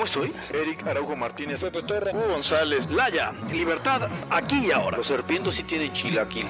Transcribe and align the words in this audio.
¿Cómo 0.00 0.08
estoy? 0.08 0.32
Eric 0.58 0.86
Araujo 0.86 1.14
Martínez, 1.14 1.60
Pepe 1.60 1.80
Hugo 1.80 2.28
González, 2.30 2.90
Laya, 2.90 3.32
libertad 3.52 4.10
aquí 4.30 4.68
y 4.68 4.70
ahora. 4.70 4.96
Los 4.96 5.08
serpientes 5.08 5.54
sí 5.54 5.62
tienen 5.64 5.92
chilaquil. 5.92 6.46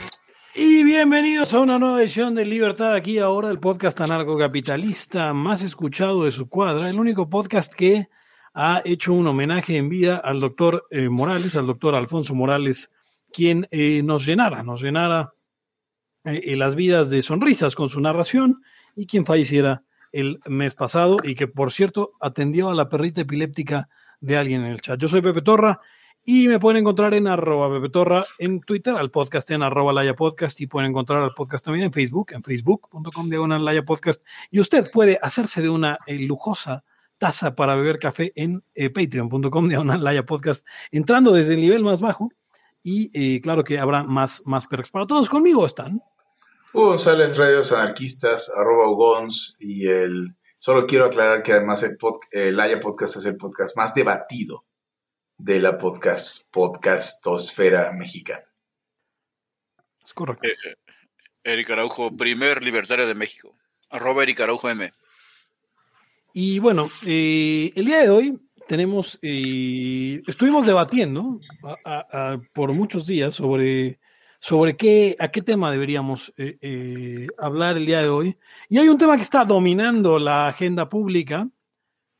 Y 0.54 0.84
bienvenidos 0.84 1.52
a 1.52 1.58
una 1.58 1.76
nueva 1.76 2.00
edición 2.00 2.36
de 2.36 2.46
Libertad 2.46 2.94
aquí 2.94 3.14
y 3.14 3.18
ahora, 3.18 3.50
el 3.50 3.58
podcast 3.58 4.00
anarcocapitalista 4.00 5.32
más 5.32 5.64
escuchado 5.64 6.22
de 6.22 6.30
su 6.30 6.48
cuadra, 6.48 6.88
el 6.88 7.00
único 7.00 7.28
podcast 7.28 7.74
que 7.74 8.08
ha 8.54 8.82
hecho 8.84 9.14
un 9.14 9.26
homenaje 9.26 9.76
en 9.76 9.88
vida 9.88 10.18
al 10.18 10.38
doctor 10.38 10.86
eh, 10.92 11.08
Morales, 11.08 11.56
al 11.56 11.66
doctor 11.66 11.96
Alfonso 11.96 12.36
Morales, 12.36 12.92
quien 13.32 13.66
eh, 13.72 14.02
nos 14.04 14.24
llenara, 14.24 14.62
nos 14.62 14.80
llenara 14.80 15.34
eh, 16.22 16.54
las 16.54 16.76
vidas 16.76 17.10
de 17.10 17.20
sonrisas 17.20 17.74
con 17.74 17.88
su 17.88 18.00
narración 18.00 18.62
y 18.94 19.08
quien 19.08 19.24
falleciera 19.24 19.82
el 20.12 20.40
mes 20.46 20.74
pasado 20.74 21.16
y 21.22 21.34
que, 21.34 21.46
por 21.46 21.72
cierto, 21.72 22.12
atendió 22.20 22.70
a 22.70 22.74
la 22.74 22.88
perrita 22.88 23.20
epiléptica 23.22 23.88
de 24.20 24.36
alguien 24.36 24.62
en 24.62 24.72
el 24.72 24.80
chat. 24.80 24.98
Yo 24.98 25.08
soy 25.08 25.22
Pepe 25.22 25.42
Torra 25.42 25.80
y 26.24 26.48
me 26.48 26.58
pueden 26.58 26.80
encontrar 26.80 27.14
en 27.14 27.26
arroba 27.26 27.74
Pepe 27.74 27.88
Torra 27.88 28.26
en 28.38 28.60
Twitter, 28.60 28.94
al 28.94 29.10
podcast 29.10 29.50
en 29.50 29.62
arroba 29.62 29.92
Laya 29.92 30.14
Podcast 30.14 30.60
y 30.60 30.66
pueden 30.66 30.90
encontrar 30.90 31.22
al 31.22 31.32
podcast 31.32 31.64
también 31.64 31.86
en 31.86 31.92
Facebook, 31.92 32.32
en 32.32 32.42
facebook.com 32.42 33.30
diagonal 33.30 33.64
Laya 33.64 33.84
Podcast. 33.84 34.22
Y 34.50 34.60
usted 34.60 34.90
puede 34.92 35.18
hacerse 35.22 35.62
de 35.62 35.70
una 35.70 35.98
eh, 36.06 36.18
lujosa 36.18 36.84
taza 37.16 37.54
para 37.54 37.74
beber 37.74 37.98
café 37.98 38.32
en 38.34 38.62
eh, 38.74 38.90
patreon.com 38.90 39.68
diagonal 39.68 40.04
Laya 40.04 40.26
Podcast, 40.26 40.66
entrando 40.90 41.32
desde 41.32 41.54
el 41.54 41.60
nivel 41.60 41.82
más 41.82 42.00
bajo. 42.00 42.30
Y 42.82 43.10
eh, 43.14 43.40
claro 43.40 43.64
que 43.64 43.78
habrá 43.78 44.04
más, 44.04 44.42
más 44.46 44.66
perks 44.66 44.90
para 44.90 45.06
todos. 45.06 45.28
Conmigo 45.28 45.66
están. 45.66 46.02
Hugo 46.72 46.90
González, 46.90 47.36
Radios 47.36 47.72
Anarquistas, 47.72 48.52
arroba 48.56 48.88
Ugons 48.88 49.56
y 49.58 49.88
el... 49.88 50.36
Solo 50.58 50.86
quiero 50.86 51.06
aclarar 51.06 51.42
que 51.42 51.52
además 51.52 51.82
el, 51.82 51.96
pod, 51.96 52.18
el 52.30 52.60
Haya 52.60 52.78
Podcast 52.78 53.16
es 53.16 53.24
el 53.24 53.36
podcast 53.36 53.76
más 53.76 53.92
debatido 53.92 54.66
de 55.36 55.58
la 55.58 55.78
podcast 55.78 56.42
podcastosfera 56.50 57.92
mexicana. 57.92 58.44
Es 60.04 60.12
correcto. 60.12 60.46
Eh, 60.46 60.52
eh, 60.52 60.76
Eric 61.42 61.70
Araujo, 61.70 62.14
primer 62.14 62.62
libertario 62.62 63.06
de 63.06 63.14
México. 63.14 63.56
Arroba 63.88 64.22
Eric 64.22 64.40
Araujo 64.40 64.68
M. 64.68 64.92
Y 66.34 66.58
bueno, 66.60 66.88
eh, 67.04 67.72
el 67.74 67.86
día 67.86 68.00
de 68.00 68.10
hoy 68.10 68.38
tenemos, 68.68 69.18
eh, 69.22 70.22
estuvimos 70.26 70.66
debatiendo 70.66 71.40
a, 71.64 71.76
a, 71.84 72.32
a, 72.32 72.38
por 72.52 72.72
muchos 72.74 73.06
días 73.06 73.34
sobre, 73.34 73.98
sobre 74.40 74.76
qué, 74.76 75.16
a 75.20 75.30
qué 75.30 75.42
tema 75.42 75.70
deberíamos 75.70 76.32
eh, 76.36 76.56
eh, 76.60 77.26
hablar 77.38 77.76
el 77.76 77.86
día 77.86 78.00
de 78.00 78.08
hoy. 78.08 78.38
Y 78.68 78.78
hay 78.78 78.88
un 78.88 78.98
tema 78.98 79.16
que 79.16 79.22
está 79.22 79.44
dominando 79.44 80.18
la 80.18 80.48
agenda 80.48 80.88
pública, 80.88 81.48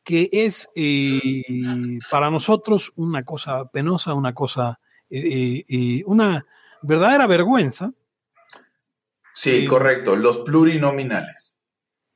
que 0.05 0.29
es 0.31 0.71
eh, 0.77 1.43
para 2.11 2.31
nosotros 2.31 2.93
una 2.97 3.25
cosa 3.25 3.69
penosa, 3.71 4.15
una 4.15 4.35
cosa, 4.35 4.79
una 6.07 6.47
verdadera 6.83 7.27
vergüenza. 7.27 7.93
Sí, 9.33 9.65
correcto, 9.65 10.15
los 10.17 10.39
plurinominales 10.39 11.57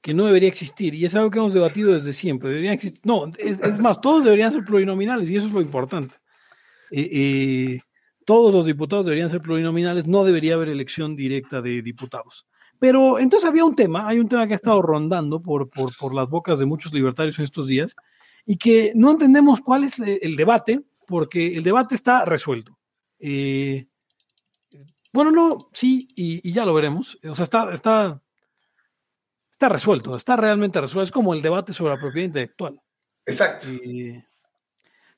que 0.04 0.12
no 0.12 0.26
debería 0.26 0.50
existir. 0.50 0.94
Y 0.94 1.06
es 1.06 1.14
algo 1.14 1.30
que 1.30 1.38
hemos 1.38 1.54
debatido 1.54 1.94
desde 1.94 2.12
siempre. 2.12 2.50
Deberían 2.50 2.74
existir. 2.74 3.00
No, 3.04 3.24
es, 3.38 3.58
es 3.60 3.80
más, 3.80 4.02
todos 4.02 4.22
deberían 4.22 4.52
ser 4.52 4.62
plurinominales 4.62 5.30
y 5.30 5.36
eso 5.36 5.46
es 5.46 5.52
lo 5.54 5.62
importante. 5.62 6.14
Eh, 6.90 7.80
todos 8.24 8.52
los 8.52 8.66
diputados 8.66 9.06
deberían 9.06 9.30
ser 9.30 9.40
plurinominales, 9.40 10.06
no 10.06 10.24
debería 10.24 10.54
haber 10.54 10.68
elección 10.68 11.16
directa 11.16 11.60
de 11.60 11.82
diputados. 11.82 12.46
Pero 12.78 13.18
entonces 13.18 13.48
había 13.48 13.64
un 13.64 13.76
tema, 13.76 14.06
hay 14.08 14.18
un 14.18 14.28
tema 14.28 14.46
que 14.46 14.52
ha 14.52 14.56
estado 14.56 14.82
rondando 14.82 15.40
por, 15.40 15.70
por, 15.70 15.96
por 15.96 16.14
las 16.14 16.30
bocas 16.30 16.58
de 16.58 16.66
muchos 16.66 16.92
libertarios 16.92 17.38
en 17.38 17.44
estos 17.44 17.66
días 17.66 17.94
y 18.44 18.56
que 18.56 18.92
no 18.94 19.10
entendemos 19.10 19.60
cuál 19.60 19.84
es 19.84 19.98
el 19.98 20.36
debate, 20.36 20.82
porque 21.06 21.56
el 21.56 21.62
debate 21.62 21.94
está 21.94 22.24
resuelto. 22.24 22.78
Eh, 23.18 23.86
bueno, 25.12 25.30
no, 25.30 25.70
sí, 25.72 26.08
y, 26.16 26.46
y, 26.46 26.52
ya 26.52 26.66
lo 26.66 26.74
veremos. 26.74 27.18
O 27.28 27.34
sea, 27.34 27.44
está, 27.44 27.72
está, 27.72 28.20
está 29.50 29.68
resuelto, 29.68 30.16
está 30.16 30.36
realmente 30.36 30.80
resuelto. 30.80 31.04
Es 31.04 31.12
como 31.12 31.34
el 31.34 31.40
debate 31.40 31.72
sobre 31.72 31.94
la 31.94 32.00
propiedad 32.00 32.26
intelectual. 32.26 32.80
Exacto. 33.24 33.68
Eh, 33.70 34.24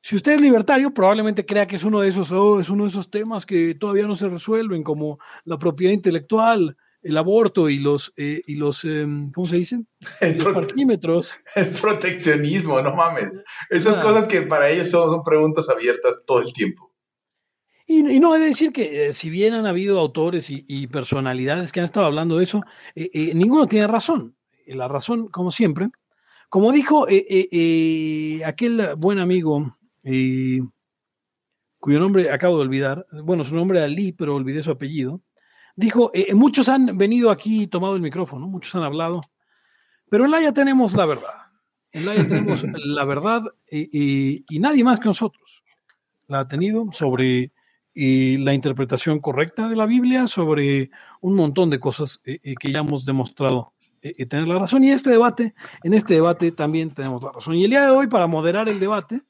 si 0.07 0.15
usted 0.15 0.35
es 0.35 0.41
libertario, 0.41 0.95
probablemente 0.95 1.45
crea 1.45 1.67
que 1.67 1.75
es 1.75 1.83
uno 1.83 1.99
de 1.99 2.07
esos, 2.11 2.31
oh, 2.31 2.61
es 2.61 2.71
uno 2.71 2.85
de 2.85 2.91
esos 2.91 3.11
temas 3.11 3.45
que 3.45 3.75
todavía 3.75 4.07
no 4.07 4.15
se 4.15 4.29
resuelven, 4.29 4.85
como 4.85 5.19
la 5.45 5.59
propiedad 5.59 5.93
intelectual, 5.93 6.77
el 7.03 7.17
aborto 7.17 7.69
y 7.69 7.81
los, 7.81 8.13
eh, 8.17 8.41
y 8.47 8.55
los 8.55 8.85
eh, 8.85 9.05
¿cómo 9.35 9.49
se 9.49 9.57
dicen? 9.57 9.89
El, 10.21 10.37
los 10.37 10.55
parquímetros. 10.55 11.33
El 11.57 11.71
proteccionismo, 11.71 12.81
no 12.83 12.95
mames. 12.95 13.43
Esas 13.69 13.97
ah. 13.97 14.01
cosas 14.01 14.29
que 14.29 14.43
para 14.43 14.71
ellos 14.71 14.89
son, 14.89 15.11
son, 15.11 15.25
preguntas 15.25 15.69
abiertas 15.69 16.23
todo 16.25 16.41
el 16.41 16.53
tiempo. 16.53 16.95
Y, 17.85 18.09
y 18.09 18.21
no 18.21 18.37
he 18.37 18.39
de 18.39 18.47
decir 18.47 18.73
que 18.73 19.09
eh, 19.09 19.13
si 19.13 19.29
bien 19.29 19.55
han 19.55 19.67
habido 19.67 19.99
autores 19.99 20.51
y, 20.51 20.65
y, 20.69 20.87
personalidades 20.87 21.73
que 21.73 21.81
han 21.81 21.85
estado 21.85 22.07
hablando 22.07 22.37
de 22.37 22.45
eso, 22.45 22.61
eh, 22.95 23.33
ninguno 23.35 23.67
tiene 23.67 23.89
razón. 23.89 24.37
La 24.67 24.87
razón, 24.87 25.27
como 25.27 25.51
siempre, 25.51 25.89
como 26.49 26.71
dijo 26.71 27.09
aquel 28.45 28.95
buen 28.97 29.19
amigo 29.19 29.76
eh, 30.09 30.61
cuyo 31.81 31.99
nombre 31.99 32.31
acabo 32.31 32.57
de 32.57 32.63
olvidar, 32.63 33.05
bueno, 33.25 33.43
su 33.43 33.57
nombre 33.57 33.79
era 33.79 33.89
Lee, 33.89 34.13
pero 34.13 34.37
olvidé 34.37 34.63
su 34.63 34.71
apellido, 34.71 35.21
dijo, 35.75 36.13
eh, 36.15 36.33
muchos 36.33 36.69
han 36.69 36.97
venido 36.97 37.29
aquí 37.29 37.63
y 37.63 37.67
tomado 37.67 37.97
el 37.97 38.03
micrófono, 38.03 38.47
muchos 38.47 38.73
han 38.77 38.85
hablado, 38.85 39.21
pero 40.09 40.25
en 40.25 40.31
la 40.31 40.41
ya 40.41 40.53
tenemos 40.53 40.95
la 40.95 41.07
verdad, 41.07 41.35
en 41.91 42.07
la 42.07 42.15
ya 42.15 42.25
tenemos 42.25 42.63
la 42.85 43.05
verdad 43.05 43.43
eh, 43.69 43.89
y 44.49 44.59
nadie 44.61 44.85
más 44.85 45.01
que 45.01 45.09
nosotros 45.09 45.65
la 46.29 46.41
ha 46.41 46.49
tenido 46.49 46.87
sobre 46.93 47.51
la 47.95 48.53
interpretación 48.53 49.21
correcta 49.21 49.69
de 49.69 49.75
la 49.75 49.87
Biblia, 49.87 50.29
sobre 50.29 50.91
un 51.23 51.35
montón 51.35 51.71
de 51.71 51.81
cosas 51.81 52.19
que 52.19 52.73
ya 52.73 52.81
hemos 52.81 53.07
demostrado 53.07 53.73
tener 54.29 54.47
la 54.47 54.59
razón. 54.59 54.85
Y 54.85 54.91
este 54.91 55.09
debate, 55.09 55.55
en 55.83 55.95
este 55.95 56.13
debate 56.13 56.53
también 56.53 56.91
tenemos 56.91 57.23
la 57.23 57.33
razón. 57.33 57.55
Y 57.55 57.65
el 57.65 57.71
día 57.71 57.87
de 57.87 57.91
hoy, 57.93 58.07
para 58.07 58.27
moderar 58.27 58.69
el 58.69 58.79
debate, 58.79 59.23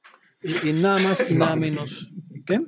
y, 0.47 0.71
y 0.71 0.73
nada 0.73 0.99
más 1.01 1.31
y 1.31 1.35
nada 1.35 1.57
menos. 1.57 2.09
¿Qué? 2.47 2.61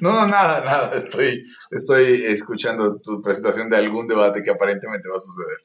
No, 0.00 0.12
no, 0.12 0.26
nada, 0.26 0.64
nada. 0.64 0.96
Estoy, 0.96 1.44
estoy 1.70 2.24
escuchando 2.24 2.98
tu 3.00 3.20
presentación 3.20 3.68
de 3.68 3.76
algún 3.76 4.06
debate 4.06 4.42
que 4.42 4.50
aparentemente 4.50 5.08
va 5.08 5.16
a 5.16 5.20
suceder. 5.20 5.58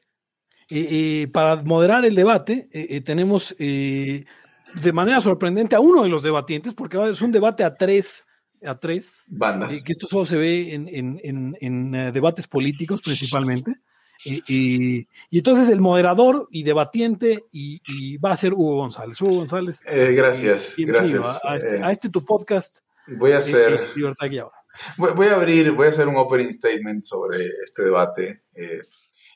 Eh, 0.68 1.22
eh, 1.22 1.28
para 1.28 1.56
moderar 1.62 2.04
el 2.04 2.14
debate, 2.14 2.68
eh, 2.72 3.00
tenemos 3.00 3.54
de 3.58 4.92
manera 4.92 5.20
sorprendente 5.20 5.74
a 5.74 5.80
uno 5.80 6.02
de 6.02 6.08
los 6.08 6.22
debatientes, 6.22 6.74
porque 6.74 6.98
es 7.10 7.20
un 7.22 7.32
debate 7.32 7.64
a 7.64 7.74
tres, 7.74 8.24
a 8.64 8.78
tres 8.78 9.24
bandas. 9.26 9.84
que 9.84 9.92
esto 9.92 10.06
solo 10.06 10.24
se 10.26 10.36
ve 10.36 10.74
en, 10.74 10.88
en, 10.88 11.20
en, 11.22 11.56
en 11.60 12.12
debates 12.12 12.46
políticos 12.46 13.02
principalmente. 13.02 13.80
Y, 14.24 15.08
entonces 15.30 15.68
el 15.68 15.80
moderador 15.80 16.48
y 16.50 16.62
debatiente 16.62 17.46
y, 17.52 17.80
y, 17.86 18.18
va 18.18 18.32
a 18.32 18.36
ser 18.36 18.52
Hugo 18.52 18.76
González. 18.76 19.20
Hugo 19.20 19.36
González. 19.36 19.80
Eh, 19.86 20.12
gracias, 20.14 20.74
gracias. 20.76 21.44
A, 21.44 21.52
a, 21.52 21.56
este, 21.56 21.82
a, 21.82 21.90
este, 21.90 22.08
tu 22.10 22.24
podcast. 22.24 22.78
Voy 23.06 23.32
a 23.32 23.38
hacer. 23.38 23.72
Eh, 23.72 23.88
Libertad 23.96 24.26
aquí 24.26 24.38
ahora. 24.38 24.56
Voy, 24.96 25.12
voy, 25.14 25.26
a 25.28 25.36
abrir, 25.36 25.72
voy 25.72 25.86
a 25.86 25.90
hacer 25.90 26.06
un 26.06 26.16
opening 26.16 26.52
statement 26.52 27.04
sobre 27.04 27.44
este 27.64 27.82
debate 27.82 28.44
eh, 28.54 28.82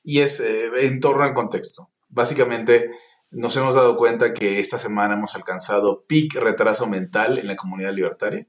y 0.03 0.21
es 0.21 0.41
eh, 0.41 0.71
en 0.81 1.01
torno 1.01 1.23
al 1.23 1.35
contexto. 1.35 1.91
Básicamente 2.09 2.91
nos 3.31 3.57
hemos 3.57 3.75
dado 3.75 3.97
cuenta 3.97 4.33
que 4.33 4.61
esta 4.61 4.79
semana 4.79 5.15
hemos 5.15 5.35
alcanzado 5.35 6.05
peak 6.07 6.35
retraso 6.35 6.87
mental 6.87 7.39
en 7.39 7.49
la 7.49 7.57
comunidad 7.57 7.93
libertaria. 7.93 8.47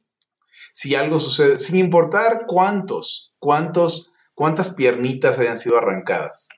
Si 0.71 0.95
algo 0.95 1.19
sucede, 1.19 1.57
sin 1.57 1.77
importar 1.77 2.43
cuántos, 2.45 3.33
cuántos 3.39 4.13
cuántas 4.35 4.75
piernitas 4.75 5.39
hayan 5.39 5.57
sido 5.57 5.77
arrancadas. 5.77 6.49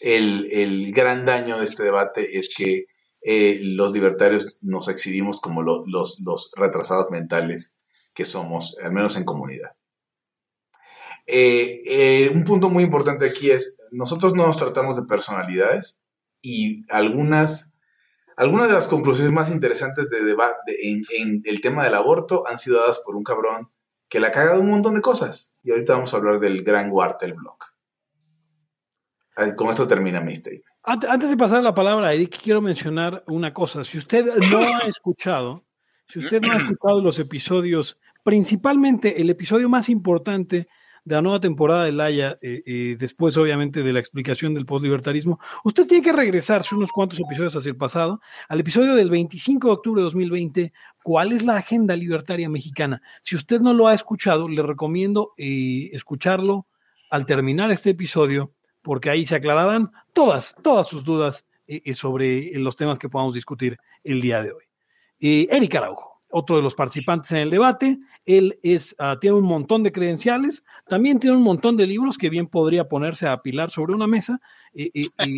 El, 0.00 0.46
el 0.52 0.92
gran 0.92 1.24
daño 1.24 1.58
de 1.58 1.64
este 1.64 1.84
debate 1.84 2.38
es 2.38 2.52
que 2.54 2.84
eh, 3.22 3.60
los 3.62 3.92
libertarios 3.92 4.58
nos 4.62 4.88
exhibimos 4.88 5.40
como 5.40 5.62
lo- 5.62 5.82
los, 5.86 6.20
los 6.26 6.50
retrasados 6.56 7.10
mentales 7.10 7.74
que 8.12 8.26
somos, 8.26 8.76
al 8.84 8.92
menos 8.92 9.16
en 9.16 9.24
comunidad. 9.24 9.70
Eh, 11.26 11.80
eh, 11.86 12.30
un 12.34 12.44
punto 12.44 12.68
muy 12.68 12.84
importante 12.84 13.24
aquí 13.24 13.50
es, 13.50 13.78
nosotros 13.90 14.34
no 14.34 14.46
nos 14.46 14.58
tratamos 14.58 14.96
de 14.96 15.06
personalidades 15.06 15.98
y 16.42 16.84
algunas, 16.92 17.72
algunas 18.36 18.68
de 18.68 18.74
las 18.74 18.88
conclusiones 18.88 19.32
más 19.32 19.50
interesantes 19.50 20.10
de 20.10 20.22
debate 20.22 20.90
en, 20.90 21.02
en 21.18 21.40
el 21.46 21.62
tema 21.62 21.84
del 21.84 21.94
aborto 21.94 22.42
han 22.46 22.58
sido 22.58 22.78
dadas 22.78 23.00
por 23.02 23.16
un 23.16 23.24
cabrón 23.24 23.70
que 24.14 24.20
le 24.20 24.28
ha 24.28 24.30
cagado 24.30 24.60
un 24.60 24.70
montón 24.70 24.94
de 24.94 25.00
cosas. 25.00 25.52
Y 25.64 25.72
ahorita 25.72 25.94
vamos 25.94 26.14
a 26.14 26.18
hablar 26.18 26.38
del 26.38 26.62
gran 26.62 26.88
Wartelblock. 26.88 27.64
Ah, 29.36 29.56
Con 29.56 29.68
esto 29.70 29.88
termina 29.88 30.20
mi 30.20 30.36
statement. 30.36 30.64
Antes 30.84 31.30
de 31.30 31.36
pasar 31.36 31.64
la 31.64 31.74
palabra 31.74 32.06
a 32.06 32.12
Eric, 32.12 32.38
quiero 32.40 32.60
mencionar 32.60 33.24
una 33.26 33.52
cosa. 33.52 33.82
Si 33.82 33.98
usted 33.98 34.24
no 34.52 34.58
ha 34.60 34.78
escuchado, 34.86 35.64
si 36.06 36.20
usted 36.20 36.40
no 36.40 36.52
ha 36.52 36.58
escuchado 36.58 37.02
los 37.02 37.18
episodios, 37.18 37.98
principalmente 38.22 39.20
el 39.20 39.30
episodio 39.30 39.68
más 39.68 39.88
importante 39.88 40.68
de 41.04 41.14
la 41.14 41.22
nueva 41.22 41.40
temporada 41.40 41.84
de 41.84 41.92
Laia, 41.92 42.38
eh, 42.40 42.62
eh, 42.64 42.96
después 42.98 43.36
obviamente 43.36 43.82
de 43.82 43.92
la 43.92 44.00
explicación 44.00 44.54
del 44.54 44.64
postlibertarismo, 44.64 45.38
usted 45.62 45.86
tiene 45.86 46.02
que 46.02 46.12
regresarse 46.12 46.74
unos 46.74 46.92
cuantos 46.92 47.20
episodios 47.20 47.54
hacia 47.54 47.70
el 47.70 47.76
pasado, 47.76 48.20
al 48.48 48.60
episodio 48.60 48.94
del 48.94 49.10
25 49.10 49.68
de 49.68 49.74
octubre 49.74 50.00
de 50.00 50.04
2020, 50.04 50.72
¿cuál 51.02 51.32
es 51.32 51.44
la 51.44 51.56
agenda 51.56 51.94
libertaria 51.94 52.48
mexicana? 52.48 53.02
Si 53.22 53.36
usted 53.36 53.60
no 53.60 53.74
lo 53.74 53.86
ha 53.86 53.94
escuchado, 53.94 54.48
le 54.48 54.62
recomiendo 54.62 55.32
eh, 55.36 55.90
escucharlo 55.92 56.66
al 57.10 57.26
terminar 57.26 57.70
este 57.70 57.90
episodio 57.90 58.52
porque 58.80 59.10
ahí 59.10 59.26
se 59.26 59.36
aclararán 59.36 59.92
todas, 60.12 60.56
todas 60.62 60.86
sus 60.86 61.04
dudas 61.04 61.46
eh, 61.66 61.94
sobre 61.94 62.50
los 62.58 62.76
temas 62.76 62.98
que 62.98 63.08
podamos 63.08 63.34
discutir 63.34 63.78
el 64.02 64.20
día 64.20 64.42
de 64.42 64.52
hoy. 64.52 64.64
Eric 65.20 65.74
Araujo, 65.76 66.13
otro 66.36 66.56
de 66.56 66.62
los 66.62 66.74
participantes 66.74 67.30
en 67.30 67.38
el 67.38 67.50
debate, 67.50 67.98
él 68.24 68.58
es, 68.62 68.96
ah, 68.98 69.18
tiene 69.20 69.36
un 69.36 69.46
montón 69.46 69.84
de 69.84 69.92
credenciales, 69.92 70.64
también 70.88 71.20
tiene 71.20 71.36
un 71.36 71.44
montón 71.44 71.76
de 71.76 71.86
libros 71.86 72.18
que 72.18 72.28
bien 72.28 72.48
podría 72.48 72.88
ponerse 72.88 73.28
a 73.28 73.32
apilar 73.32 73.70
sobre 73.70 73.94
una 73.94 74.08
mesa. 74.08 74.40
eh, 74.74 74.90
eh, 74.94 75.08
eh, 75.18 75.36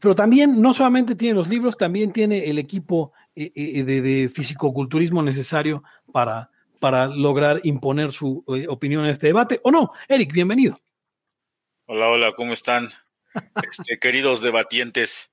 pero 0.00 0.14
también, 0.14 0.60
no 0.60 0.72
solamente 0.72 1.14
tiene 1.14 1.34
los 1.34 1.48
libros, 1.48 1.76
también 1.76 2.12
tiene 2.12 2.48
el 2.48 2.58
equipo 2.58 3.12
eh, 3.34 3.52
eh, 3.54 3.84
de, 3.84 4.00
de 4.00 4.28
fisicoculturismo 4.28 5.22
necesario 5.22 5.82
para, 6.12 6.50
para 6.80 7.08
lograr 7.08 7.60
imponer 7.64 8.12
su 8.12 8.44
eh, 8.48 8.66
opinión 8.68 9.04
en 9.04 9.10
este 9.10 9.28
debate. 9.28 9.60
¿O 9.64 9.70
no? 9.70 9.92
Eric, 10.08 10.32
bienvenido. 10.32 10.78
Hola, 11.86 12.08
hola, 12.08 12.32
¿cómo 12.34 12.52
están? 12.52 12.90
Este, 13.62 13.98
queridos 13.98 14.40
debatientes. 14.40 15.30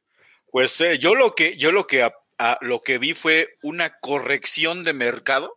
Pues 0.52 0.80
eh, 0.82 1.00
yo 1.00 1.16
lo 1.16 1.34
que, 1.36 1.56
yo 1.58 1.72
lo 1.72 1.88
que 1.88 2.04
a- 2.40 2.58
lo 2.62 2.82
que 2.82 2.98
vi 2.98 3.14
fue 3.14 3.58
una 3.62 4.00
corrección 4.00 4.84
de 4.84 4.94
mercado. 4.94 5.56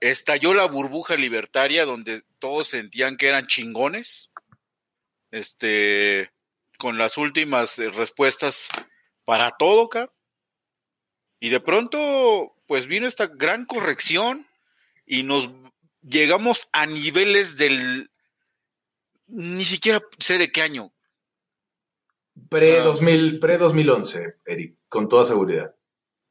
Estalló 0.00 0.54
la 0.54 0.66
burbuja 0.66 1.16
libertaria 1.16 1.84
donde 1.84 2.22
todos 2.38 2.68
sentían 2.68 3.16
que 3.16 3.28
eran 3.28 3.46
chingones. 3.46 4.30
Este, 5.30 6.32
con 6.78 6.96
las 6.96 7.18
últimas 7.18 7.78
eh, 7.78 7.90
respuestas 7.90 8.68
para 9.24 9.52
todo, 9.58 9.88
cabrón. 9.88 10.12
Y 11.40 11.50
de 11.50 11.60
pronto, 11.60 12.56
pues 12.66 12.86
vino 12.86 13.06
esta 13.06 13.26
gran 13.26 13.64
corrección 13.66 14.48
y 15.04 15.24
nos 15.24 15.50
llegamos 16.02 16.68
a 16.72 16.86
niveles 16.86 17.56
del 17.56 18.10
ni 19.26 19.64
siquiera 19.64 20.00
sé 20.18 20.38
de 20.38 20.52
qué 20.52 20.62
año. 20.62 20.93
Pre-2000, 22.50 23.38
pre-2011, 23.40 24.36
Eric, 24.44 24.76
con 24.88 25.08
toda 25.08 25.24
seguridad. 25.24 25.74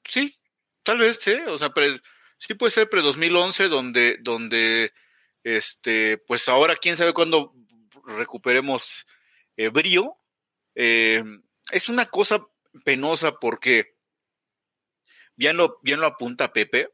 Sí, 0.03 0.37
tal 0.83 0.97
vez, 0.97 1.17
sí, 1.17 1.33
o 1.47 1.57
sea, 1.57 1.69
pre- 1.71 2.01
sí 2.37 2.53
puede 2.55 2.71
ser 2.71 2.89
pre-2011 2.89 3.69
donde, 3.69 4.17
donde, 4.21 4.91
este, 5.43 6.17
pues 6.17 6.47
ahora 6.49 6.75
quién 6.75 6.97
sabe 6.97 7.13
cuándo 7.13 7.53
recuperemos 8.05 9.05
eh, 9.55 9.69
brío. 9.69 10.15
Eh, 10.75 11.23
es 11.71 11.87
una 11.89 12.07
cosa 12.09 12.45
penosa 12.83 13.39
porque, 13.39 13.95
bien 15.35 15.55
lo, 15.57 15.79
bien 15.83 15.99
lo 16.01 16.07
apunta 16.07 16.51
Pepe, 16.53 16.89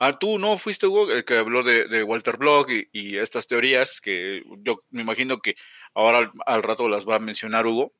Ah, 0.00 0.18
tú 0.18 0.40
no 0.40 0.58
fuiste 0.58 0.88
Hugo 0.88 1.12
el 1.12 1.24
que 1.24 1.38
habló 1.38 1.62
de, 1.62 1.86
de 1.86 2.02
Walter 2.02 2.36
Block 2.36 2.68
y, 2.68 2.88
y 2.92 3.16
estas 3.18 3.46
teorías 3.46 4.00
que 4.00 4.42
yo 4.58 4.82
me 4.90 5.02
imagino 5.02 5.38
que 5.40 5.54
ahora 5.94 6.18
al, 6.18 6.32
al 6.46 6.62
rato 6.64 6.88
las 6.88 7.08
va 7.08 7.14
a 7.16 7.20
mencionar 7.20 7.64
Hugo. 7.66 7.94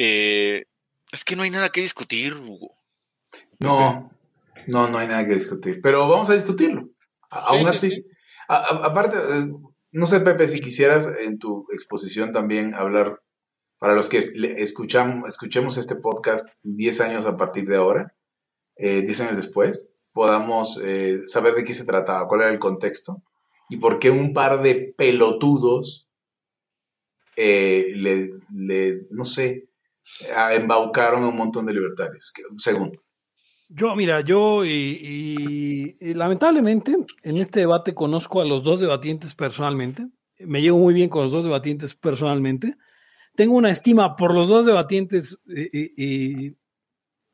Eh, 0.00 0.64
es 1.10 1.24
que 1.24 1.34
no 1.34 1.42
hay 1.42 1.50
nada 1.50 1.70
que 1.70 1.80
discutir, 1.80 2.34
Hugo. 2.34 2.76
No, 3.58 4.12
no, 4.68 4.88
no 4.88 4.98
hay 4.98 5.08
nada 5.08 5.26
que 5.26 5.34
discutir. 5.34 5.80
Pero 5.82 6.08
vamos 6.08 6.30
a 6.30 6.34
discutirlo. 6.34 6.88
A- 7.30 7.40
Sí, 7.40 7.46
Aún 7.48 7.62
sí, 7.64 7.68
así, 7.68 7.88
sí. 7.90 8.06
a- 8.48 8.56
a- 8.58 8.86
aparte, 8.86 9.16
eh, 9.18 9.48
no 9.90 10.06
sé, 10.06 10.20
Pepe, 10.20 10.46
si 10.46 10.60
quisieras 10.60 11.08
en 11.20 11.38
tu 11.40 11.66
exposición 11.72 12.30
también 12.30 12.74
hablar, 12.74 13.20
para 13.80 13.94
los 13.94 14.08
que 14.08 14.20
le- 14.34 14.62
escucham- 14.62 15.26
escuchemos 15.26 15.78
este 15.78 15.96
podcast 15.96 16.60
10 16.62 17.00
años 17.00 17.26
a 17.26 17.36
partir 17.36 17.66
de 17.68 17.76
ahora, 17.76 18.14
eh, 18.76 19.02
10 19.02 19.20
años 19.20 19.36
después, 19.36 19.90
podamos 20.12 20.80
eh, 20.84 21.22
saber 21.26 21.54
de 21.54 21.64
qué 21.64 21.74
se 21.74 21.84
trataba, 21.86 22.28
cuál 22.28 22.42
era 22.42 22.50
el 22.50 22.58
contexto 22.60 23.22
y 23.68 23.78
por 23.78 23.98
qué 23.98 24.10
un 24.10 24.32
par 24.32 24.62
de 24.62 24.94
pelotudos 24.96 26.08
eh, 27.36 27.92
le, 27.94 28.30
le, 28.52 28.94
no 29.10 29.24
sé, 29.24 29.67
embaucaron 30.52 31.22
a 31.24 31.28
un 31.28 31.36
montón 31.36 31.66
de 31.66 31.74
libertarios, 31.74 32.32
según. 32.56 32.92
Yo, 33.68 33.94
mira, 33.94 34.22
yo 34.22 34.64
y, 34.64 34.70
y- 34.70 35.96
y 36.00 36.14
lamentablemente 36.14 36.96
en 37.22 37.36
este 37.36 37.60
debate 37.60 37.94
conozco 37.94 38.40
a 38.40 38.44
los 38.46 38.62
dos 38.62 38.80
debatientes 38.80 39.34
personalmente. 39.34 40.06
Me 40.38 40.62
llevo 40.62 40.78
muy 40.78 40.94
bien 40.94 41.08
con 41.10 41.22
los 41.24 41.32
dos 41.32 41.44
debatientes 41.44 41.94
personalmente. 41.94 42.76
Tengo 43.34 43.54
una 43.56 43.70
estima 43.70 44.16
por 44.16 44.34
los 44.34 44.48
dos 44.48 44.64
debatientes 44.64 45.36
eh, 45.54 45.68
eh, 45.72 45.92
eh, 45.98 46.54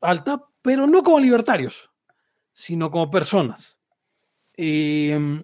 alta, 0.01 0.43
pero 0.61 0.87
no 0.87 1.03
como 1.03 1.19
libertarios, 1.19 1.89
sino 2.53 2.91
como 2.91 3.09
personas. 3.09 3.77
Eh, 4.57 5.43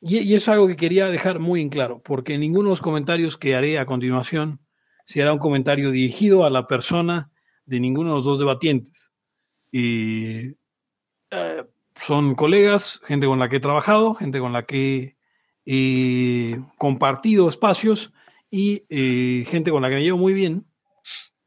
y, 0.00 0.18
y 0.18 0.34
es 0.34 0.48
algo 0.48 0.66
que 0.68 0.76
quería 0.76 1.06
dejar 1.06 1.40
muy 1.40 1.60
en 1.60 1.68
claro, 1.70 2.00
porque 2.02 2.38
ninguno 2.38 2.68
de 2.68 2.72
los 2.74 2.80
comentarios 2.82 3.36
que 3.36 3.54
haré 3.56 3.78
a 3.78 3.86
continuación 3.86 4.60
será 5.10 5.32
un 5.32 5.40
comentario 5.40 5.90
dirigido 5.90 6.44
a 6.44 6.50
la 6.50 6.68
persona 6.68 7.32
de 7.66 7.80
ninguno 7.80 8.10
de 8.10 8.14
los 8.14 8.24
dos 8.24 8.38
debatientes. 8.38 9.10
Y 9.72 10.54
eh, 11.32 11.64
son 12.00 12.36
colegas, 12.36 13.00
gente 13.06 13.26
con 13.26 13.40
la 13.40 13.48
que 13.48 13.56
he 13.56 13.60
trabajado, 13.60 14.14
gente 14.14 14.38
con 14.38 14.52
la 14.52 14.66
que 14.66 15.16
he 15.66 16.60
compartido 16.78 17.48
espacios 17.48 18.12
y 18.52 18.84
eh, 18.88 19.44
gente 19.48 19.72
con 19.72 19.82
la 19.82 19.88
que 19.88 19.96
me 19.96 20.04
llevo 20.04 20.18
muy 20.18 20.32
bien, 20.32 20.66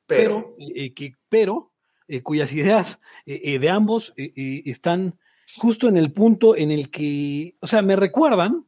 Pero, 0.07 0.55
pero, 0.57 0.71
eh, 0.75 0.93
que, 0.93 1.15
pero 1.29 1.71
eh, 2.09 2.21
cuyas 2.21 2.51
ideas 2.51 2.99
eh, 3.25 3.39
eh, 3.45 3.59
de 3.59 3.69
ambos 3.69 4.13
eh, 4.17 4.33
eh, 4.35 4.63
están 4.65 5.17
justo 5.55 5.87
en 5.87 5.95
el 5.95 6.11
punto 6.11 6.57
en 6.57 6.69
el 6.69 6.89
que, 6.89 7.55
o 7.61 7.67
sea, 7.67 7.81
me 7.81 7.95
recuerdan 7.95 8.65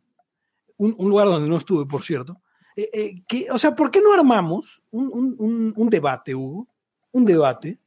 un, 0.77 0.95
un 0.97 1.09
lugar 1.09 1.27
donde 1.27 1.49
no 1.49 1.57
estuve, 1.57 1.85
por 1.85 2.03
cierto, 2.03 2.41
eh, 2.75 2.89
eh, 2.93 3.23
que, 3.27 3.47
o 3.51 3.57
sea, 3.57 3.75
¿por 3.75 3.89
qué 3.91 4.01
no 4.01 4.13
armamos 4.13 4.81
un, 4.91 5.07
un- 5.13 5.35
un- 5.39 5.73
un 5.75 5.89
debate, 5.89 6.35
Hugo? 6.35 6.67
Un 7.11 7.25
debate 7.25 7.79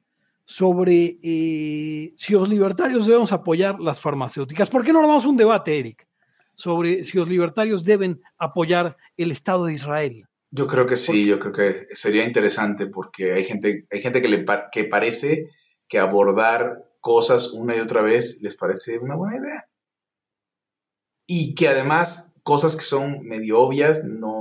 sobre 0.44 1.18
eh, 1.22 2.12
si 2.16 2.32
los 2.32 2.48
libertarios 2.48 3.06
debemos 3.06 3.32
apoyar 3.32 3.78
las 3.80 4.00
farmacéuticas. 4.00 4.70
¿Por 4.70 4.82
qué 4.84 4.92
no 4.92 5.00
armamos 5.00 5.26
un 5.26 5.36
debate, 5.36 5.78
Eric, 5.78 6.06
sobre 6.54 7.04
si 7.04 7.18
los 7.18 7.28
libertarios 7.28 7.84
deben 7.84 8.20
apoyar 8.38 8.96
el 9.16 9.30
Estado 9.30 9.66
de 9.66 9.74
Israel? 9.74 10.26
Yo 10.50 10.66
creo 10.66 10.86
que 10.86 10.96
sí, 10.96 11.26
yo 11.26 11.38
creo 11.38 11.52
que 11.52 11.86
sería 11.94 12.24
interesante 12.24 12.86
porque 12.86 13.34
hay 13.34 13.44
gente, 13.44 13.86
hay 13.90 14.00
gente 14.00 14.22
que 14.22 14.28
le 14.28 14.38
pa- 14.44 14.70
que 14.70 14.84
parece 14.84 15.50
que 15.86 15.98
abordar 15.98 16.86
cosas 17.00 17.52
una 17.52 17.76
y 17.76 17.80
otra 17.80 18.00
vez 18.00 18.38
les 18.40 18.54
parece 18.56 18.98
una 18.98 19.14
buena 19.14 19.36
idea. 19.36 19.68
Y 21.26 21.54
que 21.54 21.68
además 21.68 22.32
cosas 22.42 22.74
que 22.76 22.82
son 22.82 23.20
medio 23.26 23.60
obvias 23.60 24.02
no, 24.04 24.30
no. 24.30 24.37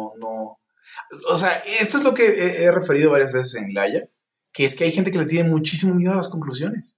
O 1.30 1.38
sea, 1.38 1.52
esto 1.80 1.98
es 1.98 2.04
lo 2.04 2.14
que 2.14 2.26
he, 2.28 2.64
he 2.64 2.72
referido 2.72 3.12
varias 3.12 3.32
veces 3.32 3.56
en 3.56 3.74
Laya, 3.74 4.10
que 4.52 4.66
es 4.66 4.76
que 4.76 4.84
hay 4.84 4.92
gente 4.92 5.12
que 5.12 5.20
le 5.20 5.26
tiene 5.26 5.50
muchísimo 5.50 5.94
miedo 5.96 6.14
a 6.14 6.18
las 6.18 6.30
conclusiones. 6.30 6.96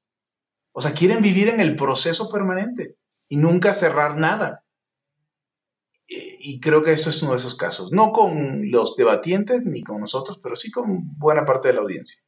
O 0.72 0.82
sea, 0.82 0.94
quieren 0.94 1.22
vivir 1.22 1.50
en 1.50 1.60
el 1.60 1.76
proceso 1.76 2.30
permanente 2.30 2.96
y 3.28 3.38
nunca 3.38 3.74
cerrar 3.74 4.18
nada. 4.18 4.64
Y 6.08 6.60
creo 6.60 6.82
que 6.84 6.92
esto 6.92 7.10
es 7.12 7.22
uno 7.22 7.34
de 7.34 7.38
esos 7.38 7.54
casos. 7.56 7.92
No 7.92 8.12
con 8.12 8.72
los 8.72 8.96
debatientes 8.96 9.64
ni 9.64 9.84
con 9.84 10.02
nosotros, 10.02 10.40
pero 10.42 10.56
sí 10.56 10.72
con 10.72 11.18
buena 11.20 11.46
parte 11.46 11.68
de 11.68 11.76
la 11.76 11.82
audiencia. 11.82 12.20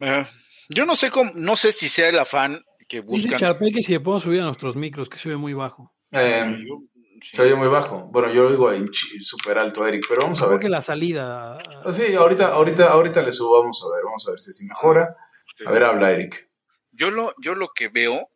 Eh, 0.00 0.26
yo 0.68 0.86
no 0.86 0.96
sé 0.96 1.10
cómo, 1.10 1.32
no 1.34 1.56
sé 1.56 1.72
si 1.72 1.88
sea 1.88 2.08
el 2.08 2.18
afán 2.18 2.62
que 2.88 2.98
Dice 2.98 3.06
buscan. 3.08 3.38
Charpey 3.38 3.72
que 3.72 3.82
si 3.82 3.92
le 3.92 4.00
podemos 4.00 4.22
subir 4.22 4.40
a 4.40 4.44
nuestros 4.44 4.76
micros, 4.76 5.08
que 5.08 5.18
se 5.18 5.28
ve 5.28 5.36
muy 5.36 5.52
bajo. 5.52 5.92
Eh, 6.12 6.44
Yo- 6.66 6.82
sí. 7.22 7.30
se 7.34 7.42
oye 7.42 7.54
muy 7.54 7.68
bajo. 7.68 8.08
Bueno, 8.12 8.32
yo 8.32 8.42
lo 8.44 8.50
digo 8.50 8.72
en 8.72 8.88
chi- 8.90 9.20
súper 9.20 9.58
alto, 9.58 9.86
Eric, 9.86 10.04
pero 10.08 10.22
vamos 10.22 10.40
a 10.40 10.44
Creo 10.44 10.52
ver. 10.58 10.60
que 10.60 10.68
la 10.68 10.82
salida. 10.82 11.58
Ah, 11.84 11.92
Sí, 11.92 12.14
ahorita, 12.14 12.48
ahorita, 12.54 12.88
ahorita 12.90 13.22
le 13.22 13.32
subo, 13.32 13.60
vamos 13.60 13.82
a 13.84 13.94
ver, 13.94 14.04
vamos 14.04 14.26
a 14.26 14.30
ver 14.32 14.40
si 14.40 14.50
así 14.50 14.66
mejora. 14.66 15.16
Sí. 15.56 15.64
A 15.66 15.70
ver, 15.70 15.84
habla 15.84 16.10
Eric. 16.12 16.48
Yo 16.92 17.10
lo, 17.10 17.34
yo 17.38 17.54
lo 17.54 17.68
que 17.68 17.88
veo 17.88 18.28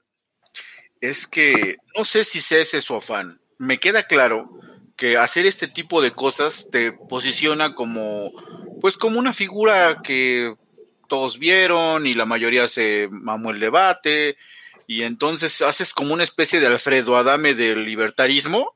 es 1.01 1.27
que 1.27 1.77
no 1.97 2.05
sé 2.05 2.25
si 2.25 2.41
sea 2.41 2.59
ese 2.61 2.81
su 2.81 2.95
afán. 2.95 3.41
Me 3.59 3.79
queda 3.79 4.07
claro 4.07 4.49
que 4.97 5.17
hacer 5.17 5.45
este 5.47 5.69
tipo 5.69 6.01
de 6.01 6.13
cosas 6.13 6.69
te 6.71 6.93
posiciona 6.93 7.75
como, 7.75 8.31
pues 8.81 8.97
como 8.97 9.19
una 9.19 9.33
figura 9.33 10.01
que 10.03 10.55
todos 11.09 11.39
vieron 11.39 12.07
y 12.07 12.15
la 12.15 12.25
mayoría 12.27 12.69
se 12.69 13.09
mamó 13.11 13.51
el 13.51 13.61
debate 13.61 14.37
y 14.87 15.03
entonces 15.03 15.63
haces 15.63 15.93
como 15.93 16.15
una 16.15 16.25
especie 16.25 16.61
de 16.61 16.67
Alfredo 16.67 17.17
Adame 17.17 17.55
del 17.55 17.85
libertarismo 17.85 18.75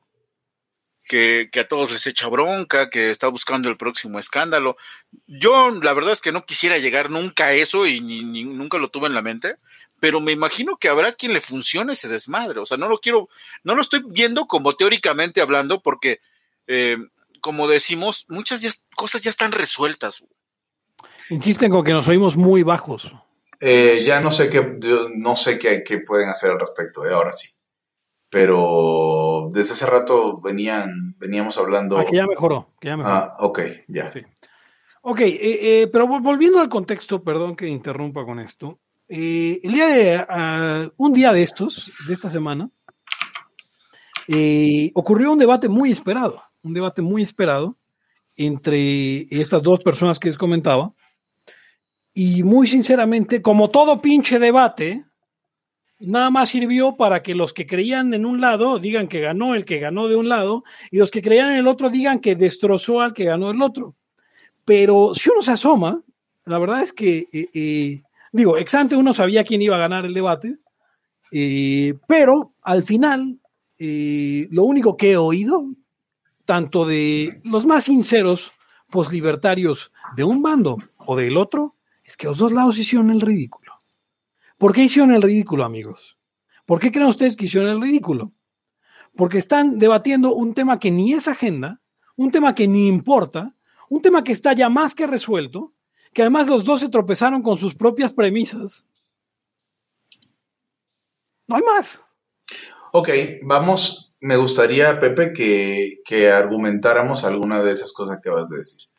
que, 1.03 1.49
que 1.51 1.61
a 1.61 1.67
todos 1.67 1.91
les 1.91 2.05
echa 2.05 2.27
bronca, 2.27 2.89
que 2.89 3.09
está 3.09 3.27
buscando 3.27 3.67
el 3.69 3.77
próximo 3.77 4.19
escándalo. 4.19 4.77
Yo 5.27 5.71
la 5.71 5.93
verdad 5.93 6.13
es 6.13 6.21
que 6.21 6.31
no 6.31 6.45
quisiera 6.45 6.77
llegar 6.77 7.09
nunca 7.09 7.45
a 7.45 7.53
eso 7.53 7.87
y 7.87 7.99
ni- 7.99 8.43
nunca 8.43 8.77
lo 8.77 8.89
tuve 8.89 9.07
en 9.07 9.15
la 9.15 9.23
mente, 9.23 9.55
pero 9.99 10.21
me 10.21 10.31
imagino 10.31 10.77
que 10.77 10.87
habrá 10.87 11.13
quien 11.13 11.33
le 11.33 11.41
funcione 11.41 11.93
ese 11.93 12.07
desmadre. 12.07 12.59
O 12.59 12.65
sea, 12.65 12.77
no 12.77 12.87
lo 12.87 12.99
quiero, 12.99 13.27
no 13.63 13.73
lo 13.75 13.81
estoy 13.81 14.03
viendo 14.05 14.45
como 14.45 14.73
teóricamente 14.73 15.41
hablando, 15.41 15.81
porque, 15.81 16.19
eh, 16.67 16.97
como 17.41 17.67
decimos, 17.67 18.25
muchas 18.29 18.81
cosas 18.95 19.23
ya 19.23 19.31
están 19.31 19.51
resueltas. 19.51 20.23
Insisten 21.29 21.71
con 21.71 21.83
que 21.83 21.93
nos 21.93 22.07
oímos 22.07 22.37
muy 22.37 22.63
bajos. 22.63 23.13
Eh, 23.59 24.01
ya 24.05 24.21
no 24.21 24.31
sé 24.31 24.49
qué, 24.49 24.75
no 25.15 25.35
sé 25.35 25.59
qué, 25.59 25.83
qué 25.83 25.99
pueden 25.99 26.29
hacer 26.29 26.51
al 26.51 26.59
respecto, 26.59 27.05
eh, 27.05 27.13
ahora 27.13 27.31
sí. 27.33 27.49
Pero 28.29 29.49
desde 29.51 29.73
hace 29.73 29.85
rato 29.85 30.39
venían, 30.39 31.15
veníamos 31.17 31.57
hablando. 31.57 31.97
Ah, 31.97 32.05
que 32.05 32.15
ya 32.15 32.27
mejoró. 32.27 32.73
Que 32.79 32.87
ya 32.89 32.97
mejoró. 32.97 33.15
Ah, 33.15 33.35
ok, 33.39 33.59
ya. 33.87 34.11
Sí. 34.13 34.21
Ok, 35.01 35.21
eh, 35.21 35.37
eh, 35.81 35.87
pero 35.91 36.05
vol- 36.07 36.21
volviendo 36.21 36.59
al 36.59 36.69
contexto, 36.69 37.23
perdón 37.23 37.55
que 37.55 37.67
interrumpa 37.67 38.23
con 38.25 38.39
esto. 38.39 38.79
eh, 39.11 39.59
el 39.63 39.71
día 39.73 39.87
de, 39.87 40.25
ah, 40.29 40.87
un 40.97 41.13
día 41.13 41.33
de 41.33 41.41
estos, 41.41 41.91
de 42.07 42.13
esta 42.13 42.29
semana, 42.29 42.69
eh, 44.27 44.91
ocurrió 44.93 45.31
un 45.31 45.39
debate 45.39 45.67
muy 45.67 45.91
esperado, 45.91 46.41
un 46.61 46.73
debate 46.73 47.01
muy 47.01 47.23
esperado 47.23 47.75
entre 48.35 49.21
estas 49.31 49.63
dos 49.63 49.79
personas 49.81 50.19
que 50.19 50.27
les 50.29 50.37
comentaba. 50.37 50.93
Y 52.21 52.43
muy 52.43 52.67
sinceramente, 52.67 53.41
como 53.41 53.69
todo 53.69 54.01
pinche 54.01 54.39
debate, 54.39 55.05
nada 56.01 56.29
más 56.29 56.49
sirvió 56.49 56.97
para 56.97 57.23
que 57.23 57.33
los 57.33 57.53
que 57.53 57.65
creían 57.65 58.13
en 58.13 58.25
un 58.25 58.41
lado 58.41 58.77
digan 58.77 59.07
que 59.07 59.21
ganó 59.21 59.55
el 59.55 59.63
que 59.63 59.79
ganó 59.79 60.09
de 60.09 60.17
un 60.17 60.27
lado 60.27 60.65
y 60.91 60.97
los 60.97 61.11
que 61.11 61.21
creían 61.21 61.51
en 61.51 61.55
el 61.55 61.67
otro 61.67 61.89
digan 61.89 62.19
que 62.19 62.35
destrozó 62.35 62.99
al 62.99 63.13
que 63.13 63.23
ganó 63.23 63.51
el 63.51 63.61
otro. 63.61 63.95
Pero 64.65 65.15
si 65.15 65.29
uno 65.29 65.41
se 65.41 65.51
asoma, 65.51 66.01
la 66.43 66.59
verdad 66.59 66.81
es 66.81 66.91
que, 66.91 67.29
eh, 67.31 67.47
eh, 67.53 68.01
digo, 68.33 68.57
ex 68.57 68.75
ante 68.75 68.97
uno 68.97 69.13
sabía 69.13 69.45
quién 69.45 69.61
iba 69.61 69.77
a 69.77 69.79
ganar 69.87 70.05
el 70.05 70.13
debate, 70.13 70.57
eh, 71.31 71.93
pero 72.05 72.53
al 72.63 72.83
final, 72.83 73.39
lo 73.77 74.63
único 74.65 74.97
que 74.97 75.11
he 75.11 75.17
oído, 75.17 75.67
tanto 76.43 76.83
de 76.83 77.39
los 77.45 77.65
más 77.65 77.85
sinceros 77.85 78.51
poslibertarios 78.89 79.93
de 80.17 80.25
un 80.25 80.41
bando 80.41 80.79
o 80.97 81.15
del 81.15 81.37
otro, 81.37 81.77
es 82.09 82.17
que 82.17 82.25
los 82.25 82.39
dos 82.39 82.51
lados 82.51 82.79
hicieron 82.79 83.11
el 83.11 83.21
ridículo. 83.21 83.77
¿Por 84.57 84.73
qué 84.73 84.81
hicieron 84.81 85.13
el 85.13 85.21
ridículo, 85.21 85.63
amigos? 85.63 86.17
¿Por 86.65 86.79
qué 86.79 86.91
creen 86.91 87.07
ustedes 87.07 87.35
que 87.35 87.45
hicieron 87.45 87.69
el 87.69 87.79
ridículo? 87.79 88.33
Porque 89.15 89.37
están 89.37 89.77
debatiendo 89.77 90.33
un 90.33 90.55
tema 90.55 90.79
que 90.79 90.89
ni 90.89 91.13
es 91.13 91.27
agenda, 91.27 91.81
un 92.15 92.31
tema 92.31 92.55
que 92.55 92.67
ni 92.67 92.87
importa, 92.87 93.55
un 93.89 94.01
tema 94.01 94.23
que 94.23 94.31
está 94.31 94.53
ya 94.53 94.69
más 94.69 94.95
que 94.95 95.05
resuelto, 95.05 95.75
que 96.11 96.23
además 96.23 96.47
los 96.47 96.65
dos 96.65 96.79
se 96.79 96.89
tropezaron 96.89 97.43
con 97.43 97.57
sus 97.57 97.75
propias 97.75 98.11
premisas. 98.11 98.87
No 101.45 101.57
hay 101.57 101.61
más. 101.61 102.01
Ok, 102.91 103.09
vamos. 103.43 104.15
Me 104.19 104.35
gustaría, 104.35 104.99
Pepe, 104.99 105.31
que, 105.31 106.01
que 106.03 106.31
argumentáramos 106.31 107.23
alguna 107.23 107.61
de 107.61 107.71
esas 107.71 107.93
cosas 107.93 108.17
que 108.19 108.31
vas 108.31 108.51
a 108.51 108.55
decir. 108.55 108.89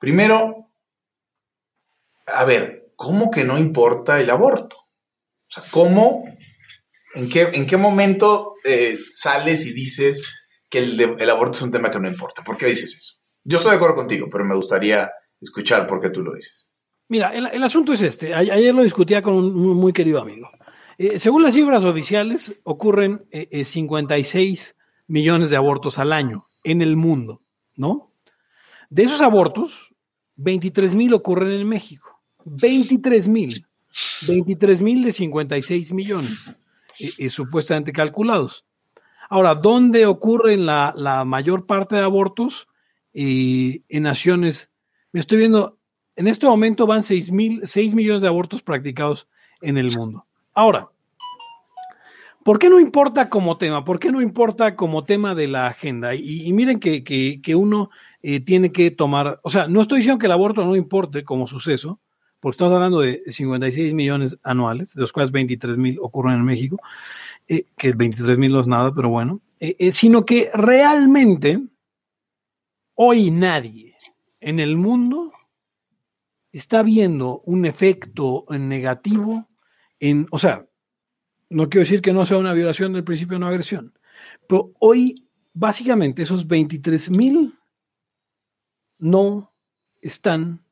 Primero, 0.00 0.65
a 2.26 2.44
ver, 2.44 2.92
¿cómo 2.96 3.30
que 3.30 3.44
no 3.44 3.58
importa 3.58 4.20
el 4.20 4.30
aborto? 4.30 4.76
O 4.76 5.48
sea, 5.48 5.64
¿cómo? 5.70 6.24
¿En 7.14 7.28
qué, 7.28 7.42
en 7.52 7.66
qué 7.66 7.76
momento 7.76 8.54
eh, 8.64 8.98
sales 9.08 9.66
y 9.66 9.72
dices 9.72 10.34
que 10.68 10.78
el, 10.80 11.30
aborto 11.30 11.58
es 11.58 11.62
un 11.62 11.70
tema 11.70 11.90
que 11.90 12.00
no 12.00 12.08
importa? 12.08 12.42
¿Por 12.42 12.56
qué 12.56 12.66
dices 12.66 12.94
eso? 12.94 13.14
Yo 13.44 13.58
estoy 13.58 13.70
de 13.70 13.76
acuerdo 13.76 13.96
contigo, 13.96 14.28
pero 14.30 14.44
me 14.44 14.56
gustaría 14.56 15.10
escuchar 15.40 15.86
por 15.86 16.00
qué 16.00 16.10
tú 16.10 16.22
lo 16.22 16.34
dices. 16.34 16.68
Mira, 17.08 17.32
el, 17.32 17.62
asunto 17.62 17.92
es 17.92 18.02
este. 18.02 18.34
Ayer 18.34 18.74
lo 18.74 18.82
discutía 18.82 19.22
con 19.22 19.34
un 19.34 19.76
muy 19.76 19.92
querido 19.92 20.20
amigo. 20.20 20.50
Eh, 20.98 21.18
según 21.18 21.42
las 21.42 21.54
cifras 21.54 21.84
oficiales, 21.84 22.54
ocurren 22.64 23.26
eh, 23.30 23.48
eh, 23.50 23.64
56 23.64 24.76
millones 25.06 25.50
de 25.50 25.56
abortos 25.56 25.98
al 25.98 26.12
año 26.12 26.48
en 26.64 26.82
el 26.82 26.96
mundo, 26.96 27.42
¿no? 27.76 28.12
De 28.90 29.04
esos 29.04 29.20
abortos, 29.20 29.94
23 30.36 30.94
mil 30.94 31.14
ocurren 31.14 31.52
en 31.52 31.68
México. 31.68 32.15
23 32.46 33.28
mil. 33.28 33.66
23 34.26 34.82
mil 34.82 35.02
de 35.04 35.12
56 35.12 35.92
millones, 35.92 36.52
eh, 36.98 37.10
eh, 37.18 37.30
supuestamente 37.30 37.92
calculados. 37.92 38.64
Ahora, 39.30 39.54
¿dónde 39.54 40.06
ocurren 40.06 40.66
la, 40.66 40.92
la 40.96 41.24
mayor 41.24 41.66
parte 41.66 41.96
de 41.96 42.02
abortos? 42.02 42.68
Eh, 43.14 43.80
en 43.88 44.02
naciones, 44.02 44.70
me 45.12 45.20
estoy 45.20 45.38
viendo, 45.38 45.78
en 46.14 46.28
este 46.28 46.46
momento 46.46 46.86
van 46.86 47.02
6, 47.02 47.32
mil, 47.32 47.62
6 47.64 47.94
millones 47.94 48.20
de 48.22 48.28
abortos 48.28 48.62
practicados 48.62 49.28
en 49.62 49.78
el 49.78 49.96
mundo. 49.96 50.26
Ahora, 50.54 50.88
¿por 52.44 52.58
qué 52.58 52.68
no 52.68 52.78
importa 52.78 53.28
como 53.30 53.56
tema? 53.56 53.84
¿Por 53.84 53.98
qué 53.98 54.12
no 54.12 54.20
importa 54.20 54.76
como 54.76 55.04
tema 55.04 55.34
de 55.34 55.48
la 55.48 55.66
agenda? 55.66 56.14
Y, 56.14 56.42
y 56.46 56.52
miren 56.52 56.78
que, 56.78 57.02
que- 57.02 57.40
que 57.42 57.54
uno 57.54 57.90
eh, 58.22 58.40
tiene 58.40 58.70
que 58.72 58.90
tomar, 58.90 59.40
o 59.42 59.50
sea, 59.50 59.66
no 59.68 59.80
estoy 59.80 59.98
diciendo 59.98 60.18
que 60.18 60.26
el 60.26 60.32
aborto 60.32 60.64
no 60.64 60.76
importe 60.76 61.24
como 61.24 61.46
suceso, 61.46 61.98
porque 62.40 62.54
estamos 62.54 62.74
hablando 62.74 63.00
de 63.00 63.22
56 63.26 63.94
millones 63.94 64.38
anuales, 64.42 64.94
de 64.94 65.00
los 65.00 65.12
cuales 65.12 65.32
23 65.32 65.78
mil 65.78 65.98
ocurren 66.00 66.34
en 66.34 66.44
México, 66.44 66.78
eh, 67.48 67.64
que 67.76 67.92
23 67.92 68.38
mil 68.38 68.52
no 68.52 68.60
es 68.60 68.66
nada, 68.66 68.94
pero 68.94 69.08
bueno, 69.08 69.40
eh, 69.58 69.76
eh, 69.78 69.92
sino 69.92 70.24
que 70.24 70.50
realmente 70.52 71.60
hoy 72.94 73.30
nadie 73.30 73.96
en 74.40 74.60
el 74.60 74.76
mundo 74.76 75.32
está 76.52 76.82
viendo 76.82 77.40
un 77.44 77.66
efecto 77.66 78.44
negativo 78.50 79.48
en, 79.98 80.26
o 80.30 80.38
sea, 80.38 80.66
no 81.48 81.68
quiero 81.68 81.84
decir 81.84 82.02
que 82.02 82.12
no 82.12 82.26
sea 82.26 82.38
una 82.38 82.52
violación 82.52 82.92
del 82.92 83.04
principio 83.04 83.36
de 83.36 83.40
no 83.40 83.48
agresión, 83.48 83.98
pero 84.48 84.72
hoy 84.78 85.28
básicamente 85.52 86.22
esos 86.22 86.46
23 86.46 87.10
mil 87.10 87.58
no 88.98 89.52
están 90.00 90.64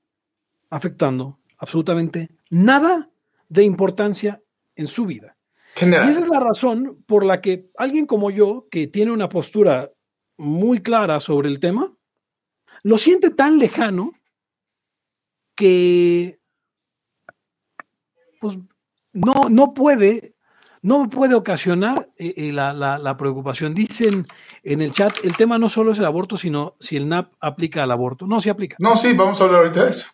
afectando 0.71 1.39
absolutamente 1.65 2.29
nada 2.51 3.11
de 3.49 3.65
importancia 3.65 4.43
en 4.77 4.87
su 4.87 5.07
vida. 5.07 5.37
Y 5.77 5.81
General. 5.81 6.09
esa 6.09 6.21
es 6.21 6.29
la 6.29 6.39
razón 6.41 7.03
por 7.07 7.25
la 7.25 7.41
que 7.41 7.69
alguien 7.77 8.07
como 8.07 8.31
yo, 8.31 8.69
que 8.71 8.87
tiene 8.87 9.11
una 9.13 9.29
postura 9.29 9.91
muy 10.37 10.81
clara 10.83 11.21
sobre 11.21 11.49
el 11.49 11.59
tema, 11.61 11.93
lo 12.83 12.99
siente 12.99 13.31
tan 13.31 13.59
lejano 13.59 14.13
que 15.57 16.39
pues, 18.41 18.59
no, 19.13 19.49
no 19.49 19.73
puede, 19.75 20.35
no 20.83 21.09
puede 21.09 21.35
ocasionar 21.35 22.11
eh, 22.19 22.35
eh, 22.37 22.53
la, 22.53 22.73
la- 22.73 22.99
la 22.99 23.17
preocupación. 23.17 23.75
Dicen 23.75 24.27
en 24.63 24.81
el 24.83 24.93
chat, 24.93 25.17
el 25.25 25.37
tema 25.37 25.57
no 25.59 25.69
solo 25.69 25.93
es 25.93 25.99
el 25.99 26.05
aborto, 26.05 26.37
sino 26.37 26.77
si 26.81 26.97
el 26.97 27.09
NAP 27.09 27.33
aplica 27.41 27.83
al 27.85 27.91
aborto. 27.93 28.27
No, 28.27 28.41
sí 28.41 28.49
aplica. 28.51 28.77
No, 28.81 28.97
sí, 28.97 29.13
vamos 29.15 29.41
a 29.41 29.45
hablar 29.45 29.63
ahorita 29.63 29.85
de 29.85 29.91
eso. 29.91 30.11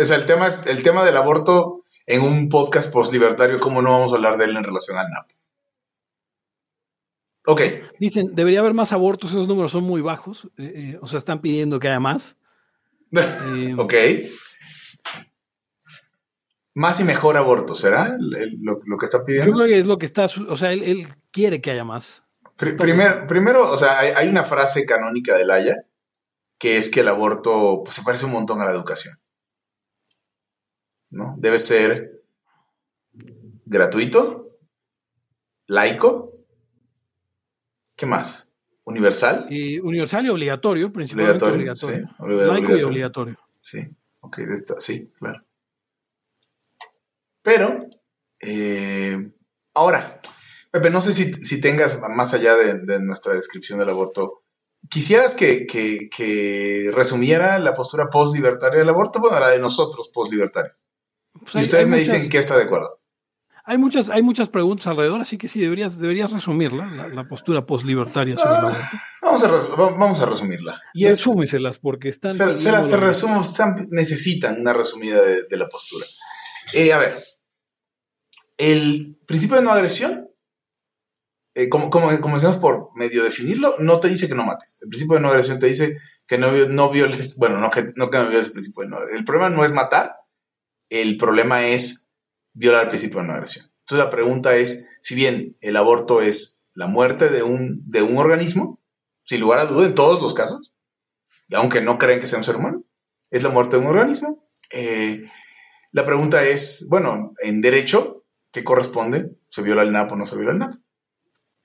O 0.00 0.04
sea, 0.06 0.16
el 0.16 0.26
tema, 0.26 0.46
es, 0.48 0.66
el 0.66 0.82
tema 0.82 1.04
del 1.04 1.16
aborto 1.16 1.84
en 2.06 2.22
un 2.22 2.48
podcast 2.48 2.92
post-libertario, 2.92 3.60
¿cómo 3.60 3.82
no 3.82 3.92
vamos 3.92 4.12
a 4.12 4.16
hablar 4.16 4.38
de 4.38 4.46
él 4.46 4.56
en 4.56 4.64
relación 4.64 4.96
al 4.98 5.08
NAP? 5.10 5.30
Ok, 7.46 7.62
Dicen, 7.98 8.34
debería 8.34 8.60
haber 8.60 8.74
más 8.74 8.92
abortos, 8.92 9.30
esos 9.30 9.48
números 9.48 9.72
son 9.72 9.84
muy 9.84 10.00
bajos, 10.02 10.48
eh, 10.58 10.72
eh, 10.94 10.98
o 11.00 11.06
sea, 11.06 11.18
están 11.18 11.40
pidiendo 11.40 11.78
que 11.80 11.88
haya 11.88 12.00
más. 12.00 12.36
Eh, 13.12 13.74
ok. 13.76 13.94
Más 16.74 17.00
y 17.00 17.04
mejor 17.04 17.36
aborto, 17.36 17.74
¿será 17.74 18.06
el- 18.18 18.36
el- 18.36 18.58
lo, 18.62 18.78
lo 18.86 18.96
que 18.96 19.04
está 19.06 19.18
Yo 19.18 19.24
pidiendo? 19.24 19.52
creo 19.54 19.66
que 19.66 19.78
es 19.78 19.86
lo 19.86 19.98
que 19.98 20.06
está, 20.06 20.26
o 20.26 20.56
sea, 20.56 20.72
él, 20.72 20.82
él 20.84 21.08
quiere 21.32 21.60
que 21.60 21.72
haya 21.72 21.84
más. 21.84 22.22
Pri- 22.56 22.76
primer- 22.76 23.26
primero, 23.26 23.68
o 23.70 23.76
sea, 23.76 23.98
hay, 23.98 24.12
hay 24.16 24.28
una 24.28 24.44
frase 24.44 24.84
canónica 24.86 25.36
del 25.36 25.50
Haya 25.50 25.76
que 26.58 26.76
es 26.76 26.88
que 26.90 27.00
el 27.00 27.08
aborto 27.08 27.80
pues, 27.84 27.96
se 27.96 28.02
parece 28.02 28.26
un 28.26 28.32
montón 28.32 28.60
a 28.60 28.64
la 28.66 28.70
educación. 28.70 29.18
¿No? 31.10 31.34
Debe 31.38 31.58
ser 31.58 32.22
gratuito, 33.64 34.56
laico, 35.66 36.28
¿Qué 37.96 38.06
más? 38.06 38.48
¿Universal? 38.84 39.46
Y 39.50 39.78
universal 39.78 40.24
y 40.24 40.30
obligatorio, 40.30 40.90
principalmente 40.90 41.44
obligatorio. 41.44 41.98
sí, 41.98 42.14
obligatorio. 42.18 42.52
Laico 42.62 42.76
y 42.78 42.82
obligatorio. 42.82 43.38
Sí, 43.60 43.80
ok, 44.20 44.38
esta- 44.38 44.80
sí, 44.80 45.12
claro. 45.18 45.44
Pero, 47.42 47.78
eh, 48.40 49.32
ahora, 49.74 50.18
Pepe, 50.70 50.88
no 50.88 51.00
sé 51.02 51.12
si, 51.12 51.32
si 51.34 51.60
tengas, 51.60 52.00
más 52.00 52.32
allá 52.32 52.54
de, 52.56 52.74
de 52.78 53.00
nuestra 53.02 53.34
descripción 53.34 53.78
del 53.78 53.90
aborto, 53.90 54.44
quisieras 54.88 55.34
que, 55.34 55.66
que- 55.66 56.08
que 56.08 56.90
resumiera 56.94 57.58
la 57.58 57.74
postura 57.74 58.08
post-libertaria 58.08 58.78
del 58.78 58.88
aborto, 58.88 59.20
bueno, 59.20 59.38
la 59.40 59.48
de 59.50 59.58
nosotros 59.58 60.08
post-libertaria. 60.08 60.74
Pues 61.32 61.54
Y 61.54 61.58
hay- 61.58 61.64
ustedes 61.64 61.84
hay 61.84 61.90
me 61.90 61.96
muchas- 61.98 62.12
dicen 62.14 62.30
que 62.30 62.38
está 62.38 62.56
de 62.56 62.64
acuerdo. 62.64 62.96
Hay 63.64 63.78
muchas, 63.78 64.08
hay 64.08 64.22
muchas 64.22 64.48
preguntas 64.48 64.86
alrededor, 64.88 65.20
así 65.20 65.38
que 65.38 65.46
sí, 65.46 65.60
deberías, 65.60 65.98
deberías 65.98 66.32
resumirla, 66.32 66.86
la, 66.86 67.08
la 67.08 67.28
postura 67.28 67.66
post-libertaria 67.66 68.36
sobre 68.36 68.50
el 68.50 68.56
aborto. 68.56 68.78
Vamos 69.22 69.44
a, 69.44 69.48
vamos 69.98 70.20
a 70.20 70.26
resumirla. 70.26 70.80
Y 70.92 71.04
es, 71.04 71.10
Resúmeselas, 71.10 71.78
porque 71.78 72.08
están... 72.08 72.32
se, 72.32 72.56
se 72.56 72.96
resumo, 72.96 73.42
están- 73.42 73.86
necesitan 73.90 74.60
una 74.60 74.72
resumida 74.72 75.20
de, 75.22 75.44
de 75.48 75.56
la 75.56 75.68
postura. 75.68 76.04
Eh, 76.72 76.92
a 76.92 76.98
ver, 76.98 77.22
el 78.58 79.18
principio 79.26 79.56
de 79.56 79.62
no 79.62 79.70
agresión, 79.70 80.28
eh, 81.54 81.68
como, 81.68 81.90
como, 81.90 82.08
por 82.60 82.90
medio 82.96 83.22
definirlo, 83.24 83.76
no 83.78 84.00
te 84.00 84.08
dice 84.08 84.26
que 84.28 84.34
no 84.34 84.44
mates. 84.44 84.78
El 84.82 84.88
principio 84.88 85.16
de 85.16 85.20
no 85.22 85.28
agresión 85.28 85.58
te 85.58 85.66
dice 85.66 85.96
que 86.26 86.38
no, 86.38 86.50
no 86.68 86.90
violes, 86.90 87.36
bueno, 87.36 87.58
no 87.58 87.70
que 87.70 87.86
no, 87.94 88.10
que 88.10 88.18
no 88.18 88.26
violes 88.28 88.46
el 88.48 88.52
principio 88.52 88.82
de 88.84 88.88
no 88.88 88.98
El 89.00 89.24
problema 89.24 89.50
no 89.50 89.64
es 89.64 89.72
matar, 89.72 90.16
el 90.90 91.16
problema 91.16 91.64
es 91.64 92.08
violar 92.52 92.82
el 92.82 92.88
principio 92.88 93.20
de 93.20 93.28
no 93.28 93.32
agresión. 93.32 93.70
Entonces 93.80 94.04
la 94.04 94.10
pregunta 94.10 94.56
es, 94.56 94.86
si 95.00 95.14
bien 95.14 95.56
el 95.60 95.76
aborto 95.76 96.20
es 96.20 96.58
la 96.74 96.86
muerte 96.86 97.28
de 97.28 97.42
un, 97.42 97.82
de 97.90 98.02
un 98.02 98.18
organismo, 98.18 98.80
sin 99.22 99.40
lugar 99.40 99.60
a 99.60 99.64
duda 99.64 99.86
en 99.86 99.94
todos 99.94 100.20
los 100.22 100.34
casos, 100.34 100.72
y 101.48 101.54
aunque 101.54 101.80
no 101.80 101.98
creen 101.98 102.20
que 102.20 102.26
sea 102.26 102.38
un 102.38 102.44
ser 102.44 102.56
humano, 102.56 102.84
es 103.30 103.42
la 103.42 103.48
muerte 103.48 103.76
de 103.76 103.82
un 103.82 103.88
organismo. 103.88 104.48
Eh, 104.70 105.24
la 105.92 106.04
pregunta 106.04 106.44
es, 106.44 106.86
bueno, 106.88 107.34
en 107.42 107.60
derecho, 107.60 108.24
¿qué 108.52 108.62
corresponde? 108.62 109.30
¿Se 109.48 109.62
viola 109.62 109.82
el 109.82 109.92
NAP 109.92 110.12
o 110.12 110.16
no 110.16 110.26
se 110.26 110.36
viola 110.36 110.52
el 110.52 110.58
NAP? 110.58 110.74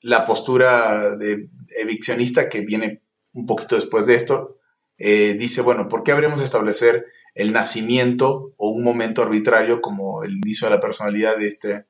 La 0.02 0.26
postura 0.26 1.16
de 1.16 1.50
eviccionista 1.80 2.50
que 2.50 2.62
viene 2.62 3.04
un 3.34 3.46
poquito 3.46 3.76
después 3.76 4.08
de 4.08 4.16
esto, 4.16 4.58
eh, 4.98 5.36
dice, 5.38 5.62
bueno, 5.62 5.88
¿por 5.88 6.04
qué 6.04 6.12
habríamos 6.12 6.40
de 6.40 6.46
establecer 6.46 7.06
el 7.36 7.54
nacimiento 7.54 8.54
o 8.58 8.70
un 8.72 8.84
momento 8.84 9.22
arbitrario 9.22 9.82
como 9.82 10.24
el 10.24 10.38
inicio 10.38 10.68
de 10.68 10.76
la 10.76 10.80
personalidad 10.82 11.38
de 11.38 11.48
este, 11.48 11.86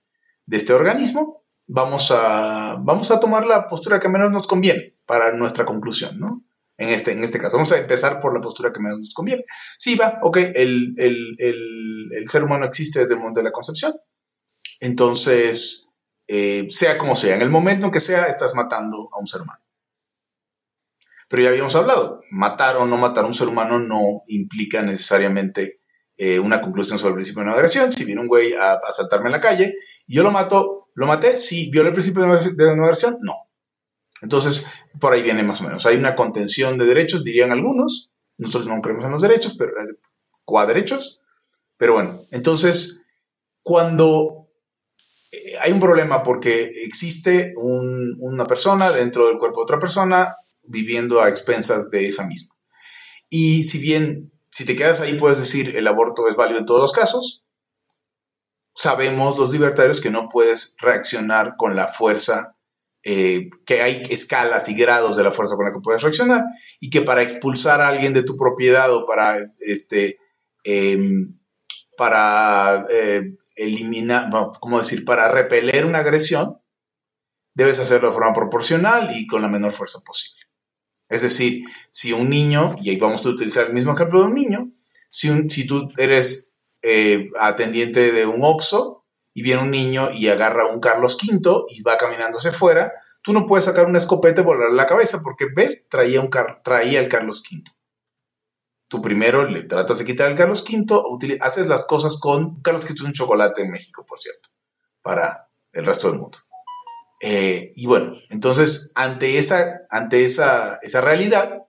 de 0.45 0.57
este 0.57 0.73
organismo? 0.73 1.43
Vamos 1.67 2.11
a, 2.11 2.77
vamos 2.79 3.09
a 3.11 3.19
tomar 3.19 3.45
la 3.45 3.65
postura 3.67 3.99
que 3.99 4.09
menos 4.09 4.31
nos 4.31 4.45
conviene 4.47 4.97
para 5.05 5.31
nuestra 5.33 5.65
conclusión, 5.65 6.19
¿no? 6.19 6.43
En 6.77 6.89
este, 6.89 7.13
en 7.13 7.23
este 7.23 7.39
caso, 7.39 7.55
vamos 7.57 7.71
a 7.71 7.77
empezar 7.77 8.19
por 8.19 8.33
la 8.33 8.41
postura 8.41 8.71
que 8.73 8.81
menos 8.81 8.99
nos 8.99 9.13
conviene. 9.13 9.45
Sí, 9.77 9.95
va, 9.95 10.19
ok, 10.21 10.37
el, 10.55 10.93
el- 10.97 11.35
el- 11.37 12.09
el 12.11 12.27
ser 12.27 12.43
humano 12.43 12.65
existe 12.65 12.99
desde 12.99 13.13
el 13.13 13.19
momento 13.21 13.39
de 13.39 13.45
la 13.45 13.51
concepción. 13.51 13.93
Entonces, 14.79 15.89
eh, 16.27 16.67
sea 16.69 16.97
como 16.97 17.15
sea, 17.15 17.35
en 17.35 17.41
el 17.41 17.49
momento 17.49 17.85
en 17.85 17.91
que 17.91 17.99
sea, 17.99 18.25
estás 18.25 18.53
matando 18.55 19.09
a 19.13 19.19
un 19.19 19.27
ser 19.27 19.41
humano. 19.41 19.59
Pero 21.35 21.43
ya 21.43 21.49
habíamos 21.49 21.75
hablado, 21.75 22.21
matar 22.31 22.77
o 22.77 22.85
no 22.85 22.95
matar 22.95 23.25
a 23.25 23.27
un 23.27 23.33
ser 23.33 23.49
humano 23.49 23.77
no 23.77 24.21
implica 24.27 24.81
necesariamente 24.81 25.81
eh, 26.15 26.39
una 26.39 26.61
conclusión 26.61 26.97
sobre 26.97 27.09
el 27.09 27.15
principio 27.15 27.41
de 27.41 27.47
no 27.47 27.55
agresión. 27.55 27.91
Si 27.91 28.05
viene 28.05 28.21
un 28.21 28.29
güey 28.29 28.53
a, 28.53 28.71
a 28.71 28.79
asaltarme 28.87 29.25
en 29.25 29.33
la 29.33 29.41
calle 29.41 29.73
y 30.07 30.15
yo 30.15 30.23
lo 30.23 30.31
mato, 30.31 30.87
¿lo 30.93 31.07
maté? 31.07 31.35
Sí, 31.35 31.69
¿viola 31.69 31.89
el 31.89 31.93
principio 31.93 32.21
de 32.23 32.75
no, 32.77 32.83
agresión? 32.85 33.17
No. 33.19 33.33
Entonces, 34.21 34.65
por 35.01 35.11
ahí 35.11 35.23
viene 35.23 35.43
más 35.43 35.59
o 35.59 35.65
menos. 35.65 35.85
Hay 35.85 35.97
una 35.97 36.15
contención 36.15 36.77
de 36.77 36.85
derechos, 36.85 37.21
dirían 37.25 37.51
algunos. 37.51 38.11
Nosotros 38.37 38.69
no 38.69 38.79
creemos 38.81 39.03
en 39.03 39.11
los 39.11 39.21
derechos, 39.21 39.57
pero 39.59 39.71
eh, 39.71 39.97
cuadrechos. 40.45 41.19
Pero 41.75 41.95
bueno, 41.95 42.21
entonces, 42.31 43.01
cuando 43.61 44.47
eh, 45.33 45.55
hay 45.61 45.73
un 45.73 45.81
problema 45.81 46.23
porque 46.23 46.63
existe 46.85 47.51
un- 47.57 48.15
una 48.21 48.45
persona 48.45 48.89
dentro 48.93 49.27
del 49.27 49.37
cuerpo 49.37 49.59
de 49.59 49.63
otra 49.63 49.79
persona 49.79 50.33
viviendo 50.67 51.21
a 51.21 51.29
expensas 51.29 51.89
de 51.89 52.07
esa 52.07 52.25
misma. 52.25 52.55
Y 53.29 53.63
si 53.63 53.79
bien, 53.79 54.31
si 54.51 54.65
te 54.65 54.75
quedas 54.75 55.01
ahí, 55.01 55.15
puedes 55.15 55.39
decir 55.39 55.75
el 55.75 55.87
aborto 55.87 56.27
es 56.27 56.35
válido 56.35 56.59
en 56.59 56.65
todos 56.65 56.81
los 56.81 56.91
casos, 56.91 57.43
sabemos 58.75 59.37
los 59.37 59.51
libertarios 59.51 60.01
que 60.01 60.11
no 60.11 60.27
puedes 60.29 60.75
reaccionar 60.77 61.55
con 61.57 61.75
la 61.75 61.87
fuerza, 61.87 62.55
eh, 63.03 63.49
que 63.65 63.81
hay 63.81 64.01
escalas 64.09 64.67
y 64.69 64.75
grados 64.75 65.15
de 65.15 65.23
la 65.23 65.31
fuerza 65.31 65.55
con 65.55 65.65
la 65.65 65.73
que 65.73 65.79
puedes 65.81 66.01
reaccionar, 66.01 66.43
y 66.79 66.89
que 66.89 67.01
para 67.01 67.23
expulsar 67.23 67.81
a 67.81 67.87
alguien 67.87 68.13
de 68.13 68.23
tu 68.23 68.35
propiedad 68.35 68.93
o 68.93 69.05
para, 69.05 69.37
este, 69.59 70.17
em, 70.63 71.39
para 71.97 72.85
eh, 72.89 73.37
eliminar, 73.55 74.29
no, 74.29 74.51
¿cómo 74.59 74.79
decir? 74.79 75.05
Para 75.05 75.29
repeler 75.29 75.85
una 75.85 75.99
agresión, 75.99 76.59
debes 77.53 77.79
hacerlo 77.79 78.09
de 78.09 78.13
forma 78.13 78.33
proporcional 78.33 79.09
y 79.15 79.27
con 79.27 79.41
la 79.41 79.49
menor 79.49 79.71
fuerza 79.71 79.99
posible. 80.01 80.44
Es 81.09 81.21
decir, 81.21 81.63
si 81.89 82.13
un 82.13 82.29
niño, 82.29 82.75
y 82.81 82.89
ahí 82.89 82.97
vamos 82.97 83.25
a 83.25 83.29
utilizar 83.29 83.67
el 83.67 83.73
mismo 83.73 83.93
ejemplo 83.93 84.21
de 84.21 84.25
un 84.27 84.33
niño, 84.33 84.71
si, 85.09 85.29
un- 85.29 85.47
tú 85.47 85.89
eres 85.97 86.49
eh, 86.81 87.29
atendiente 87.39 88.11
de 88.11 88.25
un 88.25 88.43
OXO 88.43 89.05
y 89.33 89.41
viene 89.43 89.61
un 89.63 89.71
niño 89.71 90.09
y 90.11 90.27
agarra 90.29 90.67
un 90.71 90.79
Carlos 90.79 91.17
V 91.21 91.65
y 91.69 91.81
va 91.83 91.97
caminando 91.97 92.37
hacia 92.37 92.51
afuera, 92.51 92.93
tú 93.21 93.33
no 93.33 93.45
puedes 93.45 93.65
sacar 93.65 93.85
una 93.87 93.97
escopeta 93.97 94.41
y 94.41 94.43
volarle 94.43 94.75
la 94.75 94.85
cabeza 94.85 95.21
porque, 95.21 95.45
¿ves? 95.55 95.85
Traía, 95.89 96.21
un 96.21 96.29
traía 96.63 96.99
el 96.99 97.09
Carlos 97.09 97.43
V. 97.49 97.63
Tú 98.87 99.01
primero 99.01 99.45
le 99.49 99.63
tratas 99.63 99.97
de 99.99 100.05
quitar 100.05 100.29
el 100.29 100.37
Carlos 100.37 100.63
V, 100.67 101.37
haces 101.41 101.67
las 101.67 101.85
cosas 101.85 102.17
con... 102.19 102.61
Carlos 102.61 102.83
V 102.85 102.93
es 102.93 103.01
un 103.01 103.13
chocolate 103.13 103.63
en 103.63 103.71
México, 103.71 104.05
por 104.05 104.19
cierto, 104.19 104.49
para 105.01 105.49
el 105.73 105.85
resto 105.85 106.09
del 106.09 106.19
mundo. 106.19 106.37
Eh, 107.21 107.71
y 107.75 107.87
bueno, 107.87 108.13
entonces, 108.29 108.91
ante 108.95 109.37
esa, 109.37 109.81
ante 109.89 110.25
esa, 110.25 110.77
esa 110.81 111.01
realidad, 111.01 111.63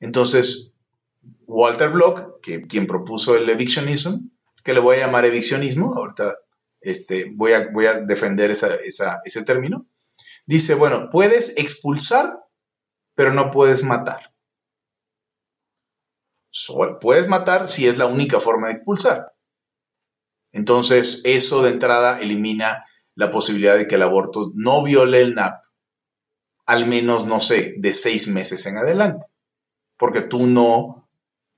entonces 0.00 0.72
Walter 1.46 1.90
Block, 1.90 2.40
que, 2.42 2.66
quien 2.66 2.86
propuso 2.86 3.36
el 3.36 3.48
evictionism, 3.48 4.30
que 4.64 4.74
le 4.74 4.80
voy 4.80 4.96
a 4.96 5.06
llamar 5.06 5.24
eviccionismo, 5.24 5.94
ahorita 5.94 6.34
este, 6.80 7.32
voy, 7.34 7.52
a, 7.52 7.68
voy 7.72 7.86
a 7.86 7.94
defender 8.00 8.50
esa, 8.50 8.74
esa- 8.76 9.20
ese 9.24 9.42
término, 9.42 9.86
dice, 10.46 10.74
bueno, 10.74 11.08
puedes 11.10 11.56
expulsar, 11.58 12.38
pero 13.14 13.32
no 13.32 13.50
puedes 13.50 13.82
matar. 13.84 14.34
So- 16.50 16.98
puedes 17.00 17.28
matar 17.28 17.68
si 17.68 17.86
es 17.86 17.98
la 17.98 18.06
única 18.06 18.40
forma 18.40 18.68
de 18.68 18.74
expulsar. 18.74 19.32
Entonces, 20.52 21.22
eso 21.24 21.62
de 21.62 21.70
entrada 21.70 22.20
elimina 22.20 22.84
la 23.16 23.30
posibilidad 23.32 23.76
de 23.76 23.88
que 23.88 23.96
el 23.96 24.02
aborto 24.02 24.52
no 24.54 24.84
viole 24.84 25.20
el 25.22 25.34
NAP, 25.34 25.64
al 26.66 26.86
menos, 26.86 27.26
no 27.26 27.40
sé, 27.40 27.74
de 27.78 27.92
seis 27.94 28.28
meses 28.28 28.66
en 28.66 28.76
adelante. 28.76 29.26
Porque 29.96 30.20
tú 30.22 30.46
no 30.46 31.08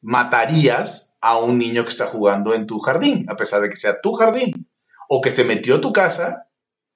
matarías 0.01 1.17
a 1.21 1.39
un 1.39 1.59
niño 1.59 1.83
que 1.83 1.91
está 1.91 2.07
jugando 2.07 2.55
en 2.55 2.67
tu 2.67 2.79
jardín, 2.79 3.27
a 3.29 3.37
pesar 3.37 3.61
de 3.61 3.69
que 3.69 3.77
sea 3.77 4.01
tu 4.01 4.13
jardín, 4.15 4.71
o 5.09 5.21
que 5.21 5.31
se 5.31 5.45
metió 5.45 5.77
a 5.77 5.81
tu 5.81 5.93
casa 5.93 6.49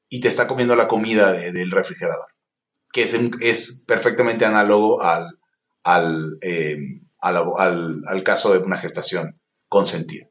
y 0.09 0.21
te 0.21 0.29
está 0.29 0.47
comiendo 0.47 0.77
la 0.77 0.89
comida 0.89 1.33
de- 1.33 1.53
del 1.53 1.71
refrigerador, 1.71 2.27
que 2.93 3.03
es, 3.03 3.17
es 3.41 3.83
perfectamente 3.87 4.45
análogo 4.45 5.03
al, 5.03 6.39
eh, 6.43 6.79
al 7.19 7.37
al- 7.59 8.03
al 8.07 8.23
caso 8.23 8.53
de 8.53 8.59
una 8.59 8.79
gestación 8.79 9.41
consentida. 9.69 10.27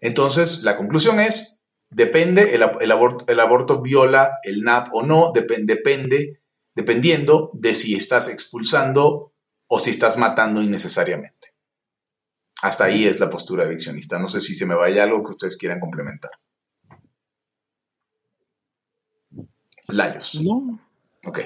Entonces, 0.00 0.62
la 0.62 0.76
conclusión 0.76 1.18
es, 1.20 1.57
depende, 1.90 2.54
el, 2.54 2.62
ab- 2.62 2.78
el 2.80 2.90
aborto, 2.90 3.24
el 3.28 3.40
aborto 3.40 3.80
viola 3.80 4.38
el 4.42 4.62
NAP 4.62 4.88
o 4.92 5.02
no, 5.02 5.32
depen- 5.32 5.64
depende, 5.66 6.40
dependiendo 6.74 7.50
de 7.54 7.74
si 7.74 7.94
estás 7.94 8.28
expulsando 8.28 9.32
o 9.66 9.78
si 9.78 9.90
estás 9.90 10.16
matando 10.16 10.62
innecesariamente. 10.62 11.54
Hasta 12.62 12.84
ahí 12.84 13.04
es 13.04 13.20
la 13.20 13.30
postura 13.30 13.64
eviccionista. 13.64 14.18
No 14.18 14.26
sé 14.28 14.40
si 14.40 14.54
se 14.54 14.66
me 14.66 14.74
vaya 14.74 15.04
algo 15.04 15.22
que 15.22 15.30
ustedes 15.30 15.56
quieran 15.56 15.78
complementar. 15.80 16.32
Layos. 19.88 20.40
No, 20.42 20.78
Ok. 21.24 21.40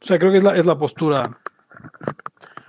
o 0.00 0.04
sea, 0.04 0.18
creo 0.18 0.30
que 0.32 0.38
es 0.38 0.44
la, 0.44 0.56
es 0.56 0.66
la 0.66 0.76
postura. 0.78 1.40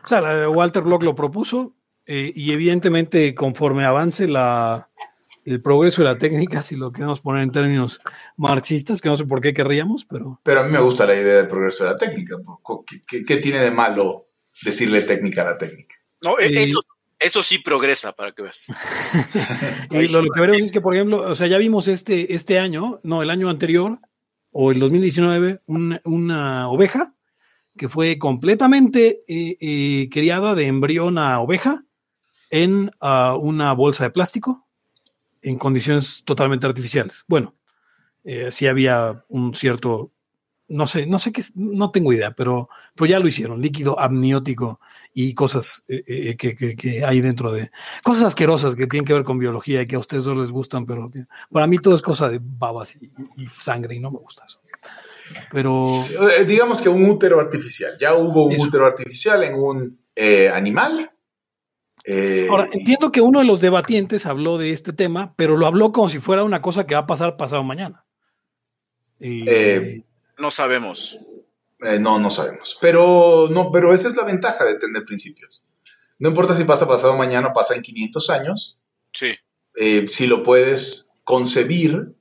O 0.04 0.08
sea, 0.08 0.22
la 0.22 0.36
de 0.36 0.48
Walter 0.48 0.84
Block 0.84 1.04
lo 1.04 1.16
propuso 1.16 1.76
eh, 2.06 2.32
y 2.36 2.52
evidentemente 2.52 3.34
conforme 3.36 3.86
avance 3.86 4.28
la, 4.28 4.90
el 5.46 5.62
progreso 5.62 6.02
de 6.02 6.10
la 6.10 6.18
técnica, 6.18 6.62
si 6.64 6.76
lo 6.76 6.92
queremos 6.92 7.22
poner 7.22 7.44
en 7.44 7.52
términos 7.52 8.02
marxistas, 8.36 9.00
que 9.02 9.10
no 9.10 9.16
sé 9.16 9.26
por 9.26 9.40
qué 9.42 9.54
querríamos, 9.54 10.04
pero 10.06 10.42
Pero 10.44 10.60
a 10.62 10.64
mí 10.64 10.72
me 10.72 10.80
gusta 10.80 11.06
la 11.06 11.14
idea 11.16 11.36
del 11.38 11.48
progreso 11.48 11.84
de 11.86 11.92
la 11.92 11.96
técnica. 11.98 12.36
¿Qué, 12.88 13.00
qué- 13.08 13.24
qué 13.26 13.38
tiene 13.38 13.60
de 13.60 13.72
malo 13.72 14.28
decirle 14.64 15.04
técnica 15.04 15.44
a 15.44 15.46
la 15.46 15.58
técnica? 15.58 15.96
No, 16.22 16.40
e- 16.40 16.64
eso, 16.64 16.82
eso 17.20 17.44
sí 17.44 17.60
progresa, 17.60 18.12
para 18.14 18.32
que 18.34 18.42
veas. 18.42 18.66
Y 19.92 20.08
lo, 20.08 20.22
lo 20.22 20.32
que 20.32 20.40
veremos 20.42 20.64
es 20.64 20.72
que, 20.72 20.82
por 20.82 20.96
ejemplo, 20.96 21.22
o 21.22 21.36
sea, 21.36 21.48
ya 21.48 21.58
vimos 21.58 21.88
este, 21.88 22.34
este 22.34 22.60
año, 22.60 23.00
no, 23.04 23.22
el 23.22 23.30
año 23.30 23.50
anterior, 23.50 24.00
o 24.52 24.72
el 24.72 24.80
2019 24.80 25.62
un- 25.68 26.00
una 26.06 26.70
oveja 26.70 27.14
que 27.78 27.90
fue 27.90 28.18
completamente 28.18 29.24
eh, 29.28 29.58
eh, 29.60 30.10
criada 30.10 30.56
de 30.56 30.68
embrión 30.68 31.18
a 31.18 31.40
oveja 31.42 31.84
en 32.50 32.90
ah, 33.02 33.36
una 33.40 33.74
bolsa 33.74 34.06
de 34.06 34.12
plástico 34.12 34.65
en 35.50 35.58
condiciones 35.58 36.24
totalmente 36.26 36.66
artificiales. 36.68 37.24
Bueno, 37.28 37.56
eh, 38.24 38.50
sí 38.52 38.66
había 38.68 39.24
un 39.30 39.54
cierto, 39.54 40.12
no 40.68 40.88
sé, 40.88 41.06
no 41.06 41.20
sé 41.20 41.32
qué, 41.32 41.44
no 41.54 41.92
tengo 41.92 42.12
idea, 42.12 42.32
pero, 42.32 42.70
pero 42.96 43.06
ya 43.06 43.20
lo 43.20 43.28
hicieron, 43.28 43.62
líquido 43.62 44.00
amniótico 44.00 44.80
y 45.14 45.36
cosas 45.36 45.84
eh, 45.88 46.04
eh, 46.08 46.36
que, 46.36 46.56
que- 46.56 46.76
que 46.76 47.06
hay 47.06 47.22
dentro 47.22 47.52
de, 47.52 47.70
cosas 48.04 48.26
asquerosas 48.26 48.76
que 48.76 48.88
tienen 48.88 49.06
que 49.06 49.14
ver 49.14 49.24
con 49.24 49.38
biología 49.38 49.82
y 49.82 49.86
que 49.86 49.96
a 49.96 50.00
ustedes 50.00 50.26
no 50.26 50.34
les 50.34 50.52
gustan, 50.52 50.86
pero 50.88 51.06
para 51.52 51.68
mí 51.68 51.78
todo 51.78 51.96
es 51.96 52.02
cosa 52.02 52.28
de 52.30 52.40
babas 52.42 52.96
y, 52.96 53.46
sangre 53.52 53.94
y 53.96 54.00
no 54.00 54.10
me 54.10 54.18
gusta 54.18 54.46
eso. 54.48 54.60
Pero 55.52 56.02
Sí, 56.04 56.14
eh, 56.40 56.46
digamos 56.46 56.82
que 56.82 56.90
un 56.90 57.04
útero 57.10 57.40
artificial. 57.40 57.94
Ya 58.00 58.14
hubo 58.16 58.46
un 58.46 58.54
Eso. 58.54 58.66
útero 58.66 58.86
artificial 58.86 59.44
en 59.44 59.56
un 59.56 60.00
animal. 60.54 61.12
Eh, 62.08 62.48
ahora 62.50 62.68
entiendo 62.72 63.12
que 63.12 63.22
uno 63.22 63.40
de 63.40 63.46
los 63.46 63.62
debatientes 63.62 64.26
habló 64.26 64.58
de 64.58 64.72
este 64.72 64.94
tema, 64.94 65.34
pero 65.38 65.58
lo 65.58 65.66
habló 65.66 65.92
como 65.92 66.08
si 66.10 66.20
fuera 66.20 66.44
una 66.44 66.62
cosa 66.62 66.86
que 66.86 66.94
va 66.96 67.02
a 67.02 67.08
pasar 67.08 67.36
pasado 67.38 67.64
mañana. 67.64 68.06
Y- 69.20 69.44
Eh, 69.50 70.06
No 70.38 70.52
sabemos. 70.52 71.18
eh, 71.82 72.00
no, 72.00 72.20
no 72.20 72.30
sabemos. 72.30 72.78
Pero, 72.82 73.48
no, 73.52 73.72
pero 73.72 73.94
esa 73.94 74.08
es 74.08 74.16
la 74.16 74.24
ventaja 74.24 74.66
de 74.66 74.76
tener 74.76 75.04
principios. 75.04 75.64
No 76.20 76.30
importa 76.30 76.56
si 76.56 76.64
pasa 76.64 76.88
pasado 76.88 77.16
mañana 77.18 77.48
o 77.50 77.54
pasa 77.54 77.76
en 77.76 77.82
500 77.82 78.30
años. 78.30 78.78
Sí. 79.14 79.34
eh, 79.78 80.08
si 80.08 80.26
lo 80.28 80.42
puedes 80.44 81.10
concebir 81.26 82.16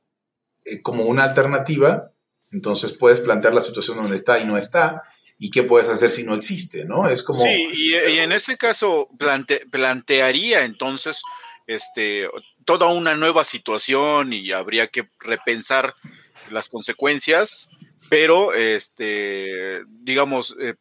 eh, 0.64 0.80
como 0.82 1.04
una 1.04 1.22
alternativa, 1.24 2.10
entonces 2.52 2.92
puedes 2.92 3.20
plantear 3.20 3.52
la 3.54 3.60
situación 3.60 3.96
donde 3.96 4.16
está 4.16 4.40
y 4.40 4.44
no 4.44 4.56
está, 4.58 5.02
y 5.44 5.50
qué 5.50 5.62
puedes 5.62 5.90
hacer 5.90 6.08
si 6.08 6.24
no 6.24 6.34
existe, 6.34 6.86
¿no? 6.86 7.06
Es 7.06 7.22
como... 7.22 7.42
Sí, 7.42 7.50
y, 7.74 7.90
y 7.94 8.18
en 8.18 8.32
ese 8.32 8.56
caso 8.56 9.08
plante- 9.18 9.66
plantearía 9.70 10.64
entonces 10.64 11.20
este, 11.66 12.28
toda 12.64 12.86
una 12.88 13.14
nueva 13.14 13.44
situación 13.44 14.32
y 14.32 14.52
habría 14.52 14.86
que 14.86 15.06
repensar 15.20 15.94
las 16.50 16.70
consecuencias, 16.70 17.68
pero 18.08 18.54
este, 18.54 19.82
digamos, 19.86 20.56
eh, 20.62 20.76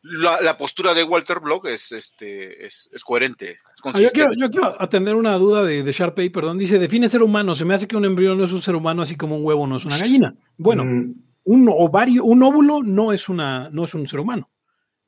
la, 0.00 0.40
la 0.40 0.56
postura 0.56 0.94
de 0.94 1.04
Walter 1.04 1.40
Block 1.40 1.66
es, 1.66 1.92
este, 1.92 2.64
es, 2.66 2.88
es 2.94 3.04
coherente. 3.04 3.50
es 3.50 3.58
Ah, 3.84 4.00
yo, 4.00 4.10
quiero, 4.10 4.32
yo 4.38 4.50
quiero 4.50 4.80
atender 4.80 5.16
una 5.16 5.34
duda 5.34 5.64
de, 5.64 5.82
de 5.82 5.92
Sharpay, 5.92 6.30
perdón. 6.30 6.56
Dice, 6.56 6.78
define 6.78 7.08
ser 7.10 7.22
humano. 7.22 7.54
Se 7.54 7.64
me 7.66 7.74
hace 7.74 7.86
que 7.86 7.96
un 7.96 8.04
embrión 8.06 8.38
no 8.38 8.44
es 8.44 8.52
un 8.52 8.62
ser 8.62 8.74
humano, 8.74 9.02
así 9.02 9.16
como 9.16 9.36
un 9.36 9.44
huevo 9.44 9.66
no 9.66 9.76
es 9.76 9.84
una 9.84 9.98
gallina. 9.98 10.34
Bueno, 10.56 10.84
mm, 10.84 11.14
un 11.44 11.68
ovario, 11.70 12.24
un 12.24 12.42
óvulo 12.42 12.82
no 12.82 13.12
es, 13.12 13.28
una, 13.28 13.68
no 13.70 13.84
es 13.84 13.94
un 13.94 14.06
ser 14.06 14.20
humano. 14.20 14.50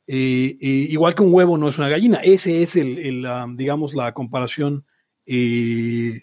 Eh, 0.07 0.57
eh, 0.61 0.87
igual 0.91 1.15
que 1.15 1.23
un 1.23 1.35
huevo 1.35 1.59
no 1.59 1.69
es 1.69 1.79
una 1.79 1.89
gallina. 1.89 2.21
Ese 2.23 2.63
es 2.63 2.77
el, 2.77 2.99
el, 2.99 3.27
ah, 3.27 3.47
digamos, 3.49 3.95
la 3.95 4.13
comparación 4.15 4.87
eh, 5.25 6.21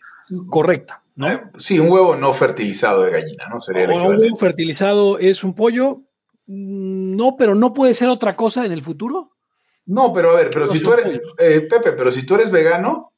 correcta, 0.48 1.04
¿no? 1.16 1.28
sí, 1.58 1.80
un 1.80 1.92
huevo 1.92 2.16
no 2.16 2.32
fertilizado 2.32 3.04
de 3.04 3.12
gallina, 3.12 3.48
¿no? 3.50 3.60
Sería 3.60 3.84
el 3.84 3.92
Ahora, 3.92 4.08
un 4.08 4.22
huevo 4.22 4.38
fertilizado 4.38 5.20
es 5.20 5.44
un 5.44 5.54
pollo. 5.54 6.04
Mm, 6.46 7.16
No, 7.16 7.36
pero 7.38 7.56
no 7.56 7.74
puede 7.74 7.94
ser 7.94 8.08
otra 8.08 8.36
cosa 8.36 8.66
en 8.66 8.72
el 8.72 8.82
futuro. 8.82 9.32
No, 9.86 10.14
pero 10.14 10.32
a 10.32 10.36
ver, 10.36 10.50
pero 10.54 10.68
si 10.68 10.82
tú 10.82 10.94
eres, 10.94 11.20
Pepe, 11.70 11.92
pero 11.92 12.10
si 12.10 12.26
tú 12.26 12.36
eres 12.36 12.52
vegano 12.52 13.12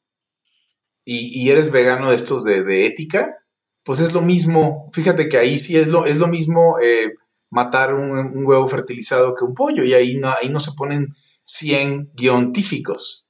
y, 1.03 1.43
y 1.43 1.51
eres 1.51 1.69
vegano 1.71 2.09
de 2.09 2.15
estos 2.15 2.43
de, 2.43 2.63
de 2.63 2.87
ética, 2.87 3.35
pues 3.85 4.01
es 4.01 4.11
lo 4.13 4.21
mismo. 4.21 4.89
Fíjate 4.91 5.29
que 5.29 5.37
ahí 5.37 5.57
sí 5.57 5.77
es 5.77 5.87
lo, 5.87 6.05
es 6.05 6.17
lo 6.17 6.27
mismo 6.27 6.77
eh, 6.81 7.13
matar 7.49 7.93
un, 7.93 8.11
un 8.17 8.45
huevo 8.45 8.67
fertilizado 8.67 9.33
que 9.35 9.45
un 9.45 9.53
pollo 9.53 9.83
y 9.85 9.93
ahí 9.93 10.17
no, 10.17 10.29
ahí 10.41 10.49
no 10.49 10.59
se 10.59 10.71
ponen 10.75 11.13
100 11.43 12.11
guiontíficos. 12.15 13.21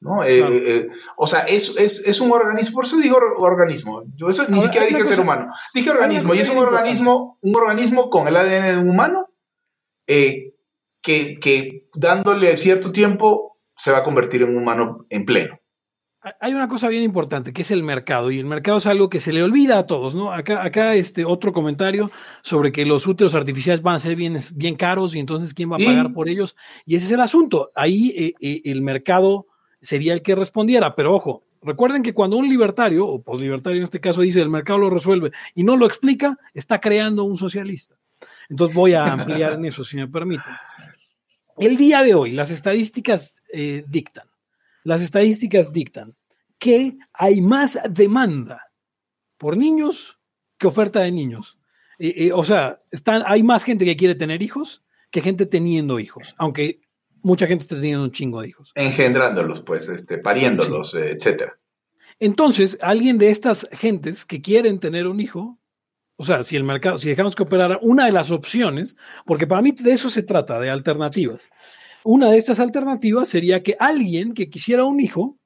¿no? 0.00 0.22
Eh, 0.22 0.38
Claro. 0.38 0.54
eh, 0.54 0.88
o 1.16 1.26
sea, 1.26 1.40
es, 1.40 1.74
es, 1.78 2.00
es 2.06 2.20
un 2.20 2.30
organismo, 2.30 2.74
por 2.76 2.84
eso 2.84 2.98
digo 2.98 3.16
or- 3.16 3.36
organismo. 3.38 4.02
Yo 4.16 4.28
eso 4.28 4.44
ni 4.48 4.54
Ahora, 4.56 4.62
siquiera 4.62 4.86
dije 4.86 5.04
ser 5.06 5.20
humano. 5.20 5.48
Dije 5.74 5.90
organismo 5.90 6.34
y 6.34 6.38
es 6.38 6.48
un 6.50 6.58
organismo, 6.58 7.38
un 7.40 7.56
organismo 7.56 8.10
con 8.10 8.28
el 8.28 8.36
ADN 8.36 8.62
de 8.64 8.78
un 8.78 8.90
humano 8.90 9.28
eh, 10.06 10.54
que, 11.02 11.38
que 11.40 11.88
dándole 11.94 12.56
cierto 12.58 12.92
tiempo 12.92 13.58
se 13.76 13.90
va 13.92 13.98
a 13.98 14.02
convertir 14.02 14.42
en 14.42 14.50
un 14.50 14.58
humano 14.58 15.06
en 15.08 15.24
pleno. 15.24 15.58
Hay 16.40 16.54
una 16.54 16.68
cosa 16.68 16.88
bien 16.88 17.02
importante 17.02 17.52
que 17.52 17.62
es 17.62 17.70
el 17.70 17.82
mercado 17.82 18.30
y 18.30 18.38
el 18.38 18.46
mercado 18.46 18.78
es 18.78 18.86
algo 18.86 19.10
que 19.10 19.20
se 19.20 19.32
le 19.32 19.42
olvida 19.42 19.78
a 19.78 19.86
todos, 19.86 20.14
¿no? 20.14 20.32
Acá, 20.32 20.64
acá 20.64 20.94
este 20.94 21.24
otro 21.24 21.52
comentario 21.52 22.10
sobre 22.40 22.72
que 22.72 22.86
los 22.86 23.06
úteros 23.06 23.34
artificiales 23.34 23.82
van 23.82 23.96
a 23.96 23.98
ser 23.98 24.16
bien, 24.16 24.38
bien 24.54 24.74
caros 24.74 25.14
y 25.14 25.18
entonces 25.18 25.52
quién 25.52 25.70
va 25.70 25.76
a 25.76 25.82
¿Y? 25.82 25.84
pagar 25.84 26.14
por 26.14 26.30
ellos 26.30 26.56
y 26.86 26.94
ese 26.94 27.06
es 27.06 27.12
el 27.12 27.20
asunto. 27.20 27.70
Ahí 27.74 28.14
eh, 28.16 28.34
eh, 28.40 28.62
el 28.64 28.80
mercado 28.80 29.48
sería 29.82 30.14
el 30.14 30.22
que 30.22 30.34
respondiera, 30.34 30.94
pero 30.94 31.14
ojo, 31.14 31.44
recuerden 31.62 32.02
que 32.02 32.14
cuando 32.14 32.38
un 32.38 32.48
libertario 32.48 33.06
o 33.06 33.22
poslibertario 33.22 33.78
en 33.78 33.84
este 33.84 34.00
caso 34.00 34.22
dice 34.22 34.40
el 34.40 34.48
mercado 34.48 34.78
lo 34.78 34.88
resuelve 34.88 35.30
y 35.54 35.62
no 35.62 35.76
lo 35.76 35.84
explica, 35.84 36.38
está 36.54 36.80
creando 36.80 37.24
un 37.24 37.36
socialista. 37.36 37.96
Entonces 38.48 38.74
voy 38.74 38.94
a 38.94 39.12
ampliar 39.12 39.52
en 39.52 39.66
eso, 39.66 39.84
si 39.84 39.98
me 39.98 40.08
permiten. 40.08 40.52
El 41.58 41.76
día 41.76 42.02
de 42.02 42.14
hoy, 42.14 42.32
las 42.32 42.50
estadísticas 42.50 43.42
eh, 43.52 43.84
dictan, 43.86 44.26
las 44.84 45.00
estadísticas 45.00 45.72
dictan 45.72 46.16
que 46.58 46.96
hay 47.12 47.40
más 47.40 47.78
demanda 47.90 48.70
por 49.36 49.56
niños 49.56 50.20
que 50.56 50.66
oferta 50.66 51.00
de 51.00 51.12
niños. 51.12 51.58
Eh, 51.98 52.26
eh, 52.26 52.32
o 52.32 52.44
sea, 52.44 52.78
están, 52.92 53.22
hay 53.26 53.42
más 53.42 53.64
gente 53.64 53.84
que 53.84 53.96
quiere 53.96 54.14
tener 54.14 54.42
hijos 54.42 54.84
que 55.10 55.20
gente 55.20 55.46
teniendo 55.46 56.00
hijos, 56.00 56.34
aunque 56.38 56.80
mucha 57.22 57.46
gente 57.46 57.62
está 57.62 57.76
teniendo 57.76 58.04
un 58.04 58.12
chingo 58.12 58.40
de 58.42 58.48
hijos. 58.48 58.72
Engendrándolos, 58.74 59.62
pues, 59.62 59.88
este, 59.88 60.18
pariéndolos, 60.18 60.94
eh, 60.94 61.12
etcétera. 61.12 61.58
Entonces, 62.20 62.78
alguien 62.80 63.18
de 63.18 63.30
estas 63.30 63.68
gentes 63.72 64.24
que 64.24 64.40
quieren 64.40 64.78
tener 64.78 65.06
un 65.06 65.20
hijo, 65.20 65.58
o 66.16 66.24
sea, 66.24 66.42
si 66.42 66.56
el 66.56 66.64
mercado, 66.64 66.96
si 66.96 67.08
dejamos 67.08 67.34
que 67.34 67.42
operara 67.42 67.78
una 67.82 68.06
de 68.06 68.12
las 68.12 68.30
opciones, 68.30 68.96
porque 69.24 69.46
para 69.46 69.62
mí 69.62 69.72
de 69.72 69.92
eso 69.92 70.10
se 70.10 70.22
trata, 70.22 70.60
de 70.60 70.70
alternativas. 70.70 71.50
Una 72.04 72.30
de 72.30 72.36
estas 72.36 72.60
alternativas 72.60 73.28
sería 73.28 73.62
que 73.62 73.76
alguien 73.80 74.34
que 74.34 74.50
quisiera 74.50 74.84
un 74.84 75.00
hijo 75.00 75.38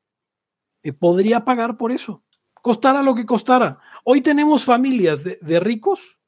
eh, 0.82 0.92
podría 0.92 1.44
pagar 1.44 1.76
por 1.76 1.92
eso, 1.92 2.24
costara 2.62 3.00
lo 3.02 3.14
que 3.14 3.24
costara. 3.24 3.78
Hoy 4.04 4.20
tenemos 4.20 4.64
familias 4.64 5.22
de, 5.22 5.38
de 5.40 5.60
ricos, 5.60 6.18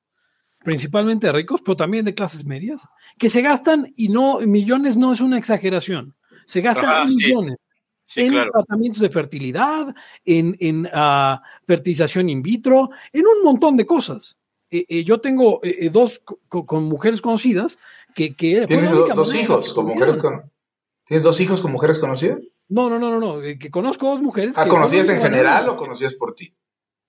principalmente 0.60 1.26
de 1.26 1.32
ricos, 1.32 1.60
pero 1.64 1.76
también 1.76 2.04
de 2.04 2.14
clases 2.14 2.44
medias, 2.44 2.86
que 3.18 3.28
se 3.28 3.42
gastan, 3.42 3.92
y 3.96 4.08
no, 4.08 4.38
millones 4.40 4.96
no 4.96 5.12
es 5.12 5.20
una 5.20 5.36
exageración, 5.36 6.14
se 6.46 6.60
gastan 6.60 6.90
Ajá, 6.90 7.04
millones 7.06 7.56
Sí, 8.04 8.22
en 8.22 8.32
claro. 8.32 8.50
tratamientos 8.52 9.00
de 9.02 9.08
fertilidad, 9.08 9.94
en, 10.24 10.56
en 10.58 10.88
ah, 10.92 11.40
fertilización 11.64 12.28
in 12.28 12.42
vitro, 12.42 12.90
en 13.12 13.22
un 13.24 13.44
montón 13.44 13.76
de 13.76 13.86
cosas. 13.86 14.36
Eh, 14.68 14.84
eh, 14.88 15.04
yo 15.04 15.20
tengo 15.20 15.60
eh, 15.62 15.90
dos 15.90 16.20
co- 16.24 16.40
co- 16.48 16.66
con 16.66 16.84
mujeres 16.84 17.20
conocidas 17.20 17.78
que... 18.14 18.34
que 18.34 18.58
fue 18.58 18.66
¿Tienes 18.66 18.90
do- 18.90 19.08
dos 19.14 19.34
hijos 19.34 19.72
con 19.74 19.86
mujeres 19.86 20.16
con... 20.18 20.50
¿Tienes 21.06 21.24
dos 21.24 21.40
hijos 21.40 21.60
con 21.60 21.72
mujeres 21.72 21.98
conocidas? 21.98 22.52
No, 22.68 22.88
no, 22.88 22.98
no, 22.98 23.10
no, 23.10 23.18
no, 23.18 23.42
eh, 23.42 23.58
que 23.58 23.70
conozco 23.70 24.08
dos 24.10 24.20
mujeres. 24.22 24.56
¿Ah, 24.56 24.64
que 24.64 24.70
fue 24.70 24.98
en 25.00 25.20
general 25.22 25.68
o 25.68 25.76
conocidas 25.76 26.14
por 26.14 26.34
ti? 26.34 26.54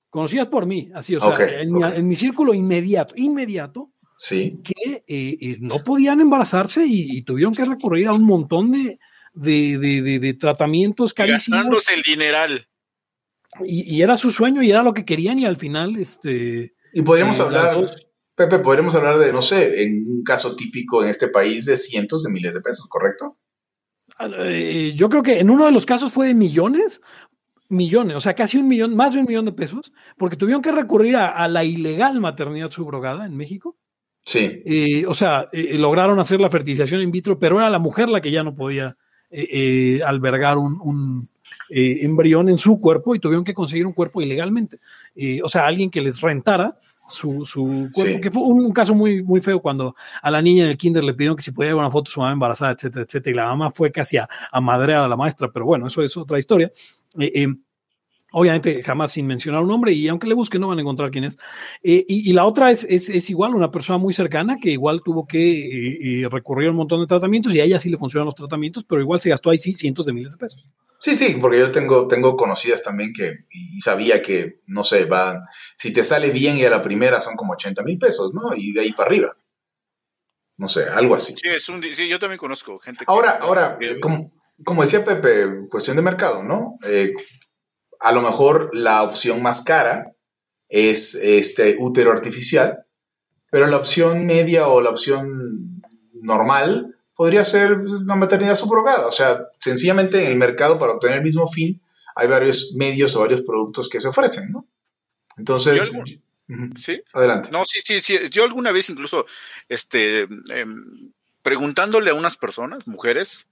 Conocidas 0.09 0.47
por 0.47 0.65
mí, 0.65 0.89
así, 0.95 1.15
o 1.15 1.19
sea, 1.19 1.61
en, 1.61 1.71
mi, 1.71 1.83
ok. 1.83 1.93
en 1.95 2.07
mi 2.07 2.15
círculo 2.15 2.53
inmediato, 2.53 3.13
inmediato, 3.15 3.91
Sí. 4.17 4.59
que 4.63 5.03
eh, 5.07 5.37
eh, 5.41 5.57
no 5.61 5.83
podían 5.83 6.19
embarazarse 6.19 6.85
y, 6.85 7.17
y 7.17 7.21
tuvieron 7.23 7.55
que 7.55 7.63
recurrir 7.65 8.07
a 8.07 8.13
un 8.13 8.23
montón 8.25 8.71
de, 8.71 8.99
de, 9.33 9.77
de- 9.77 10.01
de- 10.01 10.19
de 10.19 10.33
tratamientos 10.33 11.13
carísimos. 11.13 11.59
Gastándose 11.59 11.93
el 11.93 12.01
dineral. 12.01 12.67
Y, 13.61 13.95
y 13.95 14.01
era 14.01 14.17
su 14.17 14.31
sueño 14.31 14.61
y 14.63 14.71
era 14.71 14.83
lo 14.83 14.93
que 14.93 15.05
querían 15.05 15.39
y 15.39 15.45
al 15.45 15.55
final, 15.57 15.95
este... 15.97 16.73
Y 16.93 17.01
podríamos 17.03 17.39
eh, 17.39 17.43
hablar, 17.43 17.75
dos- 17.75 18.07
Pepe, 18.47 18.60
podríamos 18.60 18.95
hablar 18.95 19.17
de, 19.17 19.32
no 19.32 19.41
sé, 19.41 19.84
en 19.84 20.06
un 20.08 20.23
caso 20.23 20.56
típico 20.56 21.04
en 21.04 21.10
este 21.10 21.27
país 21.27 21.65
de 21.65 21.77
cientos 21.77 22.23
de 22.23 22.32
miles 22.32 22.54
de 22.54 22.62
pesos, 22.62 22.88
¿correcto? 22.88 23.38
Eh, 24.19 24.93
yo 24.95 25.10
creo 25.10 25.23
que 25.23 25.39
en 25.39 25.49
uno 25.49 25.65
de 25.65 25.71
los 25.71 25.86
casos 25.86 26.12
fue 26.12 26.27
de 26.27 26.34
millones, 26.34 27.01
millones, 27.69 28.15
o 28.15 28.19
sea, 28.19 28.34
casi 28.34 28.58
un 28.58 28.67
millón, 28.67 28.95
más 28.95 29.13
de 29.13 29.19
un 29.19 29.25
millón 29.25 29.45
de 29.45 29.51
pesos, 29.51 29.93
porque 30.17 30.36
tuvieron 30.38 30.62
que 30.62 30.71
recurrir 30.71 31.15
a, 31.15 31.30
a 31.30 31.47
la 31.47 31.63
ilegal 31.63 32.19
maternidad 32.19 32.71
subrogada 32.71 33.25
en 33.25 33.38
México. 33.38 33.77
Sí. 34.25 34.62
Eh, 34.65 35.06
o 35.08 35.13
sea, 35.13 35.49
eh, 35.51 35.77
lograron 35.77 36.19
hacer 36.19 36.41
la 36.41 36.49
fertilización 36.49 37.01
in 37.01 37.12
vitro, 37.12 37.39
pero 37.39 37.60
era 37.60 37.69
la 37.69 37.80
mujer 37.80 38.10
la 38.10 38.21
que 38.21 38.32
ya 38.32 38.43
no 38.43 38.56
podía 38.56 38.97
eh, 39.30 39.47
eh, 39.51 40.04
albergar 40.04 40.58
un, 40.58 40.77
un, 40.82 41.23
eh, 41.73 42.06
embrión 42.06 42.49
en 42.49 42.58
su 42.58 42.82
cuerpo 42.82 43.15
y 43.15 43.19
tuvieron 43.19 43.45
que 43.45 43.54
conseguir 43.54 43.86
un 43.86 43.93
cuerpo 43.93 44.21
ilegalmente. 44.21 44.80
Eh, 45.15 45.41
o 45.41 45.47
sea, 45.47 45.65
alguien 45.65 45.89
que 45.89 46.01
les 46.01 46.19
rentara 46.19 46.77
su, 47.12 47.45
su 47.45 47.63
cuerpo, 47.93 48.02
Sí. 48.15 48.19
que 48.21 48.32
fue 48.32 48.41
un, 48.43 48.65
un 48.65 48.71
caso 48.74 48.93
muy, 48.95 49.24
muy 49.24 49.41
feo 49.41 49.62
cuando 49.62 49.95
a 50.21 50.32
la 50.32 50.41
niña 50.41 50.63
en 50.63 50.69
el 50.69 50.78
kinder 50.78 51.04
le 51.04 51.13
pidieron 51.13 51.36
que 51.38 51.43
si 51.43 51.52
podía 51.52 51.69
llevar 51.71 51.86
una 51.86 51.91
foto 51.91 52.10
de 52.10 52.13
su 52.13 52.19
mamá 52.19 52.34
embarazada, 52.34 52.71
etcétera, 52.71 53.06
etcétera, 53.06 53.32
y 53.32 53.38
la 53.38 53.45
mamá 53.47 53.71
fue 53.74 53.91
casi 53.91 54.17
a, 54.17 54.28
a 54.52 54.62
madrear 54.62 55.04
a 55.04 55.08
la 55.08 55.15
maestra, 55.17 55.52
pero 55.52 55.65
bueno, 55.65 55.88
eso 55.88 56.02
es 56.02 56.15
otra 56.17 56.39
historia. 56.39 56.71
Eh, 57.19 57.32
eh, 57.36 57.47
Obviamente, 58.33 58.81
jamás 58.81 59.11
sin 59.11 59.27
mencionar 59.27 59.61
un 59.61 59.67
nombre, 59.67 59.91
y 59.91 60.07
aunque 60.07 60.25
le 60.25 60.33
busquen, 60.33 60.61
no 60.61 60.69
van 60.69 60.77
a 60.77 60.81
encontrar 60.81 61.11
quién 61.11 61.25
es. 61.25 61.37
Eh, 61.83 62.05
y, 62.07 62.29
y, 62.29 62.33
la 62.33 62.45
otra 62.45 62.71
es, 62.71 62.85
es, 62.89 63.09
es, 63.09 63.29
igual 63.29 63.53
una 63.53 63.71
persona 63.71 63.97
muy 63.97 64.13
cercana 64.13 64.57
que 64.61 64.69
igual 64.71 65.01
tuvo 65.03 65.27
que 65.27 65.37
eh, 65.39 66.21
eh, 66.23 66.29
recurrir 66.29 66.69
a 66.69 66.71
un 66.71 66.77
montón 66.77 67.01
de 67.01 67.07
tratamientos 67.07 67.53
y 67.53 67.59
a 67.59 67.65
ella 67.65 67.77
sí 67.77 67.89
le 67.89 67.97
funcionan 67.97 68.25
los 68.25 68.35
tratamientos, 68.35 68.85
pero 68.85 69.01
igual 69.01 69.19
se 69.19 69.29
gastó 69.29 69.49
ahí 69.49 69.57
sí 69.57 69.73
cientos 69.73 70.05
de 70.05 70.13
miles 70.13 70.31
de 70.31 70.37
pesos. 70.37 70.65
Sí, 70.97 71.13
sí, 71.13 71.35
porque 71.41 71.59
yo 71.59 71.71
tengo, 71.71 72.07
tengo 72.07 72.37
conocidas 72.37 72.81
también 72.81 73.11
que, 73.11 73.45
y 73.49 73.81
sabía 73.81 74.21
que, 74.21 74.61
no 74.67 74.85
sé, 74.85 75.05
van, 75.05 75.41
si 75.75 75.91
te 75.91 76.05
sale 76.05 76.29
bien 76.29 76.57
y 76.57 76.63
a 76.63 76.69
la 76.69 76.81
primera 76.81 77.19
son 77.19 77.35
como 77.35 77.51
80 77.53 77.83
mil 77.83 77.97
pesos, 77.97 78.33
¿no? 78.33 78.55
Y 78.55 78.71
de 78.71 78.81
ahí 78.81 78.93
para 78.93 79.07
arriba. 79.07 79.35
No 80.55 80.69
sé, 80.69 80.87
algo 80.89 81.15
así. 81.15 81.33
Sí, 81.33 81.49
es 81.49 81.67
un, 81.67 81.83
sí 81.83 82.07
yo 82.07 82.19
también 82.19 82.37
conozco 82.37 82.79
gente. 82.79 83.03
Ahora, 83.07 83.39
que, 83.39 83.45
ahora, 83.45 83.79
como, 83.99 84.31
como 84.63 84.83
decía 84.83 85.03
Pepe, 85.03 85.67
cuestión 85.69 85.97
de 85.97 86.03
mercado, 86.03 86.43
¿no? 86.43 86.77
Eh, 86.85 87.11
a 88.01 88.11
lo 88.11 88.21
mejor 88.21 88.71
la 88.73 89.03
opción 89.03 89.41
más 89.41 89.61
cara 89.61 90.13
es 90.69 91.15
este 91.15 91.75
útero 91.79 92.11
artificial, 92.11 92.85
pero 93.51 93.67
la 93.67 93.77
opción 93.77 94.25
media 94.25 94.67
o 94.67 94.81
la 94.81 94.89
opción 94.89 95.81
normal 96.13 96.95
podría 97.15 97.45
ser 97.45 97.73
una 97.73 98.15
maternidad 98.15 98.57
subrogada. 98.57 99.05
O 99.05 99.11
sea, 99.11 99.47
sencillamente 99.59 100.25
en 100.25 100.31
el 100.31 100.37
mercado 100.37 100.79
para 100.79 100.93
obtener 100.93 101.17
el 101.17 101.23
mismo 101.23 101.47
fin 101.47 101.81
hay 102.15 102.27
varios 102.27 102.73
medios 102.75 103.15
o 103.15 103.21
varios 103.21 103.41
productos 103.41 103.87
que 103.87 104.01
se 104.01 104.07
ofrecen, 104.07 104.51
¿no? 104.51 104.67
Entonces... 105.37 105.79
Algún, 105.81 106.05
¿Sí? 106.75 107.01
Adelante. 107.13 107.49
No, 107.51 107.63
sí, 107.65 107.79
sí, 107.83 107.99
sí. 107.99 108.17
Yo 108.29 108.43
alguna 108.43 108.71
vez 108.73 108.89
incluso, 108.89 109.25
este, 109.69 110.23
eh, 110.23 110.65
preguntándole 111.41 112.11
a 112.11 112.13
unas 112.13 112.35
personas, 112.35 112.87
mujeres, 112.87 113.47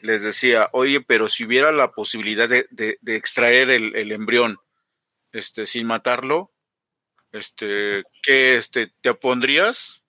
les 0.00 0.22
decía, 0.22 0.68
oye, 0.72 1.00
pero 1.00 1.28
si 1.28 1.44
hubiera 1.44 1.72
la 1.72 1.92
posibilidad 1.92 2.48
de, 2.48 2.66
de, 2.70 3.16
extraer 3.16 3.70
el, 3.70 3.96
el, 3.96 4.12
embrión, 4.12 4.58
este, 5.32 5.66
sin 5.66 5.86
matarlo, 5.86 6.52
este, 7.32 8.04
¿qué, 8.22 8.56
este, 8.56 8.92
te 9.00 9.10
opondrías? 9.10 10.02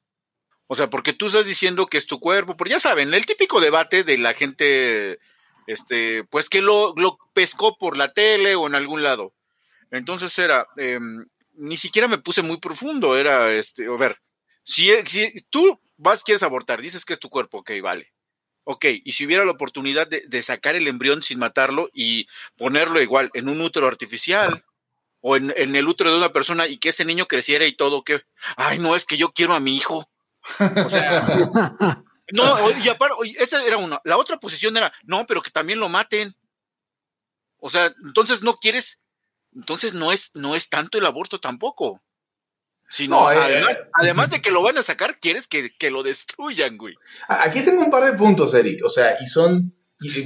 O 0.68 0.76
sea, 0.76 0.90
porque 0.90 1.14
tú 1.14 1.28
estás 1.28 1.46
diciendo 1.46 1.88
que 1.88 1.98
es 1.98 2.06
tu 2.06 2.20
cuerpo, 2.20 2.56
porque 2.56 2.74
ya 2.74 2.80
saben, 2.80 3.14
el 3.14 3.26
típico 3.26 3.60
debate 3.60 4.04
de 4.04 4.18
la 4.18 4.34
gente, 4.34 5.20
este, 5.66 6.24
pues 6.26 6.50
que 6.50 6.62
lo, 6.62 6.94
lo 6.96 7.18
pescó 7.34 7.78
por 7.78 7.98
la 7.98 8.14
tele 8.14 8.56
o 8.56 8.68
en 8.68 8.76
algún 8.76 9.02
lado. 9.02 9.34
Entonces 9.92 10.38
era, 10.38 10.68
eh, 10.78 11.00
ni 11.54 11.78
siquiera 11.78 12.08
me 12.08 12.20
puse 12.20 12.44
muy 12.44 12.58
profundo, 12.58 13.18
era, 13.18 13.52
este, 13.54 13.88
a 13.88 13.98
ver, 13.98 14.18
si, 14.64 14.92
si 15.08 15.34
tú 15.50 15.80
vas, 15.98 16.24
quieres 16.24 16.44
abortar, 16.44 16.82
dices 16.82 17.04
que 17.04 17.14
es 17.14 17.20
tu 17.20 17.30
cuerpo, 17.30 17.60
ok, 17.60 17.72
vale. 17.82 18.14
Ok, 18.72 18.86
y 19.04 19.14
si 19.14 19.26
hubiera 19.26 19.46
la 19.46 19.54
oportunidad 19.54 20.08
de, 20.08 20.22
de, 20.28 20.42
sacar 20.44 20.76
el 20.76 20.88
embrión 20.88 21.24
sin 21.24 21.40
matarlo 21.40 21.90
y 21.92 22.28
ponerlo 22.56 23.02
igual 23.02 23.32
en 23.34 23.50
un 23.50 23.62
útero 23.62 23.88
artificial 23.88 24.64
o 25.22 25.36
en, 25.36 25.52
en, 25.58 25.76
el 25.76 25.88
útero 25.88 26.12
de 26.12 26.18
una 26.18 26.32
persona 26.32 26.68
y 26.68 26.78
que 26.78 26.90
ese 26.90 27.04
niño 27.04 27.26
creciera 27.26 27.66
y 27.66 27.76
todo, 27.76 28.04
que, 28.04 28.22
ay, 28.58 28.78
no, 28.78 28.96
es 28.96 29.08
que 29.08 29.18
yo 29.18 29.32
quiero 29.32 29.56
a 29.56 29.60
mi 29.60 29.76
hijo. 29.76 30.08
O 30.86 30.88
sea, 30.88 31.24
no, 32.32 32.78
y 32.84 32.90
aparte, 32.90 33.16
esa 33.40 33.64
era 33.66 33.78
una. 33.78 34.02
La 34.04 34.18
otra 34.18 34.40
posición 34.40 34.78
era, 34.78 34.94
no, 35.02 35.26
pero 35.26 35.42
que 35.42 35.50
también 35.50 35.80
lo 35.80 35.90
maten. 35.90 36.36
O 37.58 37.72
sea, 37.72 37.92
entonces 38.06 38.44
no 38.44 38.54
quieres, 38.54 39.00
entonces 39.52 39.96
no 39.96 40.12
es, 40.12 40.30
no 40.36 40.56
es 40.56 40.70
tanto 40.70 41.00
el 41.00 41.08
aborto 41.08 41.40
tampoco. 41.40 42.04
Sino, 42.90 43.22
no, 43.22 43.32
eh, 43.32 43.38
además, 43.40 43.72
eh, 43.72 43.90
además, 43.94 44.30
de 44.32 44.42
que 44.42 44.50
lo 44.50 44.64
van 44.64 44.78
a 44.78 44.84
sacar, 44.84 45.20
quieres 45.20 45.48
que, 45.48 45.72
que, 45.78 45.92
lo 45.92 46.02
destruyan, 46.02 46.76
güey. 46.78 46.96
Aquí 47.28 47.62
tengo 47.62 47.84
un 47.84 47.92
par 47.92 48.04
de 48.04 48.18
puntos, 48.18 48.54
Eric. 48.56 48.84
O 48.84 48.90
sea, 48.90 49.16
y 49.22 49.28
son 49.28 49.76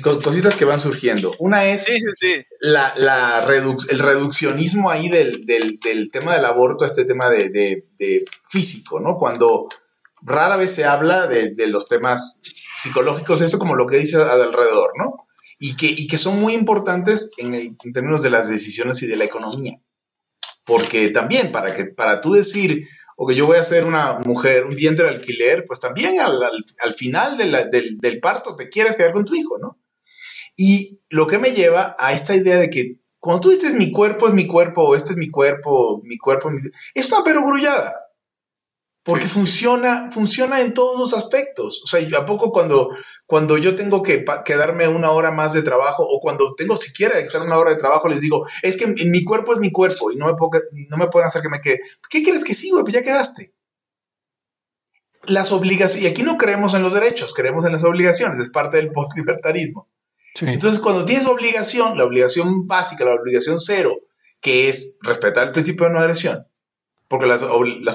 cositas 0.02 0.56
que 0.56 0.66
van 0.66 0.80
surgiendo. 0.80 1.34
Una 1.40 1.66
es 1.66 1.84
sí, 1.84 1.98
sí, 1.98 2.12
sí. 2.20 2.46
La, 2.62 2.94
la 2.96 3.44
redu 3.46 3.76
el 3.90 4.00
reduccionismo 4.00 4.90
ahí 4.90 5.10
del, 5.10 5.46
del, 5.46 5.80
del, 5.80 6.12
tema 6.12 6.36
del 6.36 6.46
aborto 6.46 6.84
a 6.84 6.88
este 6.88 7.06
tema 7.06 7.30
de, 7.30 7.50
de, 7.50 7.88
de, 7.98 8.26
físico, 8.48 9.00
¿no? 9.00 9.18
Cuando 9.18 9.68
rara 10.22 10.58
vez 10.58 10.74
se 10.74 10.86
habla 10.86 11.28
de, 11.28 11.54
los 11.68 11.88
temas 11.88 12.40
psicológicos, 12.78 13.42
eso 13.42 13.60
como 13.60 13.76
lo 13.76 13.88
que 13.88 13.98
dice 13.98 14.18
alrededor, 14.18 14.92
¿no? 14.98 15.28
Y 15.60 15.76
que, 15.76 15.88
y 15.88 16.08
que 16.08 16.18
son 16.18 16.40
muy 16.40 16.54
importantes 16.54 17.32
en, 17.38 17.54
el, 17.54 17.76
en 17.84 17.94
términos 17.94 18.22
de 18.22 18.30
las 18.30 18.50
decisiones 18.50 19.02
y 19.02 19.08
de 19.08 19.18
la 19.18 19.26
economía. 19.26 19.80
Porque 20.66 21.10
también, 21.10 21.52
para, 21.52 21.74
que, 21.74 21.86
para 21.86 22.22
tú 22.22 22.34
decir, 22.34 22.88
o 23.16 23.28
que 23.28 23.36
yo 23.36 23.46
voy 23.46 23.58
a 23.58 23.64
ser 23.64 23.86
una 23.86 24.20
mujer, 24.26 24.66
un 24.66 24.76
diente 24.76 25.04
de 25.04 25.10
alquiler, 25.10 25.64
pues 25.66 25.80
también 25.80 26.20
al, 26.20 26.42
al, 26.42 26.64
al 26.80 26.94
final 26.94 27.38
del, 27.38 27.56
del, 28.00 28.20
parto 28.20 28.56
te 28.56 28.70
quieres 28.70 28.96
quedar 28.96 29.14
con 29.14 29.26
tu 29.26 29.36
hijo, 29.36 29.58
¿no? 29.60 29.80
Y 30.56 31.00
lo 31.10 31.28
que 31.28 31.40
me 31.40 31.52
lleva 31.52 31.96
a 31.98 32.14
esta 32.14 32.36
idea 32.36 32.58
de 32.58 32.70
que 32.70 32.98
cuando 33.20 33.42
tú 33.42 33.50
dices 33.50 33.74
mi 33.74 33.92
cuerpo 33.92 34.28
es 34.28 34.34
mi 34.34 34.48
cuerpo, 34.48 34.84
o 34.84 34.96
este 34.96 35.14
es 35.14 35.18
mi 35.18 35.30
cuerpo, 35.30 36.02
mi 36.04 36.18
cuerpo, 36.18 36.50
mi... 36.50 36.58
es 36.94 37.12
una 37.12 37.24
perogrullada. 37.24 38.03
Porque 39.04 39.28
sí. 39.28 39.30
funciona, 39.30 40.10
funciona 40.12 40.62
en 40.62 40.74
todos 40.74 40.98
los 40.98 41.14
aspectos. 41.14 41.82
O 41.84 41.88
sea, 41.88 42.00
¿a 42.18 42.26
poco 42.26 42.52
cuando, 42.52 42.90
cuando 43.26 43.58
yo 43.58 43.76
tengo 43.76 44.02
que 44.02 44.24
quedarme 44.46 44.88
una 44.88 45.12
hora 45.12 45.32
más 45.32 45.52
de 45.52 45.62
trabajo 45.62 46.04
o 46.08 46.22
cuando 46.22 46.56
tengo 46.56 46.78
siquiera 46.78 47.16
que 47.16 47.26
estar 47.26 47.42
una 47.42 47.58
hora 47.58 47.72
de 47.72 47.76
trabajo, 47.76 48.08
les 48.08 48.22
digo, 48.22 48.46
es 48.62 48.78
que 48.78 48.88
mi 48.88 49.24
cuerpo 49.26 49.54
es 49.54 49.60
mi 49.60 49.72
cuerpo 49.72 50.12
y 50.12 50.16
no 50.16 50.28
me, 50.28 50.36
puedo, 50.36 50.52
no 50.90 50.98
me 50.98 51.08
pueden 51.08 51.28
hacer 51.28 51.42
que 51.42 51.50
me 51.50 51.60
quede. 51.60 51.82
¿Qué 52.10 52.24
quieres 52.24 52.46
que 52.46 52.54
sí, 52.54 52.70
güey? 52.70 52.84
Pues 52.84 52.94
ya 52.94 53.04
quedaste. 53.04 53.54
Las 55.26 55.52
obligaciones, 55.52 56.04
y 56.04 56.08
aquí 56.08 56.24
no 56.24 56.38
creemos 56.38 56.74
en 56.74 56.82
los 56.82 56.94
derechos, 56.94 57.34
creemos 57.34 57.66
en 57.66 57.74
las 57.74 57.84
obligaciones, 57.84 58.40
es 58.40 58.52
parte 58.52 58.78
del 58.78 58.92
postlibertarismo. 58.92 59.90
Sí. 60.36 60.46
Entonces, 60.48 60.82
cuando 60.82 61.06
tienes 61.06 61.28
obligación, 61.28 61.98
la 61.98 62.06
obligación 62.06 62.68
básica, 62.68 63.06
la 63.06 63.16
obligación 63.16 63.60
cero, 63.60 63.96
que 64.42 64.70
es 64.70 64.96
respetar 65.02 65.48
el 65.48 65.52
principio 65.52 65.88
de 65.88 65.94
no 65.94 66.00
agresión, 66.00 66.46
porque 67.14 67.28
las, 67.28 67.44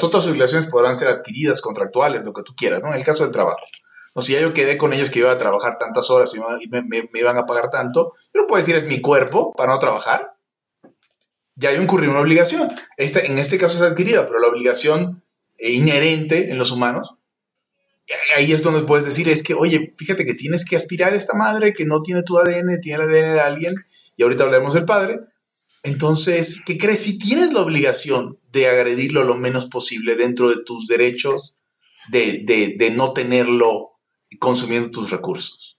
otras 0.05 0.29
obligaciones 0.29 0.69
podrán 0.69 0.97
ser 0.97 1.09
adquiridas, 1.09 1.61
contractuales, 1.61 2.23
lo 2.23 2.33
que 2.33 2.45
tú 2.45 2.55
quieras, 2.55 2.85
¿no? 2.85 2.91
En 2.91 2.95
el 2.95 3.05
caso 3.05 3.25
del 3.25 3.33
trabajo. 3.33 3.59
O 4.13 4.23
si 4.23 4.35
ya 4.35 4.41
yo 4.41 4.55
quedé 4.55 4.79
con 4.79 4.93
ellos 4.93 5.11
que 5.11 5.19
iba 5.19 5.33
a 5.33 5.39
trabajar 5.39 5.77
tantas 5.77 6.09
horas 6.09 6.33
y 6.37 6.69
me, 6.69 6.83
me, 6.83 7.11
iban 7.15 7.37
a 7.37 7.45
pagar 7.45 7.69
tanto, 7.69 8.13
yo 8.33 8.43
no 8.43 8.47
puedo 8.47 8.63
decir 8.63 8.77
es 8.77 8.85
mi 8.85 9.01
cuerpo 9.01 9.53
para 9.57 9.73
no 9.73 9.81
trabajar. 9.81 10.37
Ya 11.57 11.71
hay 11.71 11.79
incurrido 11.79 12.13
una 12.13 12.21
obligación. 12.21 12.71
Esta, 12.97 13.19
en 13.19 13.39
este 13.39 13.59
caso 13.59 13.75
es 13.75 13.83
adquirida, 13.91 14.25
pero 14.25 14.39
la 14.39 14.47
obligación 14.47 15.25
inherente 15.59 16.53
en 16.53 16.57
los 16.57 16.71
humanos, 16.71 17.17
ahí 18.37 18.53
es 18.53 18.63
donde 18.63 18.83
puedes 18.83 19.05
decir, 19.05 19.29
es 19.29 19.43
que, 19.43 19.55
oye, 19.55 19.95
fíjate 19.97 20.25
que 20.27 20.35
tienes 20.35 20.65
que 20.65 20.77
aspirar 20.77 21.13
a 21.13 21.17
esta 21.17 21.37
madre 21.37 21.75
que 21.75 21.87
no 21.87 22.03
tiene 22.03 22.23
tu 22.23 22.39
ADN, 22.39 22.81
tiene 22.81 23.03
el 23.03 23.11
ADN 23.11 23.33
de 23.33 23.41
alguien, 23.41 23.75
y 24.17 24.23
ahorita 24.23 24.45
hablaremos 24.45 24.75
del 24.75 24.85
padre, 24.85 25.19
entonces, 25.83 26.63
¿qué 26.67 26.77
crees? 26.77 27.03
Si 27.03 27.19
tienes 27.19 27.53
la 27.53 27.61
obligación 27.61 28.39
de 28.53 28.69
agredirlo 28.69 29.25
lo 29.25 29.37
menos 29.37 29.67
posible 29.67 30.17
dentro 30.17 30.49
de 30.49 30.63
tus 30.65 30.87
derechos, 30.87 31.55
de, 32.11 32.43
de, 32.45 32.75
de 32.79 32.91
no 32.91 33.13
tenerlo 33.13 33.93
consumiendo 34.39 34.91
tus 34.91 35.11
recursos. 35.11 35.79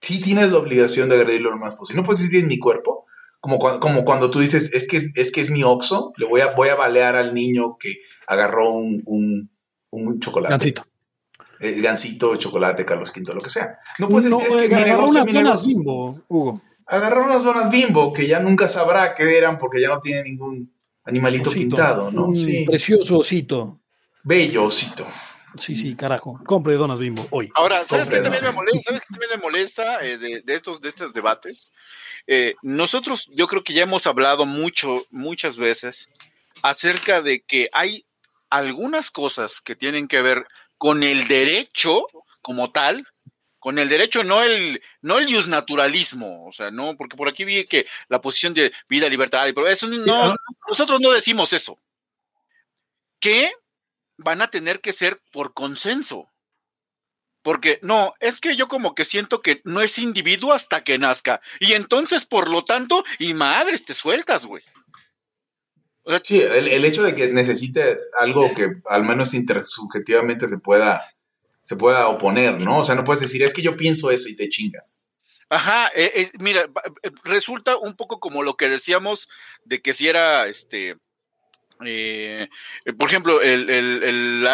Sí 0.00 0.20
tienes 0.20 0.52
la 0.52 0.58
obligación 0.58 1.08
de 1.08 1.16
agredirlo 1.16 1.50
lo 1.50 1.58
más 1.58 1.76
posible. 1.76 2.00
No 2.00 2.06
puedes 2.06 2.22
decir 2.22 2.40
en 2.40 2.48
mi 2.48 2.58
cuerpo, 2.58 3.06
como 3.40 3.58
cuando, 3.58 3.80
como 3.80 4.04
cuando 4.04 4.30
tú 4.30 4.40
dices, 4.40 4.72
es 4.74 4.86
que 4.86 5.10
es, 5.14 5.32
que 5.32 5.40
es 5.40 5.50
mi 5.50 5.62
oxo, 5.62 6.12
le 6.16 6.26
voy 6.26 6.40
a, 6.40 6.48
voy 6.54 6.68
a 6.68 6.74
balear 6.74 7.16
al 7.16 7.34
niño 7.34 7.76
que 7.78 7.96
agarró 8.26 8.72
un, 8.72 9.02
un, 9.06 9.50
un 9.90 10.20
chocolate. 10.20 10.52
Gancito. 10.52 10.86
El 11.58 11.82
gancito, 11.82 12.36
chocolate, 12.36 12.84
Carlos 12.86 13.12
V, 13.14 13.34
lo 13.34 13.42
que 13.42 13.50
sea. 13.50 13.76
No 13.98 14.08
puedes 14.08 14.30
decir, 14.30 14.38
no, 14.48 14.56
es 14.56 14.68
que 14.68 14.74
mi 14.74 14.82
negocio, 14.82 15.24
mi 15.24 15.32
negocio. 15.32 15.76
Hugo 16.28 16.62
agarró 16.90 17.24
unas 17.24 17.44
donas 17.44 17.70
bimbo 17.70 18.12
que 18.12 18.26
ya 18.26 18.40
nunca 18.40 18.68
sabrá 18.68 19.14
qué 19.14 19.38
eran 19.38 19.56
porque 19.56 19.80
ya 19.80 19.88
no 19.88 20.00
tiene 20.00 20.24
ningún 20.24 20.72
animalito 21.04 21.50
osito, 21.50 21.68
pintado, 21.68 22.10
¿no? 22.10 22.26
Un 22.26 22.36
sí. 22.36 22.64
Precioso 22.66 23.18
osito. 23.18 23.80
Bello 24.22 24.64
osito. 24.64 25.06
Sí, 25.56 25.74
sí, 25.74 25.96
carajo. 25.96 26.40
Compre 26.44 26.74
donas 26.74 26.98
bimbo 26.98 27.26
hoy. 27.30 27.50
Ahora, 27.54 27.86
¿sabes 27.86 28.08
qué 28.08 28.20
también 28.20 28.44
me 28.44 28.52
molesta? 28.52 28.82
¿Sabes 28.84 29.00
qué 29.00 29.06
también 29.14 29.30
me 29.34 29.42
molesta 29.42 30.04
eh, 30.04 30.18
de, 30.18 30.42
de, 30.42 30.54
estos, 30.54 30.80
de 30.80 30.88
estos 30.88 31.12
debates? 31.12 31.72
Eh, 32.26 32.54
nosotros, 32.62 33.28
yo 33.32 33.46
creo 33.46 33.64
que 33.64 33.72
ya 33.72 33.82
hemos 33.82 34.06
hablado 34.06 34.46
mucho, 34.46 35.02
muchas 35.10 35.56
veces 35.56 36.08
acerca 36.62 37.22
de 37.22 37.40
que 37.42 37.68
hay 37.72 38.04
algunas 38.48 39.10
cosas 39.10 39.60
que 39.60 39.74
tienen 39.74 40.08
que 40.08 40.22
ver 40.22 40.46
con 40.76 41.02
el 41.02 41.26
derecho 41.28 42.04
como 42.42 42.70
tal, 42.70 43.06
con 43.60 43.78
el 43.78 43.88
derecho, 43.88 44.24
no 44.24 44.42
el, 44.42 44.82
no 45.02 45.18
el 45.18 45.50
naturalismo, 45.50 46.46
o 46.46 46.52
sea, 46.52 46.70
no, 46.70 46.96
porque 46.96 47.16
por 47.16 47.28
aquí 47.28 47.44
vi 47.44 47.66
que 47.66 47.86
la 48.08 48.20
posición 48.20 48.54
de 48.54 48.72
vida, 48.88 49.08
libertad, 49.08 49.46
pero 49.54 49.68
eso 49.68 49.86
no, 49.86 50.34
nosotros 50.66 50.98
no 51.00 51.12
decimos 51.12 51.52
eso. 51.52 51.78
Que 53.20 53.52
van 54.16 54.40
a 54.40 54.50
tener 54.50 54.80
que 54.80 54.94
ser 54.94 55.20
por 55.30 55.52
consenso. 55.52 56.30
Porque 57.42 57.78
no, 57.82 58.14
es 58.18 58.40
que 58.40 58.56
yo 58.56 58.66
como 58.66 58.94
que 58.94 59.04
siento 59.04 59.40
que 59.40 59.60
no 59.64 59.80
es 59.80 59.98
individuo 59.98 60.52
hasta 60.52 60.82
que 60.82 60.98
nazca. 60.98 61.40
Y 61.58 61.72
entonces, 61.74 62.24
por 62.26 62.50
lo 62.50 62.64
tanto, 62.64 63.04
y 63.18 63.32
madres, 63.34 63.84
te 63.84 63.94
sueltas, 63.94 64.46
güey. 64.46 64.62
O 66.02 66.10
sea, 66.10 66.20
sí, 66.22 66.40
el, 66.40 66.68
el, 66.68 66.84
hecho 66.84 67.02
de 67.02 67.14
que 67.14 67.28
necesites 67.28 68.10
algo 68.18 68.52
que 68.54 68.72
al 68.88 69.04
menos 69.04 69.34
intersubjetivamente 69.34 70.48
se 70.48 70.58
pueda 70.58 71.02
se 71.60 71.76
pueda 71.76 72.08
oponer, 72.08 72.58
¿no? 72.58 72.78
O 72.78 72.84
sea, 72.84 72.94
no 72.94 73.04
puedes 73.04 73.20
decir, 73.20 73.42
es 73.42 73.52
que 73.52 73.62
yo 73.62 73.76
pienso 73.76 74.10
eso 74.10 74.28
y 74.28 74.36
te 74.36 74.48
chingas. 74.48 75.00
Ajá, 75.48 75.88
eh, 75.96 76.12
eh, 76.14 76.30
mira, 76.38 76.68
eh, 77.02 77.10
resulta 77.24 77.76
un 77.76 77.96
poco 77.96 78.20
como 78.20 78.44
lo 78.44 78.54
que 78.56 78.68
decíamos 78.68 79.28
de 79.64 79.82
que 79.82 79.94
si 79.94 80.06
era 80.06 80.46
este. 80.46 80.94
por 82.96 83.08
ejemplo, 83.08 83.42
el, 83.42 83.68
el, 83.68 84.02
el, 84.04 84.48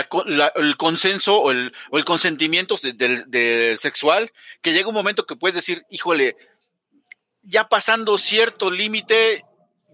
el 0.54 0.76
consenso 0.78 1.36
o 1.38 1.50
el, 1.50 1.74
o 1.90 1.98
el 1.98 2.06
consentimiento 2.06 2.78
sexual, 2.78 4.32
que 4.62 4.72
llega 4.72 4.88
un 4.88 4.94
momento 4.94 5.26
que 5.26 5.36
puedes 5.36 5.54
decir, 5.54 5.84
híjole, 5.90 6.34
ya 7.42 7.68
pasando 7.68 8.16
cierto 8.16 8.70
límite, 8.70 9.44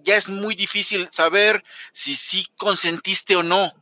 ya 0.04 0.16
es 0.16 0.28
muy 0.28 0.54
difícil 0.54 1.08
saber 1.10 1.64
si 1.92 2.14
sí 2.14 2.46
consentiste 2.56 3.34
o 3.34 3.42
no. 3.42 3.72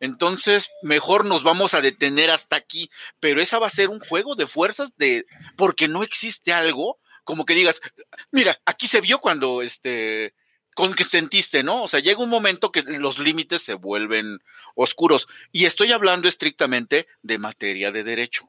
Entonces, 0.00 0.70
mejor 0.82 1.24
nos 1.24 1.42
vamos 1.42 1.74
a 1.74 1.80
detener 1.80 2.30
hasta 2.30 2.56
aquí. 2.56 2.90
Pero 3.20 3.40
esa 3.40 3.58
va 3.58 3.68
a 3.68 3.70
ser 3.70 3.88
un 3.88 4.00
juego 4.00 4.34
de 4.34 4.46
fuerzas 4.46 4.96
de, 4.96 5.26
porque 5.56 5.86
no 5.86 6.02
existe 6.02 6.52
algo 6.52 6.98
como 7.24 7.44
que 7.44 7.54
digas, 7.54 7.80
mira, 8.32 8.60
aquí 8.64 8.88
se 8.88 9.00
vio 9.00 9.20
cuando 9.20 9.62
este, 9.62 10.34
con 10.74 10.94
que 10.94 11.04
sentiste, 11.04 11.62
¿no? 11.62 11.84
O 11.84 11.88
sea, 11.88 12.00
llega 12.00 12.22
un 12.22 12.28
momento 12.28 12.72
que 12.72 12.82
los 12.82 13.18
límites 13.18 13.62
se 13.62 13.74
vuelven 13.74 14.38
oscuros. 14.74 15.28
Y 15.52 15.66
estoy 15.66 15.92
hablando 15.92 16.28
estrictamente 16.28 17.06
de 17.22 17.38
materia 17.38 17.92
de 17.92 18.02
derecho. 18.02 18.48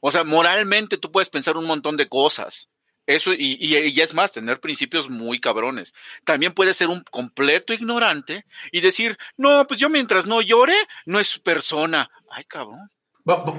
O 0.00 0.10
sea, 0.10 0.24
moralmente 0.24 0.98
tú 0.98 1.10
puedes 1.10 1.30
pensar 1.30 1.56
un 1.56 1.66
montón 1.66 1.96
de 1.96 2.08
cosas. 2.08 2.68
Eso, 3.06 3.32
y, 3.32 3.56
y, 3.60 3.76
y 3.76 4.00
es 4.00 4.14
más, 4.14 4.32
tener 4.32 4.60
principios 4.60 5.10
muy 5.10 5.40
cabrones. 5.40 5.92
También 6.24 6.52
puedes 6.52 6.76
ser 6.76 6.88
un 6.88 7.02
completo 7.10 7.72
ignorante 7.72 8.46
y 8.70 8.80
decir, 8.80 9.18
no, 9.36 9.66
pues 9.66 9.80
yo 9.80 9.88
mientras 9.88 10.26
no 10.26 10.40
llore, 10.40 10.76
no 11.04 11.18
es 11.18 11.38
persona. 11.38 12.08
Ay, 12.30 12.44
cabrón. 12.44 12.90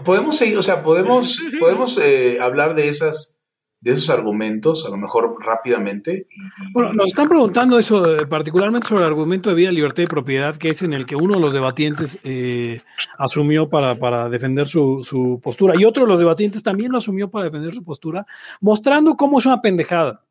Podemos 0.03 0.37
seguir, 0.37 0.57
o 0.57 0.63
sea, 0.63 0.83
podemos, 0.83 1.39
podemos 1.59 1.97
eh, 1.97 2.39
hablar 2.41 2.75
de 2.75 2.87
esas, 2.87 3.39
de 3.83 3.91
esos 3.91 4.09
argumentos, 4.09 4.85
a 4.85 4.89
lo 4.89 4.95
mejor 4.97 5.35
rápidamente. 5.45 6.27
y- 6.29 6.41
y- 6.69 6.73
Bueno, 6.73 6.93
nos 6.93 7.07
están 7.07 7.27
preguntando 7.27 7.77
eso, 7.77 8.15
eh, 8.15 8.25
particularmente 8.25 8.87
sobre 8.87 9.03
el 9.03 9.09
argumento 9.09 9.49
de 9.49 9.55
vida, 9.55 9.71
libertad 9.73 10.03
y 10.03 10.07
propiedad, 10.07 10.55
que 10.55 10.69
es 10.69 10.81
en 10.83 10.93
el 10.93 11.05
que 11.05 11.17
uno 11.17 11.35
de 11.35 11.41
los 11.41 11.51
debatientes 11.53 12.17
eh, 12.23 12.81
asumió 13.17 13.67
para, 13.69 13.95
para 13.95 14.29
defender 14.29 14.67
su, 14.67 15.03
su 15.03 15.41
postura 15.43 15.73
y 15.77 15.83
otro 15.83 16.03
de 16.03 16.09
los 16.09 16.17
debatientes 16.19 16.63
también 16.63 16.93
lo 16.93 16.97
asumió 16.99 17.29
para 17.29 17.43
defender 17.45 17.73
su 17.73 17.83
postura, 17.83 18.25
mostrando 18.61 19.15
cómo 19.17 19.39
es 19.39 19.45
una 19.45 19.61
pendejada. 19.61 20.23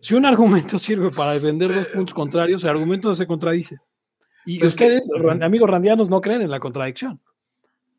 Si 0.00 0.14
un 0.14 0.24
argumento 0.24 0.78
sirve 0.78 1.10
para 1.10 1.32
defender 1.32 1.74
dos 1.74 1.88
puntos 1.88 2.14
contrarios, 2.14 2.62
el 2.62 2.70
argumento 2.70 3.12
se 3.14 3.26
contradice. 3.26 3.78
Y 4.46 4.60
Pues 4.60 4.74
que- 4.76 4.84
ustedes, 4.84 5.08
ran- 5.18 5.42
amigos 5.42 5.68
randianos, 5.68 6.08
no 6.10 6.20
creen 6.20 6.42
en 6.42 6.50
la 6.50 6.60
contradicción. 6.60 7.20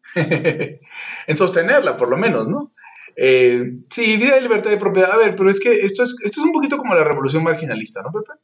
en 0.15 1.36
sostenerla, 1.36 1.97
por 1.97 2.10
lo 2.10 2.17
menos, 2.17 2.47
¿no? 2.47 2.71
Eh, 3.15 3.63
sí, 3.89 4.17
vida 4.17 4.38
y 4.38 4.41
libertad 4.41 4.69
de 4.71 4.78
propiedad. 4.78 5.12
A 5.12 5.17
ver, 5.17 5.36
pero 5.36 5.49
es 5.49 5.60
que 5.60 5.71
esto 5.71 6.04
es, 6.04 6.15
esto 6.23 6.41
es 6.41 6.45
un 6.45 6.51
poquito 6.51 6.78
como 6.78 6.95
la 6.95 7.04
revolución 7.04 7.43
marginalista, 7.43 8.01
¿no, 8.01 8.12
Pepe? 8.12 8.39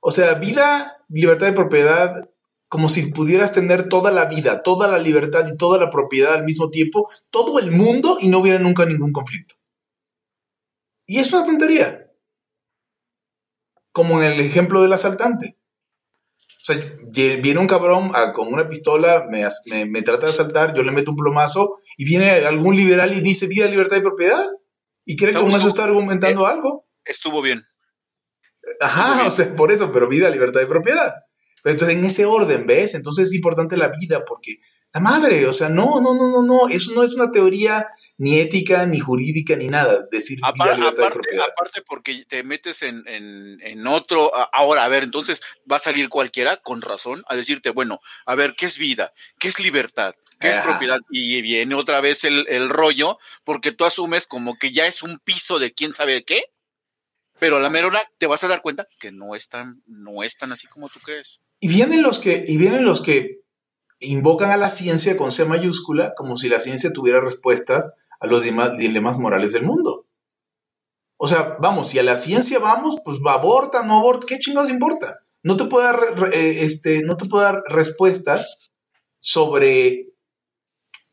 O 0.00 0.10
sea, 0.10 0.34
vida, 0.34 0.98
libertad 1.08 1.46
de 1.48 1.52
propiedad, 1.54 2.30
como 2.68 2.88
si 2.88 3.12
pudieras 3.12 3.52
tener 3.52 3.88
toda 3.88 4.12
la 4.12 4.26
vida, 4.26 4.62
toda 4.62 4.88
la 4.88 4.98
libertad 4.98 5.46
y 5.52 5.56
toda 5.56 5.78
la 5.78 5.90
propiedad 5.90 6.34
al 6.34 6.44
mismo 6.44 6.70
tiempo, 6.70 7.08
todo 7.30 7.58
el 7.60 7.70
mundo 7.72 8.18
y 8.20 8.28
no 8.28 8.38
hubiera 8.38 8.58
nunca 8.58 8.86
ningún 8.86 9.12
conflicto. 9.12 9.56
Y 11.06 11.18
es 11.18 11.30
una 11.34 11.44
tontería. 11.44 12.10
Como 13.92 14.20
en 14.20 14.32
el 14.32 14.40
ejemplo 14.40 14.82
del 14.82 14.92
asaltante. 14.94 15.56
O 16.62 16.64
sea, 16.64 16.76
viene 17.42 17.58
un 17.58 17.66
cabrón 17.66 18.10
con 18.34 18.52
una 18.52 18.68
pistola, 18.68 19.26
me- 19.30 19.86
me 19.86 20.02
trata 20.02 20.26
de 20.26 20.32
asaltar, 20.32 20.74
yo 20.74 20.82
le 20.82 20.92
meto 20.92 21.10
un 21.12 21.16
plomazo 21.16 21.78
y 22.00 22.04
viene 22.06 22.30
algún 22.30 22.76
liberal 22.76 23.12
y 23.12 23.20
dice 23.20 23.46
vida, 23.46 23.66
libertad 23.66 23.98
y 23.98 24.00
propiedad. 24.00 24.46
Y 25.04 25.16
cree 25.16 25.34
que 25.34 25.38
con 25.38 25.50
eso 25.50 25.68
está 25.68 25.84
argumentando 25.84 26.46
algo. 26.46 26.88
Estuvo 27.04 27.42
bien. 27.42 27.62
Ajá, 28.80 29.26
o 29.26 29.28
sea, 29.28 29.54
por 29.54 29.70
eso, 29.70 29.92
pero 29.92 30.08
vida, 30.08 30.30
libertad 30.30 30.62
y 30.62 30.64
propiedad. 30.64 31.12
Pero 31.62 31.74
entonces, 31.74 31.98
en 31.98 32.04
ese 32.06 32.24
orden, 32.24 32.66
¿ves? 32.66 32.94
Entonces 32.94 33.26
es 33.26 33.34
importante 33.34 33.76
la 33.76 33.88
vida 33.90 34.24
porque 34.24 34.60
la 34.92 35.00
madre, 35.00 35.46
o 35.46 35.52
sea, 35.52 35.68
no, 35.68 36.00
no, 36.00 36.14
no, 36.14 36.30
no, 36.30 36.42
no, 36.42 36.68
eso 36.68 36.92
no 36.94 37.04
es 37.04 37.14
una 37.14 37.30
teoría 37.30 37.86
ni 38.18 38.40
ética, 38.40 38.86
ni 38.86 38.98
jurídica, 38.98 39.54
ni 39.56 39.68
nada, 39.68 40.04
decir 40.10 40.40
Apar- 40.42 40.76
libertad 40.76 41.04
aparte, 41.04 41.14
propiedad. 41.20 41.46
aparte 41.52 41.82
porque 41.86 42.24
te 42.28 42.42
metes 42.42 42.82
en, 42.82 43.06
en, 43.06 43.60
en 43.62 43.86
otro, 43.86 44.32
ahora, 44.52 44.84
a 44.84 44.88
ver, 44.88 45.04
entonces 45.04 45.40
va 45.70 45.76
a 45.76 45.80
salir 45.80 46.08
cualquiera 46.08 46.56
con 46.56 46.82
razón 46.82 47.22
a 47.28 47.36
decirte, 47.36 47.70
bueno, 47.70 48.00
a 48.26 48.34
ver, 48.34 48.54
¿qué 48.56 48.66
es 48.66 48.78
vida? 48.78 49.12
¿Qué 49.38 49.46
es 49.48 49.60
libertad? 49.60 50.14
¿Qué 50.40 50.48
es 50.50 50.56
propiedad? 50.58 50.98
Y 51.10 51.40
viene 51.42 51.74
otra 51.74 52.00
vez 52.00 52.24
el, 52.24 52.46
el 52.48 52.68
rollo, 52.70 53.18
porque 53.44 53.72
tú 53.72 53.84
asumes 53.84 54.26
como 54.26 54.58
que 54.58 54.72
ya 54.72 54.86
es 54.86 55.02
un 55.02 55.18
piso 55.18 55.58
de 55.58 55.72
quién 55.72 55.92
sabe 55.92 56.24
qué, 56.24 56.44
pero 57.38 57.58
a 57.58 57.60
la 57.60 57.70
mera 57.70 57.86
hora 57.86 58.02
te 58.18 58.26
vas 58.26 58.42
a 58.42 58.48
dar 58.48 58.60
cuenta 58.62 58.86
que 58.98 59.12
no 59.12 59.34
es 59.34 59.48
tan, 59.48 59.82
no 59.86 60.22
es 60.22 60.36
tan 60.36 60.50
así 60.52 60.66
como 60.66 60.88
tú 60.88 60.98
crees. 61.00 61.40
Y 61.60 61.68
vienen 61.68 62.02
los 62.02 62.18
que, 62.18 62.44
y 62.48 62.56
vienen 62.56 62.84
los 62.84 63.02
que 63.02 63.40
invocan 64.00 64.50
a 64.50 64.56
la 64.56 64.68
ciencia 64.70 65.16
con 65.16 65.30
C 65.30 65.44
mayúscula 65.44 66.14
como 66.16 66.36
si 66.36 66.48
la 66.48 66.60
ciencia 66.60 66.92
tuviera 66.92 67.20
respuestas 67.20 67.96
a 68.18 68.26
los 68.26 68.42
dilemas 68.42 69.18
morales 69.18 69.52
del 69.52 69.64
mundo. 69.64 70.06
O 71.18 71.28
sea, 71.28 71.56
vamos, 71.60 71.88
si 71.88 71.98
a 71.98 72.02
la 72.02 72.16
ciencia 72.16 72.58
vamos, 72.58 72.96
pues 73.04 73.18
aborta, 73.26 73.82
no 73.84 73.98
aborta, 73.98 74.26
¿qué 74.26 74.38
chingados 74.38 74.70
importa? 74.70 75.20
No 75.42 75.56
te 75.56 75.64
puede 75.66 75.84
dar, 75.86 76.00
eh, 76.32 76.64
este, 76.64 77.02
no 77.02 77.16
te 77.16 77.26
puede 77.26 77.44
dar 77.44 77.62
respuestas 77.68 78.56
sobre, 79.20 80.08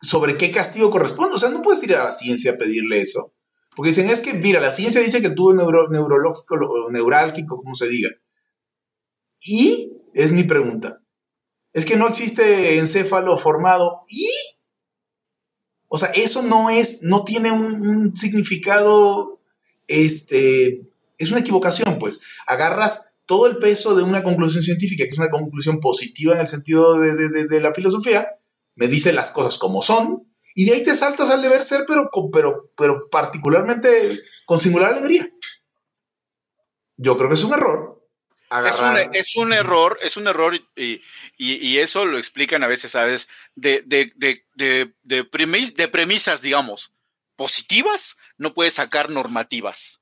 sobre 0.02 0.38
qué 0.38 0.52
castigo 0.52 0.92
corresponde. 0.92 1.36
O 1.36 1.40
sea, 1.40 1.50
no 1.50 1.62
puedes 1.62 1.84
ir 1.84 1.94
a 1.96 2.06
la 2.06 2.12
ciencia 2.14 2.52
a 2.52 2.58
pedirle 2.58 3.02
eso. 3.02 3.34
Porque 3.76 3.90
dicen, 3.90 4.10
es 4.10 4.22
que, 4.22 4.34
mira, 4.34 4.60
la 4.60 4.72
ciencia 4.72 5.02
dice 5.02 5.22
que 5.22 5.28
el 5.28 5.36
tubo 5.36 5.54
neuro- 5.54 5.90
neurológico, 5.90 6.56
lo- 6.56 6.90
neurálgico, 6.90 7.58
como 7.62 7.76
se 7.76 7.88
diga. 7.88 8.10
Y 9.42 9.92
es 10.14 10.32
mi 10.32 10.44
pregunta. 10.44 11.02
Es 11.74 11.86
que 11.86 11.96
no 11.98 12.08
existe 12.08 12.78
encéfalo 12.78 13.38
formado. 13.38 14.04
¿Y? 14.10 14.30
O 15.90 15.98
sea, 15.98 16.10
eso 16.10 16.42
no 16.42 16.70
es, 16.70 17.02
no 17.04 17.24
tiene 17.24 17.52
un, 17.52 18.16
significado, 18.16 19.40
este, 19.88 20.82
es 21.18 21.32
una 21.32 21.40
equivocación, 21.40 21.98
pues. 22.00 22.22
Agarras 22.46 23.10
todo 23.26 23.48
el 23.48 23.58
peso 23.58 23.96
de 23.96 24.04
una 24.04 24.24
conclusión 24.24 24.64
científica, 24.64 25.04
que 25.04 25.10
es 25.12 25.18
una 25.18 25.30
conclusión 25.30 25.80
positiva 25.80 26.34
en 26.34 26.42
el 26.42 26.48
sentido 26.48 27.00
de, 27.00 27.16
de- 27.16 27.30
de- 27.30 27.46
de 27.48 27.62
la 27.62 27.74
filosofía, 27.74 28.28
me 28.76 28.88
dice 28.88 29.14
las 29.14 29.32
cosas 29.32 29.58
como 29.58 29.82
son, 29.82 30.24
y 30.56 30.66
de 30.66 30.74
ahí 30.74 30.84
te 30.84 30.96
saltas 30.96 31.30
al 31.30 31.42
deber 31.42 31.64
ser, 31.64 31.86
pero, 31.88 32.10
pero, 32.32 32.72
pero 32.76 33.00
particularmente 33.12 34.20
con 34.46 34.60
singular 34.60 34.94
alegría. 34.94 35.30
Yo 36.98 37.16
creo 37.18 37.30
que 37.30 37.36
es 37.36 37.44
un 37.44 37.54
error. 37.54 37.97
Es 38.50 38.80
un, 38.80 39.16
es 39.16 39.36
un 39.36 39.54
error, 39.54 40.00
es 40.02 40.16
un 40.16 40.28
error 40.28 40.56
y, 40.56 41.02
y, 41.38 41.54
y 41.56 41.80
eso 41.80 42.06
lo 42.06 42.18
explican 42.18 42.64
a 42.64 42.68
veces, 42.68 42.92
¿sabes? 42.92 43.28
De, 43.56 43.84
de, 43.86 44.14
de, 44.16 44.46
de, 45.04 45.30
premis- 45.30 45.74
de 45.76 45.88
premisas, 45.90 46.42
digamos, 46.42 46.94
positivas, 47.36 48.16
no 48.38 48.54
puedes 48.54 48.76
sacar 48.76 49.10
normativas. 49.10 50.02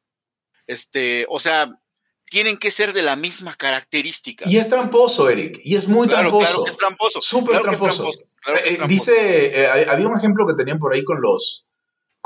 Este, 0.67 1.25
o 1.29 1.39
sea, 1.39 1.79
tienen 2.25 2.57
que 2.57 2.71
ser 2.71 2.93
de 2.93 3.01
la 3.01 3.15
misma 3.15 3.55
característica. 3.55 4.47
Y 4.47 4.57
es 4.57 4.69
tramposo, 4.69 5.29
Eric. 5.29 5.59
Y 5.63 5.75
es 5.75 5.87
muy 5.87 6.07
claro, 6.07 6.29
tramposo. 6.29 6.51
claro 6.51 6.63
que 6.65 6.71
es 6.71 6.77
tramposo. 6.77 7.21
Súper 7.21 7.59
claro 7.61 7.63
tramposo. 7.77 8.11
claro 8.41 8.59
Eh, 8.59 8.75
tramposo. 8.75 8.87
dice, 8.87 9.61
eh, 9.63 9.85
había 9.89 10.07
un 10.07 10.17
ejemplo 10.17 10.45
que 10.47 10.53
tenían 10.53 10.79
por 10.79 10.93
ahí 10.93 11.03
con 11.03 11.19
los, 11.21 11.65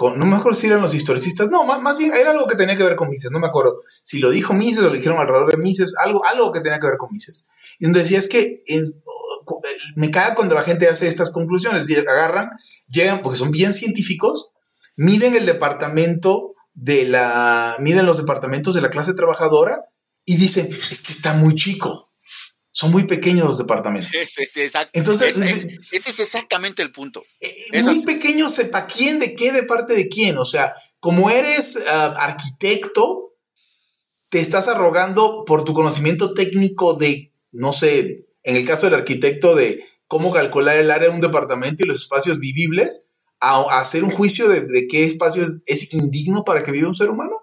no 0.01 0.25
me 0.25 0.37
acuerdo 0.37 0.57
si 0.57 0.67
eran 0.67 0.81
los 0.81 0.93
historicistas, 0.93 1.49
no, 1.49 1.65
más, 1.65 1.81
más 1.81 1.97
bien 1.97 2.13
era 2.13 2.31
algo 2.31 2.47
que 2.47 2.55
tenía 2.55 2.75
que 2.75 2.83
ver 2.83 2.95
con 2.95 3.09
Mises, 3.09 3.31
no 3.31 3.39
me 3.39 3.47
acuerdo 3.47 3.79
si 4.01 4.19
lo 4.19 4.29
dijo 4.29 4.53
Mises 4.53 4.79
o 4.79 4.89
lo 4.89 4.95
dijeron 4.95 5.19
alrededor 5.19 5.51
de 5.51 5.57
Mises, 5.57 5.93
algo, 6.03 6.23
algo 6.25 6.51
que 6.51 6.61
tenía 6.61 6.79
que 6.79 6.87
ver 6.87 6.97
con 6.97 7.09
Mises. 7.11 7.47
Y 7.79 7.85
donde 7.85 7.99
decía, 7.99 8.17
es 8.17 8.27
que 8.27 8.63
me 9.95 10.11
caga 10.11 10.35
cuando 10.35 10.55
la 10.55 10.63
gente 10.63 10.87
hace 10.87 11.07
estas 11.07 11.31
conclusiones, 11.31 11.85
agarran, 12.07 12.49
llegan, 12.87 13.21
porque 13.21 13.37
son 13.37 13.51
bien 13.51 13.73
científicos, 13.73 14.49
miden 14.95 15.35
el 15.35 15.45
departamento 15.45 16.55
de 16.73 17.05
la, 17.05 17.77
miden 17.79 18.05
los 18.05 18.17
departamentos 18.17 18.75
de 18.75 18.81
la 18.81 18.89
clase 18.89 19.13
trabajadora 19.13 19.85
y 20.25 20.35
dicen, 20.35 20.69
es 20.91 21.01
que 21.01 21.11
está 21.11 21.33
muy 21.33 21.55
chico, 21.55 22.08
son 22.79 22.91
muy 22.91 23.03
pequeños 23.03 23.45
los 23.45 23.57
departamentos. 23.57 24.09
Sí, 24.09 24.19
sí, 24.25 24.43
sí, 24.53 24.61
exacto. 24.61 24.91
Entonces, 24.97 25.37
Es- 25.37 25.57
es- 25.65 25.93
ese 25.93 26.09
es 26.11 26.19
exactamente 26.19 26.81
el 26.81 26.93
punto. 26.93 27.23
Eh, 27.41 27.81
muy 27.83 28.05
pequeño 28.05 28.47
sepa 28.47 28.87
quién 28.87 29.19
de 29.19 29.35
qué 29.35 29.51
de 29.51 29.63
parte 29.63 29.93
de 29.93 30.07
quién. 30.07 30.37
O 30.37 30.45
sea, 30.45 30.73
como 31.01 31.29
eres 31.29 31.77
ah, 31.89 32.15
arquitecto, 32.17 33.33
te 34.29 34.39
estás 34.39 34.69
arrogando 34.69 35.43
por 35.45 35.65
tu 35.65 35.73
conocimiento 35.73 36.33
técnico 36.33 36.93
de, 36.93 37.33
no 37.51 37.73
sé, 37.73 38.27
en 38.43 38.55
el 38.55 38.65
caso 38.65 38.85
del 38.85 38.95
arquitecto, 38.99 39.55
de 39.55 39.83
cómo 40.07 40.31
calcular 40.31 40.77
el 40.77 40.89
área 40.91 41.09
de 41.09 41.15
un 41.15 41.19
departamento 41.21 41.83
y 41.83 41.87
los 41.87 42.01
espacios 42.01 42.39
vivibles, 42.39 43.07
a, 43.41 43.57
a 43.59 43.81
hacer 43.81 44.03
un 44.05 44.11
juicio 44.11 44.47
de, 44.47 44.61
de 44.61 44.87
qué 44.87 45.03
espacio 45.03 45.43
es, 45.43 45.59
es 45.65 45.93
indigno 45.93 46.43
para 46.45 46.63
que 46.63 46.71
viva 46.71 46.87
un 46.87 46.95
ser 46.95 47.09
humano. 47.09 47.35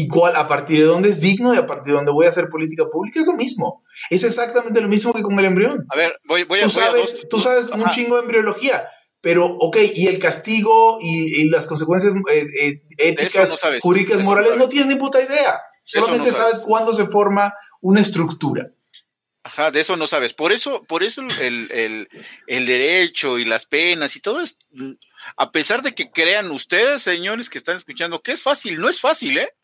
Y 0.00 0.06
cuál, 0.06 0.36
a 0.36 0.46
partir 0.46 0.78
de 0.78 0.84
dónde 0.84 1.08
es 1.08 1.20
digno 1.20 1.52
y 1.52 1.56
a 1.56 1.66
partir 1.66 1.90
de 1.90 1.96
dónde 1.96 2.12
voy 2.12 2.26
a 2.26 2.28
hacer 2.28 2.48
política 2.48 2.84
pública 2.88 3.18
es 3.18 3.26
lo 3.26 3.32
mismo. 3.32 3.82
Es 4.10 4.22
exactamente 4.22 4.80
lo 4.80 4.86
mismo 4.86 5.12
que 5.12 5.22
con 5.22 5.36
el 5.40 5.46
embrión. 5.46 5.84
A 5.92 5.96
ver, 5.96 6.12
voy, 6.24 6.44
voy 6.44 6.60
a 6.60 6.66
Tú 6.66 6.70
voy 6.74 6.82
a 6.82 6.86
sabes, 6.86 7.28
tú 7.28 7.40
sabes 7.40 7.66
un 7.66 7.84
chingo 7.86 8.14
de 8.14 8.22
embriología. 8.22 8.88
Pero, 9.20 9.46
ok, 9.46 9.76
y 9.96 10.06
el 10.06 10.20
castigo 10.20 10.98
y, 11.00 11.40
y 11.40 11.48
las 11.48 11.66
consecuencias 11.66 12.12
eh, 12.32 12.46
eh, 12.62 12.82
éticas, 12.96 13.50
no 13.50 13.80
jurídicas, 13.80 14.18
no 14.18 14.24
morales, 14.24 14.56
no, 14.56 14.68
tienes 14.68 14.86
ni 14.86 15.00
puta 15.00 15.20
idea. 15.20 15.60
Solamente 15.82 16.28
no 16.28 16.32
sabes 16.32 16.58
sabes. 16.58 16.68
cuándo 16.68 16.92
se 16.92 17.06
forma 17.06 17.52
una 17.80 18.00
estructura. 18.00 18.70
Ajá, 19.42 19.72
de 19.72 19.80
eso 19.80 19.96
no 19.96 20.06
sabes. 20.06 20.32
Por 20.32 20.52
eso, 20.52 20.80
por 20.88 21.02
eso 21.02 21.22
el, 21.40 21.72
el, 21.72 22.08
el 22.46 22.66
derecho 22.66 23.36
y 23.36 23.44
las 23.44 23.66
penas 23.66 24.14
y 24.14 24.20
todo 24.20 24.42
es, 24.42 24.58
a 25.36 25.50
pesar 25.50 25.82
de 25.82 25.96
que 25.96 26.12
crean 26.12 26.52
ustedes, 26.52 27.02
señores 27.02 27.50
que 27.50 27.58
están 27.58 27.74
escuchando, 27.74 28.22
que 28.22 28.30
es 28.30 28.42
fácil, 28.44 28.78
no 28.78 28.88
es 28.88 29.00
fácil, 29.00 29.38
¿eh? 29.38 29.54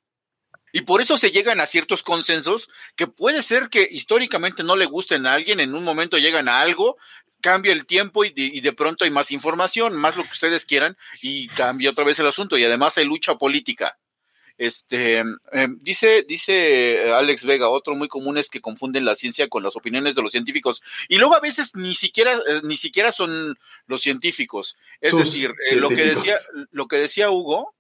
Y 0.75 0.83
por 0.83 1.01
eso 1.01 1.17
se 1.17 1.31
llegan 1.31 1.61
a 1.61 1.67
ciertos 1.67 2.03
consensos 2.03 2.69
que 2.97 3.07
puede 3.07 3.43
ser 3.43 3.69
que 3.69 3.87
históricamente 3.89 4.65
no 4.65 4.75
le 4.75 4.87
gusten 4.87 5.25
a 5.25 5.35
alguien, 5.35 5.61
en 5.61 5.73
un 5.73 5.85
momento 5.85 6.19
llegan 6.19 6.49
a 6.49 6.63
algo, 6.63 6.97
cambia 7.41 7.73
el 7.73 7.87
tiempo 7.87 8.25
y 8.25 8.31
de, 8.31 8.43
y 8.43 8.61
de 8.61 8.73
pronto 8.73 9.05
hay 9.05 9.13
más 9.13 9.31
información, 9.31 9.95
más 9.95 10.17
lo 10.17 10.25
que 10.25 10.33
ustedes 10.33 10.65
quieran 10.65 10.97
y 11.23 11.47
cambia 11.47 11.91
otra 11.91 12.03
vez 12.03 12.19
el 12.19 12.27
asunto 12.27 12.59
y 12.59 12.65
además 12.65 12.99
hay 12.99 13.05
lucha 13.05 13.37
política. 13.37 13.97
Este 14.59 15.21
eh, 15.53 15.69
dice, 15.81 16.25
dice 16.27 17.13
Alex 17.13 17.45
Vega, 17.45 17.69
otro 17.69 17.95
muy 17.95 18.09
común 18.09 18.37
es 18.37 18.51
que 18.51 18.61
confunden 18.61 19.05
la 19.05 19.15
ciencia 19.15 19.49
con 19.49 19.63
las 19.63 19.77
opiniones 19.77 20.17
de 20.17 20.23
los 20.23 20.33
científicos. 20.33 20.83
Y 21.09 21.19
luego 21.19 21.37
a 21.37 21.41
veces 21.41 21.71
ni 21.77 21.95
siquiera, 21.95 22.35
eh, 22.35 22.63
ni 22.65 22.77
siquiera 22.77 23.13
son 23.13 23.57
los 23.87 24.03
científicos. 24.03 24.77
Es 25.01 25.11
Sus 25.11 25.21
decir, 25.21 25.53
eh, 25.71 25.77
lo 25.77 25.89
que 25.89 26.05
decía, 26.05 26.35
lo 26.73 26.89
que 26.89 26.97
decía 26.97 27.31
Hugo, 27.31 27.77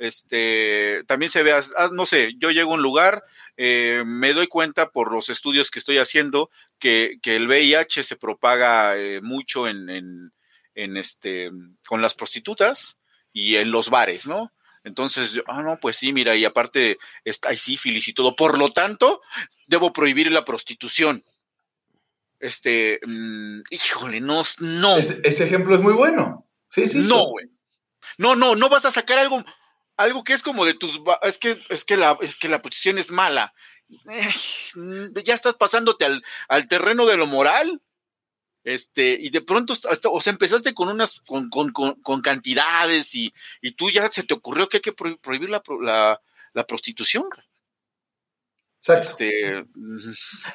este 0.00 1.04
también 1.06 1.30
se 1.30 1.42
ve, 1.42 1.52
as- 1.52 1.72
as- 1.76 1.92
no 1.92 2.06
sé, 2.06 2.30
yo 2.38 2.50
llego 2.50 2.72
a 2.72 2.74
un 2.74 2.82
lugar, 2.82 3.22
eh, 3.56 4.02
me 4.04 4.32
doy 4.32 4.48
cuenta 4.48 4.90
por 4.90 5.12
los 5.12 5.28
estudios 5.28 5.70
que 5.70 5.78
estoy 5.78 5.98
haciendo 5.98 6.50
que, 6.78 7.18
que 7.22 7.36
el 7.36 7.46
VIH 7.46 8.02
se 8.02 8.16
propaga 8.16 8.96
eh, 8.96 9.20
mucho 9.20 9.68
en, 9.68 9.88
en, 9.90 10.32
en 10.74 10.96
este 10.96 11.50
con 11.86 12.00
las 12.02 12.14
prostitutas 12.14 12.96
y 13.32 13.56
en 13.56 13.70
los 13.70 13.90
bares, 13.90 14.26
¿no? 14.26 14.52
Entonces, 14.82 15.40
ah, 15.46 15.62
no, 15.62 15.78
pues 15.78 15.96
sí, 15.96 16.12
mira, 16.14 16.34
y 16.36 16.46
aparte 16.46 16.96
está, 17.22 17.50
hay 17.50 17.58
sífilis 17.58 18.08
y 18.08 18.14
todo. 18.14 18.34
Por 18.34 18.56
lo 18.58 18.72
tanto, 18.72 19.20
debo 19.66 19.92
prohibir 19.92 20.32
la 20.32 20.42
prostitución. 20.46 21.22
Este, 22.38 22.98
mm, 23.06 23.60
híjole, 23.70 24.20
no, 24.22 24.42
no, 24.60 24.96
Ese, 24.96 25.20
ese 25.22 25.44
ejemplo 25.44 25.74
es 25.74 25.82
muy 25.82 25.92
bueno. 25.92 26.48
Sí, 26.66 26.88
sí. 26.88 26.98
no, 27.00 27.26
güey. 27.26 27.46
No, 28.16 28.34
no, 28.36 28.56
no 28.56 28.68
vas 28.70 28.86
a 28.86 28.90
sacar 28.90 29.18
algo, 29.18 29.44
algo 30.00 30.24
que 30.24 30.32
es 30.32 30.42
como 30.42 30.64
de 30.64 30.74
tus, 30.74 31.00
es 31.22 31.38
que, 31.38 31.60
es 31.68 31.84
que 31.84 31.96
la, 31.96 32.18
es 32.20 32.36
que 32.36 32.48
la 32.48 32.62
prostitución 32.62 32.98
es 32.98 33.10
mala. 33.10 33.52
Eh, 34.08 34.30
ya 35.24 35.34
estás 35.34 35.54
pasándote 35.56 36.04
al, 36.04 36.22
al 36.48 36.68
terreno 36.68 37.06
de 37.06 37.16
lo 37.16 37.26
moral. 37.26 37.82
Este, 38.62 39.16
y 39.18 39.30
de 39.30 39.40
pronto, 39.40 39.72
hasta, 39.72 40.08
o 40.10 40.20
sea, 40.20 40.32
empezaste 40.32 40.74
con 40.74 40.88
unas, 40.88 41.20
con, 41.20 41.48
con, 41.48 41.72
con, 41.72 41.94
con 42.02 42.20
cantidades 42.20 43.14
y, 43.14 43.32
y 43.62 43.72
tú 43.72 43.90
ya 43.90 44.10
se 44.10 44.22
te 44.22 44.34
ocurrió 44.34 44.68
que 44.68 44.78
hay 44.78 44.82
que 44.82 44.92
pro- 44.92 45.18
prohibir 45.18 45.50
la, 45.50 45.62
la, 45.82 46.20
la 46.52 46.66
prostitución. 46.66 47.24
Exacto. 48.78 49.16
Este, 49.18 49.64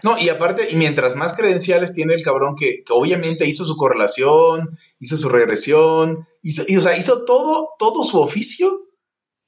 No, 0.04 0.18
y 0.20 0.30
aparte, 0.30 0.68
y 0.72 0.76
mientras 0.76 1.16
más 1.16 1.36
credenciales 1.36 1.92
tiene 1.92 2.14
el 2.16 2.24
cabrón 2.24 2.56
que, 2.56 2.84
que 2.84 2.94
obviamente 2.94 3.48
hizo 3.48 3.66
su 3.66 3.76
correlación, 3.76 4.78
hizo 5.00 5.18
su 5.18 5.30
regresión, 5.30 6.28
hizo, 6.42 6.64
y, 6.68 6.78
o 6.78 6.82
sea, 6.82 6.98
hizo 6.98 7.26
todo, 7.26 7.70
todo 7.78 8.04
su 8.04 8.20
oficio 8.20 8.82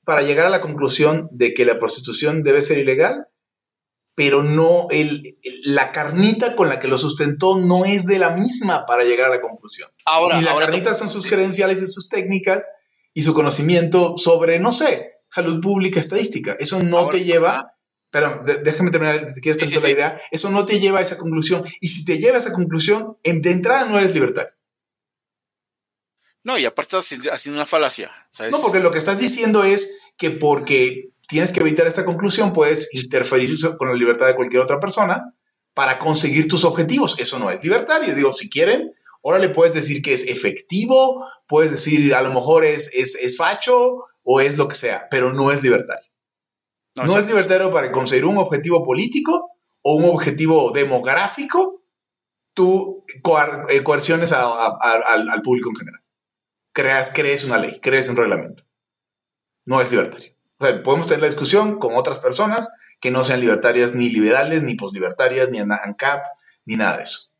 para 0.07 0.21
llegar 0.21 0.45
a 0.45 0.49
la 0.49 0.61
conclusión 0.61 1.27
de 1.33 1.53
que 1.53 1.65
la 1.65 1.77
prostitución 1.77 2.41
debe 2.41 2.61
ser 2.61 2.77
ilegal, 2.77 3.27
pero 4.15 4.41
no, 4.41 4.87
el, 4.89 5.37
la 5.65 5.91
carnita 5.91 6.55
con 6.55 6.69
la 6.69 6.79
que 6.79 6.87
lo 6.87 6.97
sustentó 6.97 7.59
no 7.59 7.83
es 7.83 8.05
de 8.05 8.17
la 8.17 8.29
misma 8.29 8.85
para 8.85 9.03
llegar 9.03 9.27
a 9.27 9.35
la 9.35 9.41
conclusión. 9.41 9.89
ahora, 10.05 10.39
y 10.39 10.43
la 10.43 10.51
ahora 10.51 10.67
carnita 10.67 10.93
son 10.93 11.09
sus 11.09 11.27
credenciales 11.27 11.81
y 11.81 11.87
sus 11.87 12.07
técnicas 12.07 12.69
y 13.13 13.23
su 13.23 13.33
conocimiento 13.33 14.13
sobre, 14.15 14.61
no 14.61 14.71
sé, 14.71 15.15
salud 15.29 15.59
pública, 15.59 15.99
estadística. 15.99 16.55
Eso 16.57 16.81
no 16.81 16.99
Ahora, 16.99 17.09
te 17.09 17.25
lleva, 17.25 17.73
pero 18.09 18.41
déjame 18.63 18.91
terminar 18.91 19.29
si 19.29 19.41
quieres 19.41 19.61
Sí, 19.61 19.67
sí, 19.67 19.77
la 19.81 19.89
idea, 19.89 20.21
eso 20.31 20.49
no 20.49 20.65
te 20.65 20.79
lleva 20.79 20.99
a 20.99 21.01
esa 21.01 21.17
conclusión. 21.17 21.65
Y 21.81 21.89
si 21.89 22.05
te 22.05 22.17
lleva 22.17 22.35
a 22.35 22.39
esa 22.39 22.53
conclusión, 22.53 23.17
de 23.25 23.51
entrada 23.51 23.83
no 23.83 23.99
eres 23.99 24.13
libertario. 24.13 24.53
No, 26.47 26.57
y 26.57 26.65
aparte 26.65 26.97
estás 26.97 27.19
haciendo 27.31 27.57
una 27.59 27.65
falacia. 27.65 28.09
No, 28.51 28.61
porque 28.61 28.79
lo 28.79 28.91
que 28.91 28.97
estás 28.97 29.19
diciendo 29.19 29.63
es 29.63 29.97
que 30.17 30.31
porque 30.31 31.09
tienes 31.27 31.51
que 31.51 31.59
evitar 31.59 31.85
esta 31.87 32.05
conclusión, 32.05 32.53
puedes 32.53 32.93
interferir 32.95 33.53
con 33.77 33.89
la 33.89 33.93
libertad 33.95 34.27
de 34.27 34.35
cualquier 34.35 34.61
otra 34.61 34.79
persona 34.79 35.33
para 35.73 35.99
conseguir 35.99 36.47
tus 36.47 36.63
objetivos. 36.63 37.19
Eso 37.19 37.37
no 37.37 37.51
es 37.51 37.63
libertario. 37.63 38.15
Digo, 38.15 38.33
si 38.33 38.49
quieren, 38.49 38.93
ahora 39.23 39.39
le 39.39 39.49
puedes 39.49 39.75
decir 39.75 40.01
que 40.01 40.13
es 40.13 40.23
efectivo, 40.27 41.25
puedes 41.47 41.71
decir 41.71 42.15
a 42.15 42.21
lo 42.21 42.29
mejor 42.29 42.63
es, 42.63 42.89
es, 42.93 43.15
es 43.15 43.35
facho 43.37 44.05
o 44.23 44.39
es 44.41 44.57
lo 44.57 44.67
que 44.67 44.75
sea, 44.75 45.07
pero 45.11 45.33
no 45.33 45.51
es 45.51 45.61
libertario. 45.63 46.07
no, 47.05 47.13
es 47.19 47.27
libertario 47.27 47.69
para 47.71 47.91
conseguir 47.91 48.25
un 48.25 48.37
objetivo 48.37 48.81
político 48.83 49.51
o 49.83 49.95
un 49.95 50.05
objetivo 50.05 50.71
demográfico, 50.71 51.83
tú 52.53 53.03
coar- 53.21 53.65
eh, 53.69 53.83
coerciones 53.83 54.31
a- 54.31 54.43
a- 54.45 54.77
a- 54.81 55.03
al, 55.13 55.29
al 55.29 55.41
público 55.41 55.69
en 55.69 55.75
general. 55.75 56.01
Creas, 56.77 57.09
crees 57.11 57.43
una 57.43 57.57
ley, 57.57 57.79
crees 57.81 58.07
un 58.07 58.15
reglamento. 58.15 58.61
No 59.65 59.81
es 59.81 59.89
libertario. 59.89 60.31
O 60.59 60.63
sea, 60.63 60.83
podemos 60.83 61.07
tener 61.07 61.21
la 61.21 61.27
discusión 61.27 61.79
con 61.79 61.95
otras 61.95 62.19
personas 62.19 62.69
que 62.99 63.09
no 63.09 63.23
sean 63.23 63.39
libertarias 63.39 63.95
ni 63.95 64.11
liberales, 64.11 64.61
ni 64.61 64.75
poslibertarias, 64.75 65.49
ni 65.49 65.57
ANCAP, 65.57 66.27
ni 66.65 66.75
nada 66.75 66.97
de 66.97 67.03
eso. 67.03 67.31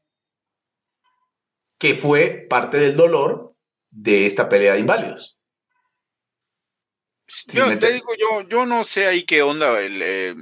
Que 1.78 1.94
fue 1.94 2.48
parte 2.50 2.80
del 2.80 2.98
dolor 2.98 3.54
de 3.92 4.26
esta 4.26 4.50
pelea 4.50 4.74
de 4.74 4.80
inválidos. 4.80 5.38
yo 7.46 7.78
te- 7.78 7.94
digo, 7.94 8.16
yo, 8.18 8.50
yo 8.50 8.66
no 8.66 8.84
sé 8.84 9.06
ahí 9.06 9.24
qué 9.24 9.44
onda. 9.44 9.80
El, 9.82 10.02
eh, 10.02 10.36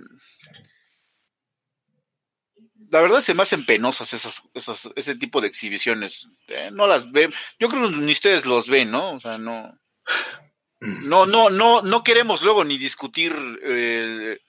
la 2.91 3.01
verdad 3.01 3.19
se 3.21 3.33
me 3.33 3.41
hacen 3.43 3.65
penosas 3.65 4.13
esas, 4.13 4.41
esas, 4.53 4.89
ese 4.95 5.15
tipo 5.15 5.41
de 5.41 5.47
exhibiciones. 5.47 6.27
Eh, 6.47 6.69
no 6.71 6.88
las 6.88 7.11
ven. 7.11 7.33
Yo 7.59 7.67
creo 7.69 7.89
que 7.89 7.95
ni 7.97 8.11
ustedes 8.11 8.45
los 8.45 8.67
ven, 8.67 8.91
¿no? 8.91 9.13
O 9.15 9.19
sea, 9.19 9.38
no. 9.38 9.77
Mm. 10.81 11.07
No, 11.09 11.25
no, 11.25 11.49
no, 11.49 11.81
no 11.81 12.03
queremos 12.03 12.41
luego 12.41 12.63
ni 12.63 12.77
discutir. 12.77 13.33
eh, 13.63 14.39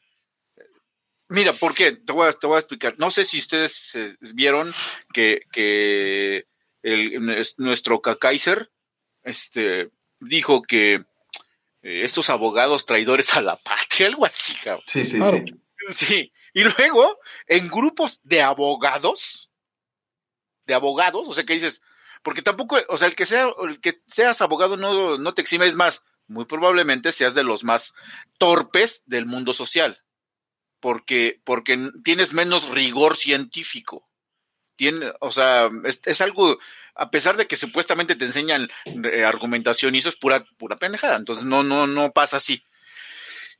mira, 1.28 1.52
¿por 1.52 1.74
qué? 1.74 1.92
Te 1.92 2.12
voy, 2.12 2.28
a, 2.28 2.32
te 2.32 2.46
voy 2.46 2.56
a 2.56 2.60
explicar. 2.60 2.94
No 2.98 3.10
sé 3.10 3.24
si 3.24 3.38
ustedes 3.38 3.94
eh, 3.94 4.14
vieron 4.34 4.74
que, 5.12 5.40
que 5.52 6.46
el, 6.82 7.44
nuestro 7.58 8.00
Kaiser 8.00 8.70
este, 9.22 9.90
dijo 10.20 10.62
que 10.62 10.94
eh, 11.82 12.00
estos 12.02 12.30
abogados 12.30 12.86
traidores 12.86 13.34
a 13.36 13.40
la 13.40 13.56
patria, 13.56 14.06
algo 14.08 14.26
así, 14.26 14.54
cabrón. 14.62 14.84
Sí, 14.86 15.04
sí, 15.04 15.18
Claro. 15.18 15.36
sí. 15.38 15.44
Sí. 16.06 16.32
Y 16.56 16.64
luego, 16.64 17.20
en 17.48 17.68
grupos 17.68 18.18
de 18.22 18.40
abogados, 18.40 19.50
de 20.64 20.72
abogados, 20.72 21.28
o 21.28 21.34
sea, 21.34 21.44
que 21.44 21.52
dices, 21.52 21.82
porque 22.22 22.40
tampoco, 22.40 22.78
o 22.88 22.96
sea, 22.96 23.08
el 23.08 23.14
que 23.14 23.26
sea, 23.26 23.50
el 23.68 23.78
que 23.82 24.00
seas 24.06 24.40
abogado 24.40 24.78
no, 24.78 25.18
no 25.18 25.34
te 25.34 25.42
exime, 25.42 25.70
más, 25.72 26.02
muy 26.28 26.46
probablemente 26.46 27.12
seas 27.12 27.34
de 27.34 27.44
los 27.44 27.62
más 27.62 27.92
torpes 28.38 29.02
del 29.04 29.26
mundo 29.26 29.52
social, 29.52 30.02
porque, 30.80 31.42
porque 31.44 31.90
tienes 32.02 32.32
menos 32.32 32.70
rigor 32.70 33.16
científico. 33.16 34.08
Tiene, 34.76 35.12
o 35.20 35.32
sea, 35.32 35.68
es, 35.84 36.00
es 36.06 36.22
algo, 36.22 36.56
a 36.94 37.10
pesar 37.10 37.36
de 37.36 37.46
que 37.46 37.56
supuestamente 37.56 38.16
te 38.16 38.24
enseñan 38.24 38.70
eh, 38.86 39.26
argumentación 39.26 39.94
y 39.94 39.98
eso 39.98 40.08
es 40.08 40.16
pura, 40.16 40.46
pura 40.56 40.76
pendejada, 40.76 41.16
entonces 41.16 41.44
no, 41.44 41.62
no, 41.62 41.86
no 41.86 42.12
pasa 42.12 42.38
así. 42.38 42.64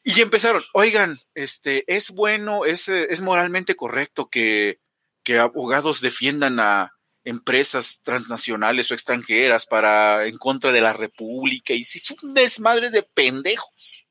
Y 0.09 0.21
empezaron, 0.21 0.65
oigan, 0.73 1.19
este, 1.35 1.83
es 1.93 2.13
bueno, 2.13 2.65
es, 2.65 2.89
eh, 2.89 3.09
es 3.11 3.23
moralmente 3.23 3.75
correcto 3.75 4.29
que, 4.31 4.79
que 5.25 5.37
abogados 5.37 6.01
defiendan 6.01 6.61
a 6.61 6.93
empresas 7.25 8.03
transnacionales 8.05 8.89
o 8.89 8.95
extranjeras 8.95 9.67
para 9.67 10.27
en 10.27 10.39
contra 10.39 10.71
de 10.71 10.81
la 10.81 10.93
república 10.93 11.75
y 11.75 11.83
si 11.83 11.99
es 11.99 12.09
un 12.23 12.35
desmadre 12.35 12.91
de 12.91 13.03
pendejos. 13.03 14.07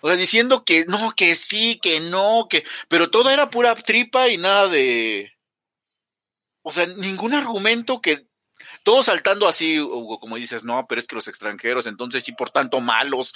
O 0.00 0.06
sea, 0.06 0.16
diciendo 0.16 0.64
que 0.64 0.84
no, 0.84 1.12
que 1.16 1.34
sí, 1.34 1.80
que 1.82 1.98
no, 1.98 2.46
que, 2.48 2.62
pero 2.86 3.10
todo 3.10 3.30
era 3.30 3.50
pura 3.50 3.74
tripa 3.74 4.28
y 4.28 4.38
nada 4.38 4.68
de, 4.68 5.32
o 6.62 6.70
sea, 6.70 6.86
ningún 6.86 7.34
argumento 7.34 8.00
que, 8.00 8.28
todos 8.84 9.06
saltando 9.06 9.48
así, 9.48 9.80
Hugo, 9.80 10.18
como 10.18 10.36
dices, 10.36 10.64
no, 10.64 10.86
pero 10.86 11.00
es 11.00 11.06
que 11.06 11.14
los 11.16 11.28
extranjeros, 11.28 11.86
entonces 11.86 12.24
sí, 12.24 12.32
por 12.32 12.50
tanto 12.50 12.80
malos, 12.80 13.34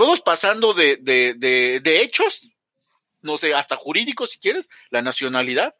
todos 0.00 0.22
pasando 0.22 0.72
de, 0.72 0.96
de, 0.96 1.34
de, 1.36 1.80
de 1.80 2.00
hechos, 2.00 2.50
no 3.20 3.36
sé, 3.36 3.52
hasta 3.52 3.76
jurídicos 3.76 4.30
si 4.30 4.38
quieres, 4.38 4.70
la 4.88 5.02
nacionalidad, 5.02 5.74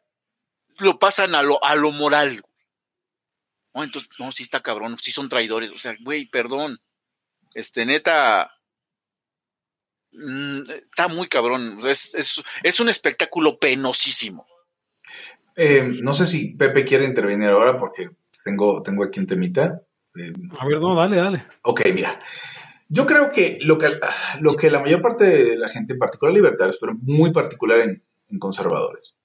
lo 0.77 0.99
pasan 0.99 1.33
a 1.33 1.41
lo, 1.41 1.63
a 1.65 1.73
lo 1.73 1.91
moral. 1.91 2.43
No, 3.73 3.83
entonces, 3.83 4.11
no, 4.19 4.31
sí 4.31 4.43
está 4.43 4.59
cabrón, 4.61 4.95
sí 4.99 5.11
son 5.11 5.27
traidores, 5.27 5.71
o 5.71 5.77
sea, 5.79 5.97
güey, 6.01 6.27
perdón, 6.27 6.79
este, 7.55 7.83
neta, 7.83 8.51
mm, 10.11 10.69
está 10.69 11.07
muy 11.07 11.27
cabrón, 11.27 11.79
es, 11.83 12.13
es, 12.13 12.43
es 12.61 12.79
un 12.79 12.89
espectáculo 12.89 13.57
penosísimo. 13.57 14.45
Eh, 15.55 15.81
no 16.03 16.13
sé 16.13 16.27
si 16.27 16.53
Pepe 16.53 16.85
quiere 16.85 17.05
intervenir 17.05 17.49
ahora 17.49 17.75
porque 17.75 18.11
tengo, 18.43 18.83
tengo 18.83 19.03
aquí 19.03 19.19
un 19.19 19.25
temita. 19.25 19.81
Eh, 20.15 20.31
A 20.59 20.67
ver, 20.67 20.79
no, 20.79 20.93
dale, 20.93 21.15
dale. 21.15 21.43
Ok, 21.63 21.81
mira. 21.95 22.19
Yo 22.93 23.05
creo 23.05 23.29
que 23.29 23.57
lo 23.61 23.77
que, 23.77 23.87
lo 24.41 24.57
que 24.57 24.69
la 24.69 24.81
mayor 24.81 25.01
parte 25.01 25.23
de 25.23 25.57
la 25.57 25.69
gente, 25.69 25.93
en 25.93 25.99
particular 25.99 26.35
libertarios, 26.35 26.77
pero 26.77 26.93
muy 27.01 27.31
particular 27.31 27.79
en, 27.79 28.03
conservadores, 28.37 29.15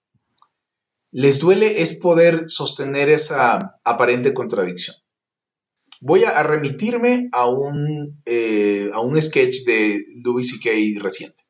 les 1.10 1.40
duele 1.40 1.82
es 1.82 1.98
poder 1.98 2.44
sostener 2.46 3.08
esa 3.08 3.80
aparente 3.82 4.32
contradicción. 4.34 4.96
Voy 6.00 6.22
a, 6.22 6.38
a 6.38 6.44
remitirme 6.44 7.28
a 7.32 7.48
un, 7.48 8.22
eh, 8.24 8.90
a 8.92 9.00
un 9.00 9.20
sketch 9.20 9.64
de 9.64 10.00
Louis 10.24 10.48
C.K. 10.48 11.02
reciente. 11.02 11.42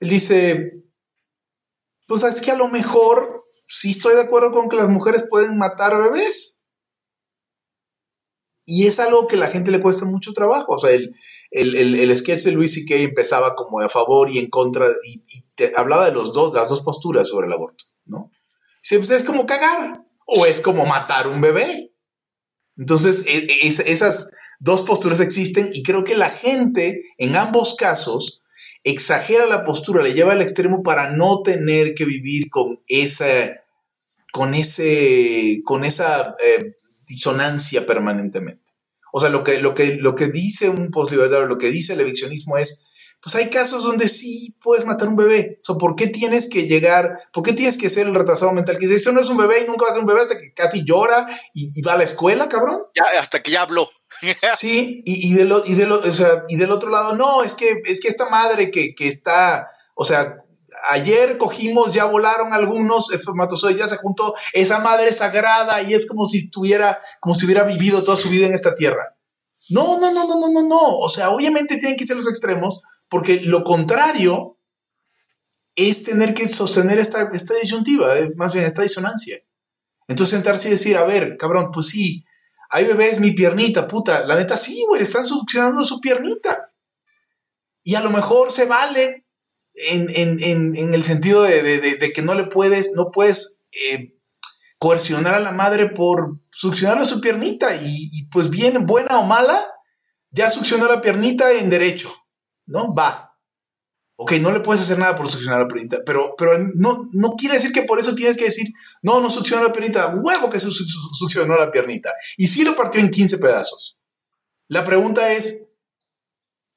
Él 0.00 0.08
dice, 0.08 0.84
pues 2.06 2.22
es 2.22 2.40
que 2.40 2.52
a 2.52 2.56
lo 2.56 2.68
mejor 2.68 3.44
sí 3.66 3.90
estoy 3.90 4.14
de 4.14 4.22
acuerdo 4.22 4.52
con 4.52 4.70
que 4.70 4.76
las 4.76 4.88
mujeres 4.88 5.26
pueden 5.28 5.58
matar 5.58 5.98
bebés. 5.98 6.57
Y 8.70 8.86
es 8.86 9.00
algo 9.00 9.26
que 9.26 9.36
a 9.36 9.38
la 9.38 9.48
gente 9.48 9.70
le 9.70 9.80
cuesta 9.80 10.04
mucho 10.04 10.34
trabajo. 10.34 10.74
O 10.74 10.78
sea, 10.78 10.90
el, 10.90 11.14
el, 11.50 11.74
el, 11.98 12.14
sketch 12.16 12.42
de 12.44 12.52
Louis 12.52 12.70
C.K. 12.74 12.96
empezaba 12.96 13.54
como 13.54 13.80
a 13.80 13.88
favor 13.88 14.28
y 14.30 14.38
en 14.38 14.50
contra, 14.50 14.86
y, 15.04 15.22
y 15.26 15.44
te 15.54 15.72
hablaba 15.74 16.04
de 16.04 16.12
los 16.12 16.34
dos, 16.34 16.52
las 16.52 16.68
dos 16.68 16.82
posturas 16.82 17.28
sobre 17.28 17.46
el 17.46 17.52
aborto, 17.54 17.86
¿no? 18.04 18.30
Dice, 18.82 18.98
pues 18.98 19.10
es 19.10 19.24
como 19.24 19.46
cagar 19.46 20.04
o 20.26 20.44
es 20.44 20.60
como 20.60 20.84
matar 20.84 21.28
un 21.28 21.40
bebé. 21.40 21.94
Entonces, 22.76 23.24
e- 23.26 23.66
es- 23.66 23.80
esas 23.80 24.30
dos 24.60 24.82
posturas 24.82 25.20
existen 25.20 25.70
y 25.72 25.82
creo 25.82 26.04
que 26.04 26.14
la 26.16 26.28
gente 26.28 27.00
en 27.16 27.36
ambos 27.36 27.74
casos 27.74 28.42
exagera 28.84 29.46
la 29.46 29.64
postura, 29.64 30.02
le 30.02 30.12
lleva 30.12 30.32
al 30.34 30.42
extremo 30.42 30.82
para 30.82 31.10
no 31.10 31.40
tener 31.42 31.94
que 31.94 32.04
vivir 32.04 32.50
con 32.50 32.82
esa, 32.86 33.50
con 34.32 34.52
ese, 34.54 35.60
con 35.64 35.84
esa 35.84 36.36
eh, 36.44 36.74
disonancia 37.08 37.86
permanentemente. 37.86 38.72
O 39.12 39.20
sea, 39.20 39.30
lo 39.30 39.42
que, 39.42 39.58
lo 39.58 39.74
que, 39.74 39.96
lo 39.96 40.14
que 40.14 40.26
dice 40.28 40.68
un 40.68 40.90
postlibertario, 40.90 41.46
lo 41.46 41.58
que 41.58 41.70
dice 41.70 41.94
el 41.94 42.00
eviccionismo 42.00 42.56
es, 42.58 42.84
pues 43.20 43.34
hay 43.34 43.50
casos 43.50 43.82
donde 43.82 44.06
sí 44.08 44.54
puedes 44.60 44.84
matar 44.84 45.08
un 45.08 45.16
bebé. 45.16 45.58
O 45.62 45.64
sea, 45.64 45.74
¿por 45.76 45.96
qué 45.96 46.06
tienes 46.06 46.48
que 46.48 46.68
llegar, 46.68 47.18
por 47.32 47.42
qué 47.42 47.52
tienes 47.52 47.76
que 47.78 47.90
ser 47.90 48.06
el 48.06 48.14
retrasado 48.14 48.52
mental 48.52 48.76
que 48.78 48.86
dice, 48.86 48.96
eso 48.96 49.12
no 49.12 49.20
es 49.20 49.28
un 49.28 49.38
bebé 49.38 49.62
y 49.62 49.66
nunca 49.66 49.84
va 49.86 49.90
a 49.90 49.94
ser 49.94 50.02
un 50.02 50.06
bebé 50.06 50.20
hasta 50.20 50.38
que 50.38 50.52
casi 50.54 50.84
llora 50.84 51.26
y, 51.54 51.68
y 51.74 51.82
va 51.82 51.94
a 51.94 51.96
la 51.96 52.04
escuela, 52.04 52.48
cabrón? 52.48 52.82
Ya, 52.94 53.20
hasta 53.20 53.42
que 53.42 53.50
ya 53.50 53.62
habló. 53.62 53.88
Sí, 54.56 55.02
y, 55.06 55.30
y, 55.32 55.34
de 55.34 55.44
lo- 55.44 55.64
y, 55.64 55.74
de 55.74 55.86
lo- 55.86 55.98
o 56.00 56.12
sea, 56.12 56.44
y 56.48 56.56
del 56.56 56.70
otro 56.70 56.90
lado, 56.90 57.14
no, 57.16 57.42
es 57.44 57.54
que, 57.54 57.82
es 57.84 58.00
que 58.00 58.08
esta 58.08 58.28
madre 58.28 58.70
que, 58.70 58.94
que 58.94 59.06
está, 59.08 59.68
o 59.94 60.04
sea, 60.04 60.44
ayer 60.90 61.38
cogimos, 61.38 61.92
ya 61.92 62.04
volaron 62.04 62.52
algunos 62.52 63.12
espermatozoides, 63.12 63.78
ya 63.78 63.88
se 63.88 63.96
juntó, 63.96 64.34
esa 64.52 64.80
madre 64.80 65.12
sagrada 65.12 65.82
y 65.82 65.94
es 65.94 66.06
como 66.06 66.26
si 66.26 66.50
tuviera, 66.50 66.98
como 67.20 67.34
si 67.34 67.46
hubiera 67.46 67.64
vivido 67.64 68.04
toda 68.04 68.16
su 68.16 68.28
vida 68.28 68.46
en 68.46 68.54
esta 68.54 68.74
tierra. 68.74 69.16
No, 69.70 69.98
no, 69.98 70.10
no, 70.12 70.26
no, 70.26 70.38
no, 70.38 70.50
no, 70.50 70.62
no. 70.62 70.98
O 70.98 71.08
sea, 71.08 71.30
obviamente 71.30 71.76
tienen 71.76 71.96
que 71.96 72.06
ser 72.06 72.16
los 72.16 72.28
extremos, 72.28 72.80
porque 73.08 73.40
lo 73.40 73.64
contrario 73.64 74.58
es 75.74 76.02
tener 76.04 76.34
que 76.34 76.48
sostener 76.48 76.98
esta, 76.98 77.28
esta 77.32 77.54
disyuntiva, 77.54 78.18
eh, 78.18 78.30
más 78.36 78.52
bien 78.52 78.64
esta 78.64 78.82
disonancia. 78.82 79.38
Entonces 80.08 80.34
sentarse 80.34 80.68
y 80.68 80.72
decir, 80.72 80.96
a 80.96 81.04
ver, 81.04 81.36
cabrón, 81.36 81.70
pues 81.72 81.88
sí, 81.88 82.24
hay 82.70 82.84
bebés, 82.84 83.20
mi 83.20 83.32
piernita, 83.32 83.86
puta, 83.86 84.24
la 84.26 84.36
neta 84.36 84.56
sí, 84.56 84.84
güey, 84.88 85.02
están 85.02 85.26
succionando 85.26 85.84
su 85.84 86.00
piernita. 86.00 86.72
Y 87.82 87.94
a 87.94 88.00
lo 88.00 88.10
mejor 88.10 88.50
se 88.52 88.64
vale 88.64 89.27
en, 89.90 90.06
en- 90.14 90.42
en- 90.42 90.76
en 90.76 90.94
el 90.94 91.02
sentido 91.02 91.42
de, 91.42 91.62
de- 91.62 91.96
de- 91.96 92.12
que 92.12 92.22
no 92.22 92.34
le 92.34 92.44
puedes, 92.44 92.90
no 92.94 93.10
puedes 93.10 93.60
eh, 93.90 94.14
coercionar 94.78 95.34
a 95.34 95.40
la 95.40 95.52
madre 95.52 95.88
por 95.90 96.40
succionarle 96.50 97.04
su 97.04 97.20
piernita. 97.20 97.74
Y, 97.76 98.26
pues 98.30 98.50
bien, 98.50 98.86
buena 98.86 99.18
o 99.18 99.24
mala, 99.24 99.66
ya 100.30 100.50
succionó 100.50 100.86
la 100.88 101.00
piernita 101.00 101.52
en 101.52 101.70
derecho, 101.70 102.12
¿no? 102.66 102.94
Va. 102.94 103.24
Ok, 104.20 104.32
no 104.40 104.50
le 104.50 104.58
puedes 104.60 104.82
hacer 104.82 104.98
nada 104.98 105.14
por 105.14 105.30
succionar 105.30 105.60
la 105.60 105.68
piernita, 105.68 105.98
pero, 106.04 106.34
pero 106.36 106.58
no, 106.74 107.08
no 107.12 107.36
quiere 107.36 107.54
decir 107.54 107.70
que 107.70 107.84
por 107.84 108.00
eso 108.00 108.16
tienes 108.16 108.36
que 108.36 108.46
decir, 108.46 108.66
no, 109.00 109.20
no 109.20 109.30
succionó 109.30 109.62
la 109.62 109.70
piernita, 109.72 110.12
huevo 110.12 110.50
que 110.50 110.58
su- 110.58 110.72
succionó 110.72 111.56
la 111.56 111.70
piernita. 111.70 112.12
Y 112.36 112.48
sí 112.48 112.64
lo 112.64 112.74
partió 112.74 113.00
en 113.00 113.10
15 113.10 113.38
pedazos. 113.38 113.96
La 114.66 114.82
pregunta 114.84 115.32
es, 115.32 115.68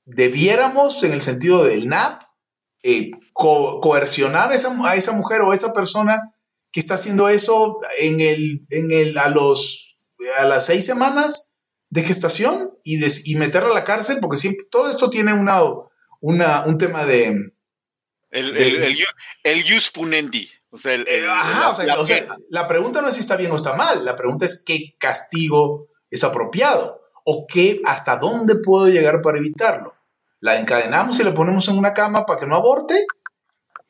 ¿debiéramos, 0.06 1.04
en 1.04 1.14
el 1.14 1.22
sentido 1.22 1.64
del 1.64 1.88
NAP, 1.88 2.22
eh, 2.84 3.12
co- 3.34 3.80
coercionar 3.80 4.52
a 4.52 4.56
esa, 4.56 4.76
a 4.88 4.96
esa 4.96 5.12
mujer 5.14 5.42
o 5.42 5.52
a 5.52 5.56
esa 5.56 5.74
persona 5.74 6.34
que 6.72 6.80
está 6.80 6.94
haciendo 6.96 7.28
eso 7.30 7.78
en 8.00 8.22
el, 8.22 8.66
en 8.70 8.92
el, 8.92 9.18
a, 9.18 9.30
los, 9.30 9.98
a 10.40 10.46
las 10.46 10.66
seis 10.66 10.86
semanas 10.86 11.52
de 11.90 12.04
gestación 12.04 12.72
y, 12.84 12.98
meterla 13.36 13.72
a 13.72 13.74
la 13.74 13.84
cárcel? 13.84 14.20
Porque 14.22 14.38
siempre, 14.38 14.66
todo 14.72 14.90
esto 14.90 15.10
tiene 15.10 15.34
una, 15.34 15.62
una, 16.22 16.64
un 16.66 16.78
tema 16.78 17.06
de... 17.06 17.52
El, 18.32 18.54
De- 18.54 18.68
el, 18.68 18.84
el, 18.84 18.98
el 19.44 19.64
jus 19.70 19.92
punendi. 19.92 20.50
O 20.70 20.78
sea, 20.78 20.94
el, 20.94 21.04
el- 21.10 21.28
Ajá, 21.30 21.60
la- 21.60 21.70
o 21.70 21.76
sea, 21.76 21.86
la 21.86 22.00
o 22.00 22.06
sea, 22.06 22.20
pena. 22.22 22.36
la 22.50 22.68
pregunta 22.70 23.02
no 23.02 23.10
es 23.10 23.16
si 23.16 23.20
está 23.20 23.36
bien 23.36 23.52
o 23.52 23.58
está 23.58 23.74
mal, 23.76 24.06
la 24.06 24.16
pregunta 24.16 24.46
es 24.46 24.64
qué 24.66 24.96
castigo 24.98 25.90
es 26.10 26.24
apropiado 26.24 27.02
o 27.26 27.46
qué, 27.46 27.82
hasta 27.84 28.16
dónde 28.16 28.56
puedo 28.56 28.88
llegar 28.88 29.22
para 29.22 29.38
evitarlo. 29.40 29.94
¿La 30.42 30.58
encadenamos 30.58 31.20
y 31.20 31.24
la 31.24 31.36
ponemos 31.36 31.68
en 31.68 31.78
una 31.78 31.94
cama 31.94 32.26
para 32.26 32.40
que 32.40 32.48
no 32.48 32.56
aborte? 32.56 33.06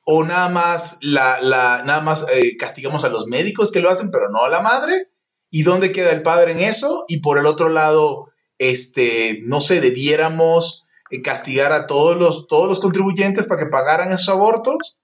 ¿O 0.04 0.26
nada 0.26 0.50
más, 0.50 0.98
la, 1.02 1.40
la, 1.42 1.84
nada 1.84 2.02
más 2.02 2.26
eh, 2.30 2.58
castigamos 2.58 3.06
a 3.06 3.10
los 3.10 3.28
médicos 3.28 3.72
que 3.72 3.80
lo 3.80 3.90
hacen, 3.90 4.12
pero 4.12 4.30
no 4.30 4.44
a 4.44 4.50
la 4.50 4.60
madre? 4.60 5.10
¿Y 5.50 5.64
dónde 5.64 5.94
queda 5.94 6.12
el 6.12 6.22
padre 6.22 6.52
en 6.52 6.60
eso? 6.60 7.06
Y 7.08 7.22
por 7.22 7.38
el 7.38 7.46
otro 7.46 7.70
lado, 7.70 8.32
este, 8.58 9.40
no 9.46 9.62
sé, 9.62 9.80
debiéramos 9.80 10.86
eh, 11.10 11.22
castigar 11.22 11.72
a 11.72 11.88
todos 11.88 12.18
los, 12.18 12.48
todos 12.48 12.68
los 12.68 12.82
contribuyentes 12.82 13.46
para 13.46 13.64
que 13.64 13.70
pagaran 13.70 14.12
esos 14.12 14.30
abortos. 14.30 14.98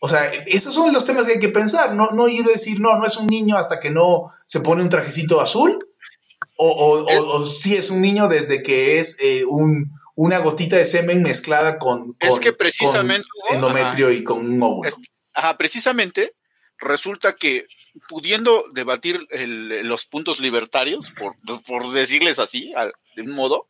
O 0.00 0.08
sea, 0.08 0.26
esos 0.46 0.74
son 0.74 0.92
los 0.92 1.04
temas 1.04 1.26
que 1.26 1.32
hay 1.32 1.38
que 1.38 1.48
pensar, 1.50 1.94
no, 1.94 2.10
no 2.10 2.26
ir 2.28 2.44
a 2.44 2.50
decir, 2.50 2.80
no, 2.80 2.98
no 2.98 3.06
es 3.06 3.16
un 3.16 3.28
niño 3.28 3.56
hasta 3.56 3.78
que 3.78 3.90
no 3.90 4.32
se 4.44 4.60
pone 4.60 4.82
un 4.82 4.88
trajecito 4.88 5.40
azul, 5.40 5.78
o, 6.56 7.06
o, 7.08 7.46
sí 7.46 7.74
es 7.74 7.90
un 7.90 8.00
niño 8.00 8.28
desde 8.28 8.62
que 8.62 8.98
es 8.98 9.16
eh, 9.20 9.44
un, 9.48 9.92
una 10.16 10.38
gotita 10.38 10.76
de 10.76 10.84
semen 10.84 11.22
mezclada 11.22 11.78
con, 11.78 12.16
Es 12.20 12.30
con- 12.30 12.40
que 12.40 12.52
precisamente, 12.52 13.26
con 13.48 13.56
endometrio 13.56 14.10
y 14.12 14.22
con 14.22 14.38
un 14.46 14.62
óvulo. 14.62 14.88
Es- 14.88 14.96
Ajá, 15.32 15.56
precisamente 15.58 16.34
resulta 16.78 17.34
que 17.34 17.66
pudiendo 18.08 18.64
debatir 18.72 19.26
el- 19.30 19.86
los 19.88 20.04
puntos 20.06 20.38
libertarios, 20.40 21.12
por, 21.18 21.34
por 21.62 21.90
decirles 21.90 22.38
así, 22.38 22.72
al- 22.74 22.92
de 23.16 23.22
un 23.22 23.30
modo, 23.32 23.68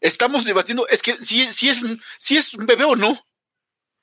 estamos 0.00 0.44
debatiendo, 0.44 0.86
es 0.88 1.02
que 1.02 1.14
si, 1.24 1.44
si, 1.52 1.68
es, 1.70 1.82
un- 1.82 2.00
si 2.18 2.36
es 2.36 2.52
un 2.54 2.66
bebé 2.66 2.84
o 2.84 2.96
no. 2.96 3.18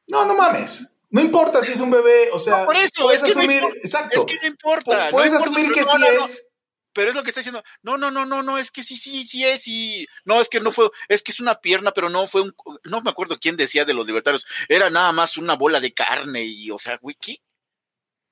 No, 0.08 0.26
no 0.26 0.36
mames. 0.36 0.94
No 1.10 1.22
importa 1.22 1.62
si 1.64 1.72
es 1.72 1.80
un 1.80 1.90
bebé, 1.92 2.30
o 2.34 2.40
sea, 2.40 2.60
No, 2.62 2.66
por 2.66 2.76
eso, 2.78 2.92
puedes 3.02 3.22
es 3.24 3.30
que 3.30 3.34
no 3.36 3.40
asumir, 3.42 3.58
importa, 3.64 3.80
exacto, 3.82 4.20
Es 4.20 4.26
que 4.26 4.36
no 4.42 4.48
importa. 4.48 5.08
pu- 5.08 5.12
puedes 5.12 5.32
no 5.32 5.38
importa, 5.40 5.60
asumir 5.60 5.72
que 5.74 5.84
sí 5.86 5.98
es. 6.20 6.52
Pero 6.94 7.10
es 7.10 7.16
lo 7.16 7.22
que 7.24 7.30
está 7.30 7.42
diciendo. 7.42 7.64
No, 7.84 7.98
no, 7.98 8.10
no, 8.10 8.26
no, 8.26 8.42
no, 8.42 8.58
es 8.58 8.72
que 8.72 8.82
sí, 8.82 8.96
sí, 8.98 9.26
sí 9.28 9.46
es 9.46 9.68
y 9.68 10.08
no, 10.26 10.42
es 10.42 10.50
que 10.50 10.60
no 10.60 10.72
fue, 10.72 10.90
es 11.10 11.22
que 11.22 11.32
es 11.32 11.40
una 11.40 11.60
pierna, 11.62 11.92
pero 11.92 12.10
no 12.10 12.26
fue 12.28 12.42
un, 12.42 12.56
no 12.86 13.02
me 13.02 13.10
acuerdo 13.12 13.38
quién 13.40 13.56
decía 13.58 13.86
de 13.86 13.94
los 13.94 14.06
libertarios, 14.08 14.48
era 14.68 14.90
nada 14.90 15.12
más 15.12 15.38
una 15.38 15.56
bola 15.56 15.80
de 15.80 15.94
carne 15.94 16.44
y, 16.46 16.72
o 16.72 16.78
sea, 16.78 16.98
güey, 16.98 17.16
¿qué? 17.20 17.38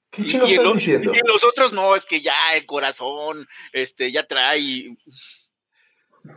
¿Qué 0.09 0.21
Y- 0.23 0.25
estás 0.25 0.63
lo- 0.63 0.73
diciendo? 0.73 1.13
Y 1.13 1.19
los 1.27 1.43
otros 1.43 1.73
no, 1.73 1.95
es 1.95 2.05
que 2.05 2.21
ya 2.21 2.33
el 2.55 2.65
corazón, 2.65 3.47
este, 3.73 4.11
ya 4.11 4.25
trae. 4.25 4.95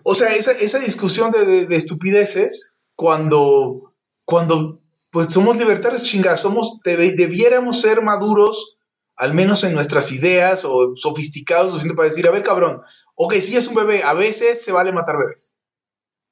O 0.03 0.15
sea, 0.15 0.29
esa, 0.35 0.53
esa 0.53 0.79
discusión 0.81 1.31
de, 1.31 1.45
de- 1.47 1.67
de 1.67 1.77
estupideces, 1.77 2.75
cuando, 2.95 3.95
cuando 4.25 4.83
pues 5.11 5.29
somos 5.33 5.57
libertarios, 5.57 6.03
chingados, 6.03 6.43
somos, 6.43 6.79
debiéramos 6.85 7.81
ser 7.81 8.03
maduros, 8.03 8.77
al 9.19 9.35
menos 9.35 9.65
en 9.65 9.75
nuestras 9.75 10.13
ideas, 10.13 10.65
o 10.65 10.95
sofisticados, 10.95 11.81
siento 11.81 11.97
para 11.97 12.09
decir, 12.09 12.27
a 12.27 12.31
ver, 12.31 12.43
cabrón, 12.43 12.83
ok, 13.17 13.35
sí 13.35 13.57
es 13.57 13.67
un 13.67 13.75
bebé, 13.75 14.03
a 14.05 14.15
veces 14.15 14.63
se 14.63 14.73
vale 14.73 14.93
matar 14.93 15.19
bebés. 15.19 15.53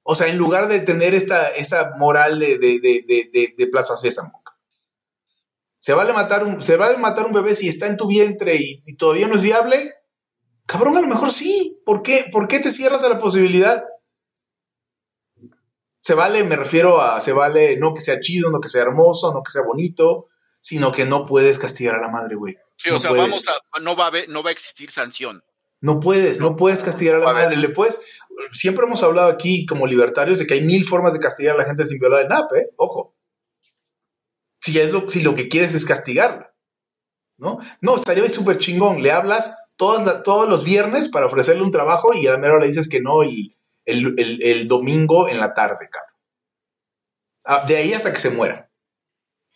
O 0.04 0.14
sea, 0.14 0.28
en 0.28 0.38
lugar 0.38 0.68
de 0.68 0.78
tener 0.78 1.14
esta, 1.14 1.48
esta 1.48 1.94
moral 1.98 2.38
de, 2.38 2.58
de, 2.58 2.78
de, 2.80 3.54
de, 3.56 3.66
Plaza 3.66 3.96
Sésamo. 3.96 4.40
Se 5.80 5.94
vale, 5.94 6.12
matar 6.12 6.44
un, 6.44 6.60
se 6.60 6.76
vale 6.76 6.96
matar 6.96 7.26
un 7.26 7.32
bebé 7.32 7.56
si 7.56 7.68
está 7.68 7.88
en 7.88 7.96
tu 7.96 8.06
vientre 8.06 8.54
y, 8.54 8.82
y 8.86 8.96
todavía 8.96 9.26
no 9.26 9.34
es 9.34 9.42
viable. 9.42 9.94
Cabrón, 10.66 10.96
a 10.96 11.00
lo 11.00 11.08
mejor 11.08 11.32
sí. 11.32 11.82
¿Por 11.84 12.02
qué? 12.02 12.26
¿Por 12.30 12.46
qué 12.46 12.60
te 12.60 12.70
cierras 12.70 13.02
a 13.02 13.08
la 13.08 13.18
posibilidad? 13.18 13.84
Se 16.02 16.14
vale, 16.14 16.44
me 16.44 16.54
refiero 16.54 17.00
a, 17.00 17.20
se 17.20 17.32
vale 17.32 17.76
no 17.78 17.92
que 17.92 18.00
sea 18.00 18.20
chido, 18.20 18.50
no 18.52 18.60
que 18.60 18.68
sea 18.68 18.82
hermoso, 18.82 19.32
no 19.32 19.42
que 19.42 19.50
sea 19.50 19.62
bonito, 19.62 20.26
sino 20.60 20.92
que 20.92 21.04
no 21.04 21.26
puedes 21.26 21.58
castigar 21.58 21.96
a 21.96 22.00
la 22.00 22.08
madre, 22.08 22.36
güey. 22.36 22.56
Sí, 22.76 22.90
No 22.90 22.96
o 22.96 22.98
sea, 22.98 23.10
puedes. 23.10 23.24
vamos 23.28 23.44
a, 23.48 23.80
no 23.80 23.96
va 23.96 24.04
a 24.04 24.08
haber, 24.08 24.28
no 24.28 24.42
va 24.42 24.50
a 24.50 24.52
existir 24.52 24.90
sanción. 24.90 25.42
No 25.80 26.00
puedes, 26.00 26.38
no 26.40 26.56
puedes 26.56 26.82
castigar 26.82 27.16
a 27.16 27.18
la 27.18 27.30
A 27.30 27.32
madre. 27.32 27.56
Le 27.56 27.68
puedes, 27.68 28.00
siempre 28.52 28.84
hemos 28.86 29.02
hablado 29.02 29.28
aquí 29.30 29.66
como 29.66 29.86
libertarios 29.86 30.38
de 30.38 30.46
que 30.46 30.54
hay 30.54 30.62
mil 30.62 30.84
formas 30.84 31.12
de 31.12 31.18
castigar 31.18 31.54
a 31.54 31.58
la 31.58 31.64
gente 31.64 31.84
sin 31.86 31.98
violar 31.98 32.22
el 32.22 32.28
NAP, 32.28 32.52
¿eh? 32.54 32.70
Ojo. 32.76 33.14
Si, 34.60 34.78
es 34.78 34.90
lo, 34.92 35.08
si 35.08 35.22
lo 35.22 35.34
que 35.34 35.48
quieres 35.48 35.74
es 35.74 35.84
castigarla. 35.84 36.52
¿No? 37.38 37.58
No, 37.82 37.96
estaría 37.96 38.26
súper 38.28 38.58
chingón. 38.58 39.02
Le 39.02 39.12
hablas 39.12 39.54
todas 39.76 40.06
la- 40.06 40.22
todos 40.22 40.48
los 40.48 40.64
viernes 40.64 41.08
para 41.08 41.26
ofrecerle 41.26 41.62
un 41.62 41.70
trabajo 41.70 42.14
y 42.14 42.26
a 42.26 42.30
la 42.32 42.38
mera 42.38 42.54
hora 42.54 42.62
le 42.62 42.68
dices 42.68 42.88
que 42.88 43.00
no 43.00 43.22
el, 43.22 43.54
el- 43.84 44.18
el- 44.18 44.42
el 44.42 44.68
domingo 44.68 45.28
en 45.28 45.38
la 45.38 45.52
tarde, 45.52 45.88
cabrón. 45.90 46.14
Ah, 47.44 47.64
de 47.68 47.76
ahí 47.76 47.92
hasta 47.92 48.12
que 48.12 48.18
se 48.18 48.30
muera. 48.30 48.65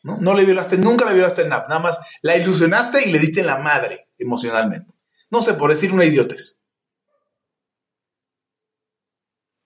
¿No? 0.03 0.17
no 0.19 0.35
le 0.35 0.45
violaste, 0.45 0.79
nunca 0.79 1.05
le 1.05 1.15
violaste 1.15 1.43
el 1.43 1.49
NAP, 1.49 1.69
nada 1.69 1.81
más 1.81 2.01
la 2.23 2.37
ilusionaste 2.37 3.09
y 3.09 3.13
le 3.13 3.19
diste 3.19 3.41
en 3.41 3.47
la 3.47 3.59
madre 3.59 4.09
emocionalmente. 4.19 4.95
No 5.31 5.43
sé, 5.43 5.55
por 5.55 5.71
decir 5.71 5.93
una 5.93 6.05
idiotez. 6.05 6.59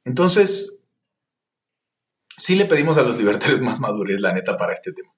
Entonces, 0.05 0.79
sí 2.37 2.57
le 2.57 2.67
pedimos 2.67 2.99
a 2.99 3.03
los 3.03 3.17
libertarios 3.17 3.61
más 3.61 3.81
madurez, 3.81 4.21
la 4.21 4.33
neta, 4.33 4.57
para 4.57 4.75
este 4.75 4.93
tema. 4.93 5.13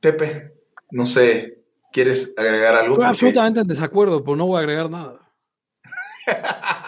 Pepe, 0.00 0.54
no 0.90 1.04
sé, 1.04 1.62
¿quieres 1.92 2.34
agregar 2.36 2.74
algo? 2.74 2.94
Estoy 2.94 3.06
absolutamente 3.06 3.60
en 3.60 3.68
desacuerdo, 3.68 4.24
pero 4.24 4.36
no 4.36 4.46
voy 4.46 4.56
a 4.56 4.60
agregar 4.60 4.90
nada. 4.90 5.32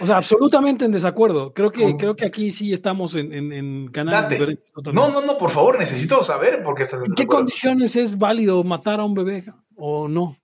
O 0.00 0.06
sea, 0.06 0.16
absolutamente 0.16 0.84
en 0.84 0.92
desacuerdo. 0.92 1.52
Creo 1.52 1.70
que, 1.70 1.96
creo 1.96 2.16
que 2.16 2.24
aquí 2.24 2.52
sí 2.52 2.72
estamos 2.72 3.14
en, 3.14 3.32
en- 3.32 3.52
en 3.52 3.88
canales 3.88 4.30
diferentes. 4.30 4.72
No, 4.92 5.10
no, 5.10 5.20
no, 5.20 5.36
por 5.36 5.50
favor, 5.50 5.78
necesito 5.78 6.22
saber 6.22 6.62
por 6.62 6.74
qué 6.74 6.84
estás 6.84 7.00
en 7.04 7.10
¿En 7.10 7.14
qué 7.16 7.26
condiciones 7.26 7.96
es 7.96 8.18
válido 8.18 8.64
matar 8.64 9.00
a 9.00 9.04
un 9.04 9.14
bebé 9.14 9.44
o 9.76 10.08
no? 10.08 10.38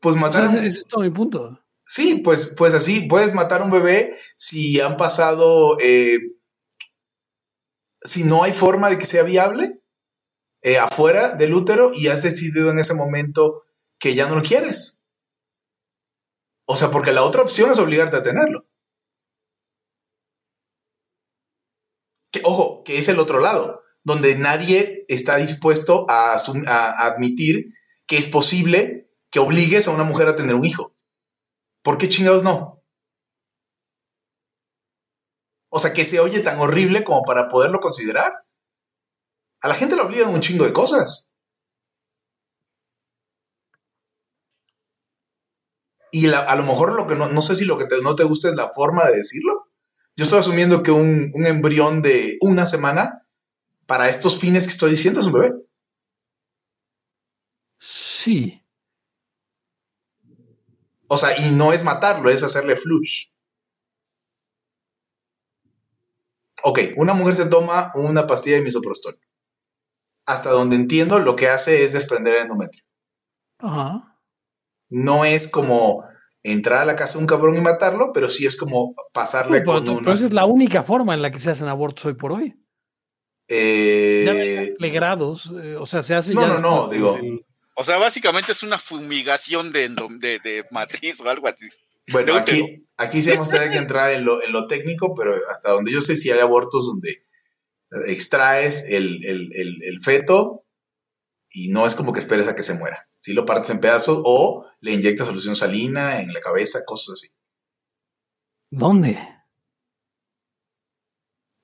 Pues 0.00 0.14
O 0.14 0.18
sea, 0.18 0.28
matar 0.28 0.44
ese, 0.44 0.58
ese 0.66 0.78
es 0.80 0.84
todo 0.86 1.00
mi 1.02 1.10
punto. 1.10 1.58
Sí, 1.84 2.20
pues, 2.22 2.52
pues 2.56 2.74
así, 2.74 3.06
puedes 3.08 3.32
matar 3.32 3.62
a 3.62 3.64
un 3.64 3.70
bebé 3.70 4.14
si 4.36 4.78
han 4.78 4.96
pasado, 4.98 5.78
eh, 5.80 6.18
si 8.02 8.24
no 8.24 8.42
hay 8.44 8.52
forma 8.52 8.90
de 8.90 8.98
que 8.98 9.06
sea 9.06 9.22
viable 9.22 9.80
eh, 10.62 10.76
afuera 10.78 11.30
del 11.34 11.54
útero 11.54 11.92
y 11.94 12.08
has 12.08 12.22
decidido 12.22 12.70
en 12.70 12.78
ese 12.78 12.94
momento 12.94 13.62
que 13.98 14.14
ya 14.14 14.28
no 14.28 14.34
lo 14.36 14.42
quieres. 14.42 14.97
O 16.68 16.76
sea, 16.76 16.92
porque 16.92 17.10
la 17.12 17.24
otra 17.24 17.42
opción 17.42 17.68
es 17.72 17.80
obligarte 17.80 18.16
a 18.16 18.22
tenerlo. 18.22 18.64
Ojo, 22.44 22.82
que 22.84 22.98
es 22.98 23.08
el 23.08 23.18
otro 23.18 23.40
lado, 23.40 23.82
donde 24.04 24.34
nadie 24.36 25.04
está 25.08 25.36
dispuesto 25.36 26.06
a- 26.08 26.32
a 26.34 27.06
admitir 27.06 27.66
que 28.06 28.16
es 28.16 28.26
posible 28.26 29.10
que 29.30 29.40
obligues 29.40 29.88
a 29.88 29.90
una 29.92 30.04
mujer 30.04 30.28
a 30.28 30.36
tener 30.36 30.54
un 30.54 30.64
hijo. 30.64 30.94
¿Por 31.84 31.98
qué 31.98 32.08
chingados 32.08 32.44
no? 32.44 32.82
O 35.70 35.78
sea, 35.78 35.94
que 35.94 36.04
se 36.04 36.20
oye 36.20 36.40
tan 36.40 36.58
horrible 36.60 37.04
como 37.04 37.22
para 37.22 37.48
poderlo 37.48 37.80
considerar. 37.80 38.44
A 39.62 39.68
la 39.68 39.74
gente 39.76 39.94
le 39.94 40.02
obligan 40.02 40.34
un 40.34 40.40
chingo 40.40 40.64
de 40.64 40.72
cosas. 40.72 41.27
Y 46.12 46.26
la- 46.26 46.40
a 46.40 46.56
lo 46.56 46.64
mejor 46.64 46.94
lo 46.94 47.06
que 47.06 47.14
no, 47.16 47.28
no 47.28 47.42
sé 47.42 47.54
si 47.54 47.64
lo 47.64 47.78
que 47.78 47.84
te- 47.86 48.00
no 48.02 48.16
te 48.16 48.24
gusta 48.24 48.48
es 48.48 48.54
la 48.54 48.70
forma 48.70 49.04
de 49.06 49.16
decirlo. 49.16 49.68
Yo 50.16 50.24
estoy 50.24 50.38
asumiendo 50.40 50.82
que 50.82 50.90
un, 50.90 51.30
un 51.34 51.46
embrión 51.46 52.02
de 52.02 52.38
una 52.40 52.66
semana, 52.66 53.26
para 53.86 54.08
estos 54.08 54.38
fines 54.38 54.66
que 54.66 54.72
estoy 54.72 54.90
diciendo, 54.92 55.20
es 55.20 55.26
un 55.26 55.32
bebé. 55.34 55.52
Sí. 57.78 58.62
O 61.08 61.16
sea, 61.16 61.36
y 61.38 61.52
no 61.52 61.72
es 61.72 61.82
matarlo, 61.84 62.30
es 62.30 62.42
hacerle 62.42 62.76
flush. 62.76 63.26
Ok, 66.62 66.78
una 66.96 67.14
mujer 67.14 67.36
se 67.36 67.46
toma 67.46 67.90
una 67.94 68.26
pastilla 68.26 68.56
de 68.56 68.62
misoprostol. 68.62 69.18
Hasta 70.26 70.50
donde 70.50 70.76
entiendo, 70.76 71.18
lo 71.18 71.36
que 71.36 71.48
hace 71.48 71.84
es 71.84 71.92
desprender 71.92 72.34
el 72.36 72.42
endometrio. 72.42 72.84
Ajá. 73.58 74.17
No 74.90 75.24
es 75.24 75.48
como 75.48 76.04
entrar 76.42 76.82
a 76.82 76.84
la 76.84 76.96
casa 76.96 77.14
de 77.14 77.20
un 77.20 77.26
cabrón 77.26 77.56
y 77.56 77.60
matarlo, 77.60 78.12
pero 78.14 78.28
sí 78.28 78.46
es 78.46 78.56
como 78.56 78.94
pasarle 79.12 79.60
pero, 79.60 79.72
con 79.72 79.84
pero 79.84 79.98
una... 79.98 80.14
esa 80.14 80.26
es 80.26 80.32
la 80.32 80.46
única 80.46 80.82
forma 80.82 81.14
en 81.14 81.22
la 81.22 81.30
que 81.30 81.40
se 81.40 81.50
hacen 81.50 81.68
abortos 81.68 82.04
hoy 82.06 82.14
por 82.14 82.32
hoy. 82.32 82.54
Eh, 83.50 84.74
de 84.78 84.90
grados, 84.90 85.52
eh, 85.62 85.76
o 85.76 85.86
sea, 85.86 86.02
se 86.02 86.14
hace 86.14 86.34
No, 86.34 86.42
ya 86.42 86.48
no, 86.48 86.60
no, 86.60 86.88
digo- 86.88 87.18
O 87.74 87.84
sea, 87.84 87.96
básicamente 87.98 88.52
es 88.52 88.62
una 88.62 88.78
fumigación 88.78 89.72
de, 89.72 89.88
de, 89.88 90.38
de 90.42 90.64
matriz 90.70 91.20
o 91.20 91.28
algo 91.28 91.48
así. 91.48 91.66
Bueno, 92.12 92.34
aquí, 92.34 92.86
aquí 92.96 93.22
sí 93.22 93.30
vamos 93.30 93.48
a 93.48 93.52
tener 93.52 93.70
que 93.70 93.78
entrar 93.78 94.12
en 94.12 94.24
lo, 94.24 94.42
en 94.42 94.52
lo 94.52 94.66
técnico, 94.66 95.14
pero 95.14 95.32
hasta 95.50 95.70
donde 95.72 95.92
yo 95.92 96.00
sé 96.00 96.16
si 96.16 96.30
hay 96.30 96.40
abortos 96.40 96.86
donde 96.86 97.24
extraes 98.06 98.88
el, 98.90 99.24
el- 99.24 99.50
el- 99.54 99.82
el 99.82 100.02
feto 100.02 100.64
y 101.50 101.68
no 101.70 101.86
es 101.86 101.94
como 101.94 102.12
que 102.12 102.20
esperes 102.20 102.48
a 102.48 102.54
que 102.54 102.62
se 102.62 102.74
muera. 102.74 103.07
Si 103.18 103.32
lo 103.34 103.44
partes 103.44 103.70
en 103.70 103.80
pedazos 103.80 104.20
o 104.24 104.64
le 104.80 104.92
inyectas 104.94 105.26
solución 105.26 105.54
salina 105.56 106.20
en 106.20 106.32
la 106.32 106.40
cabeza, 106.40 106.84
cosas 106.86 107.14
así. 107.14 107.28
¿Dónde? 108.70 109.18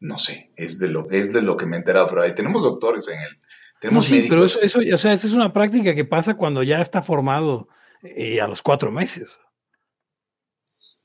No 0.01 0.19
sé, 0.19 0.53
es 0.57 0.79
de 0.79 0.89
lo, 0.89 1.09
es 1.11 1.33
de 1.33 1.41
lo 1.43 1.57
que 1.57 1.67
me 1.67 1.77
he 1.77 1.79
enterado, 1.79 2.09
pero 2.09 2.23
ahí 2.23 2.35
tenemos 2.35 2.63
doctores 2.63 3.09
en 3.09 3.19
el... 3.21 3.31
No, 3.37 3.81
Tenemos 3.81 4.05
sí, 4.07 4.27
pero 4.29 4.45
eso, 4.45 4.61
eso, 4.63 4.79
o 4.81 4.99
sea, 4.99 5.13
esa 5.13 5.27
es 5.27 5.33
una 5.35 5.53
práctica 5.53 5.95
que 5.95 6.05
pasa 6.05 6.35
cuando 6.37 6.63
ya 6.63 6.81
está 6.81 7.03
formado 7.03 7.69
eh, 8.03 8.41
a 8.41 8.49
los 8.49 8.63
cuatro 8.63 8.91
meses. 8.91 9.39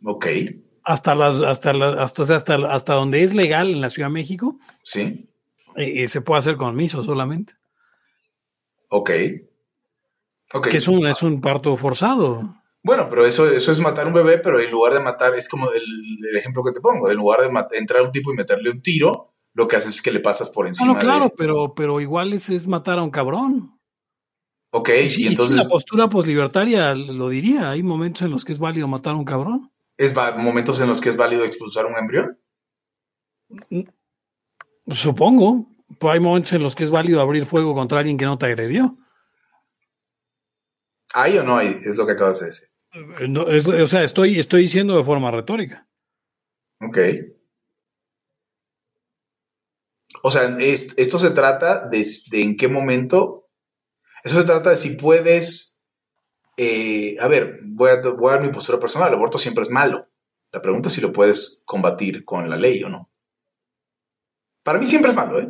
Ok, 0.04 0.28
Hasta 0.84 1.14
las, 1.16 1.42
hasta 1.42 1.74
la- 1.74 2.02
hasta, 2.04 2.24
o 2.24 2.26
sea, 2.26 2.36
hasta, 2.38 2.56
hasta 2.74 2.94
donde 2.94 3.24
es 3.24 3.34
legal 3.34 3.70
en 3.70 3.82
la 3.82 3.90
Ciudad 3.90 4.08
de 4.10 4.14
México, 4.14 4.60
sí, 4.84 5.30
eh, 5.76 6.04
eh, 6.04 6.08
se 6.08 6.22
puede 6.22 6.40
hacer 6.40 6.58
con 6.58 6.76
miso 6.76 7.04
solamente. 7.04 7.54
ok. 8.90 9.12
Ok. 10.54 10.68
Que 10.70 10.78
es 10.78 10.88
un, 10.88 11.06
es 11.08 11.22
un 11.24 11.42
parto 11.42 11.76
forzado. 11.78 12.56
Bueno, 12.84 13.08
pero 13.10 13.26
eso, 13.26 13.46
eso 13.48 13.72
es 13.72 13.80
matar 13.80 14.08
un 14.08 14.14
bebé, 14.14 14.38
pero 14.40 14.60
en 14.60 14.72
lugar 14.72 14.94
de 14.94 15.02
matar, 15.02 15.36
es 15.36 15.50
como 15.50 15.70
el, 15.72 15.84
el 16.30 16.36
ejemplo 16.38 16.64
que 16.64 16.72
te 16.72 16.80
pongo, 16.80 17.10
en 17.12 17.18
lugar 17.18 17.42
de 17.42 17.78
entrar 17.78 18.02
un 18.04 18.12
tipo 18.12 18.32
y 18.32 18.36
meterle 18.38 18.72
un 18.72 18.82
tiro, 18.82 19.34
lo 19.54 19.68
que 19.68 19.76
haces 19.76 19.96
es 19.96 20.02
que 20.02 20.12
le 20.12 20.22
pasas 20.22 20.50
por 20.50 20.66
encima. 20.66 20.94
no, 20.94 21.00
claro, 21.00 21.26
de- 21.26 21.34
pero, 21.36 21.74
pero 21.76 22.00
igual 22.00 22.32
es, 22.34 22.50
es 22.50 22.68
matar 22.68 22.98
a 23.00 23.04
un 23.04 23.12
cabrón. 23.12 23.78
Ok, 24.72 24.90
Y, 24.90 24.94
sí, 24.94 25.02
y 25.02 25.06
y 25.06 25.10
sí, 25.10 25.28
entonces 25.28 25.58
la 25.58 25.68
postura 25.68 26.08
poslibertaria 26.10 26.94
lo 26.96 27.28
diría. 27.30 27.72
Hay 27.72 27.84
momentos 27.84 28.22
en 28.22 28.32
los 28.32 28.46
que 28.46 28.54
es 28.54 28.60
válido 28.60 28.88
matar 28.88 29.14
a 29.14 29.18
un 29.18 29.26
cabrón. 29.26 29.72
es 29.98 30.14
momentos 30.38 30.80
en 30.80 30.88
los 30.88 31.02
que 31.02 31.10
es 31.10 31.18
válido 31.18 31.44
expulsar 31.44 31.86
un 31.86 31.98
embrión. 31.98 32.40
Supongo. 34.88 35.66
Pero 36.00 36.12
hay 36.14 36.20
momentos 36.20 36.54
en 36.54 36.62
los 36.62 36.76
que 36.76 36.84
es 36.84 36.92
válido 36.92 37.20
abrir 37.20 37.46
fuego 37.46 37.74
contra 37.74 38.00
alguien 38.00 38.18
que 38.18 38.26
no 38.26 38.38
te 38.38 38.46
agredió. 38.46 38.96
¿Hay 41.14 41.38
o 41.38 41.44
no 41.44 41.58
hay? 41.58 41.68
Es 41.68 41.96
lo 41.96 42.06
que 42.06 42.14
acabas 42.14 42.40
de 42.40 42.46
decir. 42.48 42.70
Eh, 43.20 43.28
no, 43.28 43.48
es- 43.50 43.68
o 43.68 43.88
sea, 43.88 44.04
estoy, 44.04 44.40
estoy 44.40 44.62
diciendo 44.64 44.96
de 44.98 45.04
forma 45.04 45.32
retórica. 45.32 45.88
Ok. 46.82 46.98
O 50.24 50.32
sea, 50.32 50.56
es- 50.60 50.94
esto 50.98 51.20
se 51.20 51.32
trata 51.32 51.88
de, 51.88 52.06
de 52.32 52.42
en 52.42 52.58
qué 52.58 52.68
momento. 52.68 53.48
Eso 54.24 54.40
se 54.42 54.48
trata 54.48 54.72
de 54.72 54.76
si 54.78 54.96
puedes. 54.96 55.78
eh, 56.62 57.16
a 57.22 57.28
ver, 57.30 57.60
voy 57.64 57.90
a, 57.92 58.02
voy 58.02 58.32
a 58.32 58.34
dar 58.36 58.42
mi 58.46 58.52
postura 58.52 58.80
personal. 58.80 59.08
El 59.10 59.14
aborto 59.16 59.38
siempre 59.38 59.62
es 59.62 59.70
malo. 59.70 60.10
La 60.52 60.62
pregunta 60.62 60.90
es 60.90 60.94
si 60.96 61.00
lo 61.02 61.14
puedes 61.14 61.62
combatir 61.64 62.26
con 62.26 62.50
la 62.50 62.58
ley 62.58 62.84
o 62.84 62.90
no. 62.90 63.10
Para 64.64 64.78
mí 64.78 64.86
siempre 64.86 65.12
es 65.12 65.16
malo, 65.16 65.40
¿eh? 65.40 65.50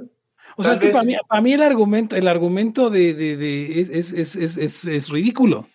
O 0.59 0.63
sea, 0.63 0.73
es 0.73 0.79
que 0.79 0.89
para 0.89 1.03
mí, 1.05 1.15
para 1.27 1.41
mí 1.41 1.53
el 1.53 1.61
argumento, 1.61 2.15
el 2.15 2.27
argumento 2.27 2.89
de, 2.89 3.13
de- 3.13 3.37
de- 3.37 3.79
es, 3.79 3.89
es, 3.89 4.35
es, 4.35 4.57
es, 4.87 5.09
ridículo. 5.09 5.67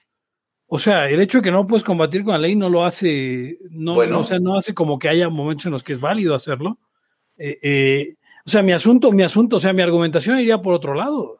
O 0.67 0.79
sea, 0.79 1.09
el 1.09 1.21
hecho 1.21 1.39
de 1.39 1.43
que 1.45 1.51
no 1.51 1.67
puedes 1.67 1.85
combatir 1.85 2.23
con 2.25 2.33
la 2.33 2.39
ley 2.39 2.55
no 2.57 2.69
lo 2.69 2.85
hace, 2.85 3.59
no, 3.71 3.95
Bueno. 3.95 4.15
no, 4.15 4.21
o 4.21 4.25
sea, 4.25 4.39
no 4.41 4.57
hace 4.57 4.75
como 4.75 4.99
que 4.99 5.09
haya 5.09 5.29
momentos 5.29 5.67
en 5.67 5.73
los 5.73 5.83
que 5.83 5.93
es 5.95 6.01
válido 6.01 6.35
hacerlo. 6.35 6.79
Eh, 7.37 7.59
eh, 7.63 8.15
o 8.47 8.51
sea, 8.51 8.63
mi 8.63 8.73
asunto, 8.73 9.11
mi 9.13 9.23
asunto, 9.23 9.57
o 9.57 9.61
sea, 9.61 9.73
mi 9.73 9.83
argumentación 9.83 10.39
iría 10.39 10.61
por 10.61 10.75
otro 10.75 10.95
lado. 10.95 11.39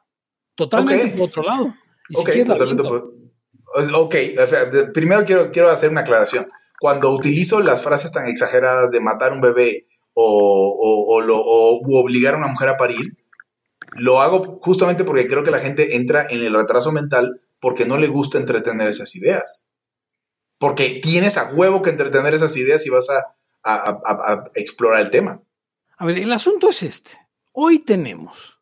Totalmente 0.55 1.09
por 1.17 1.29
otro 1.29 1.43
lado. 1.43 1.75
Y 2.09 2.17
Ok, 2.17 2.31
totalmente. 2.47 2.83
por- 2.83 3.13
Ok, 3.95 4.15
o 4.43 4.47
sea, 4.47 4.67
de- 4.67 4.87
primero 4.89 5.25
quiero, 5.25 5.51
quiero 5.51 5.69
hacer 5.69 5.91
una 5.91 6.03
aclaración. 6.03 6.47
Cuando 6.81 7.11
utilizo 7.11 7.61
las 7.61 7.83
frases 7.83 8.13
tan 8.13 8.29
exageradas 8.29 8.91
de 8.93 9.01
matar 9.01 9.33
un 9.33 9.41
bebé 9.41 9.87
o, 10.13 10.23
o- 10.25 11.15
o 11.17 11.21
lo- 11.23 11.41
o- 11.43 11.81
u 11.85 11.97
obligar 11.97 12.35
a 12.35 12.39
una 12.39 12.47
mujer 12.49 12.69
a 12.69 12.77
parir, 12.77 13.17
lo 13.97 14.21
hago 14.21 14.59
justamente 14.61 15.05
porque 15.05 15.27
creo 15.27 15.45
que 15.45 15.51
la 15.51 15.61
gente 15.61 15.97
entra 15.97 16.27
en 16.29 16.41
el 16.41 16.55
retraso 16.55 16.93
mental 16.93 17.41
porque 17.61 17.87
no 17.87 17.97
le 17.97 18.09
gusta 18.09 18.39
entretener 18.39 18.89
esas 18.89 19.15
ideas. 19.17 19.65
Porque 20.59 21.01
tienes 21.03 21.37
a 21.37 21.53
huevo 21.53 21.83
que 21.83 21.91
entretener 21.91 22.35
esas 22.35 22.57
ideas 22.57 22.87
y 22.87 22.91
vas 22.91 23.09
a, 23.11 23.25
explorar 24.55 25.01
el 25.01 25.11
tema. 25.11 25.41
A 25.97 26.05
ver, 26.05 26.19
el 26.19 26.33
asunto 26.33 26.69
es 26.69 26.83
este. 26.83 27.13
Hoy 27.53 27.79
tenemos 27.79 28.61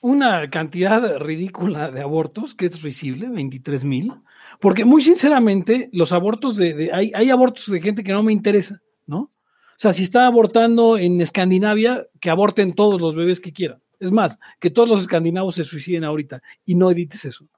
una 0.00 0.48
cantidad 0.50 1.18
ridícula 1.18 1.90
de 1.90 2.00
abortos, 2.00 2.54
que 2.54 2.66
es 2.66 2.82
risible, 2.82 3.28
23 3.28 3.84
mil, 3.84 4.14
porque 4.60 4.84
muy 4.84 5.02
sinceramente 5.02 5.88
los 5.92 6.12
abortos 6.12 6.56
de, 6.56 6.74
de- 6.74 6.92
hay, 6.92 7.12
hay 7.14 7.30
abortos 7.30 7.70
de 7.70 7.80
gente 7.80 8.02
que 8.02 8.12
no 8.12 8.22
me 8.22 8.32
interesa, 8.32 8.80
¿no? 9.06 9.18
O 9.18 9.80
sea, 9.80 9.92
si 9.92 10.02
está 10.02 10.26
abortando 10.26 10.98
en 10.98 11.20
Escandinavia, 11.20 12.06
que 12.20 12.30
aborten 12.30 12.74
todos 12.74 13.00
los 13.00 13.14
bebés 13.14 13.40
que 13.40 13.52
quieran. 13.52 13.80
Es 14.00 14.12
más, 14.12 14.38
que 14.60 14.70
todos 14.70 14.88
los 14.88 15.00
escandinavos 15.02 15.56
se 15.56 15.64
suiciden 15.64 16.04
ahorita 16.04 16.40
y 16.64 16.74
no 16.74 16.90
edites 16.90 17.24
eso. 17.24 17.48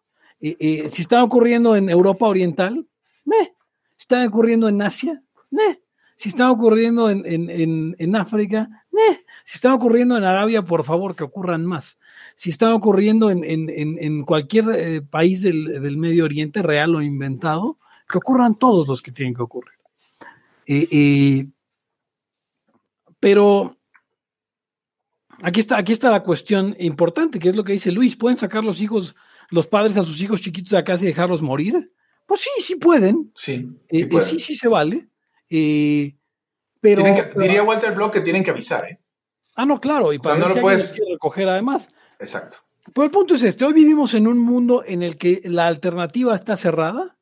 Eh, 0.40 0.56
eh, 0.58 0.88
si 0.88 1.02
está 1.02 1.22
ocurriendo 1.22 1.76
en 1.76 1.90
Europa 1.90 2.26
Oriental, 2.26 2.86
meh. 3.24 3.54
Si 3.96 4.04
está 4.04 4.26
ocurriendo 4.26 4.68
en 4.68 4.80
Asia, 4.80 5.22
meh. 5.50 5.82
Si 6.16 6.30
está 6.30 6.50
ocurriendo 6.50 7.10
en, 7.10 7.24
en, 7.26 7.50
en, 7.50 7.96
en 7.98 8.16
África, 8.16 8.86
meh. 8.90 9.24
Si 9.44 9.56
está 9.56 9.74
ocurriendo 9.74 10.16
en 10.16 10.24
Arabia, 10.24 10.62
por 10.62 10.84
favor, 10.84 11.14
que 11.14 11.24
ocurran 11.24 11.66
más. 11.66 11.98
Si 12.36 12.48
está 12.50 12.74
ocurriendo 12.74 13.30
en, 13.30 14.24
cualquier 14.24 14.64
eh, 14.70 15.02
país 15.02 15.42
del, 15.42 15.82
del, 15.82 15.98
Medio 15.98 16.24
Oriente, 16.24 16.62
real 16.62 16.94
o 16.94 17.02
inventado, 17.02 17.78
que 18.10 18.18
ocurran 18.18 18.54
todos 18.54 18.88
los 18.88 19.02
que 19.02 19.12
tienen 19.12 19.34
que 19.34 19.42
ocurrir. 19.42 19.74
Pero 23.18 23.79
aquí 25.42 25.60
está, 25.60 25.78
aquí 25.78 25.92
está 25.92 26.10
la 26.10 26.22
cuestión 26.22 26.74
importante, 26.78 27.38
que 27.38 27.48
es 27.48 27.56
lo 27.56 27.64
que 27.64 27.72
dice 27.72 27.92
Luis. 27.92 28.16
¿Pueden 28.16 28.38
sacar 28.38 28.64
los 28.64 28.80
hijos, 28.80 29.16
los 29.50 29.66
padres 29.66 29.96
a 29.96 30.04
sus 30.04 30.20
hijos 30.20 30.40
chiquitos 30.40 30.70
de 30.70 30.76
la 30.76 30.84
casa 30.84 31.04
y 31.04 31.08
dejarlos 31.08 31.42
morir? 31.42 31.92
Pues 32.26 32.42
sí, 32.42 32.50
sí 32.62 32.76
pueden. 32.76 33.32
Sí, 33.34 33.68
sí, 33.90 34.04
pueden. 34.06 34.28
sí, 34.28 34.40
sí 34.40 34.54
se 34.54 34.68
vale. 34.68 35.08
Eh, 35.48 36.14
pero, 36.80 37.02
que, 37.02 37.30
diría 37.38 37.62
Walter 37.62 37.94
Block 37.94 38.12
que 38.12 38.20
tienen 38.20 38.42
que 38.42 38.50
avisar, 38.50 38.84
¿eh? 38.84 39.00
Ah, 39.56 39.66
no, 39.66 39.80
claro, 39.80 40.12
y 40.12 40.18
para 40.18 40.34
o 40.34 40.38
sea, 40.38 40.48
no 40.48 40.54
lo 40.54 40.60
puedes 40.60 40.96
recoger 41.10 41.48
además. 41.48 41.92
Exacto. 42.18 42.58
Pero 42.94 43.04
el 43.04 43.10
punto 43.10 43.34
es 43.34 43.42
este, 43.42 43.64
hoy 43.64 43.72
vivimos 43.72 44.14
en 44.14 44.26
un 44.26 44.38
mundo 44.38 44.82
en 44.86 45.02
el 45.02 45.16
que 45.16 45.42
la 45.44 45.66
alternativa 45.66 46.34
está 46.34 46.56
cerrada. 46.56 47.18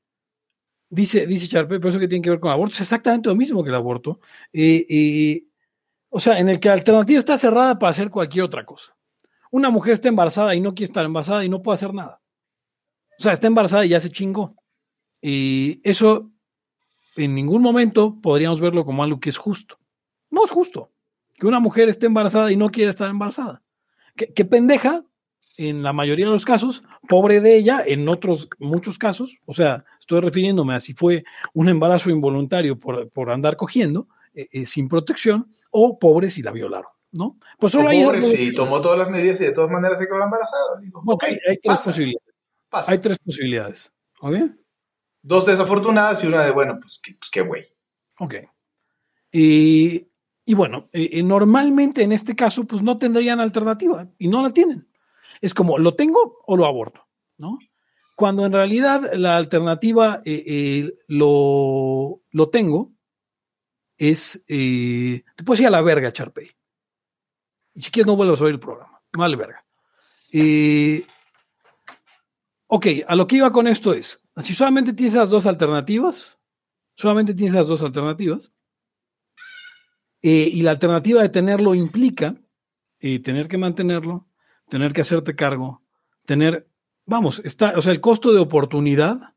Dice, 0.90 1.26
dice 1.26 1.48
Charpe, 1.48 1.78
pero 1.78 1.90
eso 1.90 1.98
que 1.98 2.08
tiene 2.08 2.22
que 2.22 2.30
ver 2.30 2.40
con 2.40 2.50
aborto 2.50 2.74
es 2.74 2.80
exactamente 2.82 3.28
lo 3.28 3.34
mismo 3.34 3.62
que 3.62 3.70
el 3.70 3.74
aborto. 3.74 4.20
Eh, 4.52 4.86
eh, 4.88 5.47
o 6.10 6.20
sea, 6.20 6.38
en 6.38 6.48
el 6.48 6.60
que 6.60 6.68
la 6.68 6.74
alternativa 6.74 7.18
está 7.18 7.36
cerrada 7.38 7.78
para 7.78 7.90
hacer 7.90 8.10
cualquier 8.10 8.44
otra 8.44 8.64
cosa. 8.64 8.96
Una 9.50 9.70
mujer 9.70 9.94
está 9.94 10.08
embarazada 10.08 10.54
y 10.54 10.60
no 10.60 10.74
quiere 10.74 10.86
estar 10.86 11.04
embarazada 11.04 11.44
y 11.44 11.48
no 11.48 11.62
puede 11.62 11.74
hacer 11.74 11.94
nada. 11.94 12.20
O 13.18 13.22
sea, 13.22 13.32
está 13.32 13.46
embarazada 13.46 13.84
y 13.84 13.90
ya 13.90 14.00
se 14.00 14.10
chingó. 14.10 14.54
Y 15.20 15.80
eso 15.88 16.30
en 17.16 17.34
ningún 17.34 17.62
momento 17.62 18.18
podríamos 18.20 18.60
verlo 18.60 18.84
como 18.84 19.02
algo 19.02 19.20
que 19.20 19.30
es 19.30 19.36
justo. 19.36 19.78
No 20.30 20.44
es 20.44 20.50
justo 20.50 20.92
que 21.38 21.46
una 21.46 21.60
mujer 21.60 21.88
esté 21.88 22.06
embarazada 22.06 22.52
y 22.52 22.56
no 22.56 22.68
quiere 22.68 22.90
estar 22.90 23.08
embarazada. 23.08 23.62
Que, 24.16 24.44
pendeja, 24.44 25.04
en 25.56 25.84
la 25.84 25.92
mayoría 25.92 26.26
de 26.26 26.32
los 26.32 26.44
casos, 26.44 26.82
pobre 27.08 27.40
de 27.40 27.56
ella, 27.56 27.82
en 27.86 28.08
otros 28.08 28.48
muchos 28.58 28.98
casos, 28.98 29.38
o 29.46 29.54
sea, 29.54 29.84
estoy 30.00 30.20
refiriéndome 30.20 30.74
a 30.74 30.80
si 30.80 30.92
fue 30.92 31.24
un 31.54 31.68
embarazo 31.68 32.10
involuntario 32.10 32.76
por, 32.76 33.08
por 33.10 33.30
andar 33.30 33.56
cogiendo, 33.56 34.08
eh, 34.34 34.48
eh, 34.50 34.66
sin 34.66 34.88
protección, 34.88 35.52
o 35.70 35.98
pobre 35.98 36.30
si 36.30 36.42
la 36.42 36.52
violaron, 36.52 36.90
¿no? 37.12 37.36
Pues 37.58 37.72
solo 37.72 37.88
hay 37.88 38.04
pobre 38.04 38.22
si 38.22 38.54
tomó 38.54 38.80
todas 38.80 38.98
las 38.98 39.10
medidas 39.10 39.40
y 39.40 39.44
de 39.44 39.52
todas 39.52 39.70
maneras 39.70 39.98
se 39.98 40.06
quedó 40.06 40.22
embarazada. 40.22 40.80
Digo, 40.80 41.02
okay, 41.06 41.34
okay, 41.34 41.50
hay, 41.50 41.58
tres 41.58 41.76
pasa, 41.76 41.90
posibilidades. 41.90 42.34
pasa. 42.68 42.92
Hay 42.92 42.98
tres 42.98 43.18
posibilidades. 43.18 43.92
¿Ok? 44.20 44.34
Dos 45.22 45.46
desafortunadas 45.46 46.24
y 46.24 46.26
una 46.26 46.44
de, 46.44 46.52
bueno, 46.52 46.78
pues, 46.80 47.00
pues 47.04 47.30
qué 47.30 47.42
güey. 47.42 47.64
Ok. 48.18 48.34
Y, 49.32 50.08
y 50.44 50.54
bueno, 50.54 50.88
eh, 50.92 51.22
normalmente 51.22 52.02
en 52.02 52.12
este 52.12 52.34
caso, 52.34 52.64
pues 52.64 52.82
no 52.82 52.98
tendrían 52.98 53.40
alternativa 53.40 54.08
y 54.18 54.28
no 54.28 54.42
la 54.42 54.52
tienen. 54.52 54.88
Es 55.40 55.54
como, 55.54 55.78
¿lo 55.78 55.94
tengo 55.94 56.40
o 56.46 56.56
lo 56.56 56.66
aborto? 56.66 57.06
¿No? 57.36 57.58
Cuando 58.16 58.46
en 58.46 58.52
realidad 58.52 59.12
la 59.14 59.36
alternativa 59.36 60.22
eh, 60.24 60.42
eh, 60.46 60.92
lo, 61.06 62.22
lo, 62.32 62.48
tengo 62.48 62.92
es, 63.98 64.42
te 64.46 65.44
puedes 65.44 65.60
ir 65.60 65.66
a 65.66 65.70
la 65.70 65.82
verga, 65.82 66.12
Charpey. 66.12 66.48
Y 67.74 67.82
si 67.82 67.90
quieres 67.90 68.06
no 68.06 68.16
vuelvas 68.16 68.40
a 68.40 68.44
oír 68.44 68.54
el 68.54 68.60
programa. 68.60 69.02
Vale, 69.16 69.36
verga. 69.36 69.64
ok, 72.68 72.86
a 73.06 73.16
lo 73.16 73.26
que 73.26 73.36
iba 73.36 73.52
con 73.52 73.66
esto 73.66 73.92
es, 73.92 74.22
si 74.36 74.54
solamente 74.54 74.92
tienes 74.92 75.14
esas 75.14 75.30
dos 75.30 75.46
alternativas, 75.46 76.38
solamente 76.94 77.34
tienes 77.34 77.54
esas 77.54 77.68
dos 77.68 77.82
alternativas, 77.82 78.52
eh, 80.22 80.50
y 80.52 80.62
la 80.62 80.72
alternativa 80.72 81.22
de 81.22 81.28
tenerlo 81.28 81.74
implica 81.74 82.34
eh, 82.98 83.20
tener 83.20 83.46
que 83.46 83.58
mantenerlo, 83.58 84.26
tener 84.68 84.92
que 84.92 85.02
hacerte 85.02 85.36
cargo, 85.36 85.82
tener, 86.26 86.68
vamos, 87.06 87.40
está, 87.44 87.74
o 87.76 87.80
sea, 87.80 87.92
el 87.92 88.00
costo 88.00 88.32
de 88.32 88.40
oportunidad, 88.40 89.34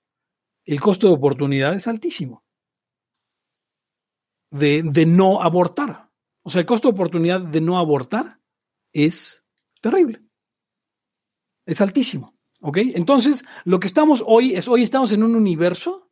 el 0.66 0.80
costo 0.80 1.08
de 1.08 1.14
oportunidad 1.14 1.76
es 1.76 1.88
altísimo. 1.88 2.44
De, 4.52 4.84
de 4.84 5.06
no 5.06 5.42
abortar. 5.42 6.12
O 6.44 6.50
sea, 6.50 6.60
el 6.60 6.66
costo 6.66 6.90
de 6.90 6.94
oportunidad 6.94 7.42
de 7.42 7.62
no 7.62 7.80
abortar 7.80 8.40
es 8.94 9.46
terrible. 9.82 10.24
Es 11.66 11.82
altísimo. 11.82 12.38
¿Ok? 12.62 12.78
Entonces, 12.78 13.44
lo 13.66 13.80
que 13.80 13.88
estamos 13.88 14.24
hoy 14.26 14.54
es, 14.54 14.68
hoy 14.68 14.84
estamos 14.84 15.12
en 15.12 15.24
un 15.24 15.36
universo 15.36 16.12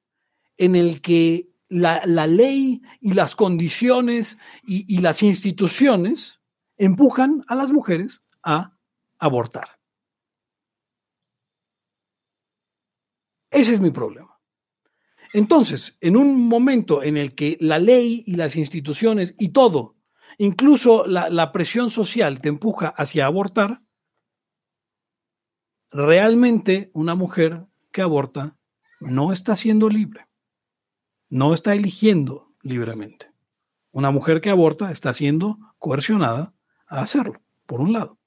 en 0.57 0.75
el 0.75 1.01
que 1.01 1.51
la, 1.69 2.01
la 2.05 2.25
ley 2.25 2.81
y 2.99 3.13
las 3.13 3.35
condiciones 3.35 4.39
y, 4.63 4.93
y, 4.93 4.99
las 5.01 5.21
instituciones 5.21 6.41
empujan 6.77 7.43
a 7.47 7.53
las 7.53 7.71
mujeres 7.71 8.23
a 8.43 8.75
abortar. 9.19 9.79
Ese 13.51 13.73
es 13.73 13.79
mi 13.79 13.91
problema. 13.91 14.28
Entonces, 15.33 15.95
en 16.01 16.17
un 16.17 16.47
momento 16.47 17.03
en 17.03 17.17
el 17.17 17.35
que 17.35 17.57
la 17.59 17.79
ley 17.79 18.23
y 18.25 18.35
las 18.35 18.55
instituciones 18.55 19.35
y 19.37 19.49
todo, 19.49 19.95
incluso 20.37 21.05
la, 21.05 21.51
presión 21.51 21.91
social 21.91 22.41
te 22.41 22.49
empuja 22.49 22.87
hacia 22.87 23.25
abortar, 23.25 23.81
realmente 25.91 26.89
una 26.93 27.15
mujer 27.15 27.67
que 27.91 28.01
aborta 28.01 28.57
no 28.99 29.31
está 29.31 29.55
siendo 29.55 29.89
libre, 29.89 30.27
no 31.29 31.53
está 31.53 31.75
eligiendo 31.75 32.53
libremente. 32.61 33.31
Una 33.91 34.11
mujer 34.11 34.41
que 34.41 34.49
aborta 34.49 34.91
está 34.91 35.13
siendo 35.13 35.57
coercionada 35.77 36.53
a 36.87 37.01
hacerlo, 37.01 37.41
por 37.65 37.81
un 37.81 37.93
lado. 37.93 38.19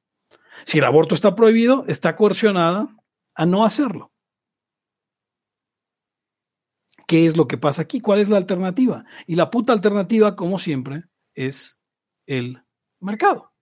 Si 0.65 0.79
el 0.79 0.85
aborto 0.85 1.15
está 1.15 1.35
prohibido, 1.35 1.85
está 1.89 2.15
coercionada 2.15 2.95
a 3.35 3.47
no 3.47 3.65
hacerlo. 3.65 4.12
¿Qué 7.13 7.27
es 7.27 7.37
lo 7.37 7.47
que 7.47 7.59
pasa 7.59 7.83
aquí? 7.83 8.01
¿Cuál 8.01 8.21
es 8.21 8.31
la 8.31 8.39
alternativa? 8.39 9.05
Y 9.27 9.35
la 9.35 9.51
puta 9.51 9.75
alternativa, 9.75 10.35
como 10.35 10.59
siempre, 10.59 11.05
es 11.35 11.79
el 12.25 12.63
mercado. 13.01 13.53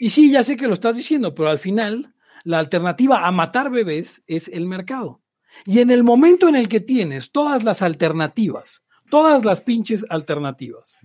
Y 0.00 0.08
sí, 0.08 0.32
ya 0.32 0.42
sé 0.42 0.56
que 0.56 0.66
lo 0.66 0.72
estás 0.72 0.96
diciendo, 0.96 1.34
pero 1.34 1.50
al 1.50 1.58
final 1.58 2.14
la 2.42 2.58
alternativa 2.58 3.26
a 3.26 3.30
matar 3.32 3.70
bebés 3.70 4.22
es 4.26 4.48
el 4.48 4.64
mercado. 4.64 5.22
Y 5.66 5.80
en 5.80 5.90
el 5.90 6.04
momento 6.04 6.48
en 6.48 6.56
el 6.56 6.68
que 6.68 6.80
tienes 6.80 7.32
todas 7.32 7.64
las 7.64 7.82
alternativas, 7.82 8.82
todas 9.10 9.44
las 9.44 9.60
pinches 9.60 10.06
alternativas, 10.08 10.96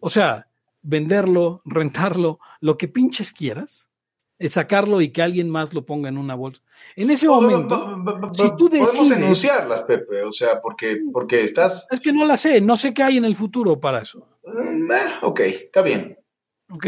o 0.00 0.10
sea, 0.10 0.48
venderlo, 0.82 1.62
rentarlo, 1.64 2.40
lo 2.60 2.76
que 2.76 2.88
pinches 2.88 3.32
quieras, 3.32 3.89
es 4.40 4.54
sacarlo 4.54 5.02
y 5.02 5.10
que 5.10 5.20
alguien 5.20 5.50
más 5.50 5.74
lo 5.74 5.84
ponga 5.84 6.08
en 6.08 6.16
una 6.16 6.34
bolsa. 6.34 6.62
En 6.96 7.10
ese 7.10 7.28
momento, 7.28 8.02
si 8.32 8.56
tú 8.56 8.70
decides, 8.70 8.96
podemos 8.96 9.10
enunciarlas, 9.10 9.82
Pepe, 9.82 10.22
o 10.22 10.32
sea, 10.32 10.62
porque, 10.62 10.98
porque 11.12 11.44
estás... 11.44 11.86
Es 11.92 12.00
que 12.00 12.10
no 12.10 12.24
las 12.24 12.40
sé, 12.40 12.62
no 12.62 12.78
sé 12.78 12.94
qué 12.94 13.02
hay 13.02 13.18
en 13.18 13.26
el 13.26 13.36
futuro 13.36 13.78
para 13.78 14.00
eso. 14.00 14.26
Uh, 14.42 15.26
ok, 15.26 15.40
está 15.40 15.82
bien. 15.82 16.18
Ok. 16.70 16.86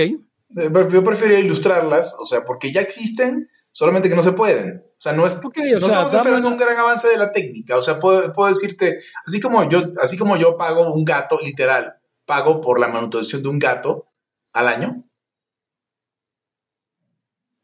Yo 0.48 1.04
prefiero 1.04 1.38
ilustrarlas, 1.38 2.16
o 2.18 2.24
sea, 2.24 2.42
porque 2.46 2.72
ya 2.72 2.80
existen, 2.80 3.50
solamente 3.70 4.08
que 4.08 4.16
no 4.16 4.22
se 4.22 4.32
pueden. 4.32 4.82
O 4.86 4.94
sea, 4.96 5.12
no, 5.12 5.26
es, 5.26 5.38
okay, 5.44 5.74
o 5.74 5.78
no 5.78 5.88
sea, 5.88 6.04
estamos 6.06 6.14
esperando 6.14 6.48
un 6.48 6.56
gran 6.56 6.78
avance 6.78 7.08
de 7.08 7.18
la 7.18 7.32
técnica. 7.32 7.76
O 7.76 7.82
sea, 7.82 8.00
puedo, 8.00 8.32
puedo, 8.32 8.48
decirte, 8.48 8.98
así 9.26 9.40
como, 9.40 9.68
yo, 9.68 9.82
así 10.00 10.16
como 10.16 10.38
yo 10.38 10.56
pago 10.56 10.94
un 10.94 11.04
gato, 11.04 11.38
literal, 11.42 11.96
pago 12.24 12.62
por 12.62 12.80
la 12.80 12.88
manutención 12.88 13.42
de 13.42 13.50
un 13.50 13.58
gato 13.58 14.06
al 14.54 14.68
año. 14.68 15.04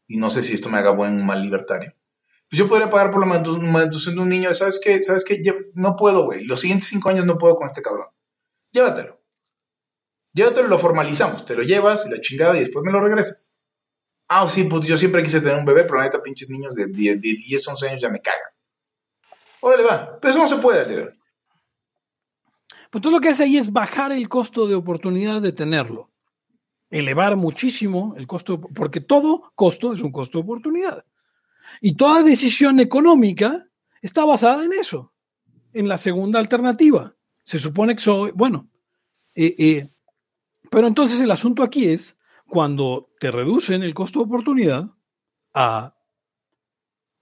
Y 0.09 0.17
no 0.17 0.29
sé 0.29 0.41
si 0.41 0.55
esto 0.55 0.69
me 0.69 0.79
haga 0.79 0.89
buen 0.89 1.23
mal 1.23 1.41
libertario. 1.41 1.93
Pues 2.49 2.57
yo 2.57 2.67
podría 2.67 2.89
pagar 2.89 3.11
por 3.11 3.21
la 3.21 3.27
manutención 3.27 4.15
de 4.15 4.21
un 4.21 4.29
niño. 4.29 4.51
¿Sabes 4.55 4.81
qué? 4.83 5.03
¿Sabes 5.03 5.23
qué? 5.23 5.39
No 5.75 5.95
puedo, 5.95 6.25
güey. 6.25 6.43
Los 6.43 6.61
siguientes 6.61 6.89
cinco 6.89 7.09
años 7.09 7.25
no 7.25 7.37
puedo 7.37 7.55
con 7.55 7.67
este 7.67 7.83
cabrón. 7.83 8.07
Llévatelo. 8.71 9.21
Llévatelo, 10.33 10.67
lo 10.67 10.79
formalizamos. 10.79 11.45
Te 11.45 11.55
lo 11.55 11.61
llevas 11.61 12.07
y 12.07 12.09
la 12.09 12.19
chingada 12.19 12.55
y 12.55 12.59
después 12.59 12.83
me 12.83 12.91
lo 12.91 13.01
regresas. 13.01 13.53
Ah, 14.27 14.49
sí, 14.49 14.63
pues 14.63 14.87
yo 14.87 14.97
siempre 14.97 15.21
quise 15.21 15.41
tener 15.41 15.59
un 15.59 15.65
bebé, 15.65 15.83
pero 15.83 16.01
neta, 16.01 16.23
pinches 16.23 16.49
niños 16.49 16.75
de 16.75 16.87
10, 16.87 17.21
de 17.21 17.29
10 17.35 17.67
11 17.67 17.89
años 17.89 18.01
ya 18.01 18.09
me 18.09 18.19
cagan. 18.19 18.41
Órale, 19.61 19.83
va. 19.83 20.19
Pero 20.19 20.31
eso 20.31 20.41
no 20.41 20.47
se 20.47 20.57
puede, 20.57 20.87
líder. 20.87 21.17
Pues 22.89 23.01
tú 23.03 23.11
lo 23.11 23.19
que 23.19 23.29
haces 23.29 23.41
ahí 23.41 23.57
es 23.57 23.71
bajar 23.71 24.11
el 24.11 24.27
costo 24.27 24.65
de 24.65 24.73
oportunidad 24.73 25.41
de 25.41 25.51
tenerlo. 25.51 26.09
Elevar 26.89 27.35
muchísimo 27.35 28.15
el 28.17 28.25
costo, 28.27 28.59
porque 28.59 29.01
todo 29.01 29.51
costo 29.55 29.93
es 29.93 30.01
un 30.01 30.11
costo 30.11 30.39
de 30.39 30.43
oportunidad. 30.43 31.05
Y 31.81 31.95
toda 31.95 32.23
decisión 32.23 32.79
económica 32.79 33.67
está 34.01 34.25
basada 34.25 34.65
en 34.65 34.73
eso, 34.73 35.13
en 35.73 35.87
la 35.87 35.97
segunda 35.97 36.39
alternativa. 36.39 37.15
Se 37.43 37.59
supone 37.59 37.95
que 37.95 38.01
soy, 38.01 38.31
bueno, 38.33 38.69
eh, 39.35 39.55
eh, 39.57 39.89
pero 40.69 40.87
entonces 40.87 41.19
el 41.21 41.31
asunto 41.31 41.63
aquí 41.63 41.85
es, 41.85 42.17
cuando 42.47 43.11
te 43.19 43.31
reducen 43.31 43.83
el 43.83 43.93
costo 43.93 44.19
de 44.19 44.25
oportunidad 44.25 44.89
a, 45.53 45.95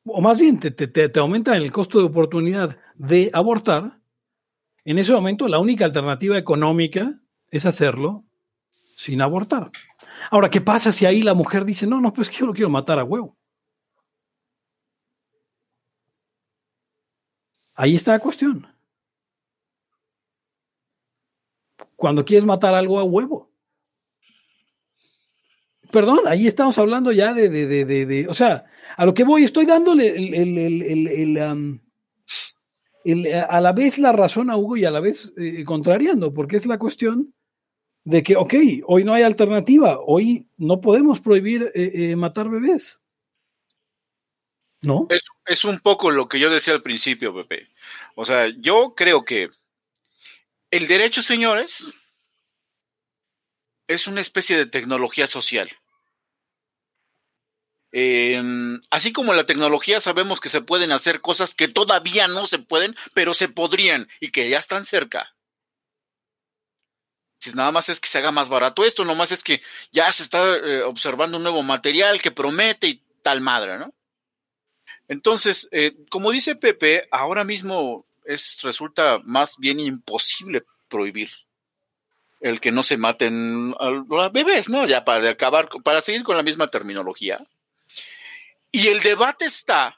o 0.05 0.22
más 0.22 0.39
bien 0.39 0.59
te, 0.59 0.72
te, 0.72 0.88
te 0.88 1.20
aumentan 1.20 1.55
el 1.55 1.72
costo 1.72 1.99
de 1.99 2.05
oportunidad 2.05 2.78
de 2.95 3.30
abortar, 3.34 3.99
en 4.86 4.97
ese 4.97 5.13
momento 5.13 5.47
la 5.47 5.59
única 5.59 5.84
alternativa 5.86 6.38
económica 6.38 7.20
es 7.51 7.65
hacerlo 7.65 8.26
sin 8.98 9.22
abortar. 9.22 9.72
Ahora, 10.32 10.50
¿qué 10.50 10.60
pasa 10.60 10.91
si 10.91 11.06
ahí 11.06 11.22
la 11.22 11.36
mujer 11.36 11.66
dice, 11.66 11.86
no, 11.86 12.02
no, 12.02 12.12
pues 12.12 12.32
que 12.32 12.38
yo 12.38 12.48
lo 12.48 12.54
quiero 12.54 12.72
matar 12.72 12.98
a 12.98 13.04
huevo? 13.04 13.38
Ahí 17.76 17.95
está 17.95 18.14
la 18.14 18.20
cuestión. 18.20 18.66
Cuando 21.95 22.26
quieres 22.26 22.43
matar 22.43 22.74
algo 22.74 22.98
a 23.00 23.04
huevo. 23.04 23.52
Perdón, 25.91 26.22
ahí 26.26 26.48
estamos 26.48 26.80
hablando 26.80 27.12
ya 27.12 27.36
de, 27.36 27.50
de, 27.50 27.68
de, 27.68 28.06
de, 28.06 28.28
o 28.28 28.34
sea, 28.34 28.66
a 28.98 29.06
lo 29.06 29.14
que 29.14 29.24
voy, 29.24 29.43
estoy 29.43 29.68
dándole 29.68 30.08
el, 30.08 30.34
el, 30.34 30.58
el, 30.84 31.08
el 33.06 33.41
a 33.48 33.62
la 33.62 33.74
vez 33.74 34.00
la 34.00 34.12
razón 34.12 34.50
a 34.50 34.58
Hugo 34.58 34.76
y 34.76 34.86
a 34.86 34.91
la 34.91 35.00
vez 35.00 35.34
eh, 35.38 35.64
contrariando, 35.64 36.34
porque 36.34 36.58
es 36.58 36.66
la 36.66 36.80
cuestión 36.80 37.36
de 38.08 38.24
que, 38.24 38.38
ok, 38.38 38.53
hoy 38.86 39.03
no 39.03 39.14
hay 39.14 39.24
alternativa, 39.24 39.99
hoy 39.99 40.47
no 40.55 40.80
podemos 40.80 41.20
prohibir 41.20 41.64
eh, 41.76 42.12
eh, 42.12 42.16
matar 42.16 42.47
bebés. 42.47 43.01
¿No? 44.82 45.08
Es, 45.45 45.66
un 45.66 45.80
poco 45.80 46.10
lo 46.10 46.30
que 46.30 46.39
yo 46.39 46.49
decía 46.49 46.74
al 46.74 46.82
principio, 46.82 47.36
Pepe. 47.36 47.68
O 48.16 48.24
sea, 48.24 48.47
yo 48.60 48.93
creo 48.95 49.26
que 49.26 49.49
el 50.72 50.88
derecho, 50.88 51.22
señores, 51.22 51.93
es 53.89 54.08
una 54.08 54.22
especie 54.22 54.58
de 54.58 54.68
tecnología 54.68 55.28
social. 55.28 55.70
Así 58.89 59.12
como 59.12 59.34
la 59.34 59.45
tecnología 59.45 59.99
sabemos 59.99 60.39
que 60.39 60.47
se 60.47 60.62
pueden 60.62 60.93
hacer 60.93 61.20
cosas 61.20 61.55
que 61.55 61.68
todavía 61.68 62.30
no 62.30 62.47
se 62.47 62.60
pueden, 62.60 62.95
pero 63.14 63.34
se 63.34 63.49
podrían 63.49 64.08
y 64.22 64.32
que 64.32 64.49
ya 64.49 64.60
están 64.60 64.86
cerca. 64.86 65.37
Si 67.48 67.56
nada 67.56 67.72
más 67.72 67.88
es 67.89 68.00
que 68.00 68.10
se 68.10 68.18
haga 68.18 68.32
más 68.32 68.50
barato 68.50 68.84
esto, 68.84 69.06
nomás 69.06 69.32
es 69.32 69.43
que 69.43 69.62
ya 69.91 70.12
se 70.12 70.24
está 70.24 70.43
eh, 70.58 70.84
observando 70.84 71.38
un 71.38 71.43
nuevo 71.43 71.64
material 71.64 72.22
que 72.22 72.32
promete 72.32 72.88
y 72.88 73.02
tal 73.22 73.41
madre, 73.41 73.78
¿no? 73.78 73.93
Entonces, 75.08 75.70
eh, 75.72 75.95
como 76.10 76.32
dice 76.32 76.56
Pepe, 76.56 77.08
ahora 77.12 77.43
mismo 77.43 78.06
es, 78.26 78.60
resulta 78.64 79.20
más 79.24 79.58
bien 79.58 79.80
imposible 79.80 80.66
prohibir 80.89 81.30
el 82.41 82.60
que 82.60 82.72
no 82.72 82.84
se 82.84 82.98
maten 82.98 83.74
a 83.80 83.89
los 83.89 84.32
bebés, 84.32 84.70
¿no? 84.70 84.86
Ya 84.86 85.06
para 85.06 85.30
acabar, 85.30 85.70
para 85.84 86.02
seguir 86.02 86.24
con 86.24 86.36
la 86.36 86.43
misma 86.43 86.68
terminología. 86.68 87.39
Y 88.72 88.89
el 88.89 89.02
debate 89.02 89.45
está 89.45 89.98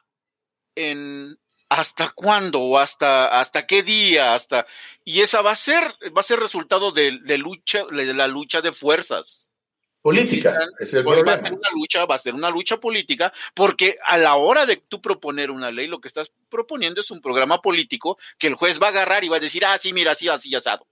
en 0.75 1.37
hasta 1.69 2.09
cuándo 2.09 2.61
o 2.61 2.79
hasta, 2.79 3.39
hasta 3.39 3.65
qué 3.65 3.83
día, 3.83 4.33
hasta 4.33 4.65
y 5.05 5.21
esa 5.21 5.41
va 5.41 5.51
a 5.51 5.55
ser 5.55 5.83
va 6.15 6.21
a 6.21 6.23
ser 6.23 6.39
resultado 6.39 6.91
de, 6.91 7.19
de 7.23 7.37
lucha 7.37 7.85
de 7.85 8.13
la 8.13 8.27
lucha 8.27 8.61
de 8.61 8.73
fuerzas 8.73 9.49
política. 10.01 10.57
Es 10.79 10.93
el 10.93 11.07
va 11.07 11.33
a 11.33 11.37
ser 11.37 11.53
una 11.53 11.69
lucha, 11.73 12.05
va 12.05 12.15
a 12.15 12.19
ser 12.19 12.33
una 12.33 12.49
lucha 12.49 12.79
política, 12.79 13.33
porque 13.53 13.97
a 14.05 14.17
la 14.17 14.35
hora 14.35 14.65
de 14.65 14.77
tú 14.77 15.01
proponer 15.01 15.51
una 15.51 15.71
ley, 15.71 15.87
lo 15.87 15.99
que 15.99 16.07
estás 16.07 16.31
proponiendo 16.49 17.01
es 17.01 17.11
un 17.11 17.21
programa 17.21 17.61
político 17.61 18.17
que 18.37 18.47
el 18.47 18.55
juez 18.55 18.81
va 18.81 18.87
a 18.87 18.89
agarrar 18.89 19.23
y 19.23 19.29
va 19.29 19.37
a 19.37 19.41
decir, 19.41 19.65
ah, 19.65 19.77
sí, 19.77 19.93
mira, 19.93 20.13
así, 20.13 20.27
así, 20.27 20.53
asado. 20.55 20.85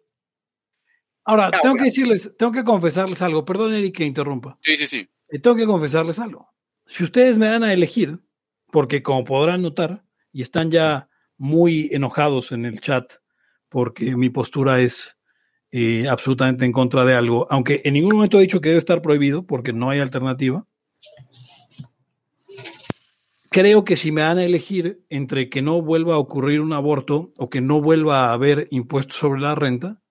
Ahora, 1.23 1.51
tengo 1.61 1.75
que 1.75 1.85
decirles, 1.85 2.31
tengo 2.37 2.53
que 2.53 2.63
confesarles 2.63 3.21
algo. 3.21 3.43
Perdón, 3.43 3.73
Eric, 3.73 3.97
que 3.97 4.05
interrumpa. 4.05 4.57
Sí, 4.61 4.77
sí, 4.77 4.87
sí. 4.87 5.09
Eh, 5.29 5.39
tengo 5.39 5.57
que 5.57 5.65
confesarles 5.65 6.19
algo. 6.19 6.49
Si 6.85 7.03
ustedes 7.03 7.37
me 7.37 7.47
dan 7.47 7.65
a 7.65 7.73
elegir, 7.73 8.19
porque 8.71 9.03
como 9.03 9.25
podrán 9.25 9.61
notar, 9.61 10.05
y 10.37 10.43
están 10.43 10.69
ya 10.69 11.09
muy 11.37 11.89
enojados 11.91 12.51
en 12.51 12.65
el 12.65 12.79
chat, 12.79 13.11
porque 13.69 14.15
mi 14.15 14.29
postura 14.29 14.81
es 14.81 15.17
eh, 15.71 16.07
absolutamente 16.07 16.63
en 16.63 16.71
contra 16.71 17.05
de 17.05 17.15
algo, 17.15 17.47
aunque 17.49 17.81
en 17.83 17.95
ningún 17.95 18.13
momento 18.13 18.37
he 18.37 18.41
dicho 18.41 18.61
que 18.61 18.69
debe 18.69 18.77
estar 18.77 19.01
prohibido, 19.01 19.47
porque 19.47 19.73
no 19.73 19.89
hay 19.89 19.99
alternativa. 19.99 20.67
Creo 23.49 23.83
que 23.83 23.95
si 23.95 24.11
me 24.11 24.21
dan 24.21 24.37
a 24.37 24.43
elegir 24.43 25.03
entre 25.09 25.49
que 25.49 25.63
no 25.63 25.81
vuelva 25.81 26.13
a 26.13 26.19
ocurrir 26.19 26.61
un 26.61 26.73
aborto 26.73 27.31
o 27.39 27.49
que 27.49 27.61
no 27.61 27.81
vuelva 27.81 28.25
a 28.27 28.33
haber 28.33 28.67
impuestos 28.69 29.17
sobre 29.17 29.41
la 29.41 29.55
renta, 29.55 30.03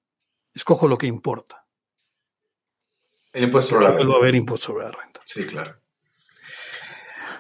escojo 0.55 0.89
lo 0.89 0.99
que 0.99 1.07
importa. 1.07 1.69
El 3.33 3.45
impuesto 3.45 3.77
sobre 3.77 3.85
la 3.85 3.91
renta. 3.91 4.03
Vuelva 4.03 4.19
a 4.19 4.23
haber 4.23 4.35
impuestos 4.35 4.67
sobre 4.67 4.87
la 4.87 4.91
renta. 4.91 5.21
Sí, 5.25 5.47
claro. 5.47 5.86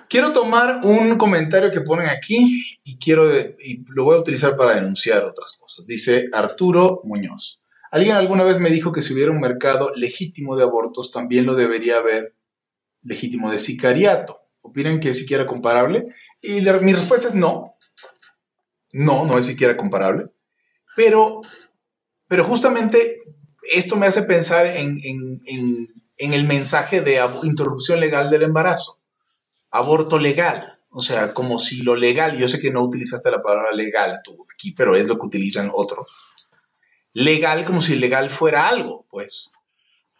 Quiero 0.08 0.32
tomar 0.32 0.80
un 0.84 1.16
comentario 1.16 1.70
que 1.72 1.80
ponen 1.80 2.08
aquí 2.08 2.78
y 2.84 2.96
quiero 2.98 3.28
y 3.34 3.84
lo 3.88 4.04
voy 4.04 4.16
a 4.16 4.20
utilizar 4.20 4.54
para 4.54 4.74
denunciar 4.74 5.24
otras 5.24 5.56
cosas. 5.58 5.86
Dice 5.86 6.28
Arturo 6.32 7.00
Muñoz. 7.04 7.60
Alguien 7.90 8.14
alguna 8.14 8.44
vez 8.44 8.60
me 8.60 8.70
dijo 8.70 8.92
que 8.92 9.02
si 9.02 9.14
hubiera 9.14 9.32
un 9.32 9.40
mercado 9.40 9.90
legítimo 9.94 10.56
de 10.56 10.62
abortos, 10.62 11.10
también 11.10 11.46
lo 11.46 11.54
debería 11.54 11.96
haber 11.96 12.36
legítimo 13.02 13.50
de 13.50 13.58
sicariato. 13.58 14.40
¿Opinan 14.60 15.00
que 15.00 15.10
es 15.10 15.18
siquiera 15.18 15.46
comparable? 15.46 16.06
Y 16.40 16.60
mi 16.60 16.92
respuesta 16.92 17.28
es 17.28 17.34
no. 17.34 17.70
No, 18.92 19.24
no 19.24 19.38
es 19.38 19.46
siquiera 19.46 19.76
comparable. 19.76 20.26
Pero, 20.94 21.40
pero 22.28 22.44
justamente 22.44 23.20
esto 23.74 23.96
me 23.96 24.06
hace 24.06 24.22
pensar 24.22 24.66
en, 24.66 25.00
en 25.02 26.32
el 26.32 26.46
mensaje 26.46 27.00
de 27.00 27.20
interrupción 27.42 28.00
legal 28.00 28.30
del 28.30 28.44
embarazo 28.44 28.95
aborto 29.76 30.18
legal. 30.18 30.78
O 30.90 31.00
sea, 31.00 31.34
como 31.34 31.58
si 31.58 31.82
lo 31.82 31.94
legal, 31.94 32.38
yo 32.38 32.48
sé 32.48 32.58
que 32.58 32.70
no 32.70 32.82
utilizaste 32.82 33.30
la 33.30 33.42
palabra 33.42 33.72
legal 33.72 34.20
tú 34.24 34.46
aquí, 34.50 34.72
pero 34.72 34.96
es 34.96 35.06
lo 35.06 35.18
que 35.18 35.26
utilizan 35.26 35.70
otros. 35.72 36.06
Legal 37.12 37.64
como 37.64 37.80
si 37.80 37.96
legal 37.96 38.30
fuera 38.30 38.68
algo, 38.68 39.06
pues. 39.10 39.50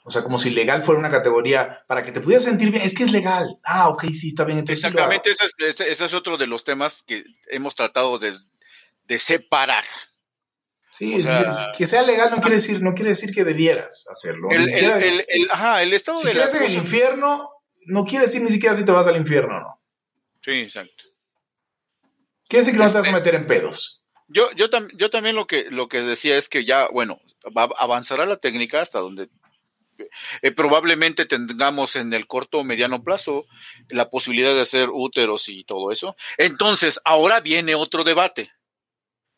O 0.05 0.11
sea, 0.11 0.23
como 0.23 0.39
si 0.39 0.51
legal 0.51 0.83
fuera 0.83 1.01
una 1.01 1.11
categoría 1.11 1.83
para 1.89 2.03
que 2.03 2.13
te 2.13 2.21
pudieras 2.21 2.45
sentir 2.45 2.71
bien. 2.71 2.83
Es 2.83 2.95
que 2.95 3.03
es 3.03 3.11
legal. 3.11 3.59
Ah, 3.65 3.89
ok, 3.89 4.05
sí, 4.13 4.29
está 4.29 4.45
bien. 4.45 4.65
Exactamente, 4.69 5.31
ese, 5.31 5.47
es, 5.59 6.01
es, 6.01 6.15
otro 6.15 6.37
de 6.37 6.47
los 6.47 6.65
temas 6.65 7.03
que 7.07 7.25
hemos 7.49 7.75
tratado 7.75 8.19
de, 8.19 8.33
de 9.05 9.19
separar. 9.19 9.85
Sí, 10.91 11.17
que 11.77 11.87
sea 11.87 12.03
legal 12.03 12.31
no 12.31 12.39
quiere 12.39 12.57
decir, 12.57 12.83
no 12.83 12.95
quiere 12.95 13.11
decir 13.11 13.31
que 13.31 13.45
debieras 13.45 14.07
hacerlo. 14.09 14.49
El, 14.51 15.25
el, 15.29 15.47
ajá, 15.51 15.83
el 15.83 15.93
estado 15.93 16.17
si 16.17 16.29
quieres 16.29 16.55
en 16.55 16.63
el 16.63 16.75
infierno, 16.75 17.51
no 17.87 18.05
quiere 18.05 18.27
decir 18.27 18.43
ni 18.43 18.51
siquiera 18.51 18.77
si 18.77 18.85
te 18.85 18.93
vas 18.93 19.07
al 19.07 19.17
infierno 19.17 19.57
o 19.57 19.61
no. 19.61 19.81
Sí, 20.43 20.53
exacto. 20.53 21.05
Quiere 22.49 22.65
decir 22.65 22.75
que 22.75 22.85
no 22.85 22.91
te 22.91 22.95
vas 22.95 22.97
a 22.97 23.01
este, 23.01 23.13
meter 23.13 23.35
en 23.35 23.47
pedos. 23.47 24.05
Yo, 24.29 24.51
yo, 24.53 24.67
yo 24.95 25.11
también 25.11 25.35
lo 25.35 25.47
que, 25.47 25.71
lo 25.71 25.89
que 25.89 26.03
decía 26.03 26.37
es 26.37 26.49
que 26.49 26.65
ya, 26.65 26.89
bueno, 26.89 27.21
va, 27.57 27.69
avanzará 27.79 28.27
la 28.27 28.37
técnica 28.39 28.81
hasta 28.81 28.99
donde 28.99 29.29
eh, 30.43 30.53
probablemente 30.53 31.27
tengamos 31.27 31.97
en 31.97 32.13
el 32.13 32.27
corto 32.27 32.59
o 32.59 32.65
mediano 32.65 33.03
plazo 33.03 33.47
la 33.89 34.11
posibilidad 34.11 34.55
de 34.55 34.61
hacer 34.61 34.91
úteros 34.93 35.49
y 35.49 35.65
todo 35.65 35.93
eso. 35.93 36.17
Entonces, 36.39 37.01
ahora 37.05 37.41
viene 37.41 37.75
otro 37.75 38.05
debate. 38.05 38.53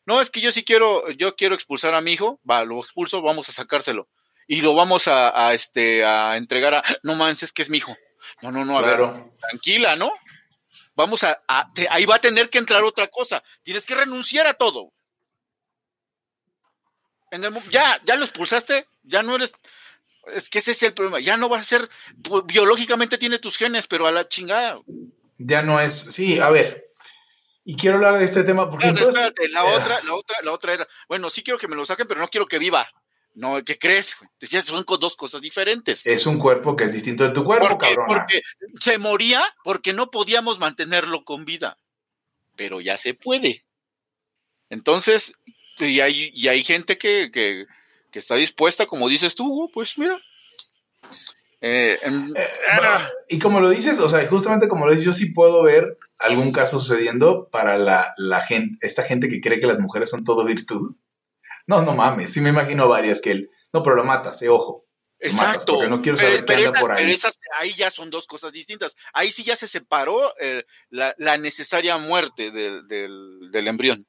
No, 0.05 0.21
es 0.21 0.31
que 0.31 0.41
yo 0.41 0.51
sí 0.51 0.63
quiero, 0.63 1.09
yo 1.11 1.35
quiero 1.35 1.55
expulsar 1.55 1.93
a 1.93 2.01
mi 2.01 2.13
hijo, 2.13 2.39
va, 2.49 2.63
lo 2.65 2.79
expulso, 2.79 3.21
vamos 3.21 3.47
a 3.49 3.51
sacárselo. 3.51 4.09
Y 4.47 4.61
lo 4.61 4.73
vamos 4.73 5.07
a, 5.07 5.53
este, 5.53 6.03
a 6.03 6.35
entregar 6.35 6.73
a, 6.73 6.83
no 7.03 7.13
manches, 7.13 7.43
es 7.43 7.53
que 7.53 7.61
es 7.61 7.69
mi 7.69 7.77
hijo. 7.77 7.95
No, 8.41 8.51
no, 8.51 8.65
no, 8.65 8.79
a 8.79 8.81
ver, 8.81 8.99
tranquila, 9.39 9.95
¿no? 9.95 10.11
Vamos 10.95 11.23
a, 11.23 11.37
ahí 11.89 12.05
va 12.05 12.15
a 12.15 12.21
tener 12.21 12.49
que 12.49 12.57
entrar 12.57 12.83
otra 12.83 13.07
cosa. 13.07 13.43
Tienes 13.63 13.85
que 13.85 13.95
renunciar 13.95 14.47
a 14.47 14.53
todo. 14.53 14.91
ya, 17.69 18.01
ya 18.05 18.15
lo 18.15 18.25
expulsaste, 18.25 18.87
ya 19.03 19.23
no 19.23 19.35
eres, 19.35 19.53
es 20.33 20.49
que 20.49 20.59
ese 20.59 20.71
es 20.71 20.83
el 20.83 20.93
problema, 20.93 21.19
ya 21.19 21.37
no 21.37 21.49
vas 21.49 21.61
a 21.61 21.63
ser, 21.63 21.89
biológicamente 22.45 23.17
tiene 23.17 23.39
tus 23.39 23.57
genes, 23.57 23.87
pero 23.87 24.07
a 24.07 24.11
la 24.11 24.27
chingada. 24.27 24.79
Ya 25.37 25.61
no 25.61 25.79
es, 25.79 25.93
sí, 25.93 26.39
a 26.39 26.49
ver, 26.49 26.89
y 27.69 27.75
quiero 27.75 27.97
hablar 27.97 28.17
de 28.17 28.25
este 28.25 28.43
tema 28.43 28.69
porque 28.69 28.87
la 28.87 29.63
otra, 29.63 30.01
la 30.03 30.15
otra, 30.15 30.37
la 30.41 30.51
otra 30.51 30.73
era, 30.73 30.87
bueno, 31.07 31.29
sí 31.29 31.43
quiero 31.43 31.59
que 31.59 31.67
me 31.67 31.75
lo 31.75 31.85
saquen, 31.85 32.07
pero 32.07 32.19
no 32.19 32.27
quiero 32.27 32.47
que 32.47 32.57
viva. 32.57 32.89
No, 33.39 33.63
¿qué 33.63 33.79
crees? 33.79 34.17
Decías, 34.37 34.65
son 34.65 34.83
dos 34.99 35.15
cosas 35.15 35.39
diferentes. 35.39 36.05
Es 36.05 36.25
un 36.25 36.37
cuerpo 36.37 36.75
que 36.75 36.83
es 36.83 36.91
distinto 36.91 37.23
de 37.23 37.29
tu 37.29 37.45
cuerpo, 37.45 37.77
cabrón. 37.77 38.05
Porque 38.05 38.41
se 38.81 38.97
moría 38.97 39.41
porque 39.63 39.93
no 39.93 40.11
podíamos 40.11 40.59
mantenerlo 40.59 41.23
con 41.23 41.45
vida. 41.45 41.77
Pero 42.57 42.81
ya 42.81 42.97
se 42.97 43.13
puede. 43.13 43.63
Entonces, 44.69 45.31
y 45.77 46.01
hay, 46.01 46.31
y 46.33 46.49
hay 46.49 46.65
gente 46.65 46.97
que, 46.97 47.31
que, 47.31 47.65
que 48.11 48.19
está 48.19 48.35
dispuesta, 48.35 48.87
como 48.87 49.07
dices 49.07 49.35
tú, 49.35 49.71
pues 49.73 49.97
mira. 49.97 50.19
Eh, 51.61 51.97
eh, 52.03 52.33
y 53.29 53.39
como 53.39 53.61
lo 53.61 53.69
dices, 53.69 54.01
o 54.01 54.09
sea, 54.09 54.27
justamente 54.27 54.67
como 54.67 54.85
lo 54.85 54.91
dices, 54.91 55.05
yo 55.05 55.13
sí 55.13 55.31
puedo 55.31 55.63
ver 55.63 55.97
algún 56.17 56.51
caso 56.51 56.81
sucediendo 56.81 57.47
para 57.49 57.77
la, 57.77 58.13
la 58.17 58.41
gente, 58.41 58.85
esta 58.85 59.03
gente 59.03 59.29
que 59.29 59.39
cree 59.39 59.61
que 59.61 59.67
las 59.67 59.79
mujeres 59.79 60.09
son 60.09 60.25
todo 60.25 60.43
virtud 60.43 60.97
no, 61.69 61.81
no 61.83 61.93
mames. 61.95 62.33
Sí 62.33 62.41
me 62.41 62.49
imagino 62.49 62.87
varias 62.89 63.21
que 63.21 63.31
él. 63.31 63.49
No, 63.71 63.81
pero 63.83 63.95
lo 63.95 64.03
matas, 64.03 64.41
eh, 64.41 64.49
ojo. 64.49 64.85
lo 65.21 65.31
matas, 65.33 65.45
Exacto. 65.53 65.73
porque 65.73 65.89
no 65.89 66.01
quiero 66.01 66.17
saber 66.17 66.43
qué 66.45 66.53
anda 66.55 66.69
esas- 66.69 66.81
por 66.81 66.91
ahí. 66.91 67.03
pero 67.03 67.13
esas- 67.13 67.39
ahí 67.59 67.73
ya 67.75 67.91
son 67.91 68.09
dos 68.09 68.25
cosas 68.27 68.51
distintas. 68.51 68.95
Ahí 69.13 69.31
sí 69.31 69.43
ya 69.43 69.55
se 69.55 69.67
separó 69.67 70.33
eh, 70.39 70.63
la, 70.89 71.13
la 71.17 71.37
necesaria 71.37 71.97
muerte 71.97 72.51
del, 72.51 72.87
del- 72.87 73.49
del 73.51 73.67
embrión. 73.67 74.05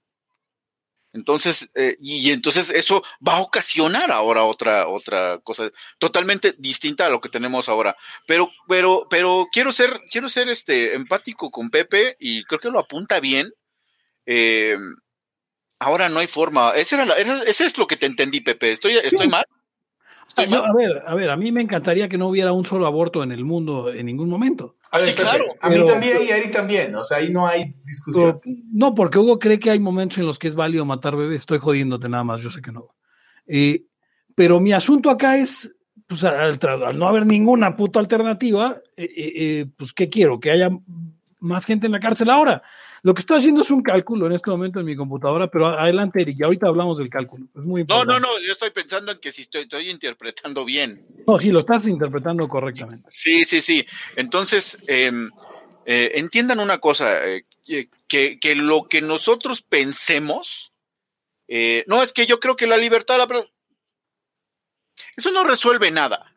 Entonces, 1.12 1.68
eh, 1.74 1.96
y, 2.00 2.18
y 2.28 2.30
entonces 2.30 2.70
eso 2.70 3.02
va 3.26 3.38
a 3.38 3.40
ocasionar 3.40 4.12
ahora 4.12 4.44
otra, 4.44 4.86
otra 4.86 5.40
cosa 5.42 5.68
totalmente 5.98 6.54
distinta 6.56 7.06
a 7.06 7.08
lo 7.11 7.20
que 7.20 7.28
tenemos 7.28 7.68
ahora. 7.68 7.96
Pero, 8.28 8.48
pero, 8.68 9.08
pero 9.11 9.48
quiero 9.52 9.72
ser, 9.72 10.00
quiero 10.12 10.28
ser 10.28 10.48
este 10.48 10.94
empático 10.94 11.50
con 11.50 11.68
Pepe 11.70 12.16
y 12.20 12.44
creo 12.44 12.61
que 12.61 12.70
lo 12.70 12.78
apunta 12.78 13.18
bien. 13.18 13.52
Eh, 14.24 14.76
ahora 15.81 16.09
no 16.09 16.20
hay 16.20 16.28
forma. 16.28 16.70
Ese, 16.76 16.95
era 16.95 17.05
la- 17.07 17.14
era- 17.16 17.43
ese 17.43 17.64
es 17.64 17.76
lo 17.76 17.87
que 17.89 17.97
te 17.97 18.07
entendí, 18.07 18.41
Pepe. 18.41 18.70
¿Estoy, 18.70 18.97
estoy 18.99 19.26
Sí. 19.26 19.28
mal? 19.28 19.45
¿Estoy 20.28 20.45
Yo, 20.47 20.62
mal? 20.62 20.70
a 20.70 20.74
ver, 20.74 21.03
a 21.09 21.14
ver, 21.16 21.31
a 21.31 21.37
mí 21.37 21.51
me 21.51 21.61
encantaría 21.61 22.09
que 22.09 22.16
no 22.16 22.28
hubiera 22.28 22.53
un 22.53 22.64
solo 22.64 22.87
aborto 22.87 23.24
en 23.24 23.33
el 23.33 23.45
mundo 23.45 23.93
en 23.93 24.07
ningún 24.07 24.28
momento. 24.31 24.76
A 24.93 24.99
ver, 24.99 25.07
Sí, 25.09 25.12
Pepe, 25.12 25.22
claro, 25.22 25.45
a 25.61 25.68
mí 25.68 25.74
pero- 25.74 25.87
también 25.87 26.16
y 26.24 26.31
a 26.31 26.37
Eric 26.37 26.53
también, 26.53 26.95
o 26.95 27.03
sea, 27.03 27.16
ahí 27.18 27.31
no 27.31 27.47
hay 27.49 27.74
discusión. 27.85 28.39
Pero, 28.41 28.57
no, 28.72 28.95
porque 28.95 29.18
Hugo 29.18 29.41
cree 29.41 29.59
que 29.59 29.70
hay 29.72 29.81
momentos 29.81 30.18
en 30.18 30.26
los 30.26 30.39
que 30.39 30.47
es 30.47 30.55
válido 30.55 30.85
matar 30.85 31.16
bebés. 31.16 31.43
Estoy 31.43 31.59
jodiéndote 31.59 32.09
nada 32.09 32.22
más, 32.22 32.41
yo 32.41 32.51
sé 32.51 32.62
que 32.62 32.70
no. 32.70 32.95
Eh, 33.49 33.87
pero 34.37 34.61
mi 34.61 34.72
asunto 34.72 35.11
acá 35.11 35.37
es, 35.37 35.74
pues 36.07 36.22
al 36.24 36.59
no 36.97 37.09
haber 37.09 37.26
ninguna 37.26 37.76
puta 37.76 37.99
alternativa, 37.99 38.81
eh, 38.97 39.05
eh, 39.05 39.33
eh, 39.37 39.66
pues 39.76 39.93
¿qué 39.93 40.09
quiero? 40.09 40.39
Que 40.39 40.53
haya 40.53 40.70
más 41.41 41.64
gente 41.66 41.87
en 41.87 41.93
la 41.93 42.01
cárcel 42.01 42.31
ahora. 42.31 42.62
Lo 43.03 43.14
que 43.14 43.20
estoy 43.20 43.38
haciendo 43.38 43.62
es 43.62 43.70
un 43.70 43.82
cálculo 43.82 44.26
en 44.26 44.32
este 44.32 44.51
momento 44.51 44.80
en 44.80 44.86
mi 44.86 44.96
computadora, 44.96 45.48
pero 45.48 45.68
adelante, 45.68 46.22
Eric, 46.22 46.36
y 46.40 46.44
ahorita 46.44 46.68
hablamos 46.68 46.98
del 46.98 47.09
cálculo. 47.09 47.46
Es 47.57 47.62
muy 47.62 47.84
No, 47.88 48.03
importante. 48.03 48.12
no, 48.12 48.20
no, 48.20 48.40
yo 48.40 48.53
estoy 48.53 48.70
pensando 48.70 49.12
en 49.12 49.18
que 49.18 49.32
si 49.32 49.42
estoy, 49.42 49.62
estoy 49.62 49.90
interpretando 49.90 50.64
bien. 50.64 51.07
No, 51.26 51.38
sí, 51.38 51.51
lo 51.51 51.61
estás 51.61 51.86
interpretando 51.86 52.48
correctamente. 52.48 53.09
Sí, 53.11 53.44
sí, 53.44 53.61
sí. 53.61 53.86
Entonces, 54.16 54.78
eh, 54.86 55.11
eh, 55.86 56.12
entiendan 56.14 56.61
una 56.61 56.78
cosa, 56.78 57.26
eh, 57.26 57.44
que, 58.09 58.38
que 58.38 58.55
lo 58.55 58.84
que 58.84 59.01
nosotros 59.01 59.62
pensemos, 59.62 60.72
eh, 61.48 61.84
no 61.86 62.03
es 62.03 62.12
que 62.12 62.26
yo 62.26 62.40
creo 62.40 62.57
que 62.57 62.66
la 62.66 62.76
libertad, 62.76 63.18
la 63.18 63.26
eso 65.16 65.30
no 65.30 65.44
resuelve 65.44 65.90
nada, 65.90 66.34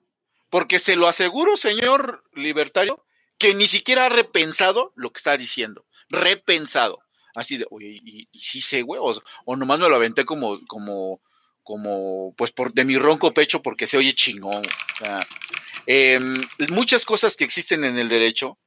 porque 0.49 0.79
se 0.79 0.95
lo 0.95 1.07
aseguro, 1.07 1.57
señor 1.57 2.23
libertario, 2.33 3.05
que 3.37 3.53
ni 3.55 3.67
siquiera 3.67 4.05
ha 4.05 4.09
repensado 4.09 4.93
lo 4.95 5.11
que 5.11 5.17
está 5.17 5.37
diciendo, 5.37 5.85
repensado. 6.09 6.99
Así 7.35 7.57
de, 7.57 7.65
oye, 7.71 7.99
y, 8.03 8.27
y 8.31 8.39
sí 8.39 8.61
sé, 8.61 8.83
güey, 8.83 8.99
o, 9.03 9.13
o 9.45 9.55
nomás 9.55 9.79
me 9.79 9.89
lo 9.89 9.95
aventé 9.95 10.23
como, 10.23 10.59
como, 10.67 11.19
como, 11.63 12.33
pues 12.37 12.51
por 12.51 12.73
de 12.73 12.85
mi 12.85 12.97
ronco 12.97 13.33
pecho 13.33 13.61
porque 13.61 13.87
se 13.87 13.97
oye 13.97 14.13
chingón. 14.13 14.61
O 14.63 14.97
sea, 14.97 15.27
eh, 15.87 16.19
muchas 16.69 17.05
cosas 17.05 17.35
que 17.35 17.43
existen 17.43 17.83
en 17.83 17.97
el 17.97 18.09
derecho, 18.09 18.57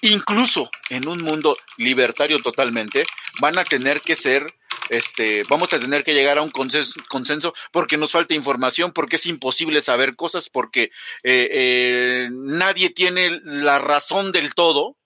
incluso 0.00 0.70
en 0.88 1.06
un 1.06 1.22
mundo 1.22 1.56
libertario 1.76 2.40
totalmente, 2.40 3.04
van 3.40 3.58
a 3.58 3.64
tener 3.64 4.00
que 4.00 4.16
ser, 4.16 4.54
este, 4.88 5.42
vamos 5.48 5.72
a 5.72 5.80
tener 5.80 6.04
que 6.04 6.14
llegar 6.14 6.38
a 6.38 6.42
un 6.42 6.50
consenso, 6.50 6.94
consenso 7.08 7.54
porque 7.72 7.96
nos 7.96 8.12
falta 8.12 8.34
información, 8.34 8.92
porque 8.92 9.16
es 9.16 9.26
imposible 9.26 9.80
saber 9.80 10.16
cosas, 10.16 10.48
porque 10.48 10.84
eh, 11.22 11.48
eh, 11.50 12.28
nadie 12.32 12.90
tiene 12.90 13.40
la 13.44 13.78
razón 13.78 14.32
del 14.32 14.54
todo, 14.54 14.96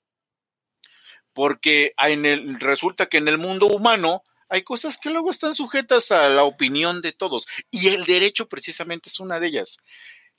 porque 1.33 1.95
en 1.99 2.25
el, 2.25 2.61
resulta 2.61 3.07
que 3.07 3.19
en 3.19 3.29
el 3.29 3.39
mundo 3.39 3.67
humano 3.67 4.23
hay 4.49 4.63
cosas 4.63 4.99
que 4.99 5.11
luego 5.11 5.31
están 5.31 5.55
sujetas 5.55 6.11
a 6.11 6.29
la 6.29 6.45
opinión 6.45 7.01
de 7.03 7.13
todos 7.13 7.47
y 7.71 7.89
el 7.89 8.05
derecho 8.05 8.49
precisamente 8.49 9.09
es 9.09 9.21
una 9.21 9.39
de 9.39 9.49
ellas. 9.49 9.79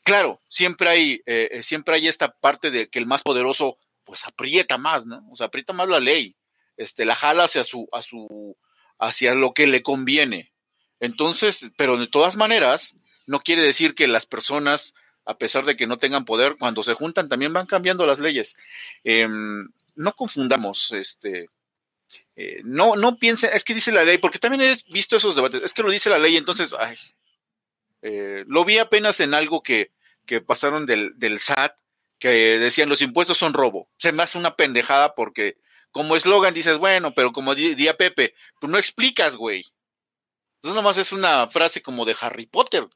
Claro, 0.04 0.42
siempre 0.48 0.90
hay, 0.90 1.22
eh, 1.26 1.60
siempre 1.62 1.96
hay 1.96 2.08
esta 2.08 2.32
parte 2.32 2.72
de 2.72 2.90
que 2.90 3.00
el 3.00 3.06
más 3.06 3.22
poderoso 3.22 3.78
pues 4.04 4.26
aprieta 4.26 4.78
más, 4.78 5.06
¿no? 5.06 5.24
O 5.32 5.36
sea, 5.36 5.48
aprieta 5.48 5.74
más 5.74 5.88
la 5.88 6.00
ley, 6.00 6.36
este, 6.78 7.06
la 7.06 7.16
jala 7.16 7.44
hacia 7.44 7.64
su, 7.64 7.88
a 7.92 8.02
su, 8.02 8.58
hacia 8.98 9.36
lo 9.36 9.54
que 9.54 9.68
le 9.68 9.84
conviene. 9.84 10.52
Entonces, 11.00 11.72
pero 11.78 11.98
de 11.98 12.08
todas 12.08 12.36
maneras, 12.36 12.96
no 13.28 13.40
quiere 13.40 13.62
decir 13.62 13.94
que 13.94 14.08
las 14.08 14.26
personas, 14.26 14.96
a 15.26 15.38
pesar 15.38 15.66
de 15.66 15.78
que 15.78 15.86
no 15.86 15.98
tengan 15.98 16.26
poder, 16.26 16.56
cuando 16.58 16.82
se 16.82 16.96
juntan 16.96 17.30
también 17.30 17.54
van 17.54 17.68
cambiando 17.68 18.08
las 18.08 18.18
leyes. 18.20 18.56
Eh, 19.04 19.28
no 19.96 20.14
confundamos, 20.14 20.92
este, 20.92 21.50
eh, 22.36 22.62
no, 22.64 22.96
no 22.96 23.18
piensen, 23.18 23.52
es 23.54 23.64
que 23.64 23.74
dice 23.74 23.92
la 23.92 24.04
ley, 24.04 24.18
porque 24.18 24.40
también 24.40 24.62
he 24.62 24.76
visto 24.92 25.16
esos 25.16 25.36
debates, 25.36 25.62
es 25.64 25.74
que 25.74 25.84
lo 25.84 25.92
dice 25.92 26.10
la 26.10 26.20
ley, 26.20 26.38
entonces, 26.38 26.72
ay, 26.78 26.98
eh, 28.02 28.44
lo 28.48 28.66
vi 28.66 28.78
apenas 28.78 29.20
en 29.20 29.34
algo 29.34 29.62
que, 29.62 29.92
que 30.26 30.42
pasaron 30.42 30.86
del, 30.86 31.18
del 31.18 31.40
SAT, 31.40 31.76
que 32.20 32.60
decían 32.60 32.90
los 32.90 33.02
impuestos 33.02 33.38
son 33.38 33.54
robo. 33.54 33.90
Se 33.98 34.12
me 34.12 34.24
hace 34.24 34.38
una 34.38 34.56
pendejada 34.56 35.16
porque 35.16 35.58
como 35.92 36.16
eslogan 36.16 36.54
dices, 36.54 36.78
bueno, 36.78 37.14
pero 37.14 37.32
como 37.32 37.56
di, 37.56 37.76
di 37.76 37.88
a 37.88 37.98
Pepe, 37.98 38.36
pues 38.60 38.70
no 38.70 38.78
explicas, 38.78 39.36
güey. 39.36 39.66
Entonces 40.56 40.76
nomás 40.76 40.98
es 40.98 41.14
una 41.14 41.48
frase 41.48 41.82
como 41.82 42.06
de 42.06 42.16
Harry 42.20 42.46
Potter. 42.46 42.88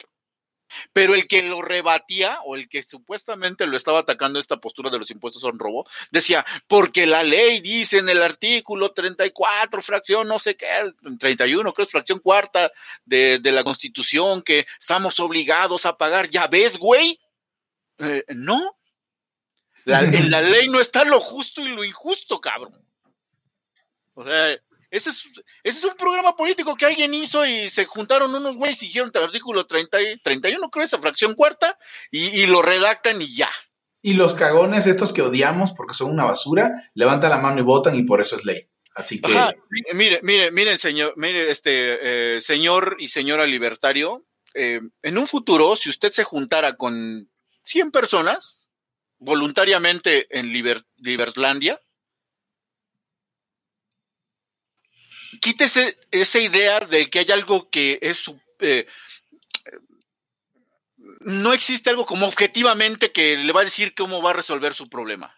Pero 0.91 1.15
el 1.15 1.27
que 1.27 1.43
lo 1.43 1.61
rebatía 1.61 2.39
o 2.45 2.55
el 2.55 2.69
que 2.69 2.83
supuestamente 2.83 3.65
lo 3.65 3.77
estaba 3.77 3.99
atacando 3.99 4.39
esta 4.39 4.57
postura 4.57 4.89
de 4.89 4.99
los 4.99 5.11
impuestos 5.11 5.41
son 5.41 5.59
robo, 5.59 5.87
decía, 6.11 6.45
porque 6.67 7.05
la 7.05 7.23
ley 7.23 7.59
dice 7.61 7.99
en 7.99 8.09
el 8.09 8.21
artículo 8.21 8.91
34, 8.91 9.81
fracción 9.81 10.27
no 10.27 10.39
sé 10.39 10.55
qué, 10.55 10.67
31, 11.19 11.73
creo 11.73 11.85
es 11.85 11.91
fracción 11.91 12.19
cuarta 12.19 12.71
de, 13.05 13.39
de 13.39 13.51
la 13.51 13.63
constitución, 13.63 14.41
que 14.41 14.65
estamos 14.79 15.19
obligados 15.19 15.85
a 15.85 15.97
pagar. 15.97 16.29
¿Ya 16.29 16.47
ves, 16.47 16.77
güey? 16.77 17.19
Eh, 17.99 18.23
no. 18.29 18.77
La, 19.85 20.01
en 20.01 20.31
la 20.31 20.41
ley 20.41 20.69
no 20.69 20.79
está 20.79 21.03
lo 21.03 21.19
justo 21.19 21.61
y 21.61 21.69
lo 21.69 21.83
injusto, 21.83 22.39
cabrón. 22.39 22.83
O 24.15 24.23
sea, 24.23 24.57
ese 24.95 25.09
es, 25.09 25.23
ese 25.63 25.79
es 25.79 25.83
un 25.83 25.95
programa 25.95 26.35
político 26.35 26.75
que 26.75 26.85
alguien 26.85 27.13
hizo 27.13 27.45
y 27.45 27.69
se 27.69 27.85
juntaron 27.85 28.33
unos 28.33 28.55
güeyes 28.55 28.81
y 28.83 28.87
dijeron 28.87 29.11
el 29.13 29.23
artículo 29.23 29.65
30, 29.65 30.01
y- 30.01 30.17
31, 30.19 30.69
creo, 30.69 30.85
esa 30.85 30.99
fracción 30.99 31.33
cuarta, 31.35 31.77
y, 32.11 32.27
y 32.27 32.45
lo 32.45 32.61
redactan 32.61 33.21
y 33.21 33.35
ya. 33.35 33.49
Y 34.01 34.13
los 34.15 34.33
cagones, 34.33 34.85
estos 34.85 35.13
que 35.13 35.21
odiamos 35.21 35.73
porque 35.73 35.93
son 35.93 36.11
una 36.11 36.25
basura, 36.25 36.89
levantan 36.93 37.29
la 37.31 37.37
mano 37.39 37.59
y 37.59 37.63
votan 37.63 37.95
y 37.95 38.03
por 38.03 38.21
eso 38.21 38.35
es 38.35 38.45
ley. 38.45 38.67
Así 38.95 39.19
que 39.21 39.31
Ajá, 39.35 39.53
mire, 39.93 40.19
mire, 40.21 40.51
miren, 40.51 40.77
señor, 40.77 41.13
mire, 41.17 41.49
este, 41.49 42.35
eh, 42.37 42.41
señor 42.41 42.97
y 42.99 43.07
señora 43.07 43.47
libertario, 43.47 44.25
eh, 44.53 44.81
en 45.01 45.17
un 45.17 45.25
futuro, 45.25 45.75
si 45.75 45.89
usted 45.89 46.11
se 46.11 46.23
juntara 46.23 46.75
con 46.77 47.27
100 47.63 47.89
personas 47.91 48.59
voluntariamente 49.17 50.27
en 50.37 50.47
Liber- 50.53 50.85
Libertlandia, 50.97 51.79
quítese 55.43 55.97
esa 56.09 56.39
idea 56.39 56.79
de 56.79 57.09
que 57.09 57.19
hay 57.19 57.31
algo 57.31 57.69
que 57.69 57.99
es 58.01 58.31
eh, 58.61 58.87
no 61.19 61.51
existe 61.51 61.89
algo 61.89 62.05
como 62.05 62.27
objetivamente 62.27 63.11
que 63.11 63.35
le 63.35 63.51
va 63.51 63.59
a 63.59 63.65
decir 63.65 63.93
cómo 63.93 64.21
va 64.21 64.29
a 64.29 64.39
resolver 64.41 64.73
su 64.73 64.87
problema. 64.87 65.35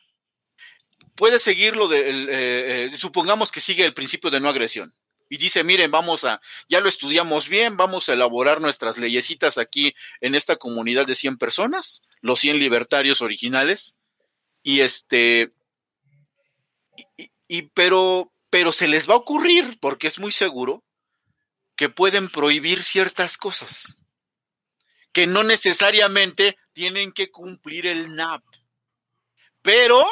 Puede 1.15 1.39
seguirlo 1.39 1.87
de, 1.87 2.09
eh, 2.09 2.85
eh, 2.85 2.91
supongamos 2.95 3.51
que 3.51 3.61
sigue 3.61 3.83
el 3.83 3.95
principio 3.95 4.29
de 4.29 4.39
no 4.39 4.49
agresión 4.49 4.93
y 5.27 5.37
dice, 5.37 5.63
miren, 5.63 5.89
vamos 5.89 6.23
a, 6.23 6.39
ya 6.69 6.81
lo 6.81 6.89
estudiamos 6.89 7.49
bien, 7.49 7.75
vamos 7.75 8.07
a 8.07 8.13
elaborar 8.13 8.61
nuestras 8.61 8.99
leyesitas 8.99 9.57
aquí 9.57 9.95
en 10.21 10.35
esta 10.35 10.57
comunidad 10.57 11.07
de 11.07 11.15
100 11.15 11.37
personas, 11.39 12.03
los 12.21 12.39
100 12.41 12.59
libertarios 12.59 13.23
originales, 13.23 13.95
y 14.61 14.81
este, 14.81 15.51
y 17.47 17.63
pero, 17.73 18.34
pero 18.55 18.71
se 18.71 18.87
les 18.87 19.09
va 19.09 19.15
a 19.15 19.17
ocurrir, 19.17 19.77
porque 19.81 20.07
es 20.07 20.17
muy 20.17 20.31
seguro, 20.31 20.81
que 21.75 21.89
pueden 21.89 22.29
prohibir 22.29 22.83
ciertas 22.83 23.37
cosas, 23.37 23.97
que 25.11 25.27
no 25.27 25.43
necesariamente 25.43 26.57
tienen 26.71 27.11
que 27.11 27.31
cumplir 27.31 27.85
el 27.85 28.15
NAP, 28.15 28.45
pero 29.61 30.07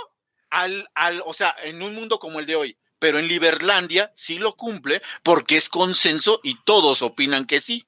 al, 0.50 0.89
al, 0.94 1.24
o 1.26 1.34
sea, 1.34 1.56
en 1.64 1.82
un 1.82 1.96
mundo 1.96 2.20
como 2.20 2.41
el 2.41 2.46
de 2.46 2.58
hoy, 2.58 2.78
pero 3.00 3.18
en 3.18 3.30
Liberlandia 3.30 4.12
sí 4.14 4.38
lo 4.38 4.58
cumple 4.58 5.02
porque 5.24 5.56
es 5.56 5.70
consenso 5.70 6.41
y 6.44 6.62
todos 6.66 7.02
opinan 7.02 7.48
que 7.48 7.62
sí. 7.62 7.88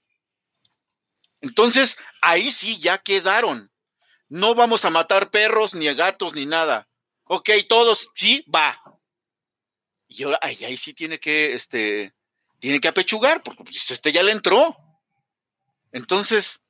Entonces, 1.42 1.98
ahí 2.22 2.50
sí 2.50 2.80
ya 2.80 3.00
quedaron. 3.00 3.74
No 4.30 4.56
vamos 4.56 4.86
a 4.86 4.90
matar 4.90 5.32
perros, 5.32 5.76
ni 5.76 5.94
gatos, 5.94 6.34
ni 6.34 6.46
nada. 6.46 6.88
Ok, 7.26 7.50
todos 7.68 8.08
sí, 8.16 8.46
va. 8.50 8.95
Y 10.18 10.24
ahora, 10.24 10.40
ahí, 10.42 10.64
ahí 10.64 10.78
sí 10.78 10.94
tiene 10.94 11.20
que, 11.20 11.54
este, 11.54 12.14
tiene 12.60 12.80
que 12.80 12.88
apechugar, 12.88 13.44
porque 13.44 13.64
pues, 13.64 13.90
este 13.92 14.12
ya 14.12 14.24
le 14.24 14.32
entró. 14.32 14.76
Entonces, 15.92 16.62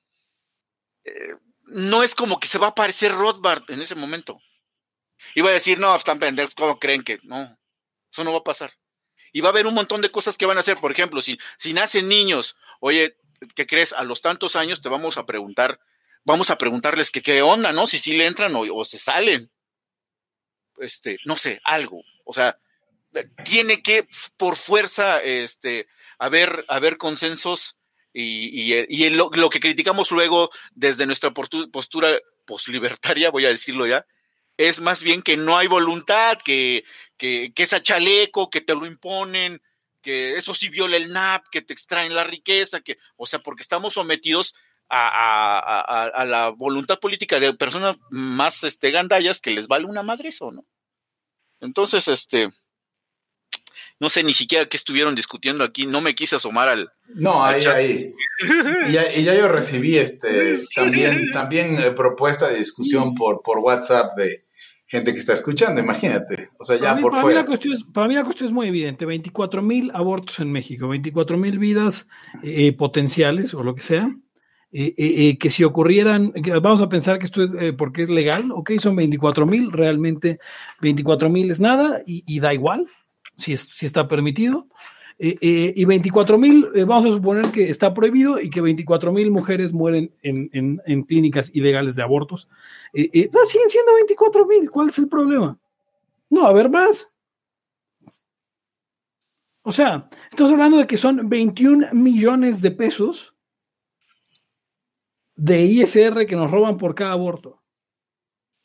eh, 1.03 1.35
no 1.63 2.03
es 2.03 2.15
como 2.15 2.39
que 2.39 2.47
se 2.47 2.57
va 2.57 2.67
a 2.67 2.69
aparecer 2.71 3.11
Rothbard 3.11 3.69
en 3.69 3.81
ese 3.81 3.95
momento. 3.95 4.39
Iba 5.33 5.49
a 5.49 5.53
decir, 5.53 5.79
no, 5.79 5.95
están 5.95 6.19
pendejos, 6.19 6.55
¿cómo 6.55 6.79
creen 6.79 7.03
que? 7.03 7.19
No, 7.23 7.57
eso 8.11 8.23
no 8.23 8.31
va 8.31 8.39
a 8.39 8.43
pasar. 8.43 8.71
Y 9.31 9.41
va 9.41 9.49
a 9.49 9.51
haber 9.51 9.67
un 9.67 9.73
montón 9.73 10.01
de 10.01 10.11
cosas 10.11 10.37
que 10.37 10.45
van 10.45 10.57
a 10.57 10.61
hacer. 10.61 10.77
Por 10.77 10.91
ejemplo, 10.91 11.21
si, 11.21 11.37
si 11.57 11.73
nacen 11.73 12.07
niños, 12.07 12.55
oye, 12.79 13.17
¿qué 13.55 13.67
crees? 13.67 13.93
A 13.93 14.03
los 14.03 14.21
tantos 14.21 14.55
años 14.55 14.81
te 14.81 14.89
vamos 14.89 15.17
a 15.17 15.25
preguntar 15.25 15.79
vamos 16.25 16.49
a 16.49 16.57
preguntarles 16.57 17.11
que 17.11 17.21
qué 17.21 17.41
onda, 17.41 17.71
¿no? 17.71 17.87
Si 17.87 17.99
sí 17.99 18.13
le 18.13 18.25
entran 18.25 18.53
o, 18.55 18.61
o 18.61 18.83
se 18.83 18.97
salen. 18.97 19.51
Este, 20.77 21.19
no 21.23 21.37
sé, 21.37 21.61
algo. 21.63 22.01
O 22.25 22.33
sea, 22.33 22.59
tiene 23.43 23.81
que 23.81 24.07
por 24.37 24.55
fuerza 24.55 25.21
este, 25.21 25.87
haber, 26.17 26.97
consensos 26.97 27.77
y, 28.13 28.73
y 28.73 29.09
lo, 29.09 29.29
que 29.29 29.59
criticamos 29.59 30.11
luego 30.11 30.49
desde 30.73 31.05
nuestra 31.05 31.31
postura 31.31 32.17
poslibertaria, 32.45 33.31
voy 33.31 33.45
a 33.45 33.49
decirlo 33.49 33.87
ya, 33.87 34.05
es 34.57 34.79
más 34.79 35.03
bien 35.03 35.21
que 35.21 35.37
no 35.37 35.57
hay 35.57 35.67
voluntad, 35.67 36.37
que, 36.37 36.85
que, 37.17 37.51
que 37.53 37.63
es 37.63 37.73
a 37.73 37.83
chaleco, 37.83 38.49
que 38.49 38.61
te 38.61 38.73
lo 38.73 38.85
imponen, 38.85 39.61
que 40.01 40.37
eso 40.37 40.53
sí 40.53 40.69
viola 40.69 40.97
el 40.97 41.11
NAP, 41.11 41.47
que 41.51 41.61
te 41.61 41.73
extraen 41.73 42.13
la 42.13 42.23
riqueza, 42.23 42.81
que, 42.81 42.97
o 43.17 43.25
sea, 43.25 43.39
porque 43.39 43.63
estamos 43.63 43.95
sometidos 43.95 44.55
a 44.87 46.25
la 46.27 46.49
voluntad 46.49 46.99
política 46.99 47.39
de 47.39 47.53
personas 47.55 47.97
más 48.11 48.63
este, 48.63 48.91
gandallas 48.91 49.41
que 49.41 49.49
les 49.49 49.67
vale 49.67 49.85
una 49.85 50.03
madre 50.03 50.29
eso, 50.29 50.51
¿no? 50.51 50.63
Entonces, 51.59 52.07
este, 52.07 52.49
no 53.99 54.09
sé 54.09 54.23
ni 54.23 54.33
siquiera 54.33 54.67
qué 54.67 54.77
estuvieron 54.77 55.15
discutiendo 55.15 55.63
aquí, 55.63 55.85
no 55.85 56.01
me 56.01 56.15
quise 56.15 56.35
asomar 56.35 56.69
al. 56.69 56.91
No, 57.13 57.43
al 57.43 57.55
ahí, 57.55 57.61
chat. 57.61 57.75
ahí. 57.75 58.13
Y 58.87 58.91
ya, 58.91 59.13
y 59.15 59.23
ya 59.23 59.35
yo 59.35 59.47
recibí 59.47 59.97
este 59.97 60.59
también, 60.75 61.31
también 61.31 61.77
eh, 61.77 61.91
propuesta 61.91 62.47
de 62.47 62.57
discusión 62.57 63.15
por, 63.15 63.41
por 63.41 63.59
WhatsApp 63.59 64.11
de 64.17 64.45
gente 64.87 65.13
que 65.13 65.19
está 65.19 65.33
escuchando, 65.33 65.81
imagínate. 65.81 66.49
O 66.59 66.63
sea, 66.63 66.75
ya 66.75 66.83
para 66.83 66.95
mí, 66.95 67.01
por 67.01 67.11
para 67.11 67.21
fuera. 67.21 67.39
Mí 67.39 67.43
la 67.43 67.47
cuestión 67.47 67.73
es, 67.73 67.83
para 67.83 68.07
mí 68.07 68.15
la 68.15 68.23
cuestión 68.23 68.47
es 68.47 68.53
muy 68.53 68.67
evidente. 68.67 69.05
24 69.05 69.61
mil 69.61 69.91
abortos 69.93 70.39
en 70.39 70.51
México, 70.51 70.87
24 70.87 71.37
mil 71.37 71.57
vidas 71.57 72.07
eh, 72.43 72.73
potenciales 72.73 73.53
o 73.53 73.63
lo 73.63 73.75
que 73.75 73.81
sea. 73.81 74.09
Eh, 74.77 74.93
eh, 74.97 75.37
que 75.37 75.49
si 75.49 75.63
ocurrieran, 75.63 76.33
vamos 76.61 76.81
a 76.81 76.89
pensar 76.89 77.17
que 77.17 77.23
esto 77.23 77.41
es 77.41 77.53
eh, 77.53 77.71
porque 77.71 78.01
es 78.01 78.09
legal, 78.09 78.51
ok, 78.51 78.71
son 78.77 78.97
24 78.97 79.45
mil, 79.45 79.71
realmente 79.71 80.37
24 80.81 81.29
mil 81.29 81.49
es 81.49 81.61
nada 81.61 82.01
y, 82.05 82.25
y, 82.27 82.41
da 82.41 82.53
igual 82.53 82.85
si, 83.35 83.53
es, 83.53 83.61
si 83.61 83.85
está 83.85 84.07
permitido. 84.07 84.67
y 85.17 85.85
24 85.85 86.37
mil, 86.37 86.67
vamos 86.85 87.05
a 87.05 87.11
suponer 87.11 87.51
que 87.51 87.69
está 87.69 87.93
prohibido 87.93 88.39
y 88.39 88.49
que 88.49 88.61
24 88.61 89.13
mil 89.13 89.31
mujeres 89.31 89.71
mueren 89.71 90.13
en, 90.21 90.49
en, 90.51 90.81
en, 90.85 91.03
clínicas 91.03 91.51
ilegales 91.53 91.95
de 91.95 92.03
abortos. 92.03 92.47
no, 92.93 93.45
siguen 93.45 93.69
siendo 93.69 93.93
24 93.95 94.45
mil, 94.45 94.69
¿cuál 94.69 94.89
es 94.89 94.97
el 94.99 95.07
problema? 95.07 95.57
No, 96.29 96.45
a 96.45 96.53
ver 96.53 96.69
más. 96.69 97.09
O 99.67 99.71
sea, 99.71 100.09
estamos 100.29 100.51
hablando 100.51 100.77
de 100.77 100.85
que 100.85 100.95
son 100.95 101.27
21 101.27 101.87
millones 101.93 102.61
de 102.61 102.69
pesos 102.69 103.33
de 105.35 105.63
ISR 105.63 106.27
que 106.27 106.35
nos 106.35 106.51
roban 106.51 106.77
por 106.77 106.93
cada 106.93 107.13
aborto. 107.13 107.63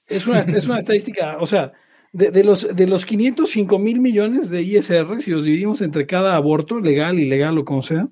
Es 0.06 0.26
una, 0.26 0.40
es 0.40 0.66
una 0.66 0.78
estadística, 0.80 1.38
o 1.40 1.46
sea, 1.46 1.72
de, 2.12 2.30
de, 2.30 2.44
los, 2.44 2.74
de 2.74 2.86
los 2.86 3.06
505 3.06 3.78
mil 3.78 4.00
millones 4.00 4.50
de 4.50 4.62
ISR, 4.62 5.22
si 5.22 5.30
los 5.30 5.44
dividimos 5.44 5.80
entre 5.80 6.06
cada 6.06 6.34
aborto, 6.34 6.80
legal, 6.80 7.18
ilegal 7.18 7.58
o 7.58 7.64
como 7.64 7.82
sea, 7.82 8.08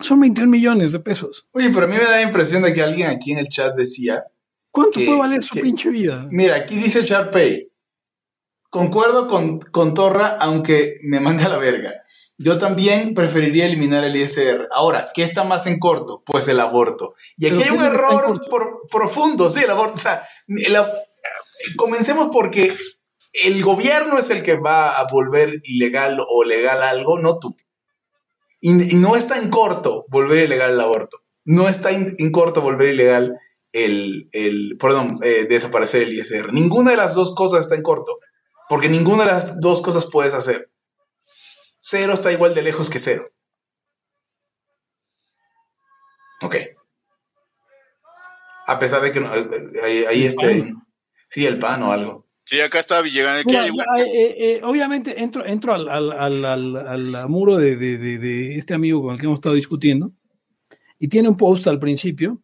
son 0.00 0.20
21 0.20 0.50
millones 0.50 0.92
de 0.92 1.00
pesos. 1.00 1.46
Oye, 1.52 1.70
pero 1.70 1.84
a 1.84 1.88
mí 1.88 1.96
me 1.96 2.04
da 2.04 2.10
la 2.12 2.22
impresión 2.22 2.62
de 2.62 2.72
que 2.72 2.82
alguien 2.82 3.08
aquí 3.08 3.32
en 3.32 3.38
el 3.38 3.48
chat 3.48 3.74
decía... 3.76 4.24
¿Cuánto 4.70 5.00
que, 5.00 5.06
puede 5.06 5.18
valer 5.18 5.42
su 5.42 5.54
que, 5.54 5.62
pinche 5.62 5.88
vida? 5.88 6.28
Mira, 6.30 6.56
aquí 6.56 6.76
dice 6.76 7.02
Sharpay, 7.02 7.70
concuerdo 8.68 9.26
con, 9.26 9.58
con 9.58 9.94
Torra, 9.94 10.36
aunque 10.38 10.98
me 11.02 11.18
mande 11.18 11.44
a 11.44 11.48
la 11.48 11.56
verga. 11.56 12.02
Yo 12.38 12.58
también 12.58 13.14
preferiría 13.14 13.64
eliminar 13.64 14.04
el 14.04 14.14
ISR. 14.14 14.68
Ahora, 14.70 15.10
¿qué 15.14 15.22
está 15.22 15.44
más 15.44 15.66
en 15.66 15.78
corto? 15.78 16.22
Pues 16.26 16.48
el 16.48 16.60
aborto. 16.60 17.14
Y 17.38 17.46
aquí 17.46 17.62
hay 17.62 17.70
un 17.70 17.82
error 17.82 18.42
por, 18.50 18.82
profundo, 18.90 19.50
sí, 19.50 19.64
el 19.64 19.70
aborto. 19.70 19.94
O 19.94 19.98
sea, 19.98 20.28
el, 20.46 20.76
comencemos 21.76 22.30
porque 22.32 22.76
el 23.44 23.62
gobierno 23.62 24.18
es 24.18 24.30
el 24.30 24.42
que 24.42 24.56
va 24.56 24.98
a 24.98 25.06
volver 25.10 25.60
ilegal 25.64 26.18
o 26.26 26.44
legal 26.44 26.82
algo, 26.82 27.18
no 27.18 27.38
tú. 27.38 27.56
Y, 28.60 28.72
no 28.96 29.16
está 29.16 29.36
en 29.36 29.50
corto 29.50 30.06
volver 30.08 30.44
ilegal 30.44 30.72
el 30.72 30.80
aborto. 30.80 31.18
No 31.44 31.68
está 31.68 31.90
en, 31.90 32.32
corto 32.32 32.62
volver 32.62 32.88
ilegal 32.88 33.38
el, 33.72 34.28
el 34.32 34.76
perdón, 34.78 35.18
eh, 35.22 35.46
desaparecer 35.48 36.02
el 36.02 36.12
ISR. 36.12 36.52
Ninguna 36.52 36.92
de 36.92 36.96
las 36.96 37.14
dos 37.14 37.34
cosas 37.34 37.60
está 37.60 37.74
en 37.74 37.82
corto. 37.82 38.18
Porque 38.68 38.88
ninguna 38.88 39.24
de 39.24 39.32
las 39.32 39.60
dos 39.60 39.82
cosas 39.82 40.06
puedes 40.06 40.34
hacer. 40.34 40.70
Cero 41.78 42.14
está 42.14 42.32
igual 42.32 42.54
de 42.54 42.62
lejos 42.62 42.90
que 42.90 42.98
cero. 42.98 43.30
Ok. 46.42 46.56
A 48.66 48.78
pesar 48.78 49.02
de 49.02 49.12
que 49.12 49.20
no, 49.20 49.30
ahí, 49.30 50.04
ahí 50.08 50.24
este. 50.24 50.74
Sí, 51.26 51.44
el 51.44 51.58
pan 51.58 51.82
o 51.82 51.92
algo. 51.92 52.26
Sí, 52.44 52.60
acá 52.60 52.78
está 52.78 53.02
llegando. 53.02 53.42
Mira, 53.44 53.66
ya, 53.66 54.04
eh, 54.04 54.34
eh, 54.38 54.60
obviamente 54.62 55.20
entro, 55.20 55.44
entro 55.44 55.74
al, 55.74 55.88
al, 55.88 56.44
al, 56.44 56.76
al 56.76 57.28
muro 57.28 57.56
de, 57.56 57.76
de, 57.76 57.98
de, 57.98 58.18
de, 58.18 58.56
este 58.56 58.72
amigo 58.72 59.02
con 59.02 59.14
el 59.14 59.20
que 59.20 59.26
hemos 59.26 59.38
estado 59.38 59.56
discutiendo 59.56 60.12
y 60.98 61.08
tiene 61.08 61.28
un 61.28 61.36
post 61.36 61.66
al 61.66 61.80
principio 61.80 62.40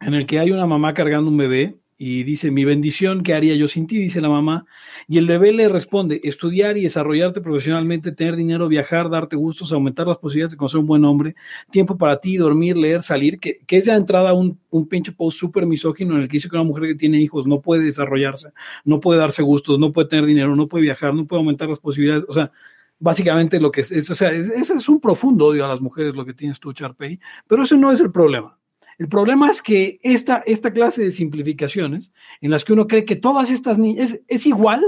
en 0.00 0.12
el 0.12 0.26
que 0.26 0.38
hay 0.38 0.50
una 0.50 0.66
mamá 0.66 0.92
cargando 0.92 1.30
un 1.30 1.38
bebé 1.38 1.80
y 2.06 2.22
dice, 2.22 2.50
mi 2.50 2.66
bendición, 2.66 3.22
¿qué 3.22 3.32
haría 3.32 3.54
yo 3.54 3.66
sin 3.66 3.86
ti? 3.86 3.96
Dice 3.96 4.20
la 4.20 4.28
mamá. 4.28 4.66
Y 5.08 5.16
el 5.16 5.26
bebé 5.26 5.54
le 5.54 5.70
responde, 5.70 6.20
estudiar 6.22 6.76
y 6.76 6.82
desarrollarte 6.82 7.40
profesionalmente, 7.40 8.12
tener 8.12 8.36
dinero, 8.36 8.68
viajar, 8.68 9.08
darte 9.08 9.36
gustos, 9.36 9.72
aumentar 9.72 10.06
las 10.06 10.18
posibilidades 10.18 10.50
de 10.50 10.58
conocer 10.58 10.80
un 10.80 10.86
buen 10.86 11.02
hombre, 11.06 11.34
tiempo 11.70 11.96
para 11.96 12.20
ti, 12.20 12.36
dormir, 12.36 12.76
leer, 12.76 13.02
salir, 13.02 13.40
que, 13.40 13.60
que 13.66 13.78
es 13.78 13.86
ya 13.86 13.96
entrada 13.96 14.34
un, 14.34 14.60
un 14.68 14.86
pinche 14.86 15.12
post 15.12 15.38
súper 15.38 15.64
misógino 15.64 16.16
en 16.16 16.20
el 16.20 16.28
que 16.28 16.34
dice 16.34 16.50
que 16.50 16.56
una 16.56 16.64
mujer 16.64 16.88
que 16.88 16.94
tiene 16.94 17.22
hijos 17.22 17.46
no 17.46 17.62
puede 17.62 17.84
desarrollarse, 17.84 18.50
no 18.84 19.00
puede 19.00 19.18
darse 19.18 19.42
gustos, 19.42 19.78
no 19.78 19.90
puede 19.90 20.08
tener 20.08 20.26
dinero, 20.26 20.54
no 20.56 20.68
puede 20.68 20.82
viajar, 20.82 21.14
no 21.14 21.26
puede 21.26 21.40
aumentar 21.40 21.70
las 21.70 21.80
posibilidades, 21.80 22.26
o 22.28 22.34
sea, 22.34 22.52
básicamente 22.98 23.58
lo 23.58 23.72
que 23.72 23.80
es, 23.80 23.90
es 23.90 24.10
o 24.10 24.14
sea, 24.14 24.30
ese 24.30 24.74
es 24.74 24.88
un 24.90 25.00
profundo 25.00 25.46
odio 25.46 25.64
a 25.64 25.68
las 25.68 25.80
mujeres 25.80 26.14
lo 26.14 26.26
que 26.26 26.34
tienes 26.34 26.60
tú, 26.60 26.74
Charpey, 26.74 27.18
pero 27.46 27.62
ese 27.62 27.78
no 27.78 27.90
es 27.90 28.02
el 28.02 28.12
problema. 28.12 28.58
El 28.98 29.08
problema 29.08 29.50
es 29.50 29.62
que 29.62 29.98
esta, 30.02 30.42
esta 30.46 30.72
clase 30.72 31.02
de 31.02 31.12
simplificaciones, 31.12 32.12
en 32.40 32.50
las 32.50 32.64
que 32.64 32.72
uno 32.72 32.86
cree 32.86 33.04
que 33.04 33.16
todas 33.16 33.50
estas 33.50 33.78
niñas, 33.78 34.12
es, 34.12 34.22
es, 34.28 34.46
igual 34.46 34.82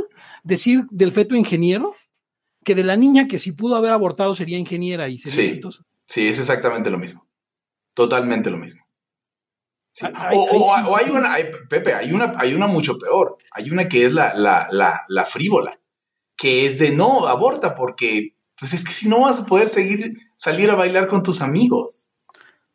decir 0.44 0.86
del 0.90 1.12
feto 1.12 1.34
ingeniero 1.34 1.94
que 2.64 2.74
de 2.74 2.84
la 2.84 2.96
niña 2.96 3.28
que 3.28 3.38
si 3.38 3.52
pudo 3.52 3.76
haber 3.76 3.92
abortado 3.92 4.34
sería 4.34 4.58
ingeniera 4.58 5.08
y 5.08 5.18
sería 5.18 5.34
sí, 5.34 5.48
exitosa. 5.48 5.84
Sí, 6.06 6.28
es 6.28 6.38
exactamente 6.38 6.90
lo 6.90 6.98
mismo. 6.98 7.26
Totalmente 7.94 8.50
lo 8.50 8.58
mismo. 8.58 8.84
Sí. 9.92 10.06
Hay, 10.14 10.36
o, 10.36 10.74
hay, 10.74 10.84
o, 10.84 10.88
o, 10.90 10.96
hay, 10.96 11.10
una, 11.10 11.32
hay, 11.32 11.44
Pepe, 11.68 11.94
hay 11.94 12.12
una, 12.12 12.32
hay 12.36 12.54
una 12.54 12.66
mucho 12.66 12.98
peor. 12.98 13.38
Hay 13.52 13.70
una 13.70 13.88
que 13.88 14.04
es 14.04 14.12
la, 14.12 14.34
la, 14.34 14.68
la, 14.70 15.04
la 15.08 15.24
frívola, 15.24 15.80
que 16.36 16.66
es 16.66 16.78
de 16.78 16.92
no, 16.92 17.26
aborta, 17.26 17.74
porque 17.74 18.36
pues 18.58 18.72
es 18.72 18.84
que 18.84 18.92
si 18.92 19.08
no 19.08 19.20
vas 19.20 19.40
a 19.40 19.46
poder 19.46 19.68
seguir, 19.68 20.18
salir 20.34 20.70
a 20.70 20.74
bailar 20.74 21.06
con 21.06 21.22
tus 21.22 21.40
amigos. 21.40 22.08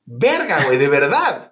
Verga, 0.05 0.65
güey, 0.65 0.77
de 0.77 0.87
verdad. 0.87 1.51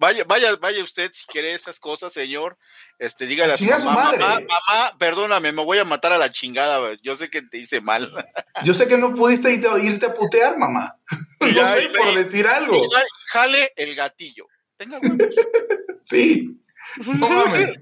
Vaya, 0.00 0.22
vaya, 0.24 0.54
vaya 0.56 0.84
usted 0.84 1.10
si 1.12 1.26
quiere 1.26 1.52
esas 1.52 1.80
cosas, 1.80 2.12
señor. 2.12 2.56
Este, 3.00 3.26
dígale 3.26 3.54
a 3.54 3.56
su, 3.56 3.64
mamá, 3.64 3.80
su 3.80 3.90
madre. 3.90 4.18
Mamá, 4.18 4.40
mamá, 4.40 4.98
perdóname, 4.98 5.50
me 5.50 5.64
voy 5.64 5.78
a 5.78 5.84
matar 5.84 6.12
a 6.12 6.18
la 6.18 6.30
chingada. 6.30 6.78
Güey. 6.78 6.98
Yo 7.02 7.16
sé 7.16 7.28
que 7.30 7.42
te 7.42 7.58
hice 7.58 7.80
mal. 7.80 8.12
Yo 8.64 8.74
sé 8.74 8.86
que 8.86 8.96
no 8.96 9.12
pudiste 9.12 9.52
irte, 9.52 10.06
a 10.06 10.14
putear, 10.14 10.56
mamá. 10.58 10.96
No 11.40 11.46
ya, 11.46 11.68
sé, 11.68 11.88
por 11.90 12.12
decir 12.16 12.48
algo. 12.48 12.82
Jale 13.28 13.72
el 13.76 13.94
gatillo. 13.94 14.46
Tenga 14.76 14.98
huevos. 14.98 15.28
sí. 16.00 16.60
No 17.06 17.28
mames. 17.28 17.78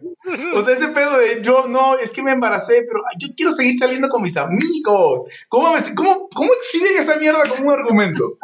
O 0.54 0.62
sea, 0.62 0.74
ese 0.74 0.88
pedo 0.88 1.16
de 1.16 1.40
yo, 1.42 1.66
no, 1.66 1.94
es 1.94 2.12
que 2.12 2.22
me 2.22 2.32
embaracé, 2.32 2.84
pero 2.86 3.00
yo 3.18 3.28
quiero 3.34 3.52
seguir 3.52 3.78
saliendo 3.78 4.10
con 4.10 4.20
mis 4.20 4.36
amigos. 4.36 5.46
¿Cómo, 5.48 5.72
me, 5.72 5.78
cómo, 5.94 6.28
cómo 6.28 6.52
exhiben 6.52 6.98
esa 6.98 7.16
mierda 7.16 7.48
como 7.48 7.68
un 7.68 7.72
argumento? 7.72 8.38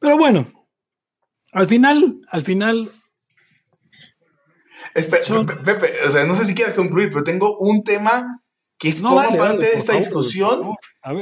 Pero 0.00 0.16
bueno, 0.16 0.46
al 1.52 1.66
final, 1.66 2.20
al 2.30 2.44
final. 2.44 2.92
Espera, 4.94 5.24
son... 5.24 5.46
Pepe, 5.46 5.92
o 6.06 6.10
sea, 6.10 6.24
no 6.24 6.34
sé 6.34 6.44
si 6.44 6.54
quieras 6.54 6.74
concluir, 6.74 7.10
pero 7.10 7.24
tengo 7.24 7.56
un 7.58 7.84
tema 7.84 8.42
que 8.78 8.90
no, 9.00 9.10
forma 9.10 9.24
dale, 9.24 9.38
parte 9.38 9.56
dale, 9.56 9.70
de 9.70 9.78
esta 9.78 9.92
favor, 9.92 10.04
discusión. 10.04 10.74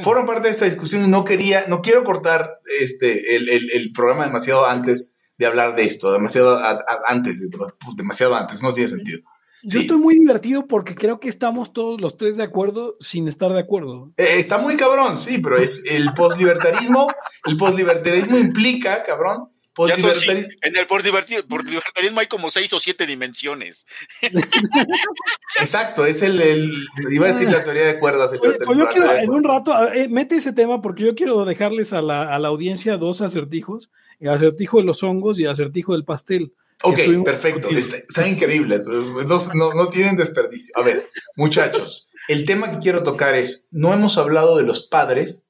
Forma 0.03 0.27
parte 0.27 0.49
de 0.49 0.53
esta 0.53 0.65
discusión 0.67 1.05
y 1.05 1.09
no 1.09 1.25
quería, 1.25 1.67
no 1.69 1.81
quiero 1.81 2.05
cortar 2.05 2.61
este, 2.81 3.37
el, 3.37 3.49
el, 3.49 3.71
el 3.71 3.93
programa 3.93 4.25
demasiado 4.25 4.67
antes 4.67 5.11
de 5.39 5.47
hablar 5.47 5.75
de 5.77 5.85
esto, 5.85 6.13
demasiado 6.13 6.57
a, 6.57 6.71
a, 6.71 7.01
antes, 7.07 7.43
pues, 7.51 7.97
demasiado 7.97 8.35
antes, 8.35 8.63
no 8.63 8.73
tiene 8.73 8.91
sentido. 8.91 9.21
Yo 9.69 9.81
sí. 9.81 9.87
estoy 9.87 9.99
muy 9.99 10.15
divertido 10.19 10.67
porque 10.67 10.95
creo 10.95 11.19
que 11.19 11.29
estamos 11.29 11.73
todos 11.73 12.01
los 12.01 12.17
tres 12.17 12.37
de 12.37 12.45
acuerdo 12.45 12.97
sin 13.01 13.27
estar 13.27 13.53
de 13.53 13.59
acuerdo. 13.61 14.13
Eh, 14.17 14.37
está 14.39 14.59
muy 14.59 14.77
cabrón, 14.77 15.17
sí, 15.17 15.39
pero 15.39 15.57
es 15.59 15.85
el 15.91 16.13
poslibertarismo, 16.15 17.09
el 17.47 17.57
poslibertarismo 17.57 18.39
implica, 18.39 19.03
cabrón, 19.03 19.49
Ya 19.89 19.97
son 19.97 20.11
Postlibertari- 20.11 20.43
cinco. 20.43 20.57
en 20.63 20.77
el 20.77 20.87
postlibertarismo 20.87 22.21
hay 22.21 22.27
como 22.29 22.51
seis 22.51 22.73
o 22.73 22.81
siete 22.81 23.07
dimensiones. 23.07 23.85
Exacto, 25.61 26.05
es 26.07 26.23
el, 26.23 26.41
el- 26.41 26.73
Iba 27.11 27.27
a 27.27 27.29
decir 27.29 27.51
la 27.51 27.63
teoría 27.65 27.87
de 27.87 27.99
cuerdas. 27.99 28.33
el 28.33 28.41
Oye, 28.41 28.57
pues 28.65 28.77
libertarismo, 28.77 28.85
yo 29.03 29.07
quiero, 29.07 29.23
en 29.23 29.31
un 29.31 29.45
rato, 29.45 29.93
eh, 29.93 30.09
mete 30.09 30.37
ese 30.37 30.53
tema 30.53 30.81
porque 30.83 31.05
yo 31.05 31.15
quiero 31.15 31.45
dejarles 31.45 31.93
a 31.93 32.03
la, 32.03 32.35
a 32.35 32.39
la 32.39 32.49
audiencia 32.49 32.97
dos 32.97 33.21
acertijos, 33.23 33.91
el 34.21 34.29
acertijo 34.31 34.79
de 34.79 34.85
los 34.85 35.03
hongos 35.03 35.39
y 35.39 35.45
el 35.45 35.51
acertijo 35.51 35.93
del 35.93 36.05
pastel. 36.05 36.53
Ok, 36.83 36.99
perfecto. 37.25 37.69
Está- 37.71 37.97
Están 37.97 38.29
increíbles. 38.29 38.85
No, 38.87 39.41
no- 39.55 39.75
no 39.75 39.89
tienen 39.89 40.17
desperdicio. 40.17 40.73
A 40.77 40.83
ver, 40.83 41.11
muchachos, 41.37 42.11
el 42.29 42.45
tema 42.45 42.71
que 42.71 42.79
quiero 42.79 43.03
tocar 43.03 43.35
es, 43.35 43.67
no 43.71 43.93
hemos 43.95 44.19
hablado 44.19 44.57
de 44.57 44.63
los 44.65 44.87
padres 44.89 45.45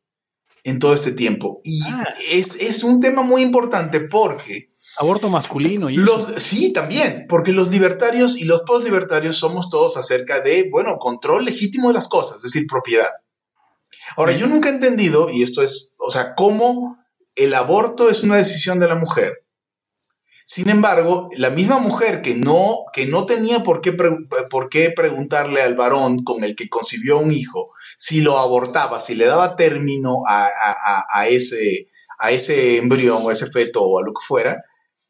en 0.65 0.79
todo 0.79 0.95
este 0.95 1.13
tiempo. 1.13 1.61
Y 1.65 1.81
Ah. 1.93 2.05
es, 2.33 2.57
es 2.57 2.85
un 2.85 3.01
tema 3.01 3.23
muy 3.23 3.43
importante 3.43 4.01
porque 4.01 4.71
Aborto 4.99 5.29
masculino 5.29 5.91
y 5.91 5.97
eso. 5.97 6.05
los, 6.05 6.43
sí, 6.43 6.73
también, 6.73 7.27
porque 7.29 7.53
los 7.53 7.71
libertarios 7.71 8.37
y 8.37 8.45
los 8.45 8.63
postlibertarios 8.63 9.37
somos 9.37 9.69
todos 9.69 9.97
acerca 9.97 10.41
de, 10.41 10.69
bueno, 10.71 10.97
control 10.99 11.45
legítimo 11.45 11.89
de 11.89 11.95
las 11.95 12.09
cosas, 12.09 12.39
es 12.39 12.43
decir, 12.45 12.67
propiedad. 12.67 13.11
Ahora, 14.17 14.33
yo 14.33 14.47
nunca 14.47 14.69
he 14.71 14.73
entendido, 14.73 15.29
y 15.31 15.43
esto 15.43 15.63
es, 15.63 15.91
o 15.99 16.11
sea, 16.11 16.35
cómo 16.35 16.97
el 17.35 17.53
aborto 17.55 18.09
es 18.09 18.23
una 18.23 18.37
decisión 18.37 18.79
de 18.81 18.87
la 18.89 18.95
mujer. 18.97 19.45
Sin 20.49 20.69
embargo, 20.69 21.29
la 21.37 21.51
misma 21.51 21.81
mujer 21.81 22.23
que 22.23 22.37
no, 22.37 22.85
que 22.93 23.09
no 23.09 23.27
tenía 23.27 23.65
por 23.65 23.81
qué, 23.81 23.93
por 24.49 24.69
qué 24.69 24.91
preguntarle 24.95 25.61
al 25.61 25.75
varón 25.75 26.23
con 26.23 26.45
el 26.45 26.55
que 26.55 26.69
concibió 26.69 27.19
un 27.19 27.33
hijo 27.33 27.73
si 27.97 28.21
lo 28.21 28.39
abortaba, 28.39 29.01
si 29.01 29.17
le 29.17 29.27
daba 29.27 29.57
término 29.57 30.21
a, 30.25 30.45
a- 30.47 31.05
a- 31.13 31.27
ese, 31.27 31.89
a 32.21 32.31
ese 32.31 32.77
embrión 32.77 33.23
o 33.25 33.31
a 33.31 33.33
ese 33.33 33.49
feto 33.49 33.83
o 33.83 33.99
a 33.99 34.03
lo 34.05 34.13
que 34.13 34.25
fuera, 34.25 34.63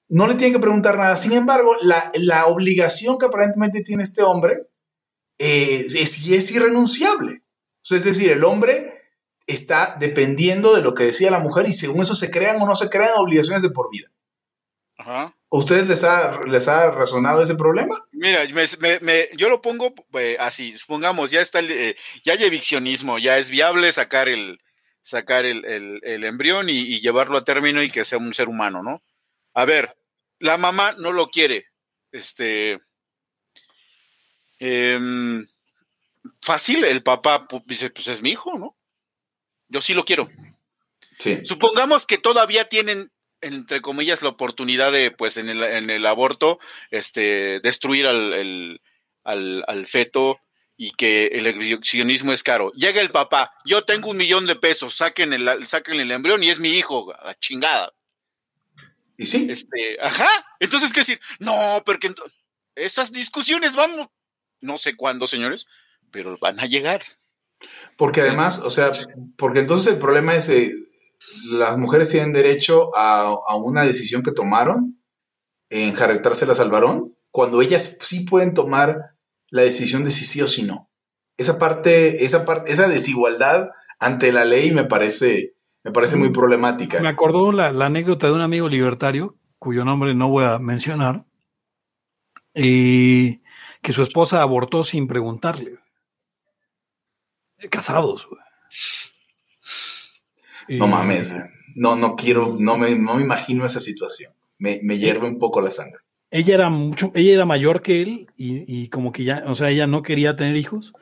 no 0.08 0.26
le 0.26 0.36
tiene 0.36 0.54
que 0.54 0.58
preguntar 0.58 0.96
nada. 0.96 1.18
Sin 1.18 1.34
embargo, 1.34 1.76
la, 1.82 2.10
la 2.14 2.46
obligación 2.46 3.18
que 3.18 3.26
aparentemente 3.26 3.82
tiene 3.82 4.04
este 4.04 4.22
hombre 4.22 4.62
eh, 5.38 5.84
es, 5.86 6.50
irrenunciable. 6.50 7.42
Es 7.90 8.04
decir, 8.04 8.30
el 8.30 8.42
hombre 8.42 8.90
está 9.46 9.98
dependiendo 10.00 10.74
de 10.74 10.80
lo 10.80 10.94
que 10.94 11.04
decía 11.04 11.30
la 11.30 11.40
mujer 11.40 11.68
y 11.68 11.74
según 11.74 12.00
eso 12.00 12.14
se 12.14 12.30
crean 12.30 12.58
o 12.62 12.66
no 12.66 12.74
se 12.74 12.88
crean 12.88 13.10
obligaciones 13.18 13.60
de 13.62 13.68
por 13.68 13.90
vida. 13.92 14.08
Ajá. 14.98 15.24
¿A 15.50 15.56
ustedes 15.56 15.86
les 15.88 16.02
ha, 16.04 16.40
les 16.46 16.68
ha 16.68 16.90
razonado 16.90 17.42
ese 17.42 17.54
problema? 17.54 18.02
Mira, 18.12 18.44
me- 18.46 18.64
me- 18.80 19.00
me- 19.00 19.28
yo 19.36 19.48
lo 19.48 19.60
pongo 19.60 19.94
eh, 20.14 20.36
así, 20.40 20.76
supongamos, 20.78 21.30
ya 21.30 21.40
está 21.40 21.58
el, 21.60 21.70
eh, 21.70 21.96
ya 22.24 22.32
hay 22.32 22.44
eviccionismo, 22.44 23.18
ya 23.18 23.38
es 23.38 23.50
viable 23.50 23.92
sacar 23.92 24.28
el, 24.28 24.60
sacar 25.02 25.44
el, 25.44 25.64
el- 25.64 26.00
el 26.02 26.24
embrión 26.24 26.68
y, 26.70 26.78
y 26.78 27.00
llevarlo 27.00 27.36
a 27.38 27.44
término 27.44 27.82
y 27.82 27.90
que 27.90 28.04
sea 28.04 28.18
un 28.18 28.32
ser 28.34 28.48
humano, 28.48 28.82
¿no? 28.82 29.02
A 29.54 29.64
ver, 29.64 29.96
la 30.38 30.56
mamá 30.56 30.92
no 30.92 31.12
lo 31.12 31.28
quiere. 31.28 31.66
Este. 32.12 32.78
em, 34.58 35.46
fácil, 36.42 36.84
el 36.84 37.02
papá 37.02 37.46
dice, 37.66 37.90
pues 37.90 38.08
es 38.08 38.22
mi 38.22 38.30
hijo, 38.30 38.58
¿no? 38.58 38.76
Yo 39.68 39.80
sí 39.80 39.92
lo 39.94 40.04
quiero. 40.04 40.28
Sí. 41.18 41.40
Supongamos 41.44 42.06
que 42.06 42.18
todavía 42.18 42.68
tienen, 42.68 43.10
entre 43.46 43.80
comillas, 43.80 44.22
la 44.22 44.28
oportunidad 44.30 44.92
de, 44.92 45.10
pues, 45.10 45.36
en 45.36 45.48
el, 45.48 45.62
en 45.62 45.90
el 45.90 46.04
aborto, 46.06 46.58
este, 46.90 47.60
destruir 47.60 48.06
al, 48.06 48.32
el- 48.32 48.80
al, 49.24 49.64
al 49.66 49.86
feto 49.86 50.38
y 50.76 50.90
que 50.92 51.26
el 51.26 51.46
exhibicionismo 51.46 52.32
es 52.32 52.42
caro. 52.42 52.70
Llega 52.74 53.00
el 53.00 53.10
papá, 53.10 53.50
yo 53.64 53.82
tengo 53.84 54.10
un 54.10 54.18
millón 54.18 54.46
de 54.46 54.56
pesos, 54.56 54.94
saquen 54.94 55.32
el, 55.32 55.66
saquen 55.66 55.98
el 56.00 56.12
embrión 56.12 56.42
y 56.42 56.50
es 56.50 56.60
mi 56.60 56.70
hijo, 56.70 57.12
la 57.24 57.34
chingada. 57.38 57.92
Y 59.16 59.26
sí, 59.26 59.46
Este, 59.50 59.96
ajá. 60.00 60.28
Entonces, 60.60 60.92
¿qué 60.92 61.00
decir? 61.00 61.20
No, 61.38 61.82
porque 61.86 62.14
estas 62.74 63.10
discusiones 63.12 63.74
vamos, 63.74 64.08
no 64.60 64.76
sé 64.78 64.94
cuándo, 64.94 65.26
señores, 65.26 65.66
pero 66.10 66.36
van 66.38 66.60
a 66.60 66.66
llegar. 66.66 67.02
porque 67.96 68.20
además, 68.20 68.58
o 68.60 68.68
sea, 68.70 68.92
porque 69.38 69.60
entonces 69.60 69.94
el 69.94 69.98
problema 69.98 70.34
es, 70.34 70.48
eh, 70.50 70.70
las 71.50 71.76
mujeres 71.78 72.10
tienen 72.10 72.32
derecho 72.32 72.94
a, 72.96 73.34
a 73.46 73.56
una 73.56 73.82
decisión 73.84 74.22
que 74.22 74.32
tomaron, 74.32 75.00
en 75.70 75.94
jarretárselas 75.94 76.60
al 76.60 76.70
varón, 76.70 77.16
cuando 77.30 77.60
ellas 77.60 77.96
sí 78.00 78.20
pueden 78.24 78.54
tomar 78.54 79.16
la 79.50 79.62
decisión 79.62 80.04
de 80.04 80.10
si 80.10 80.24
sí 80.24 80.40
o 80.40 80.46
si 80.46 80.62
no. 80.62 80.90
Esa 81.36 81.58
parte, 81.58 82.24
esa 82.24 82.44
parte, 82.44 82.72
esa 82.72 82.88
desigualdad 82.88 83.68
ante 83.98 84.32
la 84.32 84.44
ley 84.44 84.72
me 84.72 84.84
parece, 84.84 85.54
me 85.84 85.92
parece 85.92 86.16
muy 86.16 86.30
problemática. 86.30 87.00
Me 87.00 87.08
acordó 87.08 87.52
la, 87.52 87.72
la 87.72 87.86
anécdota 87.86 88.26
de 88.26 88.32
un 88.32 88.40
amigo 88.40 88.68
libertario, 88.68 89.36
cuyo 89.58 89.84
nombre 89.84 90.14
no 90.14 90.30
voy 90.30 90.44
a 90.44 90.58
mencionar, 90.58 91.26
y 92.54 93.42
que 93.82 93.92
su 93.92 94.02
esposa 94.02 94.40
abortó 94.40 94.82
sin 94.82 95.06
preguntarle. 95.06 95.78
Casados. 97.70 98.26
güey. 98.28 98.40
No 100.68 100.86
mames, 100.88 101.32
no, 101.74 101.96
no 101.96 102.16
quiero, 102.16 102.56
no 102.58 102.76
me, 102.76 102.96
no 102.96 103.14
me 103.14 103.22
imagino 103.22 103.64
esa 103.66 103.80
situación. 103.80 104.32
Me, 104.58 104.80
me 104.82 104.98
hierve 104.98 105.26
un 105.28 105.38
poco 105.38 105.60
la 105.60 105.70
sangre. 105.70 105.98
Ella 106.30 106.54
era 106.54 106.70
mucho, 106.70 107.12
ella 107.14 107.34
era 107.34 107.44
mayor 107.44 107.82
que 107.82 108.02
él 108.02 108.26
y, 108.36 108.64
y 108.82 108.88
como 108.88 109.12
que 109.12 109.24
ya, 109.24 109.42
o 109.46 109.54
sea, 109.54 109.70
ella 109.70 109.86
no 109.86 110.02
quería 110.02 110.34
tener 110.34 110.56
hijos 110.56 110.92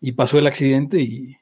y 0.00 0.12
pasó 0.12 0.38
el 0.38 0.46
accidente 0.46 1.00
y, 1.00 1.36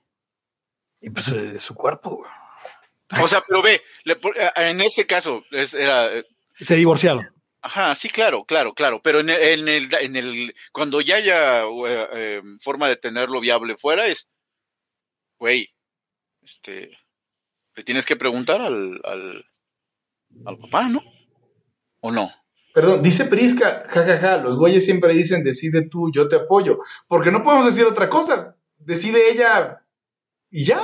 y 1.01 1.11
pues 1.11 1.29
eh, 1.29 1.59
su 1.59 1.75
cuerpo. 1.75 2.17
güey. 2.19 3.23
O 3.25 3.29
sea, 3.29 3.43
pero 3.47 3.61
ve, 3.63 3.83
le 4.05 4.13
eh, 4.15 4.51
en 4.57 4.81
ese 4.81 5.07
caso, 5.07 5.43
es- 5.51 5.75
era, 5.75 6.17
eh, 6.17 6.25
Se 6.61 6.77
divorciaron. 6.77 7.27
Ajá, 7.61 7.95
sí, 7.95 8.09
claro, 8.09 8.45
claro, 8.45 8.75
claro. 8.75 9.01
Pero 9.03 9.21
en 9.21 9.31
el, 9.31 9.41
en 9.43 9.69
el, 9.69 9.95
en 9.95 10.17
el 10.17 10.55
cuando 10.71 11.01
ya 11.01 11.17
haya 11.17 11.63
eh, 11.89 12.43
forma 12.61 12.89
de 12.89 12.97
tenerlo 12.97 13.41
viable 13.41 13.77
fuera, 13.79 14.07
es, 14.07 14.29
güey, 15.39 15.69
este, 16.43 16.91
le 17.77 17.85
tienes 17.85 18.07
que 18.07 18.17
preguntar 18.17 18.61
al, 18.61 19.01
al, 19.05 19.45
al 20.47 20.59
papá, 20.59 20.89
¿no? 20.89 21.03
¿O 22.01 22.11
no? 22.13 22.31
Perdón, 22.75 23.03
dice 23.03 23.25
Prisca, 23.27 23.85
jajaja, 23.87 24.39
los 24.39 24.57
güeyes 24.57 24.85
siempre 24.85 25.13
dicen 25.15 25.45
decide 25.45 25.89
tú, 25.89 26.11
yo 26.13 26.27
te 26.29 26.37
apoyo. 26.37 26.79
Porque 27.07 27.31
no 27.31 27.43
podemos 27.43 27.67
decir 27.67 27.85
otra 27.85 28.09
cosa. 28.09 28.57
Decide 28.79 29.31
ella 29.31 29.85
y 30.51 30.65
ya. 30.65 30.81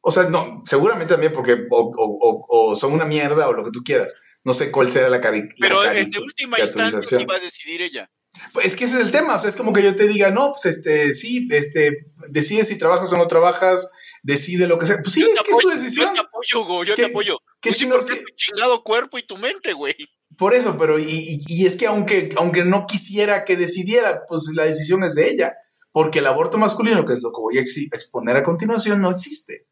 O 0.00 0.10
sea, 0.10 0.24
no, 0.24 0.62
seguramente 0.64 1.12
también 1.14 1.32
porque 1.32 1.66
o, 1.70 1.80
o- 1.80 1.92
o- 1.96 2.46
o 2.70 2.76
son 2.76 2.92
una 2.92 3.04
mierda 3.04 3.48
o 3.48 3.52
lo 3.52 3.64
que 3.64 3.70
tú 3.72 3.82
quieras. 3.84 4.14
No 4.44 4.54
sé 4.54 4.70
cuál 4.70 4.88
será 4.90 5.08
la 5.08 5.20
cari 5.20 5.42
la 5.42 5.48
Pero 5.68 5.82
cari- 5.82 5.98
en 5.98 6.10
de 6.10 6.18
última 6.20 6.58
instancia 6.58 7.18
va 7.28 7.36
a 7.36 7.40
decidir 7.40 7.82
ella. 7.82 8.10
Pues 8.52 8.66
es 8.66 8.76
que 8.76 8.84
ese 8.84 8.96
es 8.98 9.04
el 9.04 9.10
tema. 9.10 9.34
O 9.34 9.38
sea, 9.38 9.48
es 9.50 9.56
como 9.56 9.72
que 9.72 9.82
yo 9.82 9.96
te 9.96 10.06
diga, 10.08 10.30
no, 10.30 10.52
pues 10.52 10.66
este, 10.66 11.12
sí, 11.14 11.48
este, 11.50 12.06
decide 12.28 12.64
si 12.64 12.78
trabajas 12.78 13.12
o 13.12 13.16
no 13.18 13.26
trabajas, 13.26 13.88
decide 14.26 14.66
lo 14.66 14.76
que 14.78 14.86
sea. 14.86 14.96
Pues 15.00 15.12
sí, 15.14 15.20
Yo 15.20 15.28
es 15.28 15.42
que 15.42 15.50
es 15.52 15.58
tu 15.58 15.68
decisión. 15.68 16.08
Yo 16.08 16.12
te 16.14 16.20
apoyo, 16.20 16.84
yo 16.84 16.94
¿Qué- 16.96 17.02
te 17.04 17.08
apoyo. 17.10 17.38
qué 17.60 17.72
chingados 17.72 18.04
porque 18.04 18.18
es 18.18 18.24
que- 18.24 18.32
tu 18.32 18.36
chingado 18.36 18.82
cuerpo 18.82 19.18
y 19.18 19.26
tu 19.26 19.36
mente, 19.36 19.72
güey. 19.72 19.94
Por 20.36 20.52
eso, 20.52 20.76
pero 20.76 20.98
y, 20.98 21.04
y- 21.08 21.40
y 21.46 21.66
es 21.66 21.76
que 21.76 21.86
aunque, 21.86 22.30
aunque 22.36 22.64
no 22.64 22.86
quisiera 22.86 23.44
que 23.44 23.56
decidiera, 23.56 24.22
pues 24.28 24.50
la 24.54 24.64
decisión 24.64 25.04
es 25.04 25.14
de 25.14 25.30
ella, 25.30 25.54
porque 25.92 26.18
el 26.18 26.26
aborto 26.26 26.58
masculino, 26.58 27.06
que 27.06 27.12
es 27.14 27.22
lo 27.22 27.30
que 27.30 27.40
voy 27.40 27.58
a 27.58 27.60
ex- 27.60 27.76
exponer 27.92 28.36
a 28.36 28.42
continuación, 28.42 29.00
no 29.00 29.10
existe. 29.10 29.66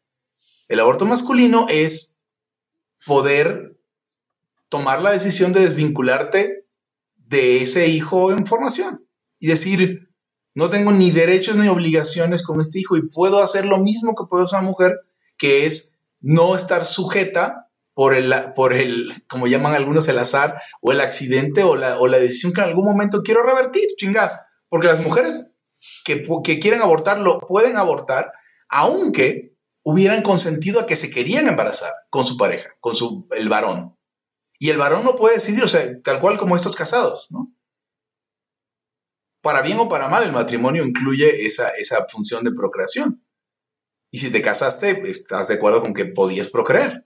El 0.69 0.79
aborto 0.79 1.05
masculino 1.05 1.67
es 1.69 2.17
poder 3.05 3.77
tomar 4.69 5.01
la 5.01 5.11
decisión 5.11 5.51
de 5.51 5.59
desvincularte 5.61 6.65
de 7.17 7.61
ese 7.61 7.87
hijo 7.89 8.31
en 8.31 8.45
formación 8.47 9.05
y 9.39 9.47
decir, 9.47 10.04
no 10.55 10.69
tengo 10.69 10.91
ni 10.93 11.11
derechos 11.11 11.57
ni 11.57 11.67
obligaciones 11.67 12.41
con 12.41 12.61
este 12.61 12.79
hijo 12.79 12.95
y 12.95 13.07
puedo 13.07 13.43
hacer 13.43 13.65
lo 13.65 13.77
mismo 13.77 14.15
que 14.15 14.23
puede 14.27 14.45
hacer 14.45 14.59
una 14.59 14.69
mujer, 14.69 15.01
que 15.37 15.65
es 15.65 15.99
no 16.21 16.55
estar 16.55 16.85
sujeta 16.85 17.69
por 17.93 18.15
el, 18.15 18.33
por 18.55 18.73
el, 18.73 19.23
como 19.27 19.47
llaman 19.47 19.73
algunos, 19.73 20.07
el 20.07 20.17
azar 20.17 20.59
o 20.81 20.93
el 20.93 21.01
accidente 21.01 21.63
o 21.63 21.75
la, 21.75 21.99
o 21.99 22.07
la 22.07 22.19
decisión 22.19 22.53
que 22.53 22.61
en 22.61 22.67
algún 22.67 22.85
momento 22.85 23.21
quiero 23.21 23.43
revertir, 23.43 23.83
chingada. 23.97 24.47
Porque 24.69 24.87
las 24.87 25.01
mujeres 25.01 25.51
que, 26.05 26.23
que 26.43 26.59
quieren 26.59 26.81
abortar 26.81 27.19
lo 27.19 27.39
pueden 27.41 27.75
abortar, 27.75 28.31
aunque 28.69 29.55
hubieran 29.83 30.23
consentido 30.23 30.79
a 30.79 30.85
que 30.85 30.95
se 30.95 31.09
querían 31.09 31.47
embarazar 31.47 31.93
con 32.09 32.23
su 32.23 32.37
pareja, 32.37 32.69
con 32.79 32.95
su, 32.95 33.27
el 33.31 33.49
varón. 33.49 33.97
Y 34.57 34.69
el 34.69 34.77
varón 34.77 35.03
no 35.03 35.17
puede 35.17 35.35
decidir, 35.35 35.63
o 35.65 35.67
sea, 35.67 36.01
tal 36.01 36.21
cual 36.21 36.37
como 36.37 36.55
estos 36.55 36.75
casados, 36.75 37.27
¿no? 37.29 37.54
Para 39.45 39.61
bien 39.61 39.77
o 39.79 39.87
para 39.87 40.07
mal, 40.07 40.23
el 40.23 40.31
matrimonio 40.31 40.83
incluye 40.83 41.45
esa, 41.45 41.69
esa 41.69 42.07
función 42.11 42.43
de 42.43 42.51
procreación. 42.51 43.23
Y 44.11 44.17
si 44.17 44.31
te 44.31 44.41
casaste, 44.41 45.03
estás 45.07 45.49
de 45.49 45.53
acuerdo 45.53 45.83
con 45.83 45.93
que 45.93 46.05
podías 46.07 46.49
procrear. 46.49 47.05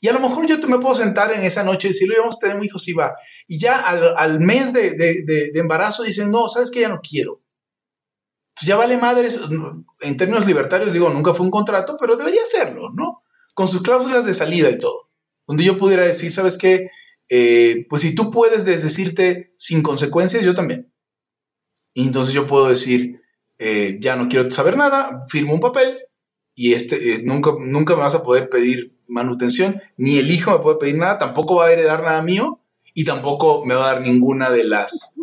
Y 0.00 0.08
a 0.08 0.12
lo 0.14 0.20
mejor 0.20 0.46
yo 0.46 0.58
te 0.58 0.68
me 0.68 0.78
puedo 0.78 0.94
sentar 0.94 1.34
en 1.34 1.42
esa 1.42 1.64
noche 1.64 1.88
y 1.88 1.90
decirle, 1.90 2.16
vamos 2.18 2.36
a 2.38 2.40
tener 2.40 2.56
un 2.56 2.64
hijo, 2.64 2.78
si 2.78 2.94
va. 2.94 3.14
Y 3.46 3.58
ya 3.58 3.78
al, 3.78 4.02
al 4.16 4.40
mes 4.40 4.72
de, 4.72 4.92
de- 4.92 5.50
embarazo 5.60 6.02
dicen, 6.02 6.30
no, 6.30 6.48
sabes 6.48 6.70
que 6.70 6.80
ya 6.80 6.88
no 6.88 7.00
quiero. 7.02 7.42
Entonces 8.54 8.68
ya 8.68 8.76
vale 8.76 8.96
madres, 8.96 9.40
en 10.00 10.16
términos 10.16 10.46
libertarios 10.46 10.94
digo, 10.94 11.10
nunca 11.10 11.34
fue 11.34 11.44
un 11.44 11.50
contrato, 11.50 11.96
pero 12.00 12.16
debería 12.16 12.40
serlo, 12.48 12.90
¿no? 12.94 13.22
Con 13.52 13.68
sus 13.68 13.82
cláusulas 13.82 14.24
de 14.24 14.32
salida 14.32 14.70
y 14.70 14.78
todo. 14.78 15.10
donde 15.46 15.64
yo 15.64 15.76
pudiera 15.76 16.04
decir, 16.04 16.32
¿sabes 16.32 16.56
qué? 16.56 16.88
Eh, 17.28 17.84
pues 17.90 18.00
si 18.02 18.14
tú 18.14 18.30
puedes 18.30 18.64
desdecirte 18.64 19.52
sin 19.58 19.82
consecuencias, 19.82 20.42
yo 20.44 20.54
también. 20.54 20.90
Y 21.96 22.04
entonces 22.04 22.34
yo 22.34 22.44
puedo 22.46 22.68
decir, 22.68 23.22
eh, 23.58 23.96
ya 24.00 24.16
no 24.16 24.28
quiero 24.28 24.50
saber 24.50 24.76
nada, 24.76 25.20
firmo 25.30 25.54
un 25.54 25.60
papel 25.60 25.98
y 26.54 26.74
este, 26.74 27.14
eh, 27.14 27.20
nunca, 27.24 27.52
nunca 27.58 27.94
me 27.96 28.02
vas 28.02 28.14
a 28.14 28.22
poder 28.22 28.50
pedir 28.50 28.92
manutención, 29.06 29.80
ni 29.96 30.18
el 30.18 30.30
hijo 30.30 30.50
me 30.52 30.58
puede 30.58 30.76
pedir 30.76 30.98
nada, 30.98 31.18
tampoco 31.18 31.56
va 31.56 31.66
a 31.68 31.72
heredar 31.72 32.02
nada 32.02 32.20
mío 32.20 32.60
y 32.92 33.04
tampoco 33.04 33.64
me 33.64 33.74
va 33.74 33.84
a 33.88 33.94
dar 33.94 34.02
ninguna 34.02 34.50
de 34.50 34.64
las 34.64 35.16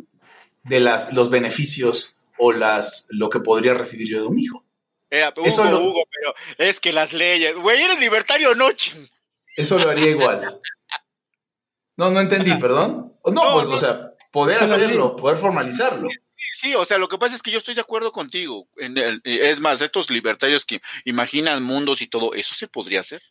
de 0.64 0.80
las 0.80 1.14
los 1.14 1.30
beneficios 1.30 2.18
o 2.40 2.54
las 2.54 3.08
lo 3.12 3.30
que 3.30 3.40
podría 3.40 3.76
recibir 3.76 4.10
yo 4.10 4.22
de 4.22 4.26
un 4.28 4.40
hijo. 4.40 4.64
Hugo, 5.12 5.45
Eso 5.45 5.66
lo- 5.66 5.80
Hugo, 5.80 6.04
pero 6.10 6.34
es 6.58 6.80
que 6.80 6.91
las 6.91 7.14
leyes, 7.14 7.56
güey, 7.56 7.84
eres 7.84 8.00
libertario 8.00 8.50
o 8.50 8.56
no, 8.56 8.72
ching? 8.72 9.08
Eso 9.56 9.78
lo 9.78 9.90
haría 9.90 10.10
igual. 10.10 10.60
No, 11.98 12.10
no 12.10 12.20
entendí, 12.20 12.52
perdón. 12.60 13.14
No, 13.26 13.32
No, 13.32 13.54
pues, 13.54 13.68
no. 13.68 13.74
o 13.76 13.78
sea, 13.78 14.14
poder 14.32 14.58
hacerlo, 14.58 15.16
poder 15.16 15.38
formalizarlo. 15.38 16.08
Sí, 16.53 16.76
o 16.76 16.84
sea, 16.86 16.98
lo 16.98 17.07
que 17.07 17.18
pasa 17.18 17.36
es 17.36 17.41
que 17.41 17.52
yo 17.52 17.57
estoy 17.57 17.76
de 17.76 17.82
acuerdo 17.82 18.11
contigo. 18.11 18.68
En 18.78 18.98
el- 18.98 19.22
es 19.24 19.60
más, 19.60 19.82
estos 19.82 20.10
libertarios 20.10 20.65
que 20.65 20.82
imaginan 21.06 21.64
mundos 21.64 22.02
y 22.02 22.07
todo, 22.07 22.34
eso 22.34 22.53
se 22.56 22.68
podría 22.68 22.99
hacer. 22.99 23.22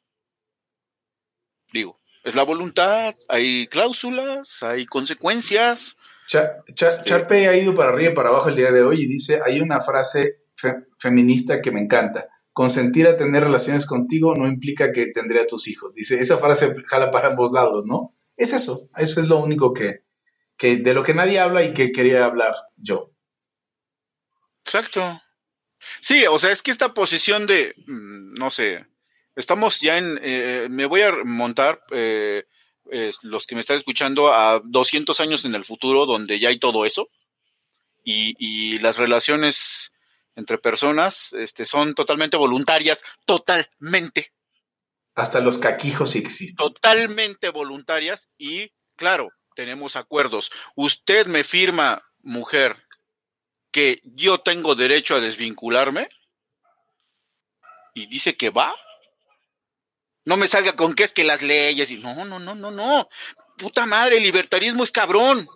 Digo, 1.72 2.00
es 2.24 2.34
la 2.34 2.42
voluntad, 2.42 3.14
hay 3.28 3.66
cláusulas, 3.68 4.62
hay 4.62 4.86
consecuencias. 4.86 5.96
Cha- 6.74 7.02
Charpe 7.02 7.48
ha 7.48 7.56
ido 7.56 7.74
para 7.74 7.90
arriba 7.92 8.12
y 8.12 8.14
para 8.14 8.28
abajo 8.30 8.48
el 8.48 8.56
día 8.56 8.70
de 8.70 8.82
hoy 8.82 9.02
y 9.02 9.06
dice, 9.06 9.40
hay 9.44 9.60
una 9.60 9.80
frase 9.80 10.36
fe- 10.56 10.84
feminista 10.98 11.60
que 11.60 11.72
me 11.72 11.80
encanta. 11.80 12.28
Consentir 12.52 13.06
a 13.06 13.16
tener 13.16 13.42
relaciones 13.44 13.86
contigo 13.86 14.34
no 14.34 14.46
implica 14.46 14.92
que 14.92 15.06
tendré 15.06 15.40
a 15.40 15.46
tus 15.46 15.66
hijos. 15.68 15.92
Dice, 15.94 16.20
esa 16.20 16.36
frase 16.38 16.74
jala 16.86 17.10
para 17.10 17.28
ambos 17.28 17.50
lados, 17.52 17.84
¿no? 17.86 18.14
Es 18.36 18.52
eso, 18.52 18.90
eso 18.96 19.20
es 19.20 19.28
lo 19.28 19.38
único 19.38 19.72
que, 19.72 20.04
que 20.62 20.76
de 20.76 20.94
lo 20.94 21.02
que 21.02 21.12
nadie 21.12 21.40
habla 21.40 21.64
y 21.64 21.74
que 21.74 21.90
quería 21.90 22.24
hablar 22.24 22.54
yo. 22.76 23.10
Exacto. 24.64 25.20
Sí, 26.00 26.24
o 26.24 26.38
sea, 26.38 26.52
es 26.52 26.62
que 26.62 26.70
esta 26.70 26.94
posición 26.94 27.48
de, 27.48 27.74
mm, 27.84 28.34
no 28.34 28.48
sé, 28.48 28.86
estamos 29.34 29.80
ya 29.80 29.98
en, 29.98 30.20
eh, 30.22 30.68
me 30.70 30.86
voy 30.86 31.02
a 31.02 31.10
montar, 31.24 31.82
eh, 31.90 32.44
eh, 32.92 33.10
los 33.22 33.44
que 33.44 33.56
me 33.56 33.60
están 33.62 33.76
escuchando, 33.76 34.32
a 34.32 34.60
200 34.64 35.18
años 35.18 35.44
en 35.44 35.56
el 35.56 35.64
futuro, 35.64 36.06
donde 36.06 36.38
ya 36.38 36.50
hay 36.50 36.60
todo 36.60 36.86
eso, 36.86 37.08
y, 38.04 38.36
y 38.38 38.78
las 38.78 38.98
relaciones 38.98 39.90
entre 40.36 40.58
personas 40.58 41.32
este, 41.32 41.66
son 41.66 41.94
totalmente 41.94 42.36
voluntarias, 42.36 43.02
totalmente, 43.26 44.32
Hasta 45.16 45.40
los 45.40 45.58
caquijos 45.58 46.10
sí 46.12 46.20
existen. 46.20 46.56
totalmente 46.56 47.48
voluntarias, 47.50 48.28
y 48.38 48.70
claro, 48.94 49.28
tenemos 49.54 49.96
acuerdos. 49.96 50.50
Usted 50.74 51.26
me 51.26 51.44
firma, 51.44 52.02
mujer, 52.22 52.86
que 53.70 54.00
yo 54.04 54.38
tengo 54.40 54.74
derecho 54.74 55.14
a 55.14 55.20
desvincularme 55.20 56.08
y 57.94 58.06
dice 58.06 58.36
que 58.36 58.50
va. 58.50 58.74
No 60.24 60.36
me 60.36 60.46
salga 60.46 60.76
con 60.76 60.94
que 60.94 61.02
es 61.04 61.12
que 61.12 61.24
las 61.24 61.42
leyes 61.42 61.90
y 61.90 61.98
no, 61.98 62.24
no, 62.24 62.38
no, 62.38 62.54
no, 62.54 62.70
no. 62.70 63.08
Puta 63.58 63.86
madre, 63.86 64.18
el 64.18 64.22
libertarismo 64.22 64.84
es 64.84 64.92
cabrón. 64.92 65.48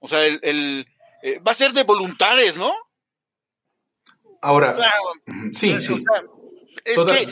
O 0.00 0.08
sea, 0.08 0.24
el, 0.26 0.40
el, 0.42 0.86
eh, 1.22 1.38
va 1.40 1.52
a 1.52 1.54
ser 1.54 1.72
de 1.72 1.84
voluntades, 1.84 2.56
¿no? 2.56 2.72
Ahora, 4.40 4.74
Claro, 4.74 5.02
ujú, 5.26 5.50
sí, 5.52 5.72
o 5.72 5.80
sí. 5.80 5.94
sea, 6.02 6.22
es, 6.84 6.94
Toda- 6.94 7.14
que, 7.18 7.26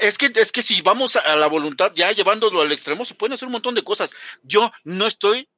es 0.00 0.18
que 0.18 0.30
es 0.34 0.52
que 0.52 0.62
si 0.62 0.80
vamos 0.82 1.16
a 1.16 1.36
la 1.36 1.46
voluntad 1.48 1.92
ya 1.94 2.12
llevándolo 2.12 2.60
al 2.60 2.72
extremo 2.72 3.04
se 3.04 3.14
pueden 3.14 3.32
hacer 3.34 3.46
un 3.46 3.52
montón 3.52 3.74
de 3.74 3.82
cosas. 3.84 4.12
Yo 4.42 4.70
no 4.84 5.06
estoy 5.06 5.48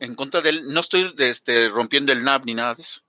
en 0.00 0.14
contra 0.14 0.40
del, 0.40 0.68
no 0.72 0.80
estoy 0.80 1.12
este, 1.18 1.68
rompiendo 1.68 2.12
el 2.12 2.22
NAP 2.24 2.44
ni 2.44 2.54
nada 2.54 2.74
de 2.74 2.82
eso. 2.82 3.00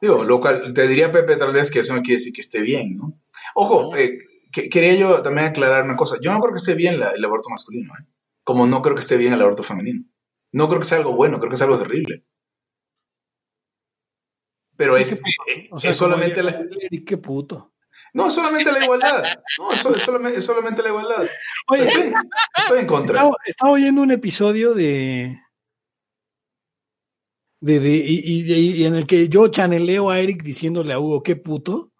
Digo, 0.00 0.24
lo 0.24 0.38
cual 0.40 0.72
te 0.74 0.86
diría 0.86 1.10
Pepe 1.10 1.36
tal 1.36 1.52
vez 1.52 1.70
que 1.70 1.80
eso 1.80 1.94
no 1.94 2.02
quiere 2.02 2.18
decir 2.18 2.32
que 2.32 2.42
esté 2.42 2.60
bien, 2.60 2.94
¿no? 2.94 3.18
Ojo, 3.54 3.90
No. 3.90 3.96
eh, 3.96 4.18
que- 4.52 4.68
quería 4.68 4.94
yo 4.94 5.22
también 5.22 5.46
aclarar 5.48 5.84
una 5.84 5.96
cosa. 5.96 6.16
Yo 6.20 6.32
no 6.32 6.38
creo 6.40 6.52
que 6.52 6.58
esté 6.58 6.74
bien 6.74 7.00
la- 7.00 7.10
el 7.12 7.24
aborto 7.24 7.48
masculino, 7.48 7.92
¿eh? 7.98 8.04
como 8.44 8.66
no 8.66 8.82
creo 8.82 8.94
que 8.94 9.00
esté 9.00 9.16
bien 9.16 9.32
el 9.32 9.40
aborto 9.42 9.62
femenino. 9.62 10.04
No 10.52 10.68
creo 10.68 10.80
que 10.80 10.86
sea 10.86 10.98
algo 10.98 11.16
bueno, 11.16 11.38
creo 11.38 11.48
que 11.50 11.56
es 11.56 11.62
algo 11.62 11.78
terrible. 11.78 12.24
Pero 14.76 14.96
es, 14.96 15.12
eh, 15.12 15.68
O 15.70 15.80
sea, 15.80 15.90
es 15.90 15.98
como 15.98 16.10
solamente 16.10 16.42
la, 16.42 16.50
Eric, 16.80 17.08
qué 17.08 17.16
puto. 17.16 17.72
No, 18.14 18.26
es 18.28 18.32
solamente 18.34 18.72
la 18.72 18.82
igualdad. 18.84 19.22
No, 19.58 19.72
es, 19.72 19.80
solamente, 20.44 20.82
la 20.82 20.88
igualdad. 20.88 21.26
Oye, 21.68 21.82
Estoy, 21.82 22.12
estoy 22.56 22.78
en 22.80 22.86
contra. 22.86 23.16
Estaba, 23.18 23.36
estaba 23.44 23.72
oyendo 23.72 24.02
un 24.02 24.10
episodio 24.10 24.74
de. 24.74 25.38
de, 27.60 27.80
de- 27.80 27.96
y, 27.96 28.20
y- 28.24 28.72
y 28.82 28.84
en 28.86 28.94
el 28.94 29.06
que 29.06 29.28
yo 29.28 29.48
chaneleo 29.48 30.10
a 30.10 30.18
Eric 30.20 30.42
diciéndole 30.42 30.92
a 30.92 30.98
Hugo 30.98 31.22
qué 31.22 31.36
puto. 31.36 31.92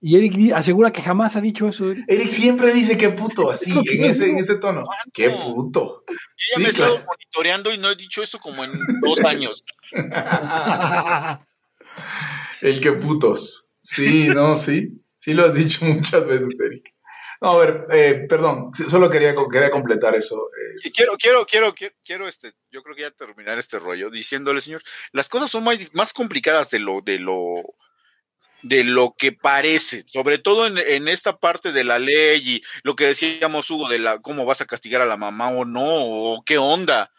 Y 0.00 0.14
Eric 0.16 0.52
asegura 0.54 0.92
que 0.92 1.02
jamás 1.02 1.34
ha 1.34 1.40
dicho 1.40 1.66
eso. 1.68 1.90
Eric. 1.90 2.04
Eric 2.06 2.28
siempre 2.28 2.72
dice 2.72 2.96
qué 2.96 3.08
puto, 3.08 3.50
así, 3.50 3.72
en 3.72 4.04
ese, 4.04 4.30
en 4.30 4.36
ese 4.36 4.54
tono. 4.56 4.84
Qué 5.12 5.30
puto. 5.30 6.04
Yo 6.06 6.14
ya 6.14 6.54
Sí, 6.54 6.60
me 6.62 6.66
he 6.68 6.70
estado 6.70 6.94
claro. 6.94 7.06
monitoreando 7.08 7.74
y 7.74 7.78
no 7.78 7.90
he 7.90 7.96
dicho 7.96 8.22
eso 8.22 8.38
como 8.38 8.62
en 8.62 8.70
dos 9.02 9.24
años. 9.24 9.64
El 12.60 12.80
que 12.80 12.92
putos. 12.92 13.70
Sí, 13.82 14.28
no, 14.28 14.56
sí. 14.56 15.00
Sí 15.28 15.34
lo 15.34 15.44
has 15.44 15.54
dicho 15.54 15.84
muchas 15.84 16.26
veces, 16.26 16.58
Eric. 16.58 16.94
No, 17.42 17.50
a 17.50 17.58
ver, 17.58 17.86
eh, 17.92 18.26
perdón, 18.26 18.72
solo 18.72 19.10
quería, 19.10 19.34
quería 19.52 19.70
completar 19.70 20.14
eso. 20.14 20.34
eh, 20.82 20.90
quiero, 20.90 21.18
quiero, 21.18 21.44
quiero, 21.44 21.74
quiero, 22.02 22.26
este, 22.26 22.54
yo 22.70 22.82
creo 22.82 22.96
que 22.96 23.02
ya 23.02 23.10
terminar 23.10 23.58
este 23.58 23.78
rollo 23.78 24.08
diciéndole, 24.08 24.62
señor, 24.62 24.82
las 25.12 25.28
cosas 25.28 25.50
son 25.50 25.64
más, 25.64 25.76
más 25.92 26.14
complicadas 26.14 26.70
de 26.70 26.78
lo, 26.78 27.02
de 27.02 27.18
lo, 27.18 27.74
de 28.62 28.84
lo 28.84 29.14
que 29.18 29.32
parece, 29.32 30.02
sobre 30.06 30.38
todo 30.38 30.66
en, 30.66 30.78
en 30.78 31.08
esta 31.08 31.36
parte 31.36 31.72
de 31.72 31.84
la 31.84 31.98
ley 31.98 32.56
y 32.56 32.62
lo 32.82 32.96
que 32.96 33.08
decíamos, 33.08 33.70
Hugo, 33.70 33.86
de 33.90 33.98
la 33.98 34.20
cómo 34.20 34.46
vas 34.46 34.62
a 34.62 34.66
castigar 34.66 35.02
a 35.02 35.06
la 35.06 35.18
mamá 35.18 35.50
o 35.50 35.66
no, 35.66 35.84
o 35.84 36.42
qué 36.42 36.56
onda. 36.56 37.12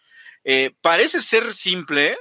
Eh, 0.44 0.72
parece 0.82 1.22
ser 1.22 1.54
simple, 1.54 2.18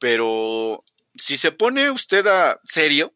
pero 0.00 0.82
si 1.14 1.36
se 1.36 1.52
pone 1.52 1.92
usted 1.92 2.26
a 2.26 2.60
serio 2.64 3.15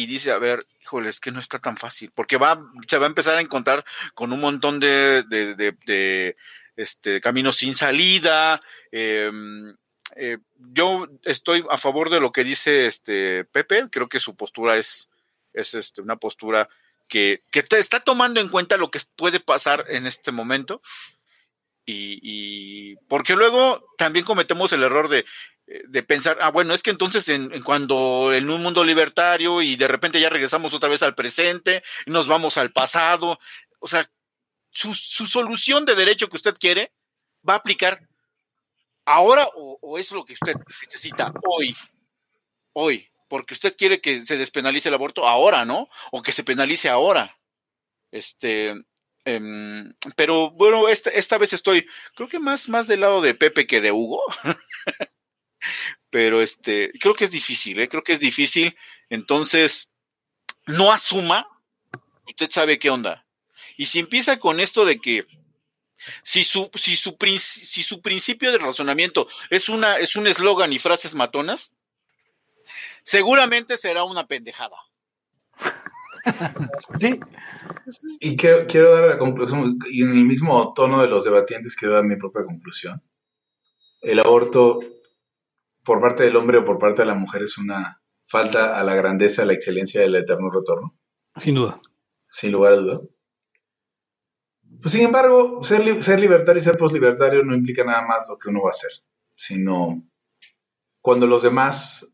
y 0.00 0.06
dice, 0.06 0.30
a 0.30 0.38
ver, 0.38 0.64
híjole, 0.80 1.08
es 1.08 1.18
que 1.18 1.32
no 1.32 1.40
está 1.40 1.58
tan 1.58 1.76
fácil, 1.76 2.12
porque 2.14 2.36
va, 2.36 2.56
se 2.86 2.98
va 2.98 3.06
a 3.06 3.08
empezar 3.08 3.36
a 3.36 3.40
encontrar 3.40 3.84
con 4.14 4.32
un 4.32 4.38
montón 4.40 4.78
de, 4.78 5.24
de, 5.24 5.56
de- 5.56 5.76
de, 5.86 6.36
este, 6.76 7.20
caminos 7.20 7.56
sin 7.56 7.74
salida. 7.74 8.60
eh, 8.92 9.28
eh, 10.14 10.38
yo 10.56 11.08
estoy 11.24 11.64
a 11.68 11.76
favor 11.78 12.10
de 12.10 12.20
lo 12.20 12.30
que 12.30 12.44
dice 12.44 12.86
este 12.86 13.44
Pepe, 13.44 13.88
creo 13.90 14.08
que 14.08 14.20
su 14.20 14.36
postura 14.36 14.76
es, 14.76 15.10
es 15.52 15.74
este, 15.74 16.00
una 16.00 16.14
postura 16.16 16.68
que, 17.08 17.42
que 17.50 17.64
te 17.64 17.78
está 17.80 17.98
tomando 17.98 18.40
en 18.40 18.50
cuenta 18.50 18.76
lo 18.76 18.92
que 18.92 19.00
puede 19.16 19.40
pasar 19.40 19.84
en 19.88 20.06
este 20.06 20.30
momento. 20.30 20.80
Y 21.90 22.96
porque 23.08 23.34
luego 23.34 23.82
también 23.96 24.24
cometemos 24.26 24.72
el 24.72 24.82
error 24.82 25.08
de, 25.08 25.24
de 25.88 26.02
pensar, 26.02 26.38
ah, 26.40 26.50
bueno, 26.50 26.74
es 26.74 26.82
que 26.82 26.90
entonces 26.90 27.28
en, 27.28 27.52
en 27.52 27.62
cuando 27.62 28.32
en 28.32 28.50
un 28.50 28.62
mundo 28.62 28.84
libertario 28.84 29.60
y 29.60 29.76
de 29.76 29.88
repente 29.88 30.20
ya 30.20 30.30
regresamos 30.30 30.72
otra 30.74 30.88
vez 30.88 31.02
al 31.02 31.14
presente, 31.14 31.82
nos 32.06 32.26
vamos 32.26 32.56
al 32.56 32.72
pasado, 32.72 33.38
o 33.80 33.86
sea, 33.86 34.10
su, 34.70 34.94
su 34.94 35.26
solución 35.26 35.84
de 35.84 35.94
derecho 35.94 36.28
que 36.28 36.36
usted 36.36 36.56
quiere 36.58 36.92
va 37.46 37.54
a 37.54 37.58
aplicar 37.58 38.00
ahora 39.04 39.48
o, 39.54 39.78
o 39.80 39.98
es 39.98 40.12
lo 40.12 40.24
que 40.24 40.34
usted 40.34 40.54
necesita 40.82 41.32
hoy, 41.46 41.74
hoy, 42.72 43.10
porque 43.28 43.54
usted 43.54 43.76
quiere 43.76 44.00
que 44.00 44.24
se 44.24 44.36
despenalice 44.36 44.88
el 44.88 44.94
aborto 44.94 45.26
ahora, 45.26 45.64
¿no? 45.64 45.88
O 46.12 46.22
que 46.22 46.32
se 46.32 46.44
penalice 46.44 46.88
ahora. 46.88 47.38
Este, 48.10 48.74
em, 49.24 49.94
pero 50.16 50.50
bueno, 50.50 50.88
esta, 50.88 51.10
esta 51.10 51.38
vez 51.38 51.52
estoy, 51.52 51.86
creo 52.14 52.28
que 52.28 52.38
más, 52.38 52.68
más 52.68 52.86
del 52.86 53.00
lado 53.00 53.20
de 53.20 53.34
Pepe 53.34 53.66
que 53.66 53.80
de 53.80 53.92
Hugo. 53.92 54.22
pero 56.10 56.42
este, 56.42 56.90
creo 57.00 57.14
que 57.14 57.24
es 57.24 57.30
difícil, 57.30 57.78
¿eh? 57.80 57.88
creo 57.88 58.02
que 58.02 58.12
es 58.12 58.20
difícil. 58.20 58.76
Entonces, 59.10 59.90
no 60.66 60.92
asuma, 60.92 61.46
usted 62.26 62.50
sabe 62.50 62.78
qué 62.78 62.90
onda. 62.90 63.26
Y 63.76 63.86
si 63.86 63.98
empieza 63.98 64.38
con 64.38 64.60
esto 64.60 64.84
de 64.84 64.96
que 64.96 65.26
si 66.22 66.44
su, 66.44 66.70
si 66.74 66.96
su, 66.96 67.16
si 67.38 67.82
su 67.82 68.00
principio 68.00 68.52
de 68.52 68.58
razonamiento 68.58 69.28
es 69.50 69.68
una, 69.68 69.96
es 69.98 70.16
un 70.16 70.26
eslogan 70.26 70.72
y 70.72 70.78
frases 70.78 71.14
matonas, 71.14 71.72
seguramente 73.02 73.76
será 73.76 74.04
una 74.04 74.26
pendejada. 74.26 74.76
Sí, 76.98 77.18
Y 78.20 78.36
quiero, 78.36 78.66
quiero 78.66 78.94
dar 78.94 79.08
la 79.08 79.18
conclusión, 79.18 79.78
y 79.90 80.02
en 80.02 80.10
el 80.10 80.24
mismo 80.24 80.74
tono 80.74 81.00
de 81.00 81.08
los 81.08 81.24
debatientes, 81.24 81.74
quiero 81.74 81.94
dar 81.94 82.04
mi 82.04 82.16
propia 82.16 82.44
conclusión. 82.44 83.02
El 84.02 84.18
aborto 84.18 84.80
por 85.88 86.00
parte 86.00 86.22
del 86.22 86.36
hombre 86.36 86.58
o 86.58 86.64
por 86.64 86.78
parte 86.78 87.02
de 87.02 87.06
la 87.06 87.14
mujer 87.14 87.42
es 87.42 87.56
una 87.58 88.00
falta 88.26 88.78
a 88.78 88.84
la 88.84 88.94
grandeza, 88.94 89.42
a 89.42 89.46
la 89.46 89.54
excelencia 89.54 90.00
del 90.02 90.14
eterno 90.16 90.50
retorno, 90.50 90.96
sin 91.42 91.54
duda. 91.54 91.80
sin 92.26 92.52
lugar 92.52 92.74
a 92.74 92.76
duda. 92.76 93.00
Pues 94.80 94.92
sin 94.92 95.02
embargo, 95.06 95.62
ser, 95.62 95.84
li- 95.84 96.02
ser 96.02 96.20
libertario 96.20 96.60
y 96.60 96.62
ser 96.64 96.76
poslibertario 96.76 97.42
no 97.42 97.54
implica 97.54 97.84
nada 97.84 98.06
más 98.06 98.26
lo 98.28 98.36
que 98.36 98.48
uno 98.50 98.60
va 98.62 98.68
a 98.68 98.72
hacer, 98.72 98.90
sino 99.34 100.06
cuando 101.00 101.26
los 101.26 101.42
demás 101.42 102.12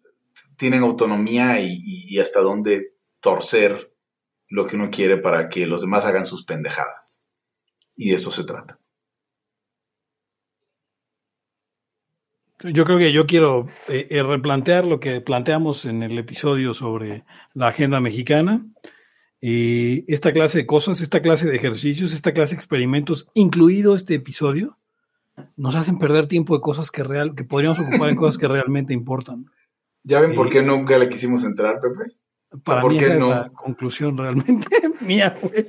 tienen 0.57 0.83
autonomía 0.83 1.61
y, 1.61 1.67
y- 1.73 2.15
y 2.17 2.21
hasta 2.21 2.41
dónde 2.41 2.97
torcer 3.21 3.93
lo 4.49 4.67
que 4.67 4.77
uno 4.77 4.89
quiere 4.91 5.19
para 5.19 5.49
que 5.49 5.67
los 5.67 5.81
demás 5.81 6.05
hagan 6.07 6.27
sus 6.27 6.45
pendejadas. 6.45 7.25
Y 7.97 8.11
de 8.11 8.17
eso 8.17 8.31
se 8.31 8.45
trata. 8.45 8.79
Yo 12.73 12.87
creo 12.87 12.97
que 12.97 13.13
yo 13.13 13.27
quiero 13.27 13.69
eh, 13.89 14.07
eh, 14.09 14.23
replantear 14.23 14.87
lo 14.87 14.99
que 14.99 15.21
planteamos 15.21 15.85
en 15.85 16.03
el 16.03 16.19
episodio 16.19 16.73
sobre 16.73 17.25
la 17.53 17.69
agenda 17.69 18.01
mexicana. 18.01 18.65
Y 19.39 20.11
esta 20.11 20.33
clase 20.33 20.59
de 20.61 20.67
cosas, 20.67 21.03
esta 21.03 21.21
clase 21.21 21.47
de 21.47 21.57
ejercicios, 21.57 22.15
esta 22.15 22.33
clase 22.33 22.55
de 22.55 22.61
experimentos, 22.61 23.29
incluido 23.35 23.95
este 23.95 24.15
episodio, 24.15 24.79
nos 25.59 25.75
hacen 25.75 25.99
perder 25.99 26.27
tiempo 26.27 26.55
de 26.55 26.63
cosas 26.63 26.91
que 26.91 27.05
real, 27.05 27.35
que 27.35 27.45
podríamos 27.45 27.79
ocupar 27.81 28.09
en 28.09 28.17
cosas 28.17 28.39
que 28.39 28.49
realmente 28.49 28.95
importan. 28.95 29.45
¿Ya 30.03 30.21
ven 30.21 30.35
por 30.35 30.47
Eh, 30.47 30.51
qué 30.51 30.63
nunca 30.63 30.97
le 30.97 31.11
quisimos 31.11 31.45
entrar, 31.45 31.79
Pepe? 31.81 32.17
Para 32.65 32.81
¿por 32.81 32.93
mí 32.93 32.99
qué 32.99 33.07
esa 33.07 33.15
no? 33.17 33.31
es 33.33 33.37
la 33.37 33.51
conclusión 33.51 34.17
realmente 34.17 34.67
mía, 35.03 35.35
güey. 35.39 35.67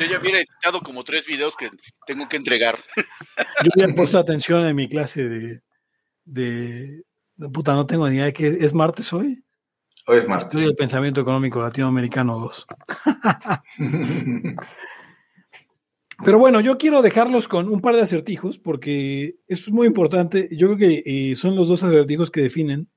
Yo 0.00 0.06
ya 0.06 0.18
hubiera 0.18 0.38
editado 0.38 0.80
como 0.80 1.04
tres 1.04 1.26
videos 1.26 1.54
que 1.56 1.70
tengo 2.06 2.28
que 2.28 2.36
entregar. 2.36 2.78
Yo 2.96 3.70
hubiera 3.76 3.94
puesto 3.94 4.18
atención 4.18 4.66
en 4.66 4.74
mi 4.74 4.88
clase 4.88 5.28
de, 5.28 5.60
de, 6.24 7.04
de- 7.36 7.48
puta, 7.50 7.74
no 7.74 7.86
tengo 7.86 8.08
ni 8.08 8.16
idea 8.16 8.26
de 8.26 8.32
qué 8.32 8.58
es 8.60 8.74
martes 8.74 9.12
hoy. 9.12 9.42
Hoy 10.06 10.16
es 10.16 10.22
Estudio 10.22 10.28
martes. 10.28 10.60
del 10.66 10.74
pensamiento 10.74 11.20
económico 11.20 11.60
latinoamericano 11.62 12.38
2. 12.38 12.66
Pero 16.24 16.38
bueno, 16.38 16.60
yo 16.60 16.78
quiero 16.78 17.02
dejarlos 17.02 17.48
con 17.48 17.68
un 17.68 17.80
par 17.80 17.96
de 17.96 18.02
acertijos 18.02 18.58
porque 18.58 19.36
es 19.48 19.70
muy 19.72 19.86
importante. 19.88 20.48
Yo 20.52 20.68
creo 20.68 20.78
que 20.78 21.02
eh, 21.30 21.34
son 21.34 21.56
los 21.56 21.68
dos 21.68 21.82
acertijos 21.82 22.30
que 22.30 22.42
definen 22.42 22.88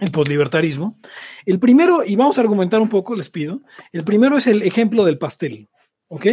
el 0.00 0.10
poslibertarismo. 0.10 0.98
El 1.44 1.60
primero, 1.60 2.02
y 2.04 2.16
vamos 2.16 2.38
a 2.38 2.40
argumentar 2.40 2.80
un 2.80 2.88
poco, 2.88 3.14
les 3.14 3.30
pido. 3.30 3.62
El 3.92 4.02
primero 4.02 4.36
es 4.36 4.46
el 4.48 4.62
ejemplo 4.62 5.04
del 5.04 5.18
pastel, 5.18 5.68
¿ok? 6.08 6.26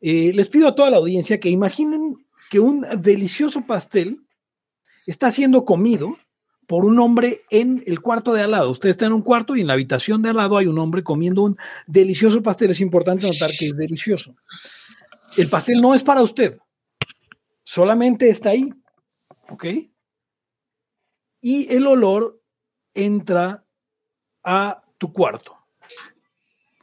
Eh, 0.00 0.32
les 0.34 0.48
pido 0.48 0.68
a 0.68 0.74
toda 0.74 0.90
la 0.90 0.96
audiencia 0.98 1.38
que 1.40 1.48
imaginen 1.48 2.14
que 2.50 2.60
un 2.60 2.84
delicioso 3.00 3.64
pastel 3.66 4.18
está 5.06 5.30
siendo 5.30 5.64
comido 5.64 6.18
por 6.66 6.84
un 6.84 6.98
hombre 7.00 7.42
en 7.50 7.82
el 7.86 8.00
cuarto 8.00 8.32
de 8.32 8.42
al 8.42 8.52
lado. 8.52 8.70
Usted 8.70 8.88
está 8.88 9.06
en 9.06 9.12
un 9.12 9.22
cuarto 9.22 9.56
y 9.56 9.60
en 9.60 9.66
la 9.66 9.72
habitación 9.74 10.22
de 10.22 10.30
al 10.30 10.36
lado 10.36 10.56
hay 10.56 10.66
un 10.66 10.78
hombre 10.78 11.02
comiendo 11.02 11.42
un 11.42 11.56
delicioso 11.86 12.42
pastel. 12.42 12.70
Es 12.70 12.80
importante 12.80 13.26
notar 13.26 13.50
que 13.58 13.68
es 13.68 13.76
delicioso. 13.76 14.34
El 15.36 15.48
pastel 15.48 15.80
no 15.80 15.94
es 15.94 16.02
para 16.02 16.22
usted, 16.22 16.58
solamente 17.64 18.28
está 18.28 18.50
ahí, 18.50 18.72
¿ok? 19.48 19.64
Y 21.40 21.74
el 21.74 21.86
olor 21.86 22.42
entra 22.94 23.64
a 24.44 24.84
tu 24.98 25.12
cuarto, 25.12 25.56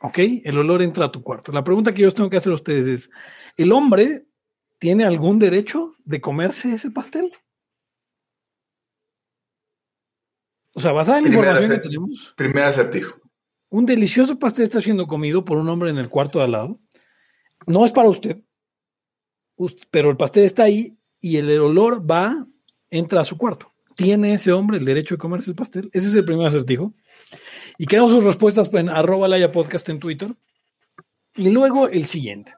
¿ok? 0.02 0.20
El 0.44 0.58
olor 0.58 0.82
entra 0.82 1.06
a 1.06 1.12
tu 1.12 1.22
cuarto. 1.22 1.52
La 1.52 1.64
pregunta 1.64 1.94
que 1.94 2.02
yo 2.02 2.12
tengo 2.12 2.30
que 2.30 2.38
hacer 2.38 2.52
a 2.52 2.56
ustedes 2.56 2.88
es, 2.88 3.12
¿el 3.56 3.72
hombre 3.72 4.26
tiene 4.80 5.06
algún 5.06 5.38
derecho 5.40 5.96
de 6.04 6.20
comerse 6.20 6.74
ese 6.74 6.90
pastel? 6.90 7.32
O 10.76 10.80
sea, 10.82 10.92
basada 10.92 11.18
en 11.20 11.26
la 11.26 11.30
Primera 11.32 11.52
información 11.52 11.82
que 11.82 11.88
tenemos, 11.88 12.34
Primer 12.38 12.64
acertijo. 12.64 13.20
un 13.70 13.86
delicioso 13.86 14.38
pastel 14.40 14.64
está 14.64 14.82
siendo 14.82 15.08
comido 15.08 15.44
por 15.46 15.58
un 15.58 15.68
hombre 15.70 15.90
en 15.90 15.98
el 15.98 16.10
cuarto 16.10 16.40
de 16.40 16.46
al 16.46 16.52
lado. 16.52 16.80
No 17.68 17.86
es 17.86 17.92
para 17.92 18.10
usted, 18.10 18.38
Ust- 19.58 19.88
pero 19.92 20.10
el 20.10 20.18
pastel 20.18 20.46
está 20.46 20.64
ahí 20.64 20.98
y 21.20 21.38
el 21.38 21.60
olor 21.60 22.10
va, 22.10 22.48
entra 22.90 23.22
a 23.22 23.26
su 23.26 23.38
cuarto. 23.38 23.72
¿Tiene 23.96 24.34
ese 24.34 24.54
hombre 24.54 24.78
el 24.78 24.86
derecho 24.86 25.16
de 25.16 25.20
comerse 25.20 25.52
el 25.52 25.58
pastel? 25.58 25.90
Ese 25.92 26.08
es 26.08 26.16
el 26.16 26.24
primer 26.24 26.48
acertijo. 26.48 26.94
Y 27.78 27.86
queremos 27.86 28.12
sus 28.12 28.24
respuestas 28.24 28.74
en 28.74 28.88
arroba 28.90 29.28
laya 29.28 29.52
podcast 29.52 29.90
en 29.90 30.00
Twitter. 30.00 30.34
Y 31.36 31.50
luego 31.50 31.90
el 31.90 32.06
siguiente. 32.06 32.54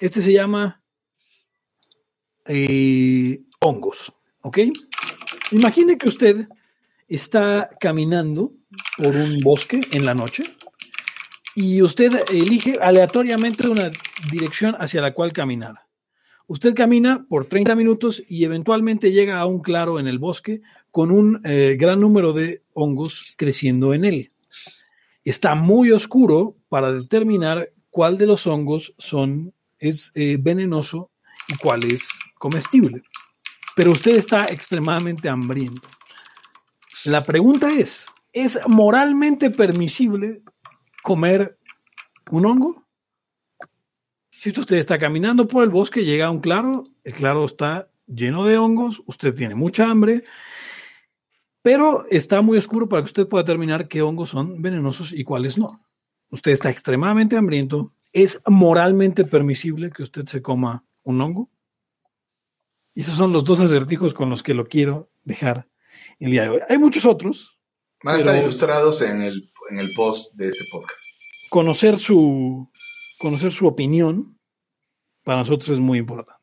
Este 0.00 0.22
se 0.22 0.32
llama 0.32 0.82
eh, 2.46 3.40
hongos. 3.60 4.12
¿Ok? 4.40 4.58
Imagine 5.50 5.98
que 5.98 6.08
usted 6.08 6.48
está 7.08 7.70
caminando 7.80 8.52
por 8.96 9.14
un 9.14 9.38
bosque 9.40 9.80
en 9.92 10.04
la 10.04 10.14
noche 10.14 10.44
y 11.54 11.80
usted 11.82 12.12
elige 12.32 12.78
aleatoriamente 12.80 13.68
una 13.68 13.90
dirección 14.30 14.76
hacia 14.78 15.00
la 15.00 15.14
cual 15.14 15.32
caminar. 15.32 15.74
Usted 16.48 16.74
camina 16.74 17.26
por 17.28 17.46
30 17.46 17.74
minutos 17.74 18.22
y 18.28 18.44
eventualmente 18.44 19.10
llega 19.10 19.40
a 19.40 19.46
un 19.46 19.60
claro 19.60 19.98
en 19.98 20.06
el 20.06 20.18
bosque 20.18 20.60
con 20.90 21.10
un 21.10 21.40
eh, 21.44 21.76
gran 21.78 22.00
número 22.00 22.32
de 22.32 22.62
hongos 22.72 23.24
creciendo 23.36 23.94
en 23.94 24.04
él. 24.04 24.28
Está 25.24 25.54
muy 25.56 25.90
oscuro 25.90 26.56
para 26.68 26.92
determinar 26.92 27.72
cuál 27.90 28.16
de 28.16 28.26
los 28.26 28.46
hongos 28.46 28.94
son, 28.98 29.54
es 29.78 30.12
eh, 30.14 30.36
venenoso 30.38 31.10
y 31.48 31.56
cuál 31.56 31.84
es 31.84 32.10
comestible. 32.38 33.02
Pero 33.74 33.92
usted 33.92 34.14
está 34.16 34.44
extremadamente 34.44 35.28
hambriento. 35.28 35.88
La 37.06 37.24
pregunta 37.24 37.70
es, 37.72 38.06
¿es 38.32 38.58
moralmente 38.66 39.50
permisible 39.50 40.42
comer 41.04 41.56
un 42.32 42.46
hongo? 42.46 42.84
Si 44.40 44.50
usted 44.50 44.78
está 44.78 44.98
caminando 44.98 45.46
por 45.46 45.62
el 45.62 45.70
bosque, 45.70 46.04
llega 46.04 46.26
a 46.26 46.32
un 46.32 46.40
claro, 46.40 46.82
el 47.04 47.12
claro 47.12 47.44
está 47.44 47.88
lleno 48.08 48.44
de 48.44 48.58
hongos, 48.58 49.04
usted 49.06 49.32
tiene 49.36 49.54
mucha 49.54 49.88
hambre, 49.88 50.24
pero 51.62 52.06
está 52.10 52.42
muy 52.42 52.58
oscuro 52.58 52.88
para 52.88 53.02
que 53.02 53.06
usted 53.06 53.28
pueda 53.28 53.44
determinar 53.44 53.86
qué 53.86 54.02
hongos 54.02 54.30
son 54.30 54.60
venenosos 54.60 55.12
y 55.12 55.22
cuáles 55.22 55.56
no. 55.56 55.86
Usted 56.32 56.50
está 56.50 56.70
extremadamente 56.70 57.36
hambriento. 57.36 57.88
¿Es 58.12 58.42
moralmente 58.48 59.22
permisible 59.22 59.92
que 59.92 60.02
usted 60.02 60.26
se 60.26 60.42
coma 60.42 60.84
un 61.04 61.20
hongo? 61.20 61.50
Y 62.94 63.02
esos 63.02 63.14
son 63.14 63.32
los 63.32 63.44
dos 63.44 63.60
acertijos 63.60 64.12
con 64.12 64.28
los 64.28 64.42
que 64.42 64.54
lo 64.54 64.66
quiero 64.66 65.08
dejar 65.22 65.68
el 66.18 66.30
día 66.30 66.42
de 66.42 66.48
hoy. 66.50 66.60
Hay 66.68 66.78
muchos 66.78 67.04
otros. 67.04 67.58
Van 68.02 68.16
a 68.16 68.18
estar 68.18 68.36
ilustrados 68.36 69.02
en 69.02 69.22
el, 69.22 69.50
en 69.70 69.78
el 69.78 69.92
post 69.94 70.34
de 70.34 70.48
este 70.48 70.64
podcast. 70.70 71.04
Conocer 71.50 71.98
su, 71.98 72.70
conocer 73.18 73.52
su 73.52 73.66
opinión 73.66 74.38
para 75.24 75.38
nosotros 75.38 75.70
es 75.70 75.78
muy 75.78 75.98
importante. 75.98 76.36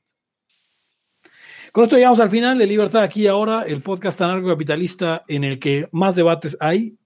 Con 1.71 1.85
esto 1.85 1.95
llegamos 1.95 2.19
al 2.19 2.29
final 2.29 2.57
de 2.57 2.67
Libertad 2.67 3.01
aquí 3.01 3.23
y 3.23 3.27
ahora, 3.27 3.63
el 3.63 3.81
podcast 3.81 4.21
anarcocapitalista 4.21 5.23
en 5.27 5.43
el 5.43 5.57
que 5.57 5.87
más 5.91 6.15
debates 6.15 6.55
hay. 6.59 6.99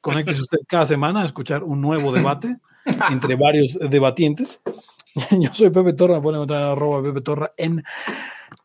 Conéctese 0.00 0.40
usted 0.40 0.58
cada 0.66 0.86
semana 0.86 1.20
a 1.20 1.26
escuchar 1.26 1.62
un 1.62 1.82
nuevo 1.82 2.10
debate 2.14 2.56
entre 3.10 3.34
varios 3.34 3.78
debatientes. 3.78 4.62
Yo 5.38 5.52
soy 5.52 5.68
Pepe 5.68 5.92
Torra, 5.92 6.14
me 6.14 6.22
pueden 6.22 6.38
encontrar 6.38 6.62
en 6.62 6.68
arroba 6.68 7.02
Pepe 7.02 7.20
Torra 7.20 7.52
en 7.56 7.82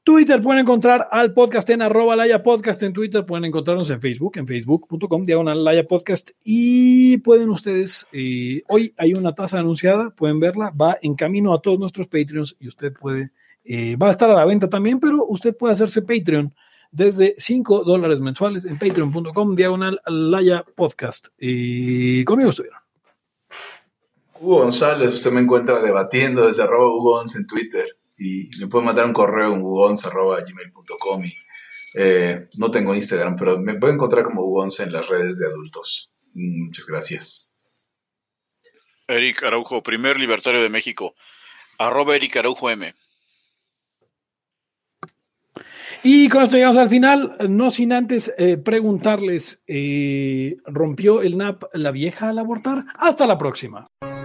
Twitter. 0.05 0.39
Pueden 0.39 0.61
encontrar 0.61 1.07
al 1.09 1.33
podcast 1.33 1.67
en 1.71 1.81
arroba 1.81 2.15
Laya 2.15 2.43
Podcast 2.43 2.83
en 2.83 2.93
Twitter. 2.93 3.25
Pueden 3.25 3.43
encontrarnos 3.43 3.89
en 3.89 3.99
Facebook, 3.99 4.37
en 4.37 4.45
facebook.com, 4.45 5.25
diagonal 5.25 5.63
Laya 5.63 5.87
Podcast. 5.87 6.29
Y 6.43 7.17
pueden 7.17 7.49
ustedes, 7.49 8.05
eh, 8.11 8.61
hoy 8.67 8.93
hay 8.97 9.15
una 9.15 9.33
tasa 9.33 9.57
anunciada, 9.57 10.11
pueden 10.11 10.39
verla, 10.39 10.69
va 10.69 10.95
en 11.01 11.15
camino 11.15 11.55
a 11.55 11.61
todos 11.61 11.79
nuestros 11.79 12.07
Patreons 12.07 12.55
y 12.59 12.67
usted 12.67 12.93
puede, 12.93 13.31
eh, 13.63 13.95
va 13.95 14.09
a 14.09 14.11
estar 14.11 14.29
a 14.29 14.35
la 14.35 14.45
venta 14.45 14.69
también, 14.69 14.99
pero 14.99 15.25
usted 15.25 15.57
puede 15.57 15.73
hacerse 15.73 16.03
Patreon 16.03 16.53
desde 16.91 17.33
5 17.39 17.83
dólares 17.83 18.21
mensuales 18.21 18.65
en 18.65 18.77
patreon.com, 18.77 19.55
diagonal 19.55 19.99
Laya 20.05 20.63
Podcast. 20.75 21.29
Y 21.39 22.23
conmigo 22.25 22.51
estuvieron. 22.51 22.79
Hugo 24.39 24.59
González, 24.59 25.15
usted 25.15 25.31
me 25.31 25.41
encuentra 25.41 25.81
debatiendo 25.81 26.45
desde 26.45 26.61
arroba 26.61 26.95
Hugo 26.95 27.23
en 27.23 27.47
Twitter 27.47 27.94
y 28.17 28.49
me 28.59 28.67
puede 28.67 28.85
mandar 28.85 29.05
un 29.05 29.13
correo 29.13 29.53
en 29.53 29.61
hugonz.gmail.com 29.61 31.23
y 31.23 31.33
eh, 31.97 32.47
no 32.57 32.71
tengo 32.71 32.93
Instagram, 32.93 33.35
pero 33.37 33.57
me 33.57 33.75
puede 33.75 33.93
encontrar 33.93 34.25
como 34.25 34.41
Hugo 34.41 34.61
Gonz 34.61 34.81
en 34.81 34.91
las 34.91 35.07
redes 35.07 35.39
de 35.39 35.47
adultos. 35.47 36.11
Muchas 36.33 36.85
gracias. 36.85 37.51
Eric 39.07 39.43
Araujo, 39.43 39.81
primer 39.81 40.19
libertario 40.19 40.61
de 40.61 40.69
México. 40.69 41.15
Arroba 41.77 42.15
Eric 42.15 42.35
Araujo 42.37 42.69
M. 42.69 42.93
Y 46.03 46.27
con 46.27 46.43
esto 46.43 46.57
llegamos 46.57 46.77
al 46.77 46.89
final, 46.89 47.35
no 47.49 47.71
sin 47.71 47.93
antes 47.93 48.33
eh, 48.37 48.57
preguntarles, 48.57 49.63
eh, 49.65 50.57
¿rompió 50.65 51.21
el 51.21 51.37
NAP 51.37 51.63
la 51.73 51.91
vieja 51.91 52.29
al 52.29 52.39
abortar? 52.39 52.85
Hasta 52.99 53.25
la 53.25 53.37
próxima. 53.37 53.87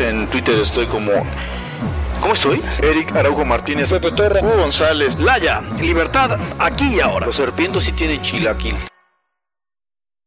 En 0.00 0.26
Twitter 0.28 0.58
estoy 0.58 0.86
como... 0.86 1.12
¿Cómo 2.22 2.32
estoy? 2.32 2.60
Eric 2.82 3.14
Araujo 3.14 3.44
Martínez, 3.44 3.90
Pepe 3.90 4.10
Torra, 4.10 4.40
Hugo 4.40 4.56
González, 4.56 5.18
Laya, 5.20 5.60
libertad, 5.78 6.38
aquí 6.58 6.96
y 6.96 7.00
ahora. 7.00 7.26
Los 7.26 7.36
serpientes 7.36 7.84
sí 7.84 7.92
tienen 7.92 8.22
chilaquil. 8.22 8.74